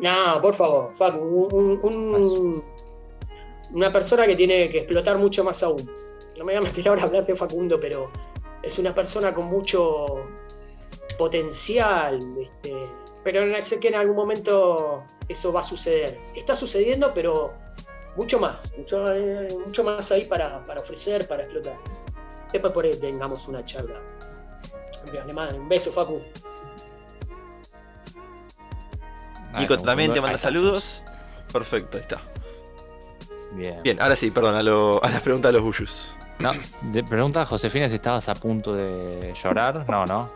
No, 0.00 0.40
por 0.42 0.54
favor, 0.54 0.92
Facu, 0.96 1.18
un- 1.18 1.78
un- 1.82 2.64
una 3.74 3.92
persona 3.92 4.26
que 4.26 4.34
tiene 4.36 4.68
que 4.70 4.78
explotar 4.78 5.18
mucho 5.18 5.44
más 5.44 5.62
aún. 5.62 5.78
No 6.38 6.44
me 6.44 6.52
voy 6.52 6.56
a 6.56 6.60
meter 6.60 6.88
ahora 6.88 7.02
a 7.02 7.04
hablar 7.06 7.26
de 7.26 7.34
Facundo, 7.36 7.78
pero 7.80 8.10
es 8.62 8.78
una 8.78 8.94
persona 8.94 9.34
con 9.34 9.44
mucho 9.46 10.22
potencial, 11.18 12.18
este, 12.40 12.74
pero 13.24 13.62
sé 13.62 13.78
que 13.80 13.88
en 13.88 13.94
algún 13.94 14.16
momento 14.16 15.02
eso 15.28 15.52
va 15.52 15.60
a 15.60 15.62
suceder. 15.64 16.18
Está 16.34 16.54
sucediendo, 16.54 17.12
pero 17.14 17.54
mucho 18.16 18.38
más, 18.38 18.72
mucho, 18.76 19.12
eh, 19.12 19.48
mucho 19.66 19.84
más 19.84 20.10
ahí 20.12 20.24
para, 20.24 20.64
para 20.66 20.80
ofrecer, 20.80 21.26
para 21.28 21.42
explotar. 21.44 21.76
Después 22.52 22.72
por 22.72 22.84
ahí 22.84 22.96
tengamos 22.98 23.46
una 23.48 23.64
charla. 23.64 24.00
Le 25.26 25.32
mando 25.32 25.56
un 25.56 25.68
beso, 25.68 25.92
Facu. 25.92 26.20
Ah, 29.52 29.60
Nico 29.60 29.76
también 29.78 30.12
te 30.12 30.20
manda 30.20 30.38
saludos. 30.38 31.02
Perfecto, 31.52 31.96
ahí 31.96 32.02
está. 32.02 32.20
Bien. 33.52 33.82
Bien, 33.82 34.00
ahora 34.02 34.16
sí, 34.16 34.30
perdón, 34.30 34.54
a, 34.56 34.62
lo- 34.62 35.02
a 35.02 35.08
las 35.08 35.22
preguntas 35.22 35.48
de 35.50 35.52
los 35.54 35.62
Bullos. 35.62 36.12
No, 36.38 36.52
de- 36.82 37.02
pregunta 37.04 37.42
a 37.42 37.46
Josefina 37.46 37.88
si 37.88 37.94
estabas 37.94 38.28
a 38.28 38.34
punto 38.34 38.74
de 38.74 39.32
llorar. 39.42 39.88
No, 39.88 40.04
no. 40.04 40.30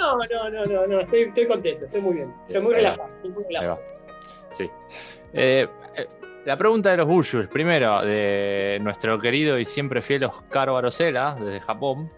No, 0.00 0.16
no, 0.16 0.50
no, 0.50 0.64
no, 0.64 0.86
no, 0.86 1.00
estoy, 1.00 1.20
estoy 1.20 1.46
contento, 1.46 1.84
estoy 1.84 2.00
muy 2.00 2.14
bien. 2.14 2.34
Estoy 2.48 2.62
muy 2.62 2.74
relajado. 2.74 3.08
Estoy 3.16 3.30
muy 3.32 3.44
relajado. 3.44 3.80
Sí. 4.48 4.70
Eh, 5.34 5.68
eh, 5.96 6.06
la 6.46 6.56
pregunta 6.56 6.90
de 6.90 6.96
los 6.96 7.06
Bushus, 7.06 7.46
primero, 7.48 8.00
de 8.00 8.78
nuestro 8.80 9.20
querido 9.20 9.58
y 9.58 9.66
siempre 9.66 10.00
fiel 10.00 10.24
Oscar 10.24 10.70
Barosela, 10.70 11.36
desde 11.38 11.60
Japón, 11.60 12.10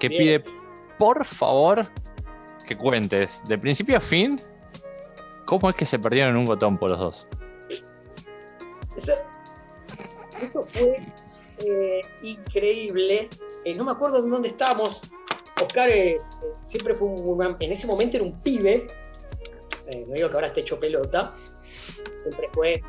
que 0.00 0.08
Bien. 0.08 0.42
pide, 0.42 0.52
por 0.98 1.24
favor, 1.24 1.86
que 2.66 2.76
cuentes, 2.76 3.46
de 3.46 3.56
principio 3.56 3.98
a 3.98 4.00
fin, 4.00 4.42
cómo 5.44 5.70
es 5.70 5.76
que 5.76 5.86
se 5.86 6.00
perdieron 6.00 6.32
en 6.32 6.38
un 6.38 6.44
gotompo 6.44 6.88
los 6.88 6.98
dos. 6.98 7.28
Eso, 8.96 9.14
fue 10.66 11.06
eh, 11.64 12.00
increíble. 12.22 13.28
Eh, 13.64 13.74
no 13.76 13.84
me 13.84 13.92
acuerdo 13.92 14.24
en 14.24 14.28
dónde 14.28 14.48
estábamos. 14.48 15.00
Oscar 15.60 15.88
es, 15.90 16.38
eh, 16.42 16.52
siempre 16.64 16.94
fue 16.94 17.08
un, 17.08 17.56
en 17.60 17.72
ese 17.72 17.86
momento 17.86 18.16
era 18.16 18.24
un 18.24 18.40
pibe. 18.42 18.86
Eh, 19.88 20.04
no 20.06 20.14
digo 20.14 20.28
que 20.28 20.34
ahora 20.34 20.48
esté 20.48 20.60
hecho 20.60 20.78
pelota. 20.78 21.32
Siempre 22.22 22.48
fue 22.52 22.82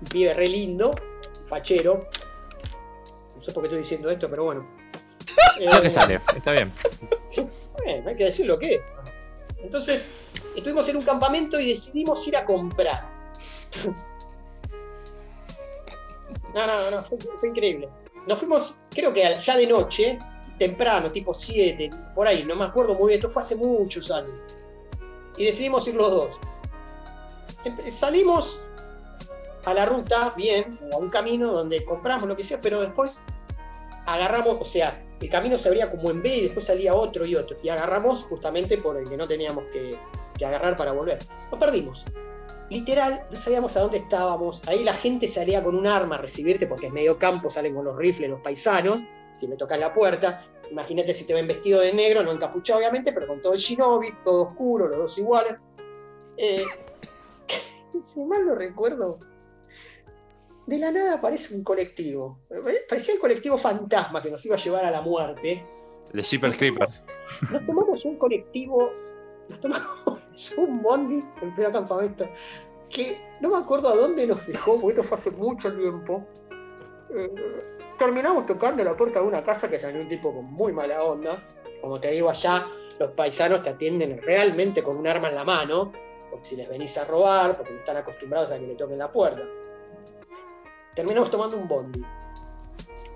un 0.00 0.06
pibe 0.08 0.34
re 0.34 0.46
lindo, 0.46 0.92
fachero. 1.48 2.08
No 3.36 3.42
sé 3.42 3.52
por 3.52 3.62
qué 3.62 3.68
estoy 3.68 3.78
diciendo 3.80 4.10
esto, 4.10 4.28
pero 4.28 4.44
bueno. 4.44 4.66
Es 5.58 5.66
lo 5.74 5.80
que 5.80 5.86
Eh, 5.86 5.90
sale, 5.90 6.20
está 6.34 6.52
bien. 6.52 6.72
Bueno, 7.72 8.08
hay 8.08 8.16
que 8.16 8.24
decir 8.24 8.46
lo 8.46 8.58
que 8.58 8.74
es. 8.74 8.80
Entonces, 9.62 10.10
estuvimos 10.54 10.88
en 10.88 10.96
un 10.96 11.04
campamento 11.04 11.58
y 11.58 11.68
decidimos 11.70 12.26
ir 12.28 12.36
a 12.36 12.44
comprar. 12.44 13.12
No, 16.54 16.64
no, 16.64 16.88
no, 16.88 17.02
fue, 17.02 17.18
fue 17.18 17.48
increíble. 17.48 17.88
Nos 18.28 18.38
fuimos, 18.38 18.76
creo 18.88 19.12
que 19.12 19.36
ya 19.36 19.56
de 19.56 19.66
noche, 19.66 20.18
temprano, 20.58 21.10
tipo 21.10 21.34
7, 21.34 21.90
por 22.14 22.26
ahí, 22.26 22.44
no 22.44 22.56
me 22.56 22.64
acuerdo 22.64 22.94
muy 22.94 23.08
bien, 23.08 23.18
esto 23.18 23.30
fue 23.30 23.42
hace 23.42 23.56
muchos 23.56 24.10
años. 24.10 24.32
Y 25.36 25.44
decidimos 25.44 25.86
ir 25.88 25.94
los 25.94 26.10
dos. 26.10 26.30
Salimos 27.90 28.62
a 29.64 29.74
la 29.74 29.86
ruta, 29.86 30.32
bien, 30.36 30.78
a 30.92 30.96
un 30.96 31.10
camino 31.10 31.52
donde 31.52 31.84
compramos 31.84 32.28
lo 32.28 32.36
que 32.36 32.44
sea, 32.44 32.60
pero 32.60 32.80
después 32.80 33.22
agarramos, 34.06 34.58
o 34.60 34.64
sea, 34.64 35.02
el 35.20 35.30
camino 35.30 35.56
se 35.56 35.68
abría 35.68 35.90
como 35.90 36.10
en 36.10 36.22
B 36.22 36.36
y 36.36 36.40
después 36.42 36.66
salía 36.66 36.94
otro 36.94 37.24
y 37.24 37.34
otro. 37.34 37.56
Y 37.62 37.68
agarramos 37.68 38.24
justamente 38.24 38.78
por 38.78 38.96
el 38.96 39.08
que 39.08 39.16
no 39.16 39.26
teníamos 39.26 39.64
que, 39.72 39.96
que 40.36 40.44
agarrar 40.44 40.76
para 40.76 40.92
volver. 40.92 41.18
Nos 41.50 41.58
perdimos. 41.58 42.04
Literal, 42.70 43.24
no 43.30 43.36
sabíamos 43.36 43.76
a 43.76 43.80
dónde 43.80 43.98
estábamos. 43.98 44.66
Ahí 44.68 44.84
la 44.84 44.94
gente 44.94 45.28
salía 45.28 45.62
con 45.62 45.74
un 45.74 45.86
arma 45.86 46.16
a 46.16 46.18
recibirte 46.18 46.66
porque 46.66 46.88
es 46.88 46.92
medio 46.92 47.18
campo, 47.18 47.50
salen 47.50 47.74
con 47.74 47.84
los 47.84 47.96
rifles 47.96 48.28
los 48.28 48.40
paisanos. 48.40 49.00
Si 49.38 49.48
me 49.48 49.56
tocan 49.56 49.80
la 49.80 49.92
puerta, 49.92 50.44
imagínate 50.70 51.12
si 51.12 51.26
te 51.26 51.34
ven 51.34 51.46
vestido 51.46 51.80
de 51.80 51.92
negro, 51.92 52.22
no 52.22 52.32
encapuchado 52.32 52.78
obviamente, 52.78 53.12
pero 53.12 53.26
con 53.26 53.42
todo 53.42 53.52
el 53.52 53.58
shinobi, 53.58 54.14
todo 54.24 54.42
oscuro, 54.42 54.88
los 54.88 54.98
dos 54.98 55.18
iguales. 55.18 55.58
Eh, 56.36 56.64
si 58.02 58.20
mal 58.24 58.46
no 58.46 58.54
recuerdo, 58.54 59.18
de 60.66 60.78
la 60.78 60.90
nada 60.90 61.14
aparece 61.14 61.54
un 61.54 61.62
colectivo. 61.62 62.40
Parecía 62.88 63.14
el 63.14 63.20
colectivo 63.20 63.58
fantasma 63.58 64.22
que 64.22 64.30
nos 64.30 64.44
iba 64.46 64.54
a 64.54 64.58
llevar 64.58 64.84
a 64.84 64.90
la 64.90 65.02
muerte. 65.02 65.64
De 66.12 66.22
Shipper 66.22 66.56
Creeper. 66.56 66.88
Nos 67.50 67.66
tomamos 67.66 68.04
un 68.04 68.16
colectivo, 68.16 68.92
nos 69.48 69.60
tomamos 69.60 70.54
un 70.56 70.82
bondi 70.82 71.22
en 71.42 71.54
pleno 71.54 71.72
campamento, 71.72 72.28
que 72.88 73.18
no 73.40 73.50
me 73.50 73.58
acuerdo 73.58 73.88
a 73.88 73.96
dónde 73.96 74.26
nos 74.26 74.46
dejó, 74.46 74.80
porque 74.80 75.00
esto 75.00 75.02
fue 75.02 75.18
hace 75.18 75.30
mucho 75.32 75.74
tiempo. 75.74 76.24
Eh, 77.10 77.30
terminamos 77.98 78.46
tocando 78.46 78.82
la 78.84 78.96
puerta 78.96 79.20
de 79.20 79.26
una 79.26 79.42
casa 79.42 79.68
que 79.68 79.78
salió 79.78 80.00
un 80.00 80.08
tipo 80.08 80.32
con 80.32 80.44
muy 80.44 80.72
mala 80.72 81.02
onda. 81.02 81.42
Como 81.80 82.00
te 82.00 82.10
digo, 82.10 82.30
allá 82.30 82.66
los 82.98 83.10
paisanos 83.12 83.62
te 83.62 83.70
atienden 83.70 84.20
realmente 84.22 84.82
con 84.82 84.96
un 84.96 85.06
arma 85.06 85.28
en 85.28 85.34
la 85.34 85.44
mano, 85.44 85.92
porque 86.30 86.46
si 86.46 86.56
les 86.56 86.68
venís 86.68 86.96
a 86.98 87.04
robar, 87.04 87.56
porque 87.56 87.76
están 87.76 87.96
acostumbrados 87.96 88.50
a 88.50 88.58
que 88.58 88.66
le 88.66 88.74
toquen 88.74 88.98
la 88.98 89.10
puerta. 89.10 89.42
Terminamos 90.94 91.30
tomando 91.30 91.56
un 91.56 91.66
bondi 91.66 92.02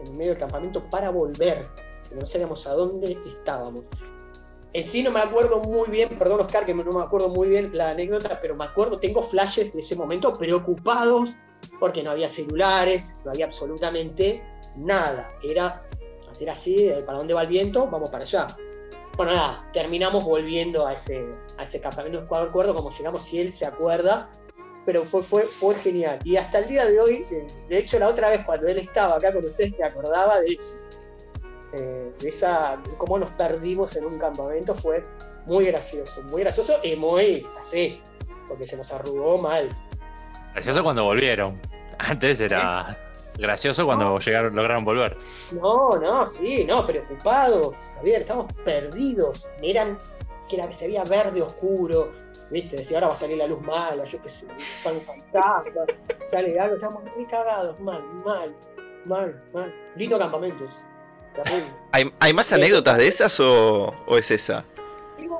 en 0.04 0.16
medio 0.16 0.32
del 0.32 0.40
campamento 0.40 0.82
para 0.90 1.10
volver, 1.10 1.66
no 2.10 2.26
sabíamos 2.26 2.66
a 2.66 2.72
dónde 2.72 3.18
estábamos. 3.26 3.84
En 4.72 4.84
sí 4.84 5.02
no 5.02 5.10
me 5.10 5.20
acuerdo 5.20 5.60
muy 5.60 5.88
bien, 5.88 6.10
perdón 6.18 6.40
Oscar 6.40 6.66
que 6.66 6.74
no 6.74 6.84
me 6.84 7.02
acuerdo 7.02 7.28
muy 7.28 7.48
bien 7.48 7.70
la 7.74 7.90
anécdota, 7.90 8.38
pero 8.40 8.54
me 8.54 8.64
acuerdo, 8.64 8.98
tengo 8.98 9.22
flashes 9.22 9.72
de 9.72 9.80
ese 9.80 9.96
momento 9.96 10.32
preocupados 10.32 11.36
porque 11.80 12.02
no 12.02 12.10
había 12.10 12.28
celulares, 12.28 13.16
no 13.24 13.30
había 13.30 13.46
absolutamente 13.46 14.42
nada. 14.78 15.32
Era 15.42 15.82
hacer 16.30 16.50
así, 16.50 16.90
¿para 17.04 17.18
dónde 17.18 17.34
va 17.34 17.42
el 17.42 17.48
viento? 17.48 17.86
Vamos 17.86 18.10
para 18.10 18.22
allá. 18.22 18.46
Bueno, 19.16 19.32
nada, 19.32 19.68
terminamos 19.72 20.24
volviendo 20.24 20.86
a 20.86 20.92
ese, 20.92 21.26
a 21.56 21.64
ese 21.64 21.80
campamento. 21.80 22.20
No 22.20 22.44
recuerdo 22.44 22.74
cómo 22.74 22.92
llegamos, 22.92 23.24
si 23.24 23.40
él 23.40 23.52
se 23.52 23.66
acuerda, 23.66 24.30
pero 24.86 25.04
fue, 25.04 25.22
fue, 25.22 25.42
fue 25.42 25.74
genial. 25.74 26.20
Y 26.24 26.36
hasta 26.36 26.60
el 26.60 26.68
día 26.68 26.86
de 26.86 27.00
hoy, 27.00 27.26
eh, 27.30 27.46
de 27.68 27.78
hecho, 27.78 27.98
la 27.98 28.08
otra 28.08 28.30
vez 28.30 28.42
cuando 28.46 28.68
él 28.68 28.78
estaba 28.78 29.16
acá 29.16 29.32
con 29.32 29.44
ustedes, 29.44 29.76
me 29.76 29.84
acordaba 29.84 30.40
de 30.40 30.46
eso. 30.46 30.74
Eh, 31.72 32.12
de 32.18 32.28
esa, 32.28 32.80
cómo 32.96 33.18
nos 33.18 33.30
perdimos 33.32 33.96
en 33.96 34.06
un 34.06 34.18
campamento, 34.18 34.74
fue 34.74 35.04
muy 35.46 35.64
gracioso, 35.66 36.22
muy 36.22 36.42
gracioso 36.42 36.78
y 36.82 36.94
muy 36.96 37.44
así, 37.60 38.00
porque 38.48 38.66
se 38.66 38.76
nos 38.76 38.92
arrugó 38.92 39.36
mal. 39.36 39.68
Gracioso 40.54 40.82
cuando 40.82 41.04
volvieron. 41.04 41.60
Antes 41.98 42.40
era 42.40 42.96
gracioso 43.38 43.86
cuando 43.86 44.18
llegaron, 44.18 44.54
lograron 44.54 44.84
volver. 44.84 45.16
No, 45.52 45.90
no, 45.98 46.26
sí, 46.26 46.64
no, 46.64 46.86
preocupados. 46.86 47.74
Javier, 47.96 48.22
estamos 48.22 48.52
perdidos. 48.64 49.48
Eran 49.62 49.98
que 50.48 50.56
era 50.56 50.66
que 50.66 50.74
se 50.74 50.86
veía 50.86 51.04
verde 51.04 51.42
oscuro. 51.42 52.10
¿Viste? 52.50 52.76
Decía, 52.76 52.96
ahora 52.96 53.08
va 53.08 53.12
a 53.12 53.16
salir 53.16 53.36
la 53.36 53.46
luz 53.46 53.60
mala, 53.60 54.04
yo 54.06 54.22
qué 54.22 54.28
sé, 54.30 54.46
está 54.56 54.90
un 54.90 55.02
fantasma, 55.02 55.82
sale 56.24 56.58
algo, 56.58 56.76
estamos 56.76 57.02
muy 57.14 57.26
cagados, 57.26 57.78
mal, 57.78 58.02
mal, 58.24 58.54
mal, 59.04 59.42
mal. 59.52 59.74
Lindo 59.96 60.18
campamento 60.18 60.64
ese. 60.64 60.80
Terrible. 61.34 61.66
¿Hay, 61.92 62.10
hay 62.18 62.32
más 62.32 62.50
anécdotas 62.50 62.96
de 62.96 63.06
esas 63.06 63.38
o, 63.38 63.92
o 64.06 64.16
es 64.16 64.30
esa? 64.30 64.64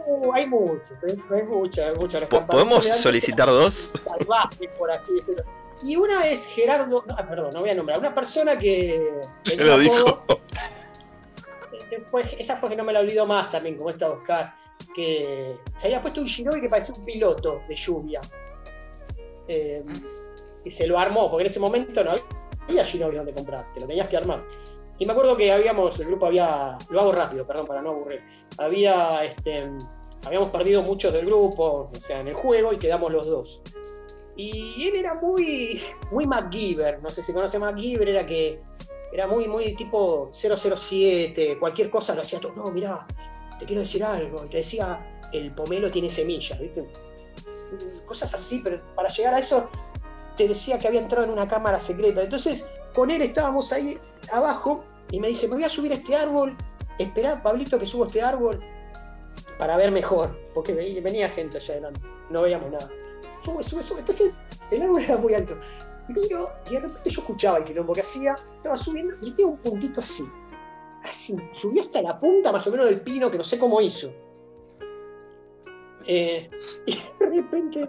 Uh, 0.06 0.32
hay 0.34 0.46
muchas, 0.46 1.02
¿eh? 1.04 1.16
hay 1.30 1.42
muchas, 1.44 1.86
hay 1.86 1.94
muchas. 1.94 2.20
Campamentos 2.28 2.46
¿Podemos 2.54 2.86
solicitar 3.00 3.48
dos? 3.48 3.90
salvajes, 4.04 4.68
por 4.78 4.90
así 4.90 5.14
decirlo. 5.14 5.44
Y 5.84 5.96
una 5.96 6.26
es 6.26 6.46
Gerardo, 6.46 7.04
no, 7.06 7.16
perdón, 7.28 7.50
no 7.52 7.60
voy 7.60 7.70
a 7.70 7.74
nombrar, 7.74 7.98
una 7.98 8.14
persona 8.14 8.58
que. 8.58 9.20
Tenía 9.44 9.64
lo 9.64 9.78
dijo. 9.78 10.22
fue- 12.10 12.22
esa 12.38 12.56
fue 12.56 12.70
que 12.70 12.76
no 12.76 12.84
me 12.84 12.92
la 12.92 13.00
olvido 13.00 13.26
más 13.26 13.50
también, 13.50 13.76
como 13.76 13.90
esta 13.90 14.10
Oscar, 14.10 14.54
que 14.94 15.56
se 15.74 15.86
había 15.86 16.02
puesto 16.02 16.20
un 16.20 16.26
Shinobi 16.26 16.60
que 16.60 16.68
parecía 16.68 16.94
un 16.96 17.04
piloto 17.04 17.62
de 17.68 17.76
lluvia. 17.76 18.20
Eh, 19.46 19.84
y 20.64 20.70
se 20.70 20.86
lo 20.86 20.98
armó, 20.98 21.30
porque 21.30 21.42
en 21.42 21.46
ese 21.46 21.60
momento 21.60 22.02
no 22.04 22.12
había 22.68 22.82
Shinobi 22.82 23.16
donde 23.16 23.32
comprar, 23.32 23.72
te 23.72 23.80
lo 23.80 23.86
tenías 23.86 24.08
que 24.08 24.16
armar. 24.16 24.44
Y 24.98 25.06
me 25.06 25.12
acuerdo 25.12 25.36
que 25.36 25.52
habíamos, 25.52 25.98
el 26.00 26.08
grupo 26.08 26.26
había, 26.26 26.76
lo 26.90 27.00
hago 27.00 27.12
rápido, 27.12 27.46
perdón, 27.46 27.66
para 27.66 27.80
no 27.80 27.90
aburrir, 27.90 28.20
había, 28.58 29.22
este, 29.24 29.70
habíamos 30.26 30.50
perdido 30.50 30.82
muchos 30.82 31.12
del 31.12 31.24
grupo, 31.24 31.88
o 31.92 32.00
sea, 32.00 32.18
en 32.20 32.28
el 32.28 32.34
juego, 32.34 32.72
y 32.72 32.78
quedamos 32.78 33.12
los 33.12 33.26
dos. 33.28 33.62
Y 34.38 34.86
él 34.86 34.94
era 34.94 35.14
muy, 35.14 35.82
muy 36.12 36.24
MacGyver, 36.24 37.02
no 37.02 37.08
sé 37.08 37.24
si 37.24 37.32
conoce 37.32 37.58
MacGyver, 37.58 38.08
era 38.08 38.24
que 38.24 38.60
era 39.12 39.26
muy, 39.26 39.48
muy 39.48 39.74
tipo 39.74 40.30
007, 40.32 41.58
cualquier 41.58 41.90
cosa 41.90 42.14
lo 42.14 42.20
hacía 42.20 42.38
todo, 42.38 42.52
no, 42.54 42.70
mirá, 42.70 43.04
te 43.58 43.66
quiero 43.66 43.80
decir 43.80 44.04
algo, 44.04 44.44
y 44.44 44.48
te 44.48 44.58
decía, 44.58 45.18
el 45.32 45.52
pomelo 45.52 45.90
tiene 45.90 46.08
semillas, 46.08 46.56
¿viste? 46.60 46.86
Cosas 48.06 48.32
así, 48.32 48.60
pero 48.62 48.80
para 48.94 49.08
llegar 49.08 49.34
a 49.34 49.40
eso 49.40 49.68
te 50.36 50.46
decía 50.46 50.78
que 50.78 50.86
había 50.86 51.00
entrado 51.00 51.26
en 51.26 51.32
una 51.32 51.48
cámara 51.48 51.80
secreta. 51.80 52.22
Entonces, 52.22 52.68
con 52.94 53.10
él 53.10 53.20
estábamos 53.22 53.72
ahí 53.72 53.98
abajo 54.30 54.84
y 55.10 55.18
me 55.18 55.26
dice, 55.26 55.48
me 55.48 55.56
voy 55.56 55.64
a 55.64 55.68
subir 55.68 55.90
a 55.90 55.96
este 55.96 56.14
árbol, 56.14 56.56
esperá, 56.96 57.42
Pablito, 57.42 57.76
que 57.76 57.86
subo 57.86 58.06
este 58.06 58.22
árbol 58.22 58.62
para 59.58 59.76
ver 59.76 59.90
mejor, 59.90 60.38
porque 60.54 60.72
venía 60.74 61.28
gente 61.28 61.56
allá 61.56 61.74
adelante, 61.74 62.00
no 62.30 62.42
veíamos 62.42 62.70
nada. 62.70 62.88
Sube, 63.42 63.62
sube, 63.62 63.82
sube. 63.82 64.00
Entonces, 64.00 64.34
el 64.70 64.82
árbol 64.82 65.02
era 65.02 65.16
muy 65.16 65.34
alto. 65.34 65.56
Miro, 66.08 66.48
y 66.70 66.74
de 66.74 66.80
repente 66.80 67.10
yo 67.10 67.20
escuchaba 67.20 67.58
el 67.58 67.64
quilombo 67.64 67.92
que 67.92 68.00
hacía, 68.00 68.34
estaba 68.56 68.76
subiendo 68.76 69.14
y 69.20 69.30
tenía 69.32 69.46
un 69.46 69.58
puntito 69.58 70.00
así. 70.00 70.24
Así, 71.04 71.36
subió 71.54 71.82
hasta 71.82 72.02
la 72.02 72.18
punta 72.18 72.50
más 72.50 72.66
o 72.66 72.70
menos 72.70 72.86
del 72.86 73.00
pino, 73.00 73.30
que 73.30 73.38
no 73.38 73.44
sé 73.44 73.58
cómo 73.58 73.80
hizo. 73.80 74.10
Eh, 76.06 76.48
y 76.86 76.94
de 76.94 77.26
repente 77.26 77.88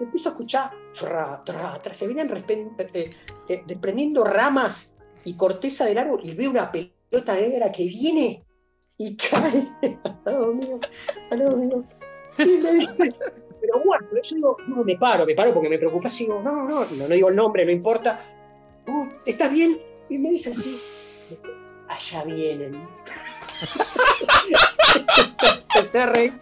empiezo 0.00 0.30
a 0.30 0.32
escuchar, 0.32 0.70
tra, 0.98 1.42
tra, 1.44 1.94
se 1.94 2.08
venían 2.08 2.28
eh, 2.32 3.10
eh, 3.48 3.62
desprendiendo 3.64 4.24
ramas 4.24 4.92
y 5.24 5.34
corteza 5.34 5.84
del 5.84 5.98
árbol 5.98 6.20
y 6.24 6.34
veo 6.34 6.50
una 6.50 6.72
pelota 6.72 7.34
negra 7.34 7.70
que 7.70 7.84
viene 7.84 8.44
y 8.96 9.16
cae 9.30 9.72
al 10.02 10.20
lado 10.24 10.52
mío, 10.52 10.80
al 11.30 11.38
lado 11.38 11.56
mío. 11.56 11.84
Y 12.38 12.58
me 12.58 12.72
dice, 12.72 13.10
pero 13.60 13.80
bueno, 13.84 14.06
yo 14.22 14.34
digo, 14.34 14.56
no, 14.68 14.84
me 14.84 14.96
paro, 14.96 15.26
me 15.26 15.34
paro 15.34 15.52
porque 15.52 15.68
me 15.68 15.78
preocupa, 15.78 16.08
así 16.08 16.24
digo, 16.24 16.40
no, 16.42 16.68
no, 16.68 16.84
no, 16.84 16.96
no 16.96 17.08
digo 17.08 17.28
el 17.28 17.36
nombre, 17.36 17.64
no 17.64 17.70
importa. 17.70 18.24
Uh, 18.86 19.08
¿Estás 19.26 19.52
bien? 19.52 19.80
Y 20.08 20.18
me 20.18 20.30
dice 20.30 20.50
así, 20.50 20.80
allá 21.88 22.24
vienen. 22.24 22.88
empecé 25.74 25.98
a 25.98 26.06
reír, 26.06 26.32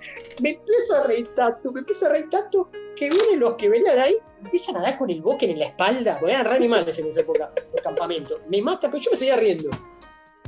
me 0.40 0.50
empiezo 0.50 0.96
a 0.96 1.02
reír 1.04 1.30
tanto, 1.34 1.72
me 1.72 1.80
empiezo 1.80 2.06
a 2.06 2.10
reír 2.10 2.28
tanto 2.30 2.70
que 2.96 3.08
vienen 3.08 3.40
los 3.40 3.54
que 3.54 3.68
venían 3.68 3.98
ahí, 3.98 4.16
empiezan 4.42 4.76
a 4.76 4.82
dar 4.82 4.98
con 4.98 5.10
el 5.10 5.20
boque 5.20 5.50
en 5.50 5.58
la 5.58 5.66
espalda, 5.66 6.18
porque 6.18 6.34
eran 6.34 6.46
re 6.46 6.56
animales 6.56 6.98
en 6.98 7.08
esa 7.08 7.20
época, 7.20 7.52
de 7.54 7.82
campamento. 7.82 8.40
Me 8.48 8.62
mata, 8.62 8.90
pero 8.90 9.02
yo 9.02 9.10
me 9.10 9.16
seguía 9.16 9.36
riendo. 9.36 9.70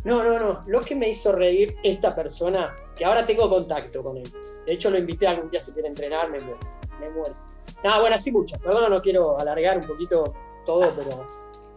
No, 0.04 0.24
no, 0.24 0.38
no. 0.38 0.64
Lo 0.66 0.80
que 0.80 0.94
me 0.94 1.08
hizo 1.08 1.32
reír 1.32 1.76
esta 1.82 2.14
persona, 2.14 2.74
que 2.96 3.04
ahora 3.04 3.26
tengo 3.26 3.48
contacto 3.48 4.02
con 4.02 4.16
él. 4.16 4.32
De 4.70 4.74
hecho, 4.74 4.88
lo 4.88 4.98
invité 4.98 5.26
algún 5.26 5.50
día 5.50 5.58
si 5.58 5.72
quiere 5.72 5.88
entrenar, 5.88 6.30
me 6.30 6.38
muero. 6.38 6.60
Me 7.00 7.10
muero. 7.10 7.34
Nada, 7.82 7.98
bueno, 7.98 8.14
así 8.14 8.30
muchas. 8.30 8.60
Perdón, 8.60 8.92
no 8.92 9.02
quiero 9.02 9.36
alargar 9.36 9.78
un 9.78 9.84
poquito 9.84 10.32
todo, 10.64 10.94
pero. 10.94 11.26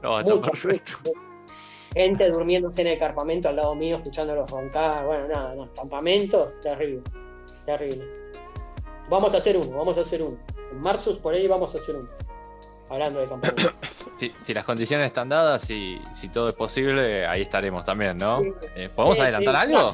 No, 0.03 0.19
está 0.19 0.51
perfecto. 0.51 0.93
Gente 1.91 2.29
durmiéndose 2.29 2.81
en 2.81 2.87
el 2.89 2.99
campamento 2.99 3.49
al 3.49 3.55
lado 3.55 3.73
mío, 3.73 3.97
escuchándolos 3.97 4.47
roncar. 4.51 5.07
Bueno, 5.07 5.27
nada, 5.27 5.55
no. 5.55 5.73
Campamento, 5.73 6.53
terrible. 6.61 7.01
Terrible. 7.65 8.07
Vamos 9.09 9.33
a 9.33 9.37
hacer 9.37 9.57
uno, 9.57 9.75
vamos 9.75 9.97
a 9.97 10.01
hacer 10.01 10.21
uno. 10.21 10.37
En 10.71 10.79
marzo 10.79 11.19
por 11.19 11.33
ahí 11.33 11.47
vamos 11.47 11.73
a 11.73 11.79
hacer 11.79 11.95
un. 11.95 12.07
Hablando 12.91 13.21
de 13.21 13.27
campaña. 13.27 13.75
Si, 14.15 14.53
las 14.53 14.63
condiciones 14.63 15.07
están 15.07 15.27
dadas 15.27 15.67
y 15.71 15.99
si 16.13 16.29
todo 16.29 16.47
es 16.47 16.53
posible, 16.53 17.25
ahí 17.25 17.41
estaremos 17.41 17.83
también, 17.83 18.15
¿no? 18.15 18.39
Eh, 18.75 18.87
¿Podemos 18.95 19.19
adelantar 19.19 19.55
algo? 19.55 19.89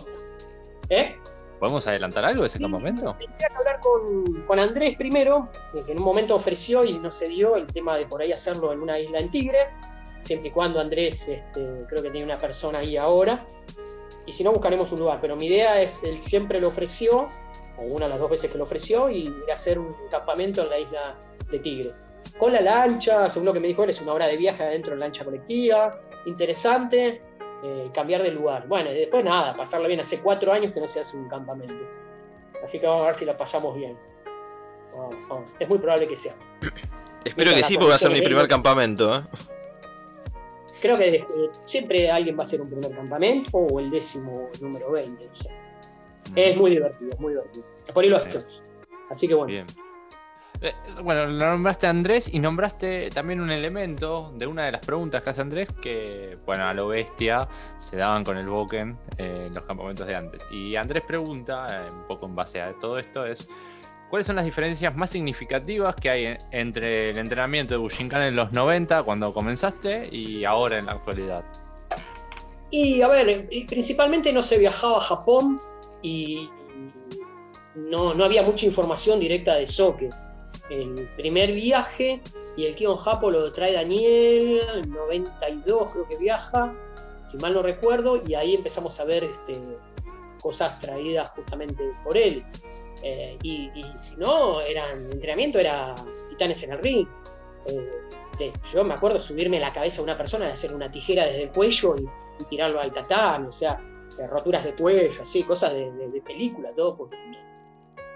¿Eh? 0.89 1.15
¿Podemos 1.59 1.85
adelantar 1.87 2.23
algo 2.25 2.41
de 2.41 2.47
ese 2.47 2.59
campamento? 2.59 3.15
Tendría 3.19 3.47
que 3.49 3.55
hablar 3.55 3.79
con, 3.81 4.43
con, 4.43 4.59
Andrés 4.59 4.95
primero, 4.95 5.49
que 5.73 5.91
en 5.91 5.97
un 5.97 6.03
momento 6.03 6.35
ofreció 6.35 6.85
y 6.85 6.93
no 6.93 7.11
se 7.11 7.27
dio 7.27 7.55
el 7.57 7.67
tema 7.67 7.97
de 7.97 8.05
por 8.05 8.21
ahí 8.21 8.31
hacerlo 8.31 8.71
en 8.71 8.81
una 8.81 8.97
isla 8.97 9.19
en 9.19 9.29
Tigre, 9.29 9.67
siempre 10.23 10.49
y 10.49 10.51
cuando 10.51 10.79
Andrés 10.79 11.27
este, 11.27 11.85
creo 11.87 12.01
que 12.01 12.09
tiene 12.09 12.23
una 12.23 12.37
persona 12.37 12.79
ahí 12.79 12.95
ahora. 12.95 13.45
Y 14.25 14.31
si 14.31 14.43
no, 14.43 14.51
buscaremos 14.51 14.91
un 14.91 14.99
lugar. 14.99 15.19
Pero 15.19 15.35
mi 15.35 15.47
idea 15.47 15.81
es, 15.81 16.03
él 16.03 16.19
siempre 16.19 16.61
lo 16.61 16.67
ofreció 16.67 17.29
o 17.79 17.83
una 17.83 18.05
de 18.05 18.09
las 18.09 18.19
dos 18.19 18.29
veces 18.29 18.51
que 18.51 18.57
lo 18.57 18.63
ofreció, 18.63 19.09
y 19.09 19.23
ir 19.23 19.51
a 19.51 19.53
hacer 19.53 19.79
un 19.79 19.95
campamento 20.09 20.63
en 20.63 20.69
la 20.69 20.79
isla 20.79 21.15
de 21.49 21.59
Tigre. 21.59 21.91
Con 22.37 22.53
la 22.53 22.61
lancha, 22.61 23.29
según 23.29 23.45
lo 23.45 23.53
que 23.53 23.59
me 23.59 23.67
dijo 23.67 23.83
él, 23.83 23.89
es 23.89 24.01
una 24.01 24.13
hora 24.13 24.27
de 24.27 24.37
viaje 24.37 24.63
adentro 24.63 24.91
de 24.91 24.99
la 24.99 25.05
lancha 25.05 25.25
colectiva, 25.25 25.99
interesante, 26.25 27.21
eh, 27.63 27.89
cambiar 27.93 28.23
de 28.23 28.31
lugar. 28.31 28.67
Bueno, 28.67 28.91
y 28.91 28.95
después 28.95 29.23
nada, 29.23 29.55
pasarla 29.55 29.87
bien. 29.87 29.99
Hace 29.99 30.19
cuatro 30.19 30.51
años 30.51 30.73
que 30.73 30.79
no 30.79 30.87
se 30.87 30.99
hace 30.99 31.17
un 31.17 31.27
campamento. 31.27 31.87
Así 32.63 32.79
que 32.79 32.85
vamos 32.85 33.03
a 33.03 33.05
ver 33.07 33.15
si 33.15 33.25
la 33.25 33.37
pasamos 33.37 33.75
bien. 33.75 33.97
Es 35.59 35.69
muy 35.69 35.77
probable 35.77 36.07
que 36.07 36.15
sea. 36.15 36.35
Espero 37.23 37.53
que 37.53 37.63
sí, 37.63 37.75
porque 37.75 37.89
va 37.89 37.95
a 37.95 37.99
ser 37.99 38.11
mi 38.11 38.21
primer 38.21 38.47
campamento. 38.47 39.15
¿eh? 39.15 39.21
Creo 40.81 40.97
que 40.97 41.15
eh, 41.15 41.25
siempre 41.65 42.09
alguien 42.09 42.37
va 42.37 42.41
a 42.41 42.43
hacer 42.43 42.61
un 42.61 42.69
primer 42.69 42.95
campamento 42.95 43.57
o 43.57 43.79
el 43.79 43.89
décimo 43.89 44.49
número 44.61 44.91
20. 44.91 45.25
No 45.25 45.35
sé. 45.35 45.49
Es 46.35 46.57
muy 46.57 46.71
divertido, 46.71 47.11
muy 47.19 47.33
divertido. 47.33 47.65
Por 47.93 48.03
ahí 48.03 48.09
lo 48.09 48.17
hacemos. 48.17 48.63
Así 49.09 49.27
que 49.27 49.33
bueno. 49.33 49.51
Bien. 49.51 49.65
Eh, 50.61 50.73
bueno, 51.03 51.27
nombraste 51.27 51.87
a 51.87 51.89
Andrés 51.89 52.29
y 52.33 52.39
nombraste 52.39 53.09
también 53.11 53.39
un 53.39 53.49
elemento 53.49 54.33
de 54.35 54.45
una 54.45 54.65
de 54.65 54.73
las 54.73 54.85
preguntas 54.85 55.21
que 55.21 55.29
hace 55.29 55.41
Andrés 55.41 55.69
que, 55.81 56.37
bueno, 56.45 56.65
a 56.65 56.73
lo 56.73 56.89
bestia 56.89 57.47
se 57.77 57.95
daban 57.95 58.25
con 58.25 58.37
el 58.37 58.47
Boken 58.47 58.97
en 59.17 59.53
los 59.53 59.63
campamentos 59.63 60.05
de 60.05 60.15
antes. 60.15 60.45
Y 60.51 60.75
Andrés 60.75 61.03
pregunta, 61.07 61.65
eh, 61.69 61.89
un 61.89 62.07
poco 62.07 62.25
en 62.25 62.35
base 62.35 62.61
a 62.61 62.73
todo 62.73 62.99
esto, 62.99 63.25
es 63.25 63.47
¿cuáles 64.09 64.27
son 64.27 64.35
las 64.35 64.43
diferencias 64.43 64.93
más 64.97 65.11
significativas 65.11 65.95
que 65.95 66.09
hay 66.09 66.37
entre 66.51 67.11
el 67.11 67.17
entrenamiento 67.19 67.73
de 67.73 67.77
Bushinkan 67.77 68.23
en 68.23 68.35
los 68.35 68.51
90, 68.51 69.03
cuando 69.03 69.31
comenzaste, 69.31 70.09
y 70.11 70.43
ahora 70.43 70.79
en 70.79 70.87
la 70.87 70.93
actualidad? 70.93 71.45
Y 72.69 73.01
a 73.01 73.07
ver, 73.07 73.47
principalmente 73.67 74.33
no 74.33 74.43
se 74.43 74.57
viajaba 74.57 74.97
a 74.97 75.01
Japón 75.01 75.61
y 76.01 76.49
no, 77.75 78.13
no 78.13 78.25
había 78.25 78.43
mucha 78.43 78.65
información 78.65 79.21
directa 79.21 79.55
de 79.55 79.65
Soke. 79.65 80.09
El 80.69 81.09
primer 81.15 81.53
viaje 81.53 82.21
y 82.55 82.65
el 82.65 82.75
Kion 82.75 82.97
Japo 82.97 83.31
lo 83.31 83.51
trae 83.51 83.73
Daniel, 83.73 84.61
en 84.75 84.91
92 84.91 85.89
creo 85.91 86.07
que 86.07 86.17
viaja, 86.17 86.73
si 87.29 87.37
mal 87.37 87.53
no 87.53 87.61
recuerdo, 87.61 88.21
y 88.25 88.35
ahí 88.35 88.55
empezamos 88.55 88.99
a 88.99 89.05
ver 89.05 89.23
este, 89.23 89.59
cosas 90.41 90.79
traídas 90.79 91.29
justamente 91.29 91.91
por 92.03 92.17
él. 92.17 92.43
Eh, 93.03 93.37
y, 93.43 93.69
si 93.97 94.17
no, 94.17 94.61
eran 94.61 95.11
entrenamiento 95.11 95.59
era 95.59 95.95
titanes 96.29 96.61
en 96.63 96.73
el 96.73 96.79
ring. 96.79 97.07
Eh, 97.67 98.53
yo 98.73 98.83
me 98.83 98.93
acuerdo 98.93 99.19
subirme 99.19 99.57
a 99.57 99.61
la 99.61 99.73
cabeza 99.73 99.97
de 99.97 100.03
una 100.03 100.17
persona, 100.17 100.45
de 100.45 100.53
hacer 100.53 100.73
una 100.73 100.89
tijera 100.91 101.25
desde 101.25 101.43
el 101.43 101.49
cuello 101.49 101.95
y, 101.97 102.09
tirarlo 102.49 102.79
al 102.79 102.91
tatán, 102.93 103.47
o 103.47 103.51
sea, 103.51 103.81
roturas 104.29 104.63
de 104.63 104.73
cuello, 104.73 105.21
así, 105.21 105.43
cosas 105.43 105.73
de, 105.73 106.21
película, 106.25 106.71
todo, 106.73 107.09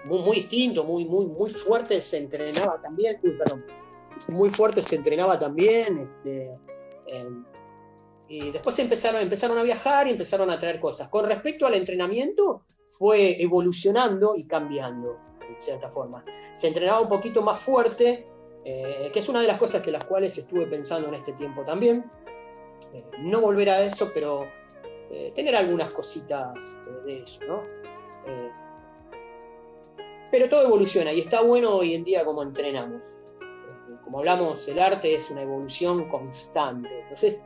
muy, 0.04 0.20
muy 0.20 0.36
distinto, 0.36 0.84
muy, 0.84 1.04
muy, 1.04 1.26
muy 1.26 1.50
fuerte 1.50 2.00
se 2.00 2.18
entrenaba 2.18 2.80
también, 2.80 3.18
perdón, 3.20 3.64
muy 4.28 4.50
fuerte 4.50 4.82
se 4.82 4.96
entrenaba 4.96 5.38
también, 5.38 5.98
este, 5.98 6.50
em, 7.06 7.44
y 8.28 8.50
después 8.50 8.78
empezaron, 8.78 9.20
empezaron 9.20 9.58
a 9.58 9.62
viajar 9.62 10.06
y 10.06 10.10
empezaron 10.10 10.50
a 10.50 10.58
traer 10.58 10.80
cosas. 10.80 11.08
Con 11.08 11.26
respecto 11.26 11.66
al 11.66 11.74
entrenamiento, 11.74 12.62
fue 12.88 13.42
evolucionando 13.42 14.36
y 14.36 14.44
cambiando, 14.44 15.18
en 15.48 15.60
cierta 15.60 15.88
forma. 15.88 16.24
Se 16.54 16.68
entrenaba 16.68 17.00
un 17.00 17.08
poquito 17.08 17.42
más 17.42 17.58
fuerte, 17.58 18.26
eh, 18.64 19.10
que 19.12 19.18
es 19.18 19.28
una 19.28 19.40
de 19.40 19.46
las 19.46 19.58
cosas 19.58 19.82
que 19.82 19.90
las 19.90 20.04
cuales 20.04 20.36
estuve 20.38 20.66
pensando 20.66 21.08
en 21.08 21.14
este 21.14 21.32
tiempo 21.32 21.64
también. 21.64 22.10
Eh, 22.92 23.04
no 23.18 23.40
volver 23.40 23.70
a 23.70 23.82
eso, 23.82 24.10
pero 24.14 24.46
eh, 25.10 25.32
tener 25.34 25.54
algunas 25.54 25.90
cositas 25.90 26.76
eh, 26.88 27.06
de 27.06 27.22
eso, 27.22 27.40
¿no? 27.46 27.62
Pero 30.34 30.48
todo 30.48 30.64
evoluciona 30.64 31.12
y 31.12 31.20
está 31.20 31.42
bueno 31.42 31.76
hoy 31.76 31.94
en 31.94 32.02
día 32.02 32.24
como 32.24 32.42
entrenamos. 32.42 33.14
como 34.02 34.18
hablamos, 34.18 34.66
el 34.66 34.80
arte 34.80 35.14
es 35.14 35.30
una 35.30 35.42
evolución 35.42 36.08
constante, 36.08 37.02
entonces 37.02 37.44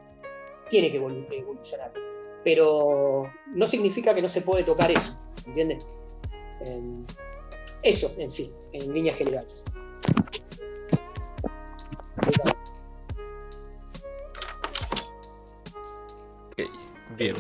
tiene 0.71 0.91
que 0.91 0.97
evolucionar. 0.97 1.93
Pero 2.43 3.31
no 3.49 3.67
significa 3.67 4.15
que 4.15 4.23
no 4.23 4.29
se 4.31 4.41
puede 4.41 4.65
tocar 4.65 4.91
eso, 4.91 5.19
¿entiendes? 5.45 5.87
eso 7.83 8.11
en 8.17 8.31
sí, 8.31 8.51
en 8.73 8.95
líneas 8.95 9.19
generales. 9.19 9.67
Bien. 17.19 17.37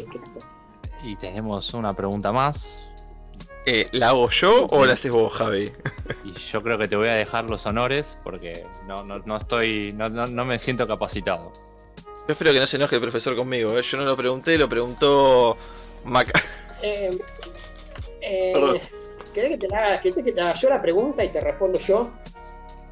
Y 1.04 1.16
tenemos 1.16 1.72
una 1.72 1.94
pregunta 1.96 2.32
más. 2.32 2.87
Eh, 3.70 3.86
¿La 3.92 4.08
hago 4.08 4.30
yo 4.30 4.66
o 4.70 4.86
la 4.86 4.94
haces 4.94 5.12
vos, 5.12 5.30
Javi? 5.30 5.70
Y 6.24 6.32
yo 6.32 6.62
creo 6.62 6.78
que 6.78 6.88
te 6.88 6.96
voy 6.96 7.08
a 7.08 7.16
dejar 7.16 7.44
los 7.44 7.66
honores 7.66 8.16
porque 8.24 8.64
no, 8.86 9.36
estoy. 9.36 9.92
No, 9.92 10.08
me 10.46 10.58
siento 10.58 10.88
capacitado. 10.88 11.52
Yo 12.26 12.32
espero 12.32 12.54
que 12.54 12.60
no 12.60 12.66
se 12.66 12.76
enoje 12.76 12.94
el 12.94 13.02
profesor 13.02 13.36
conmigo. 13.36 13.78
¿eh? 13.78 13.82
Yo 13.82 13.98
no 13.98 14.06
lo 14.06 14.16
pregunté, 14.16 14.56
lo 14.56 14.70
preguntó 14.70 15.58
Maca. 16.02 16.42
Eh, 16.80 17.10
eh 18.22 18.80
¿Querés 19.34 19.50
que 19.50 19.66
te, 19.66 19.76
haga, 19.76 20.00
que 20.00 20.12
te 20.12 20.40
haga 20.40 20.54
yo 20.54 20.70
la 20.70 20.80
pregunta 20.80 21.22
y 21.22 21.28
te 21.28 21.40
respondo 21.40 21.78
yo? 21.78 22.10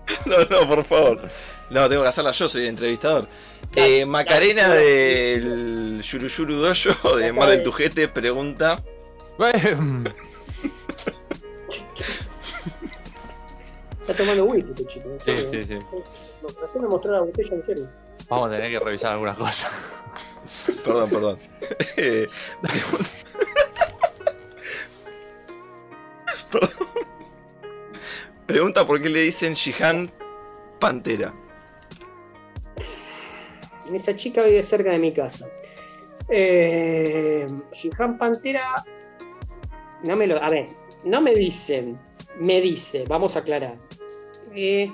No, 0.26 0.38
no, 0.44 0.68
por 0.68 0.84
favor. 0.84 1.22
No, 1.70 1.88
tengo 1.88 2.02
que 2.02 2.08
hacerla 2.08 2.32
yo, 2.32 2.48
soy 2.50 2.62
el 2.62 2.68
entrevistador. 2.68 3.28
Eh, 3.74 4.04
Macarena 4.04 4.74
del 4.74 6.02
Yuruyuru 6.02 6.56
Dojo 6.56 7.16
de 7.16 7.32
Mar 7.32 7.48
del 7.48 7.62
Tujete 7.62 8.08
pregunta. 8.08 8.82
Está 14.06 14.18
tomando 14.22 14.44
whisky, 14.44 14.70
este 14.70 14.86
chico. 14.86 15.08
Sí, 15.18 15.32
serio. 15.32 15.48
sí, 15.50 15.64
sí. 15.64 15.74
Recién 16.42 16.82
me 16.82 16.88
mostró 16.88 17.10
la 17.10 17.20
botella 17.22 17.54
en 17.54 17.62
serio. 17.62 17.88
Vamos 18.28 18.48
a 18.48 18.50
tener 18.52 18.70
que 18.70 18.78
revisar 18.78 19.12
algunas 19.12 19.36
cosas. 19.36 19.72
Perdón, 20.84 21.10
perdón. 21.10 21.38
Eh, 21.96 22.28
Perdón. 26.52 26.70
Pregunta 28.46 28.86
por 28.86 29.02
qué 29.02 29.08
le 29.08 29.22
dicen 29.22 29.54
Shihan 29.54 30.08
Pantera. 30.78 31.34
Esa 33.92 34.14
chica 34.14 34.44
vive 34.44 34.62
cerca 34.62 34.90
de 34.90 35.00
mi 35.00 35.12
casa. 35.12 35.48
Eh, 36.28 37.44
Shihan 37.72 38.16
Pantera. 38.18 38.84
No 40.04 40.14
me 40.14 40.28
lo. 40.28 40.40
A 40.40 40.48
ver, 40.48 40.68
no 41.02 41.20
me 41.20 41.34
dicen. 41.34 41.98
Me 42.38 42.60
dice, 42.60 43.04
vamos 43.08 43.34
a 43.36 43.40
aclarar. 43.40 43.76
Eh, 44.56 44.92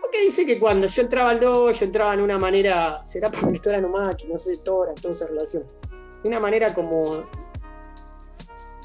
porque 0.00 0.22
dice 0.22 0.44
que 0.46 0.58
cuando 0.58 0.86
yo 0.86 1.02
entraba 1.02 1.30
al 1.30 1.40
dojo, 1.40 1.70
yo 1.70 1.84
entraba 1.84 2.14
en 2.14 2.20
una 2.20 2.38
manera. 2.38 3.04
Será 3.04 3.30
porque 3.30 3.56
esto 3.56 3.70
era 3.70 3.80
nomás, 3.80 4.14
que 4.16 4.26
no 4.26 4.36
sé, 4.38 4.56
Tora, 4.58 4.94
toda 4.94 5.14
esa 5.14 5.26
relación. 5.26 5.64
De 6.22 6.28
una 6.28 6.40
manera 6.40 6.72
como. 6.74 7.24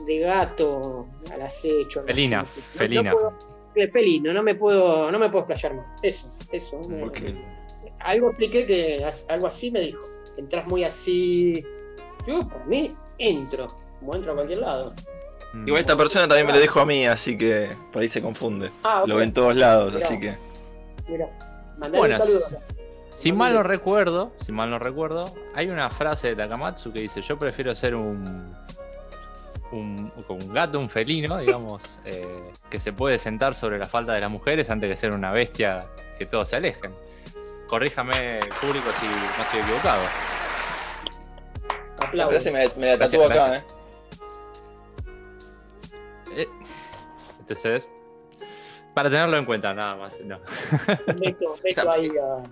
de 0.05 0.19
gato 0.19 1.07
al 1.31 1.41
acecho. 1.43 2.03
Felina. 2.05 2.37
No- 2.41 2.43
no 2.43 2.77
felina. 2.77 3.11
puedo- 3.11 3.33
eh, 3.75 3.87
felino, 3.91 4.33
no 4.33 4.41
me 4.43 4.55
puedo, 4.55 5.11
no 5.11 5.19
me 5.19 5.29
puedo 5.29 5.45
explayar 5.45 5.75
más. 5.75 5.99
Eso, 6.03 6.31
eso. 6.51 6.79
me- 6.89 7.03
algo 7.99 8.29
expliqué 8.29 8.65
que 8.65 9.05
algo 9.29 9.47
así 9.47 9.69
me 9.69 9.81
dijo. 9.81 10.03
Entras 10.37 10.65
muy 10.67 10.83
así. 10.83 11.63
Yo, 12.27 12.47
para 12.47 12.65
mí, 12.65 12.91
entro. 13.19 13.67
Como 13.99 14.15
entro 14.15 14.31
a 14.31 14.35
cualquier 14.35 14.59
lado. 14.59 14.93
Igual 15.53 15.81
esta 15.81 15.97
persona 15.97 16.27
también 16.27 16.47
me 16.47 16.53
lo 16.53 16.59
dijo 16.59 16.79
a 16.79 16.85
mí, 16.85 17.05
así 17.05 17.37
que 17.37 17.75
por 17.91 18.01
ahí 18.01 18.09
se 18.09 18.21
confunde. 18.21 18.71
Ah, 18.83 19.01
ok. 19.01 19.07
Lo 19.07 19.15
ve 19.17 19.23
en 19.25 19.33
todos 19.33 19.55
lados, 19.55 19.93
Mirá. 19.93 20.07
así 20.07 20.19
que. 20.19 20.37
Mira, 21.07 21.27
Buenas. 21.89 22.19
un 22.21 22.25
saludo. 22.25 22.63
Si 23.11 23.31
mal 23.33 23.53
no 23.53 23.61
recuerdo, 23.61 24.31
si 24.39 24.51
mal 24.53 24.69
no 24.69 24.79
recuerdo, 24.79 25.25
hay 25.53 25.67
una 25.69 25.89
frase 25.89 26.29
de 26.29 26.35
Takamatsu 26.37 26.93
que 26.93 27.01
dice, 27.01 27.21
yo 27.21 27.37
prefiero 27.37 27.75
ser 27.75 27.93
un, 27.95 28.55
un, 29.73 30.09
como 30.25 30.39
un 30.39 30.53
gato, 30.53 30.79
un 30.79 30.89
felino, 30.89 31.37
digamos, 31.37 31.99
eh, 32.05 32.25
que 32.69 32.79
se 32.79 32.93
puede 32.93 33.19
sentar 33.19 33.53
sobre 33.53 33.77
la 33.77 33.85
falta 33.87 34.13
de 34.13 34.21
las 34.21 34.31
mujeres 34.31 34.69
antes 34.69 34.89
que 34.89 34.95
ser 34.95 35.11
una 35.11 35.31
bestia 35.31 35.85
que 36.17 36.25
todos 36.25 36.49
se 36.49 36.55
alejen. 36.55 36.91
Corríjame, 37.67 38.39
público, 38.61 38.89
si 38.99 39.05
no 39.05 39.43
estoy 39.43 39.59
equivocado. 39.59 40.01
La 42.13 42.27
frase 42.27 42.51
me, 42.51 42.69
me 42.77 42.87
la 42.87 42.97
tatúo 42.97 43.25
acá, 43.25 43.33
gracias. 43.35 43.63
Eh, 43.63 43.80
entonces, 47.51 47.87
para 48.93 49.09
tenerlo 49.09 49.37
en 49.37 49.45
cuenta, 49.45 49.73
nada 49.73 49.95
más. 49.95 50.19
No. 50.21 50.39
Meto, 51.19 51.57
meto 51.63 51.91
ahí 51.91 52.09
a. 52.09 52.43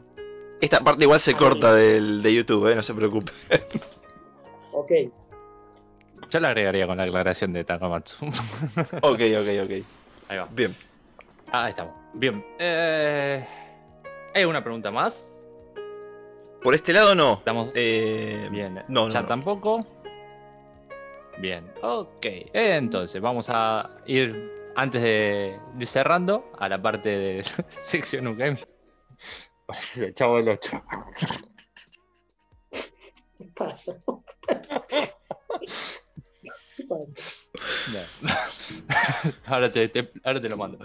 Esta 0.62 0.82
parte 0.82 1.04
igual 1.06 1.20
se 1.22 1.34
corta 1.36 1.74
del, 1.74 2.22
de 2.22 2.34
YouTube, 2.34 2.68
eh, 2.72 2.76
no 2.76 2.84
se 2.84 2.94
preocupe. 2.94 3.32
Ok. 4.74 4.92
Yo 6.30 6.40
lo 6.40 6.48
agregaría 6.48 6.86
con 6.86 6.98
la 6.98 7.04
aclaración 7.04 7.54
de 7.54 7.64
Takamatsu. 7.64 8.26
ok, 9.02 9.20
ok, 9.42 9.64
ok. 9.64 9.72
Ahí 10.28 10.38
va. 10.38 10.48
Bien. 10.52 10.76
Ah, 11.52 11.64
ahí 11.66 11.70
estamos. 11.72 11.94
Bien. 12.14 12.46
Eh, 12.60 13.46
¿Hay 14.36 14.44
una 14.46 14.62
pregunta 14.64 14.92
más? 14.92 15.42
Por 16.62 16.76
este 16.76 16.92
lado 16.94 17.16
no. 17.16 17.36
Estamos 17.36 17.70
Eh, 17.74 18.48
bien. 18.52 18.76
No, 18.90 19.06
no, 19.06 19.10
ya 19.10 19.22
no. 19.22 19.28
tampoco. 19.28 19.88
Bien. 21.40 21.66
Ok. 21.82 22.26
Entonces, 22.54 23.22
vamos 23.22 23.50
a 23.50 23.90
ir 24.06 24.59
antes 24.82 25.02
de 25.02 25.60
ir 25.80 25.88
cerrando 25.88 26.52
a 26.58 26.70
la 26.70 26.82
parte 26.82 27.10
de 27.10 27.44
sección 27.80 28.28
UKM. 28.28 28.58
El 30.02 30.14
chavo 30.16 30.38
del 30.38 30.50
8. 30.50 30.84
¿Qué 33.38 33.46
pasa? 33.56 33.94
Ahora, 39.46 39.72
te, 39.72 39.90
te- 39.90 40.12
ahora 40.24 40.40
te 40.42 40.50
lo 40.50 40.58
mando. 40.58 40.78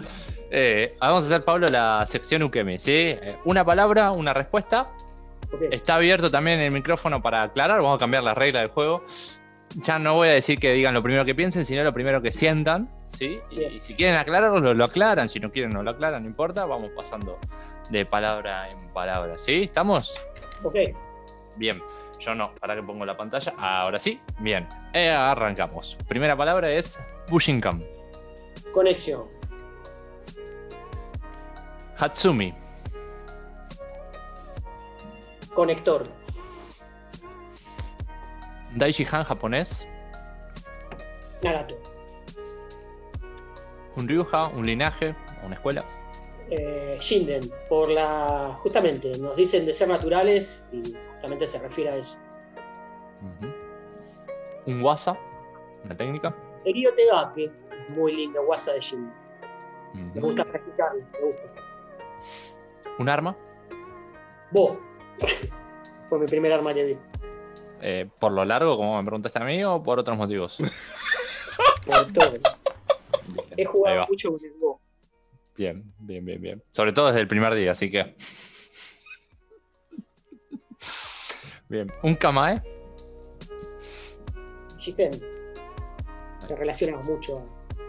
Eh, 0.51 0.95
vamos 0.99 1.23
a 1.23 1.27
hacer, 1.27 1.43
Pablo, 1.45 1.67
la 1.67 2.03
sección 2.05 2.43
UKM, 2.43 2.77
¿sí? 2.79 2.91
Eh, 2.93 3.37
Una 3.45 3.63
palabra, 3.63 4.11
una 4.11 4.33
respuesta. 4.33 4.91
Está 5.71 5.95
abierto 5.95 6.29
también 6.29 6.59
el 6.59 6.71
micrófono 6.71 7.21
para 7.21 7.43
aclarar. 7.43 7.81
Vamos 7.81 7.95
a 7.97 7.99
cambiar 7.99 8.23
la 8.23 8.33
regla 8.33 8.59
del 8.59 8.69
juego. 8.69 9.05
Ya 9.75 9.99
no 9.99 10.15
voy 10.15 10.27
a 10.29 10.31
decir 10.31 10.59
que 10.59 10.73
digan 10.73 10.93
lo 10.93 11.01
primero 11.03 11.23
que 11.25 11.35
piensen, 11.35 11.65
sino 11.65 11.83
lo 11.83 11.93
primero 11.93 12.21
que 12.21 12.31
sientan. 12.31 12.89
¿Sí? 13.17 13.39
Y, 13.49 13.79
si 13.81 13.95
quieren 13.95 14.17
aclararlo, 14.17 14.59
lo, 14.59 14.73
lo 14.73 14.85
aclaran. 14.85 15.29
Si 15.29 15.39
no 15.39 15.51
quieren, 15.51 15.71
no 15.71 15.83
lo 15.83 15.91
aclaran, 15.91 16.23
no 16.23 16.29
importa. 16.29 16.65
Vamos 16.65 16.91
pasando 16.95 17.39
de 17.89 18.05
palabra 18.05 18.69
en 18.69 18.87
palabra. 18.89 19.37
¿Sí? 19.37 19.63
¿Estamos? 19.63 20.15
Ok. 20.63 20.75
Bien. 21.55 21.81
Yo 22.19 22.35
no. 22.35 22.53
Para 22.55 22.75
que 22.75 22.83
pongo 22.83 23.05
la 23.05 23.17
pantalla. 23.17 23.53
Ahora 23.57 23.99
sí. 23.99 24.19
Bien. 24.39 24.67
Eh, 24.93 25.09
arrancamos. 25.09 25.97
Primera 26.07 26.35
palabra 26.35 26.71
es 26.71 26.99
Bushinkan. 27.29 27.83
Conexión. 28.73 29.23
Hatsumi. 31.97 32.53
Conector. 35.53 36.07
Daishihan 38.75 39.23
japonés. 39.23 39.87
Nagato. 41.41 41.84
Un 43.97 44.07
ryuja, 44.07 44.47
un 44.47 44.65
linaje, 44.65 45.15
una 45.45 45.55
escuela. 45.55 45.83
Eh, 46.49 46.97
Shinden. 46.99 47.43
Por 47.69 47.89
la. 47.89 48.51
Justamente, 48.59 49.17
nos 49.17 49.35
dicen 49.35 49.65
de 49.65 49.73
ser 49.73 49.87
naturales 49.87 50.65
y 50.71 50.81
justamente 51.13 51.47
se 51.47 51.59
refiere 51.59 51.89
a 51.91 51.95
eso. 51.97 52.17
Un 54.65 54.81
wasa, 54.83 55.17
una 55.83 55.95
técnica. 55.95 56.35
Erio 56.65 56.93
Tegake. 56.95 57.51
Muy 57.89 58.15
lindo, 58.15 58.43
guasa 58.45 58.73
de 58.73 58.79
Shinden. 58.79 59.13
Me 60.13 60.19
gusta 60.21 60.43
practicarlo, 60.43 61.01
me 61.13 61.19
gusta. 61.19 61.61
Un 62.99 63.09
arma, 63.09 63.35
Bo. 64.51 64.79
Fue 66.09 66.19
mi 66.19 66.25
primer 66.27 66.51
arma 66.53 66.73
que 66.73 66.83
vi. 66.83 66.97
eh, 67.81 68.07
por 68.19 68.31
lo 68.31 68.43
largo, 68.45 68.77
como 68.77 68.97
me 69.01 69.05
preguntaste 69.05 69.39
a 69.39 69.43
mí, 69.45 69.63
o 69.63 69.81
por 69.81 69.99
otros 69.99 70.17
motivos. 70.17 70.57
Por 71.85 72.11
todo. 72.13 72.33
Bien, 73.27 73.47
He 73.57 73.65
jugado 73.65 74.05
mucho 74.07 74.31
con 74.31 74.45
el 74.45 74.53
Bo. 74.53 74.81
Bien, 75.57 75.93
bien, 75.99 76.25
bien, 76.25 76.41
bien. 76.41 76.63
Sobre 76.71 76.93
todo 76.93 77.07
desde 77.07 77.21
el 77.21 77.27
primer 77.27 77.53
día, 77.55 77.71
así 77.71 77.89
que. 77.89 78.15
Bien. 81.67 81.91
Un 82.03 82.13
kamae, 82.15 82.61
Shisen. 84.79 85.11
Se 86.39 86.55
relaciona 86.55 86.97
mucho 86.97 87.39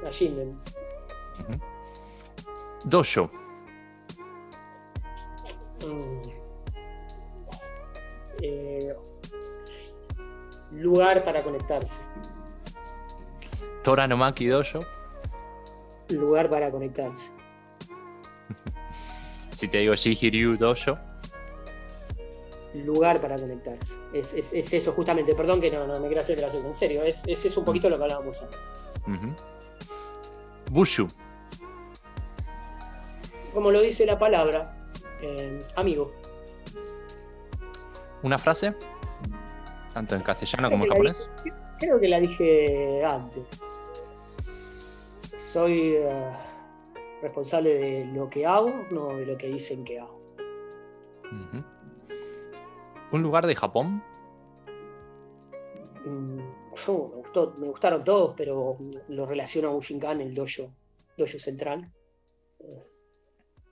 a, 0.03 0.07
a 0.09 0.11
Shinden. 0.11 0.59
Ujú. 1.41 1.61
dojo, 2.85 3.31
Mm. 5.87 6.21
Eh, 8.43 8.95
lugar 10.73 11.23
para 11.25 11.43
conectarse. 11.43 12.03
Tora 13.85 14.07
no 14.09 14.17
Maki 14.17 14.47
dojo. 14.47 14.81
Lugar 16.11 16.49
para 16.51 16.71
conectarse. 16.71 17.31
Si 19.51 19.69
te 19.69 19.79
digo 19.79 19.95
Shihiryu 19.95 20.59
dojo. 20.59 20.99
Lugar 22.75 23.23
para 23.23 23.37
conectarse. 23.37 23.95
Es, 24.13 24.35
es- 24.35 24.53
es 24.53 24.71
eso, 24.75 24.93
justamente. 24.93 25.35
Perdón 25.35 25.63
que 25.63 25.71
no, 25.71 25.87
no 25.87 25.99
me 25.99 26.09
quiero 26.09 26.21
hacer 26.21 26.37
gracioso. 26.37 26.67
En 26.69 26.75
serio, 26.75 27.03
es, 27.03 27.23
es 27.27 27.57
un 27.57 27.65
poquito 27.65 27.89
lo 27.89 27.97
que 27.97 28.03
hablábamos 28.03 28.43
antes. 28.43 28.59
Bushu, 30.71 31.09
Como 33.55 33.71
lo 33.71 33.81
dice 33.81 34.05
la 34.05 34.19
palabra, 34.19 34.77
eh, 35.23 35.63
amigo. 35.77 36.13
una 38.23 38.37
frase, 38.37 38.75
tanto 39.95 40.17
en 40.17 40.23
castellano 40.23 40.69
como 40.71 40.85
en 40.85 40.91
japonés. 40.91 41.31
dije- 41.45 41.57
Creo 41.79 41.99
que 42.01 42.09
la 42.09 42.21
dije 42.21 43.03
antes. 43.05 43.63
Soy 45.57 45.95
eh, 45.95 46.33
responsable 47.23 47.75
de 47.79 48.05
lo 48.05 48.29
que 48.29 48.45
hago, 48.45 48.69
no 48.91 49.07
de 49.07 49.25
lo 49.25 49.39
que 49.39 49.47
dicen 49.47 49.85
que 49.85 49.99
hago. 49.99 50.21
Un 53.11 53.23
lugar 53.23 53.47
de 53.47 53.55
Japón, 53.55 54.03
Mm, 56.05 56.37
me, 56.37 57.21
gustó, 57.23 57.55
me 57.57 57.69
gustaron 57.69 58.05
todos, 58.05 58.35
pero 58.37 58.77
lo 59.09 59.25
relaciono 59.25 59.69
a 59.69 59.73
Bushinkan, 59.73 60.21
el 60.21 60.35
dojo, 60.35 60.75
dojo 61.17 61.39
central. 61.39 61.91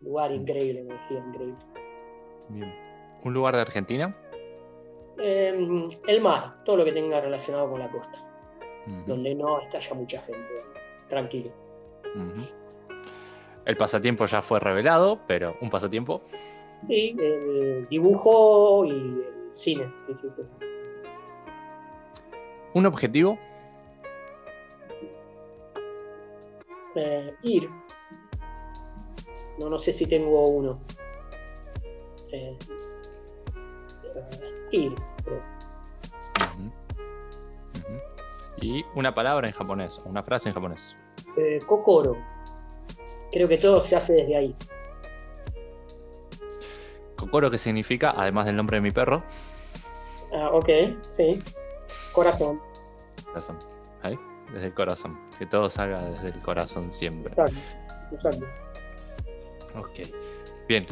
Lugar 0.01 0.33
increíble, 0.33 0.81
energía 0.81 1.19
increíble. 1.19 1.59
Bien. 2.49 2.75
Un 3.23 3.35
lugar 3.35 3.57
de 3.57 3.61
Argentina. 3.61 4.17
Eh, 5.19 5.55
el 6.09 6.21
mar, 6.23 6.65
todo 6.65 6.79
lo 6.79 6.85
que 6.87 6.93
tenga 6.93 7.21
relacionado 7.21 7.69
con 7.69 7.79
la 7.79 7.91
costa, 7.91 8.19
donde 9.07 9.35
no 9.35 9.61
estalla 9.61 9.95
mucha 9.95 10.23
gente. 10.23 10.65
Tranquilo. 11.11 11.64
El 13.65 13.77
pasatiempo 13.77 14.27
ya 14.27 14.43
fue 14.43 14.61
revelado, 14.61 15.21
pero 15.27 15.57
un 15.61 15.71
pasatiempo. 15.71 16.23
Sí, 16.87 17.17
el 17.19 17.89
dibujo 17.89 18.85
y 18.85 18.91
el 18.91 19.49
cine. 19.53 19.91
Un 22.75 22.87
objetivo. 22.87 23.39
Eh, 26.97 27.35
ir. 27.43 27.71
No, 29.59 29.71
no 29.71 29.79
sé 29.79 29.93
si 29.93 30.07
tengo 30.07 30.45
uno. 30.47 30.81
Eh, 32.33 32.59
ir, 34.73 34.95
creo. 35.25 35.43
Y 38.61 38.85
una 38.95 39.15
palabra 39.15 39.47
en 39.47 39.55
japonés, 39.55 40.01
una 40.05 40.23
frase 40.23 40.49
en 40.49 40.55
japonés. 40.55 40.97
Eh, 41.37 41.59
Kokoro. 41.67 42.17
Creo 43.33 43.49
que 43.49 43.59
todo 43.59 43.81
se 43.81 43.97
hace 43.97 44.15
desde 44.15 44.37
ahí. 44.37 44.57
Kokoro, 47.17 47.51
que 47.51 47.59
significa, 47.59 48.15
además 48.17 48.47
del 48.47 48.57
nombre 48.57 48.77
de 48.77 48.81
mi 48.81 48.91
perro, 48.91 49.23
Ah, 50.35 50.51
ok, 50.53 50.69
sí. 51.13 51.41
Corazón. 52.13 52.61
corazón. 53.27 53.57
Ahí, 54.03 54.19
desde 54.53 54.67
el 54.67 54.75
corazón. 54.75 55.19
Que 55.39 55.47
todo 55.47 55.71
salga 55.71 56.03
desde 56.11 56.29
el 56.29 56.41
corazón 56.41 56.93
siempre. 56.93 57.31
Exacto. 57.31 57.57
exacto. 58.13 58.47
Ok. 59.79 60.09
Bien. 60.69 60.87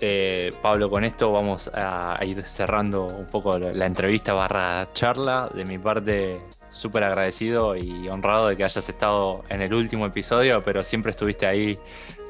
Eh, 0.00 0.52
Pablo, 0.62 0.88
con 0.90 1.02
esto 1.02 1.32
vamos 1.32 1.70
a, 1.74 2.18
ir 2.24 2.44
cerrando 2.44 3.06
un 3.06 3.26
poco 3.26 3.58
la 3.58 3.86
entrevista 3.86 4.34
barra 4.34 4.86
charla. 4.92 5.50
De 5.52 5.64
mi 5.64 5.78
parte, 5.78 6.40
súper 6.78 7.04
agradecido 7.04 7.76
y 7.76 8.08
honrado 8.08 8.48
de 8.48 8.56
que 8.56 8.64
hayas 8.64 8.88
estado 8.88 9.44
en 9.48 9.60
el 9.62 9.74
último 9.74 10.06
episodio, 10.06 10.62
pero 10.64 10.84
siempre 10.84 11.10
estuviste 11.10 11.46
ahí 11.46 11.78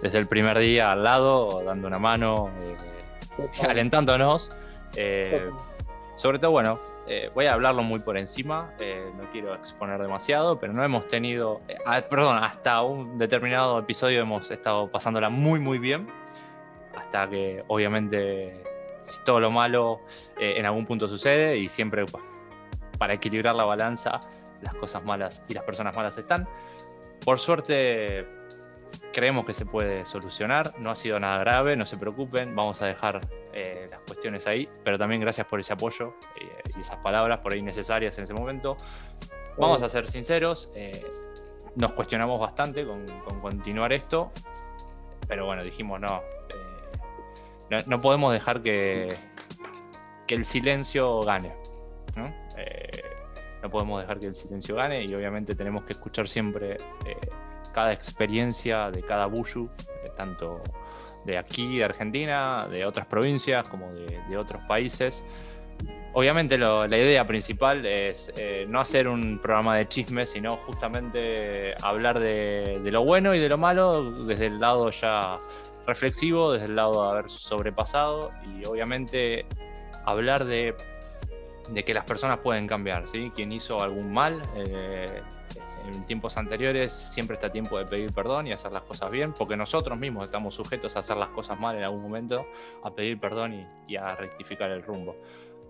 desde 0.02 0.18
el 0.18 0.26
primer 0.26 0.58
día 0.58 0.92
al 0.92 1.04
lado, 1.04 1.62
dando 1.64 1.86
una 1.86 1.98
mano, 1.98 2.50
eh, 3.38 3.66
alentándonos. 3.68 4.50
Eh, 4.96 5.50
sobre 6.16 6.38
todo, 6.38 6.50
bueno, 6.52 6.78
eh, 7.06 7.30
voy 7.34 7.46
a 7.46 7.52
hablarlo 7.52 7.82
muy 7.82 8.00
por 8.00 8.16
encima, 8.16 8.72
eh, 8.80 9.10
no 9.16 9.24
quiero 9.30 9.54
exponer 9.54 10.00
demasiado, 10.00 10.58
pero 10.58 10.72
no 10.72 10.82
hemos 10.82 11.06
tenido, 11.08 11.60
perdón, 12.10 12.38
hasta 12.42 12.82
un 12.82 13.18
determinado 13.18 13.78
episodio 13.78 14.20
hemos 14.22 14.50
estado 14.50 14.90
pasándola 14.90 15.28
muy, 15.30 15.60
muy 15.60 15.78
bien, 15.78 16.06
hasta 16.96 17.28
que 17.28 17.62
obviamente 17.68 18.62
todo 19.24 19.40
lo 19.40 19.50
malo 19.50 20.00
en 20.38 20.66
algún 20.66 20.84
punto 20.84 21.06
sucede 21.08 21.56
y 21.56 21.68
siempre 21.68 22.04
pa- 22.04 22.18
para 22.98 23.14
equilibrar 23.14 23.54
la 23.54 23.64
balanza, 23.64 24.18
las 24.62 24.74
cosas 24.74 25.04
malas 25.04 25.42
y 25.48 25.54
las 25.54 25.64
personas 25.64 25.94
malas 25.96 26.16
están. 26.18 26.48
Por 27.24 27.38
suerte 27.38 28.26
creemos 29.12 29.44
que 29.44 29.54
se 29.54 29.66
puede 29.66 30.06
solucionar, 30.06 30.78
no 30.78 30.90
ha 30.90 30.96
sido 30.96 31.18
nada 31.18 31.38
grave, 31.38 31.76
no 31.76 31.86
se 31.86 31.96
preocupen, 31.96 32.54
vamos 32.54 32.80
a 32.82 32.86
dejar 32.86 33.20
eh, 33.52 33.88
las 33.90 34.00
cuestiones 34.00 34.46
ahí, 34.46 34.68
pero 34.84 34.98
también 34.98 35.20
gracias 35.20 35.46
por 35.46 35.60
ese 35.60 35.72
apoyo 35.72 36.14
eh, 36.40 36.70
y 36.76 36.80
esas 36.80 36.96
palabras 36.98 37.40
por 37.40 37.52
ahí 37.52 37.62
necesarias 37.62 38.16
en 38.18 38.24
ese 38.24 38.34
momento. 38.34 38.76
Vamos 39.56 39.82
a 39.82 39.88
ser 39.88 40.06
sinceros, 40.06 40.70
eh, 40.74 41.04
nos 41.74 41.92
cuestionamos 41.92 42.38
bastante 42.38 42.86
con, 42.86 43.04
con 43.24 43.40
continuar 43.40 43.92
esto, 43.92 44.30
pero 45.26 45.46
bueno, 45.46 45.64
dijimos 45.64 46.00
no, 46.00 46.22
no, 47.70 47.78
no 47.86 48.00
podemos 48.00 48.32
dejar 48.32 48.62
que, 48.62 49.08
que 50.26 50.34
el 50.34 50.44
silencio 50.44 51.20
gane. 51.20 51.54
¿no? 52.16 52.32
Podemos 53.68 54.00
dejar 54.00 54.18
que 54.18 54.26
el 54.26 54.34
silencio 54.34 54.76
gane 54.76 55.04
y 55.04 55.14
obviamente 55.14 55.54
tenemos 55.54 55.84
que 55.84 55.92
escuchar 55.92 56.28
siempre 56.28 56.72
eh, 57.06 57.16
cada 57.72 57.92
experiencia 57.92 58.90
de 58.90 59.02
cada 59.02 59.26
Bushu, 59.26 59.68
eh, 60.04 60.10
tanto 60.16 60.62
de 61.24 61.38
aquí, 61.38 61.78
de 61.78 61.84
Argentina, 61.84 62.66
de 62.68 62.84
otras 62.84 63.06
provincias, 63.06 63.68
como 63.68 63.92
de, 63.92 64.36
otros 64.36 64.62
países. 64.62 65.24
Obviamente 66.14 66.56
la 66.58 66.86
idea 66.88 67.26
principal 67.26 67.84
es 67.84 68.32
eh, 68.36 68.66
no 68.68 68.80
hacer 68.80 69.06
un 69.06 69.38
programa 69.38 69.76
de 69.76 69.86
chismes, 69.86 70.30
sino 70.30 70.56
justamente 70.56 71.74
hablar 71.82 72.18
de, 72.18 72.80
de 72.82 72.90
lo 72.90 73.04
bueno 73.04 73.34
y 73.34 73.38
de 73.38 73.48
lo 73.48 73.58
malo 73.58 74.10
desde 74.24 74.46
el 74.46 74.58
lado 74.58 74.90
ya 74.90 75.38
reflexivo, 75.86 76.52
desde 76.52 76.66
el 76.66 76.76
lado 76.76 77.02
de 77.04 77.10
haber 77.10 77.30
sobrepasado 77.30 78.32
y 78.44 78.66
obviamente 78.66 79.46
hablar 80.04 80.44
de, 80.44 80.74
de 81.70 81.84
que 81.84 81.94
las 81.94 82.04
personas 82.04 82.38
pueden 82.38 82.66
cambiar, 82.66 83.06
¿sí? 83.12 83.30
Quien 83.34 83.52
hizo 83.52 83.80
algún 83.82 84.12
mal 84.12 84.42
eh, 84.56 85.22
en 85.86 86.04
tiempos 86.06 86.36
anteriores 86.36 86.92
siempre 86.92 87.34
está 87.34 87.48
a 87.48 87.52
tiempo 87.52 87.78
de 87.78 87.84
pedir 87.86 88.12
perdón 88.12 88.46
y 88.46 88.52
hacer 88.52 88.72
las 88.72 88.82
cosas 88.82 89.10
bien, 89.10 89.32
porque 89.32 89.56
nosotros 89.56 89.98
mismos 89.98 90.24
estamos 90.24 90.54
sujetos 90.54 90.96
a 90.96 91.00
hacer 91.00 91.16
las 91.16 91.28
cosas 91.30 91.58
mal 91.58 91.76
en 91.76 91.84
algún 91.84 92.02
momento, 92.02 92.46
a 92.82 92.90
pedir 92.90 93.18
perdón 93.18 93.54
y, 93.54 93.66
y 93.92 93.96
a 93.96 94.14
rectificar 94.14 94.70
el 94.70 94.82
rumbo. 94.82 95.16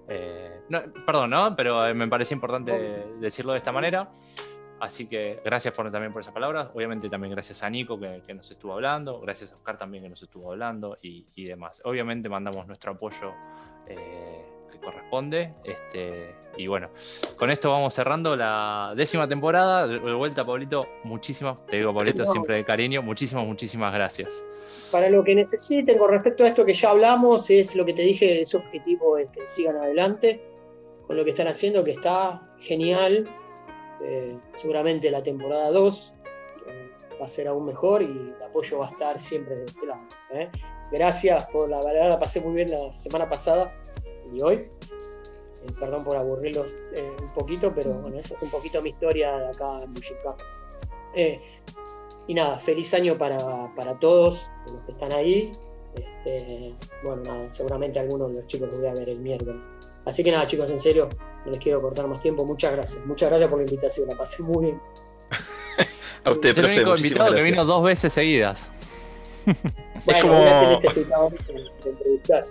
Eh, 0.08 0.62
no, 0.68 0.80
perdón, 1.04 1.30
¿no? 1.30 1.54
Pero 1.54 1.86
eh, 1.86 1.94
me 1.94 2.08
parece 2.08 2.34
importante 2.34 2.72
decirlo 3.20 3.52
de 3.52 3.58
esta 3.58 3.72
manera. 3.72 4.10
Así 4.80 5.06
que 5.06 5.40
gracias 5.44 5.74
por, 5.74 5.90
también 5.90 6.12
por 6.12 6.22
esas 6.22 6.32
palabras. 6.32 6.70
Obviamente 6.72 7.08
también 7.10 7.32
gracias 7.32 7.62
a 7.62 7.70
Nico 7.70 7.98
que, 7.98 8.22
que 8.26 8.32
nos 8.32 8.50
estuvo 8.50 8.72
hablando. 8.72 9.20
Gracias 9.20 9.52
a 9.52 9.56
Oscar 9.56 9.76
también 9.76 10.04
que 10.04 10.08
nos 10.08 10.22
estuvo 10.22 10.52
hablando 10.52 10.96
y, 11.02 11.26
y 11.34 11.44
demás. 11.44 11.82
Obviamente 11.84 12.28
mandamos 12.28 12.66
nuestro 12.66 12.92
apoyo 12.92 13.32
eh, 13.86 14.44
que 14.70 14.78
corresponde. 14.78 15.54
Este, 15.64 16.34
y 16.56 16.66
bueno, 16.66 16.90
con 17.36 17.50
esto 17.50 17.70
vamos 17.70 17.94
cerrando 17.94 18.36
la 18.36 18.92
décima 18.96 19.28
temporada. 19.28 19.86
De 19.86 19.98
vuelta, 20.14 20.44
Pablito, 20.44 20.86
muchísimas, 21.04 21.64
te 21.66 21.76
digo, 21.76 21.94
Pablito, 21.94 22.24
No. 22.24 22.32
siempre 22.32 22.56
de 22.56 22.64
cariño. 22.64 23.02
Muchísimas, 23.02 23.46
muchísimas 23.46 23.94
gracias. 23.94 24.44
Para 24.90 25.08
lo 25.08 25.22
que 25.22 25.34
necesiten 25.34 25.96
con 25.98 26.10
respecto 26.10 26.44
a 26.44 26.48
esto 26.48 26.64
que 26.64 26.74
ya 26.74 26.90
hablamos, 26.90 27.48
es 27.50 27.76
lo 27.76 27.84
que 27.84 27.92
te 27.92 28.02
dije, 28.02 28.40
ese 28.40 28.56
objetivo 28.56 29.18
es 29.18 29.28
que 29.30 29.46
sigan 29.46 29.76
adelante 29.76 30.40
con 31.06 31.16
lo 31.16 31.24
que 31.24 31.30
están 31.30 31.46
haciendo, 31.48 31.84
que 31.84 31.92
está 31.92 32.42
genial. 32.58 33.28
Eh, 34.02 34.36
seguramente 34.56 35.10
la 35.10 35.22
temporada 35.22 35.70
2 35.70 36.12
eh, 36.66 36.90
va 37.20 37.24
a 37.24 37.28
ser 37.28 37.48
aún 37.48 37.66
mejor 37.66 38.02
y 38.02 38.06
el 38.06 38.36
apoyo 38.46 38.78
va 38.78 38.88
a 38.88 38.90
estar 38.90 39.18
siempre 39.18 39.56
de 39.56 39.64
este 39.64 39.86
lado. 39.86 40.02
¿eh? 40.32 40.48
Gracias 40.92 41.46
por 41.46 41.68
la 41.68 41.82
verdad, 41.82 42.10
la 42.10 42.18
pasé 42.18 42.40
muy 42.40 42.54
bien 42.54 42.70
la 42.70 42.92
semana 42.92 43.28
pasada 43.28 43.74
y 44.34 44.40
hoy. 44.42 44.54
Eh, 44.54 45.72
perdón 45.78 46.04
por 46.04 46.16
aburrirlos 46.16 46.72
eh, 46.94 47.10
un 47.20 47.32
poquito, 47.34 47.72
pero 47.74 47.92
bueno, 47.94 48.18
esa 48.18 48.34
es 48.34 48.42
un 48.42 48.50
poquito 48.50 48.80
mi 48.80 48.90
historia 48.90 49.36
de 49.36 49.48
acá 49.48 49.82
en 49.82 49.92
Bushika. 49.92 50.36
Eh, 51.14 51.40
y 52.26 52.34
nada, 52.34 52.58
feliz 52.58 52.92
año 52.94 53.16
para, 53.18 53.74
para 53.74 53.98
todos 53.98 54.48
los 54.72 54.84
que 54.84 54.92
están 54.92 55.12
ahí. 55.12 55.50
Este, 55.94 56.74
bueno, 57.02 57.22
nada, 57.22 57.50
seguramente 57.50 57.98
algunos 57.98 58.28
de 58.28 58.34
los 58.34 58.46
chicos 58.46 58.68
los 58.68 58.78
voy 58.78 58.88
a 58.88 58.92
ver 58.94 59.08
el 59.08 59.18
miércoles. 59.18 59.64
Así 60.04 60.22
que 60.22 60.30
nada, 60.30 60.46
chicos, 60.46 60.70
en 60.70 60.78
serio, 60.78 61.08
no 61.44 61.50
les 61.52 61.60
quiero 61.60 61.80
cortar 61.82 62.06
más 62.06 62.20
tiempo. 62.22 62.44
Muchas 62.44 62.72
gracias. 62.72 63.04
Muchas 63.06 63.28
gracias 63.30 63.50
por 63.50 63.58
la 63.58 63.64
invitación, 63.64 64.08
la 64.08 64.16
pasé 64.16 64.42
muy 64.42 64.66
bien. 64.66 64.80
A 66.24 66.30
usted, 66.32 66.50
Es 66.50 66.56
el 66.58 66.62
profe, 66.64 66.76
único 66.76 66.96
invitado 66.96 67.34
que 67.34 67.42
vino 67.42 67.64
dos 67.64 67.82
veces 67.82 68.12
seguidas. 68.12 68.70
Bueno, 70.04 70.20
como- 70.28 70.40
una 70.42 70.60
que 70.60 70.86
necesitaba 70.86 71.28
entrevistar. 71.84 72.46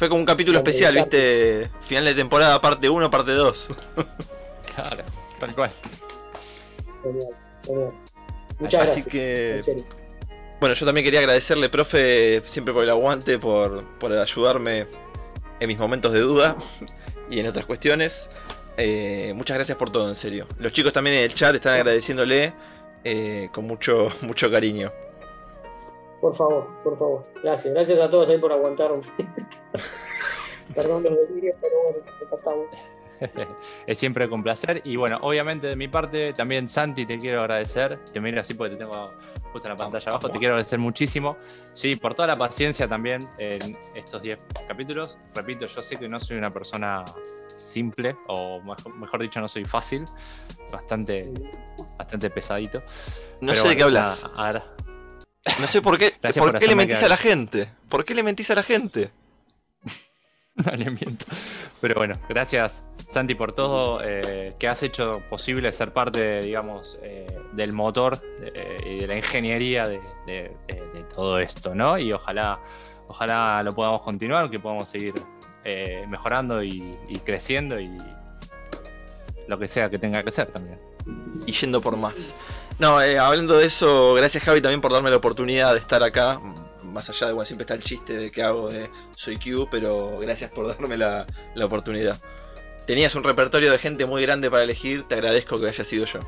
Fue 0.00 0.08
como 0.08 0.20
un 0.20 0.26
capítulo 0.26 0.60
Hombre, 0.60 0.70
especial. 0.70 0.94
¿viste? 0.94 1.68
Final 1.86 2.06
de 2.06 2.14
temporada, 2.14 2.58
parte 2.58 2.88
1, 2.88 3.10
parte 3.10 3.32
2. 3.32 3.66
Claro, 4.74 5.02
tal 5.38 5.54
cual. 5.54 5.70
Genial, 7.02 7.28
genial. 7.66 7.92
Muchas 8.58 8.80
Así 8.80 8.86
gracias. 8.86 9.06
que, 9.08 9.54
En 9.56 9.62
serio. 9.62 9.84
bueno, 10.58 10.74
yo 10.74 10.86
también 10.86 11.04
quería 11.04 11.20
agradecerle, 11.20 11.68
profe, 11.68 12.40
siempre 12.46 12.72
por 12.72 12.82
el 12.82 12.88
aguante, 12.88 13.38
por, 13.38 13.84
por 13.98 14.10
ayudarme 14.12 14.86
en 15.60 15.68
mis 15.68 15.78
momentos 15.78 16.14
de 16.14 16.20
duda 16.20 16.56
y 17.28 17.38
en 17.40 17.48
otras 17.48 17.66
cuestiones. 17.66 18.30
Eh, 18.78 19.34
muchas 19.36 19.56
gracias 19.58 19.76
por 19.76 19.92
todo, 19.92 20.08
en 20.08 20.16
serio. 20.16 20.46
Los 20.58 20.72
chicos 20.72 20.94
también 20.94 21.16
en 21.16 21.24
el 21.24 21.34
chat 21.34 21.54
están 21.54 21.74
agradeciéndole 21.74 22.54
eh, 23.04 23.50
con 23.52 23.66
mucho, 23.66 24.08
mucho 24.22 24.50
cariño. 24.50 24.90
Por 26.20 26.34
favor, 26.34 26.66
por 26.84 26.98
favor. 26.98 27.26
Gracias. 27.42 27.72
Gracias 27.72 27.98
a 28.00 28.10
todos 28.10 28.28
ahí 28.28 28.38
por 28.38 28.52
aguantarme. 28.52 29.00
Perdón 30.74 31.02
los 31.02 31.16
delirios, 31.28 31.56
pero 31.60 31.74
bueno, 31.82 31.98
estamos. 32.32 32.66
es 33.86 33.98
siempre 33.98 34.28
con 34.28 34.42
placer. 34.42 34.82
Y 34.84 34.96
bueno, 34.96 35.18
obviamente 35.22 35.66
de 35.66 35.76
mi 35.76 35.88
parte, 35.88 36.32
también 36.32 36.68
Santi, 36.68 37.06
te 37.06 37.18
quiero 37.18 37.40
agradecer. 37.40 37.98
Te 38.12 38.20
miro 38.20 38.40
así 38.40 38.54
porque 38.54 38.76
te 38.76 38.84
tengo 38.84 39.12
justo 39.52 39.66
en 39.68 39.74
la 39.74 39.76
pantalla 39.76 40.10
abajo. 40.10 40.28
Te 40.30 40.38
quiero 40.38 40.54
agradecer 40.54 40.78
muchísimo. 40.78 41.36
Sí, 41.74 41.96
por 41.96 42.14
toda 42.14 42.28
la 42.28 42.36
paciencia 42.36 42.86
también 42.88 43.26
en 43.38 43.76
estos 43.94 44.22
10 44.22 44.38
capítulos. 44.68 45.18
Repito, 45.34 45.66
yo 45.66 45.82
sé 45.82 45.96
que 45.96 46.08
no 46.08 46.20
soy 46.20 46.36
una 46.38 46.52
persona 46.52 47.04
simple, 47.56 48.16
o 48.28 48.60
mejor, 48.62 48.94
mejor 48.94 49.20
dicho, 49.20 49.40
no 49.40 49.48
soy 49.48 49.64
fácil. 49.64 50.04
Bastante, 50.70 51.30
bastante 51.98 52.30
pesadito. 52.30 52.78
No 53.40 53.52
Pero 53.52 53.62
sé 53.62 53.68
de 53.70 53.76
qué 53.76 53.82
hablas. 53.82 54.24
ahora- 54.36 54.64
No 55.60 55.66
sé 55.66 55.82
por 55.82 55.98
qué, 55.98 56.14
Gracias 56.22 56.42
por 56.42 56.52
por 56.52 56.60
qué 56.60 56.66
le 56.66 56.76
mentís 56.76 57.02
a 57.02 57.08
la 57.08 57.16
gente. 57.16 57.68
¿Por 57.88 58.04
qué 58.04 58.14
le 58.14 58.22
mentís 58.22 58.50
a 58.50 58.54
la 58.54 58.62
gente? 58.62 59.10
alineamiento. 60.64 61.24
Pero 61.80 61.94
bueno, 61.94 62.16
gracias 62.28 62.84
Santi 63.08 63.34
por 63.34 63.52
todo 63.52 64.00
eh, 64.04 64.54
que 64.58 64.68
has 64.68 64.82
hecho 64.82 65.22
posible 65.30 65.72
ser 65.72 65.92
parte, 65.92 66.40
digamos, 66.40 66.98
eh, 67.02 67.26
del 67.52 67.72
motor 67.72 68.20
y 68.86 69.00
de 69.00 69.06
la 69.06 69.16
ingeniería 69.16 69.88
de, 69.88 70.52
todo 71.14 71.40
esto, 71.40 71.74
¿no? 71.74 71.98
Y 71.98 72.12
ojalá, 72.12 72.60
ojalá 73.08 73.62
lo 73.62 73.72
podamos 73.72 74.02
continuar, 74.02 74.50
que 74.50 74.60
podamos 74.60 74.88
seguir 74.88 75.14
mejorando 76.08 76.62
y, 76.62 76.96
y 77.08 77.18
creciendo 77.18 77.80
y 77.80 77.90
lo 79.50 79.58
que 79.58 79.66
sea 79.66 79.90
que 79.90 79.98
tenga 79.98 80.22
que 80.22 80.30
ser 80.30 80.46
también. 80.46 80.78
Y 81.44 81.52
yendo 81.52 81.80
por 81.80 81.96
más. 81.96 82.14
No, 82.80 83.02
eh, 83.02 83.18
hablando 83.18 83.58
de 83.58 83.66
eso, 83.66 84.14
gracias 84.14 84.42
Javi 84.42 84.62
también 84.62 84.80
por 84.80 84.90
darme 84.90 85.10
la 85.10 85.18
oportunidad 85.18 85.74
de 85.74 85.80
estar 85.80 86.02
acá. 86.02 86.40
Más 86.82 87.10
allá 87.10 87.26
de, 87.26 87.34
bueno, 87.34 87.44
siempre 87.44 87.64
está 87.64 87.74
el 87.74 87.84
chiste 87.84 88.14
de 88.14 88.30
que 88.30 88.42
hago 88.42 88.70
de 88.70 88.88
soy 89.16 89.36
Q, 89.36 89.68
pero 89.70 90.18
gracias 90.18 90.50
por 90.50 90.66
darme 90.66 90.96
la, 90.96 91.26
oportunidad. 91.62 92.16
Tenías 92.86 93.14
un 93.14 93.22
repertorio 93.22 93.70
de 93.70 93.76
gente 93.78 94.06
muy 94.06 94.22
grande 94.22 94.50
para 94.50 94.62
elegir, 94.62 95.06
te 95.06 95.14
agradezco 95.14 95.60
que 95.60 95.68
haya 95.68 95.84
sido 95.84 96.06
yo. 96.06 96.20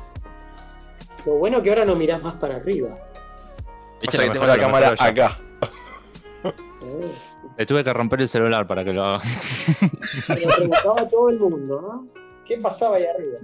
Lo 1.25 1.33
bueno 1.33 1.63
que 1.63 1.69
ahora 1.69 1.85
no 1.85 1.95
mirás 1.95 2.21
más 2.21 2.35
para 2.35 2.57
arriba. 2.57 2.99
Viste 3.99 4.19
que 4.19 4.29
tengo 4.29 4.45
la 4.45 4.57
cámara 4.59 4.93
acá. 4.99 5.39
Le 7.57 7.65
tuve 7.65 7.83
que 7.83 7.93
romper 7.93 8.21
el 8.21 8.27
celular 8.27 8.67
para 8.67 8.83
que 8.83 8.93
lo 8.93 9.03
haga. 9.03 9.23
Preguntaba 10.27 11.09
todo 11.09 11.29
el 11.29 11.39
mundo, 11.39 11.81
¿no? 11.81 12.07
¿Qué 12.45 12.59
pasaba 12.59 12.97
ahí 12.97 13.05
arriba? 13.05 13.39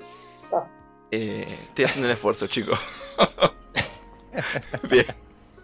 Ah. 0.52 0.68
Eh, 1.10 1.48
estoy 1.69 1.86
haciendo 1.86 2.07
un 2.07 2.14
esfuerzo, 2.14 2.45
chicos. 2.45 2.80
bien. 4.89 5.05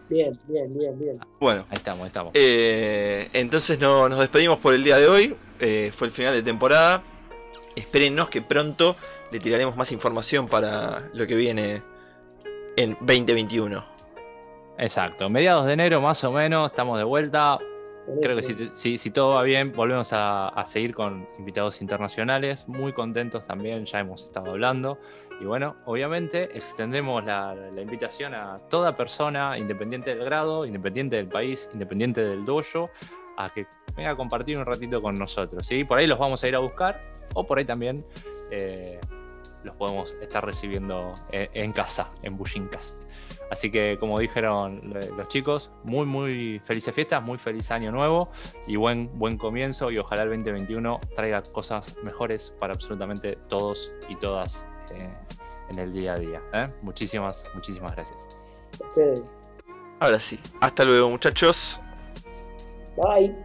Bien, 0.07 0.39
bien, 0.47 0.77
bien, 0.77 0.99
bien. 0.99 1.19
Bueno, 1.39 1.65
ahí 1.69 1.77
estamos, 1.77 2.01
ahí 2.01 2.07
estamos. 2.07 2.31
Eh, 2.35 3.29
entonces 3.33 3.79
no, 3.79 4.07
nos 4.07 4.19
despedimos 4.19 4.59
por 4.59 4.73
el 4.73 4.83
día 4.83 4.97
de 4.97 5.07
hoy. 5.07 5.35
Eh, 5.59 5.91
fue 5.93 6.07
el 6.07 6.13
final 6.13 6.33
de 6.33 6.43
temporada. 6.43 7.01
Espérennos 7.75 8.29
que 8.29 8.41
pronto 8.41 8.95
le 9.31 9.39
tiraremos 9.39 9.75
más 9.75 9.91
información 9.91 10.47
para 10.47 11.09
lo 11.13 11.25
que 11.25 11.35
viene 11.35 11.81
en 12.75 12.97
2021. 13.01 13.83
Exacto, 14.77 15.29
mediados 15.29 15.65
de 15.65 15.73
enero 15.73 16.01
más 16.01 16.23
o 16.23 16.31
menos, 16.31 16.69
estamos 16.69 16.97
de 16.97 17.03
vuelta. 17.03 17.57
Creo 18.21 18.35
que 18.35 18.43
si, 18.73 18.97
si, 18.99 19.09
todo 19.09 19.35
va 19.35 19.43
bien, 19.43 19.71
volvemos 19.71 20.09
a, 20.11 20.63
seguir 20.65 20.93
con 20.93 21.27
invitados 21.39 21.81
internacionales. 21.81 22.67
Muy 22.67 22.93
contentos 22.93 23.47
también, 23.47 23.85
ya 23.85 23.99
hemos 23.99 24.23
estado 24.23 24.51
hablando. 24.51 24.99
Y 25.41 25.45
bueno, 25.45 25.75
obviamente 25.85 26.57
extendemos 26.57 27.23
la, 27.25 27.55
invitación 27.77 28.33
a 28.33 28.59
toda 28.69 28.95
persona, 28.95 29.57
independiente 29.57 30.15
del 30.15 30.23
grado, 30.23 30.65
independiente 30.65 31.17
del 31.17 31.27
país, 31.27 31.67
independiente 31.73 32.21
del 32.21 32.45
dojo, 32.45 32.89
a 33.37 33.49
que 33.49 33.67
venga 33.95 34.11
a 34.11 34.15
compartir 34.15 34.57
un 34.57 34.65
ratito 34.65 35.01
con 35.01 35.17
nosotros. 35.17 35.67
¿sí? 35.67 35.83
Por 35.83 35.97
ahí 35.97 36.07
los 36.07 36.19
vamos 36.19 36.43
a 36.43 36.47
ir 36.47 36.55
a 36.55 36.59
buscar 36.59 37.01
o 37.33 37.45
por 37.45 37.57
ahí 37.57 37.65
también 37.65 38.05
eh, 38.49 38.99
los 39.63 39.75
podemos 39.75 40.15
estar 40.21 40.45
recibiendo 40.45 41.13
en, 41.31 41.49
en 41.53 41.71
casa, 41.73 42.11
en 42.21 42.37
Bushincast. 42.37 43.03
Así 43.51 43.69
que, 43.69 43.97
como 43.99 44.19
dijeron 44.19 44.93
los 45.17 45.27
chicos, 45.27 45.69
muy, 45.83 46.05
muy 46.05 46.59
felices 46.63 46.93
fiestas, 46.93 47.21
muy 47.23 47.37
feliz 47.37 47.69
año 47.71 47.91
nuevo 47.91 48.29
y 48.67 48.75
buen, 48.75 49.17
buen 49.19 49.37
comienzo. 49.37 49.91
Y 49.91 49.97
ojalá 49.97 50.23
el 50.23 50.29
2021 50.29 50.99
traiga 51.15 51.41
cosas 51.41 51.95
mejores 52.03 52.53
para 52.59 52.73
absolutamente 52.73 53.37
todos 53.47 53.91
y 54.09 54.15
todas 54.15 54.65
eh, 54.91 55.09
en 55.69 55.79
el 55.79 55.93
día 55.93 56.13
a 56.13 56.19
día. 56.19 56.41
¿eh? 56.53 56.67
Muchísimas, 56.81 57.43
muchísimas 57.53 57.95
gracias. 57.95 58.27
Ahora 59.99 60.19
sí, 60.19 60.39
hasta 60.59 60.83
luego, 60.83 61.09
muchachos. 61.09 61.79
Bye. 62.97 63.35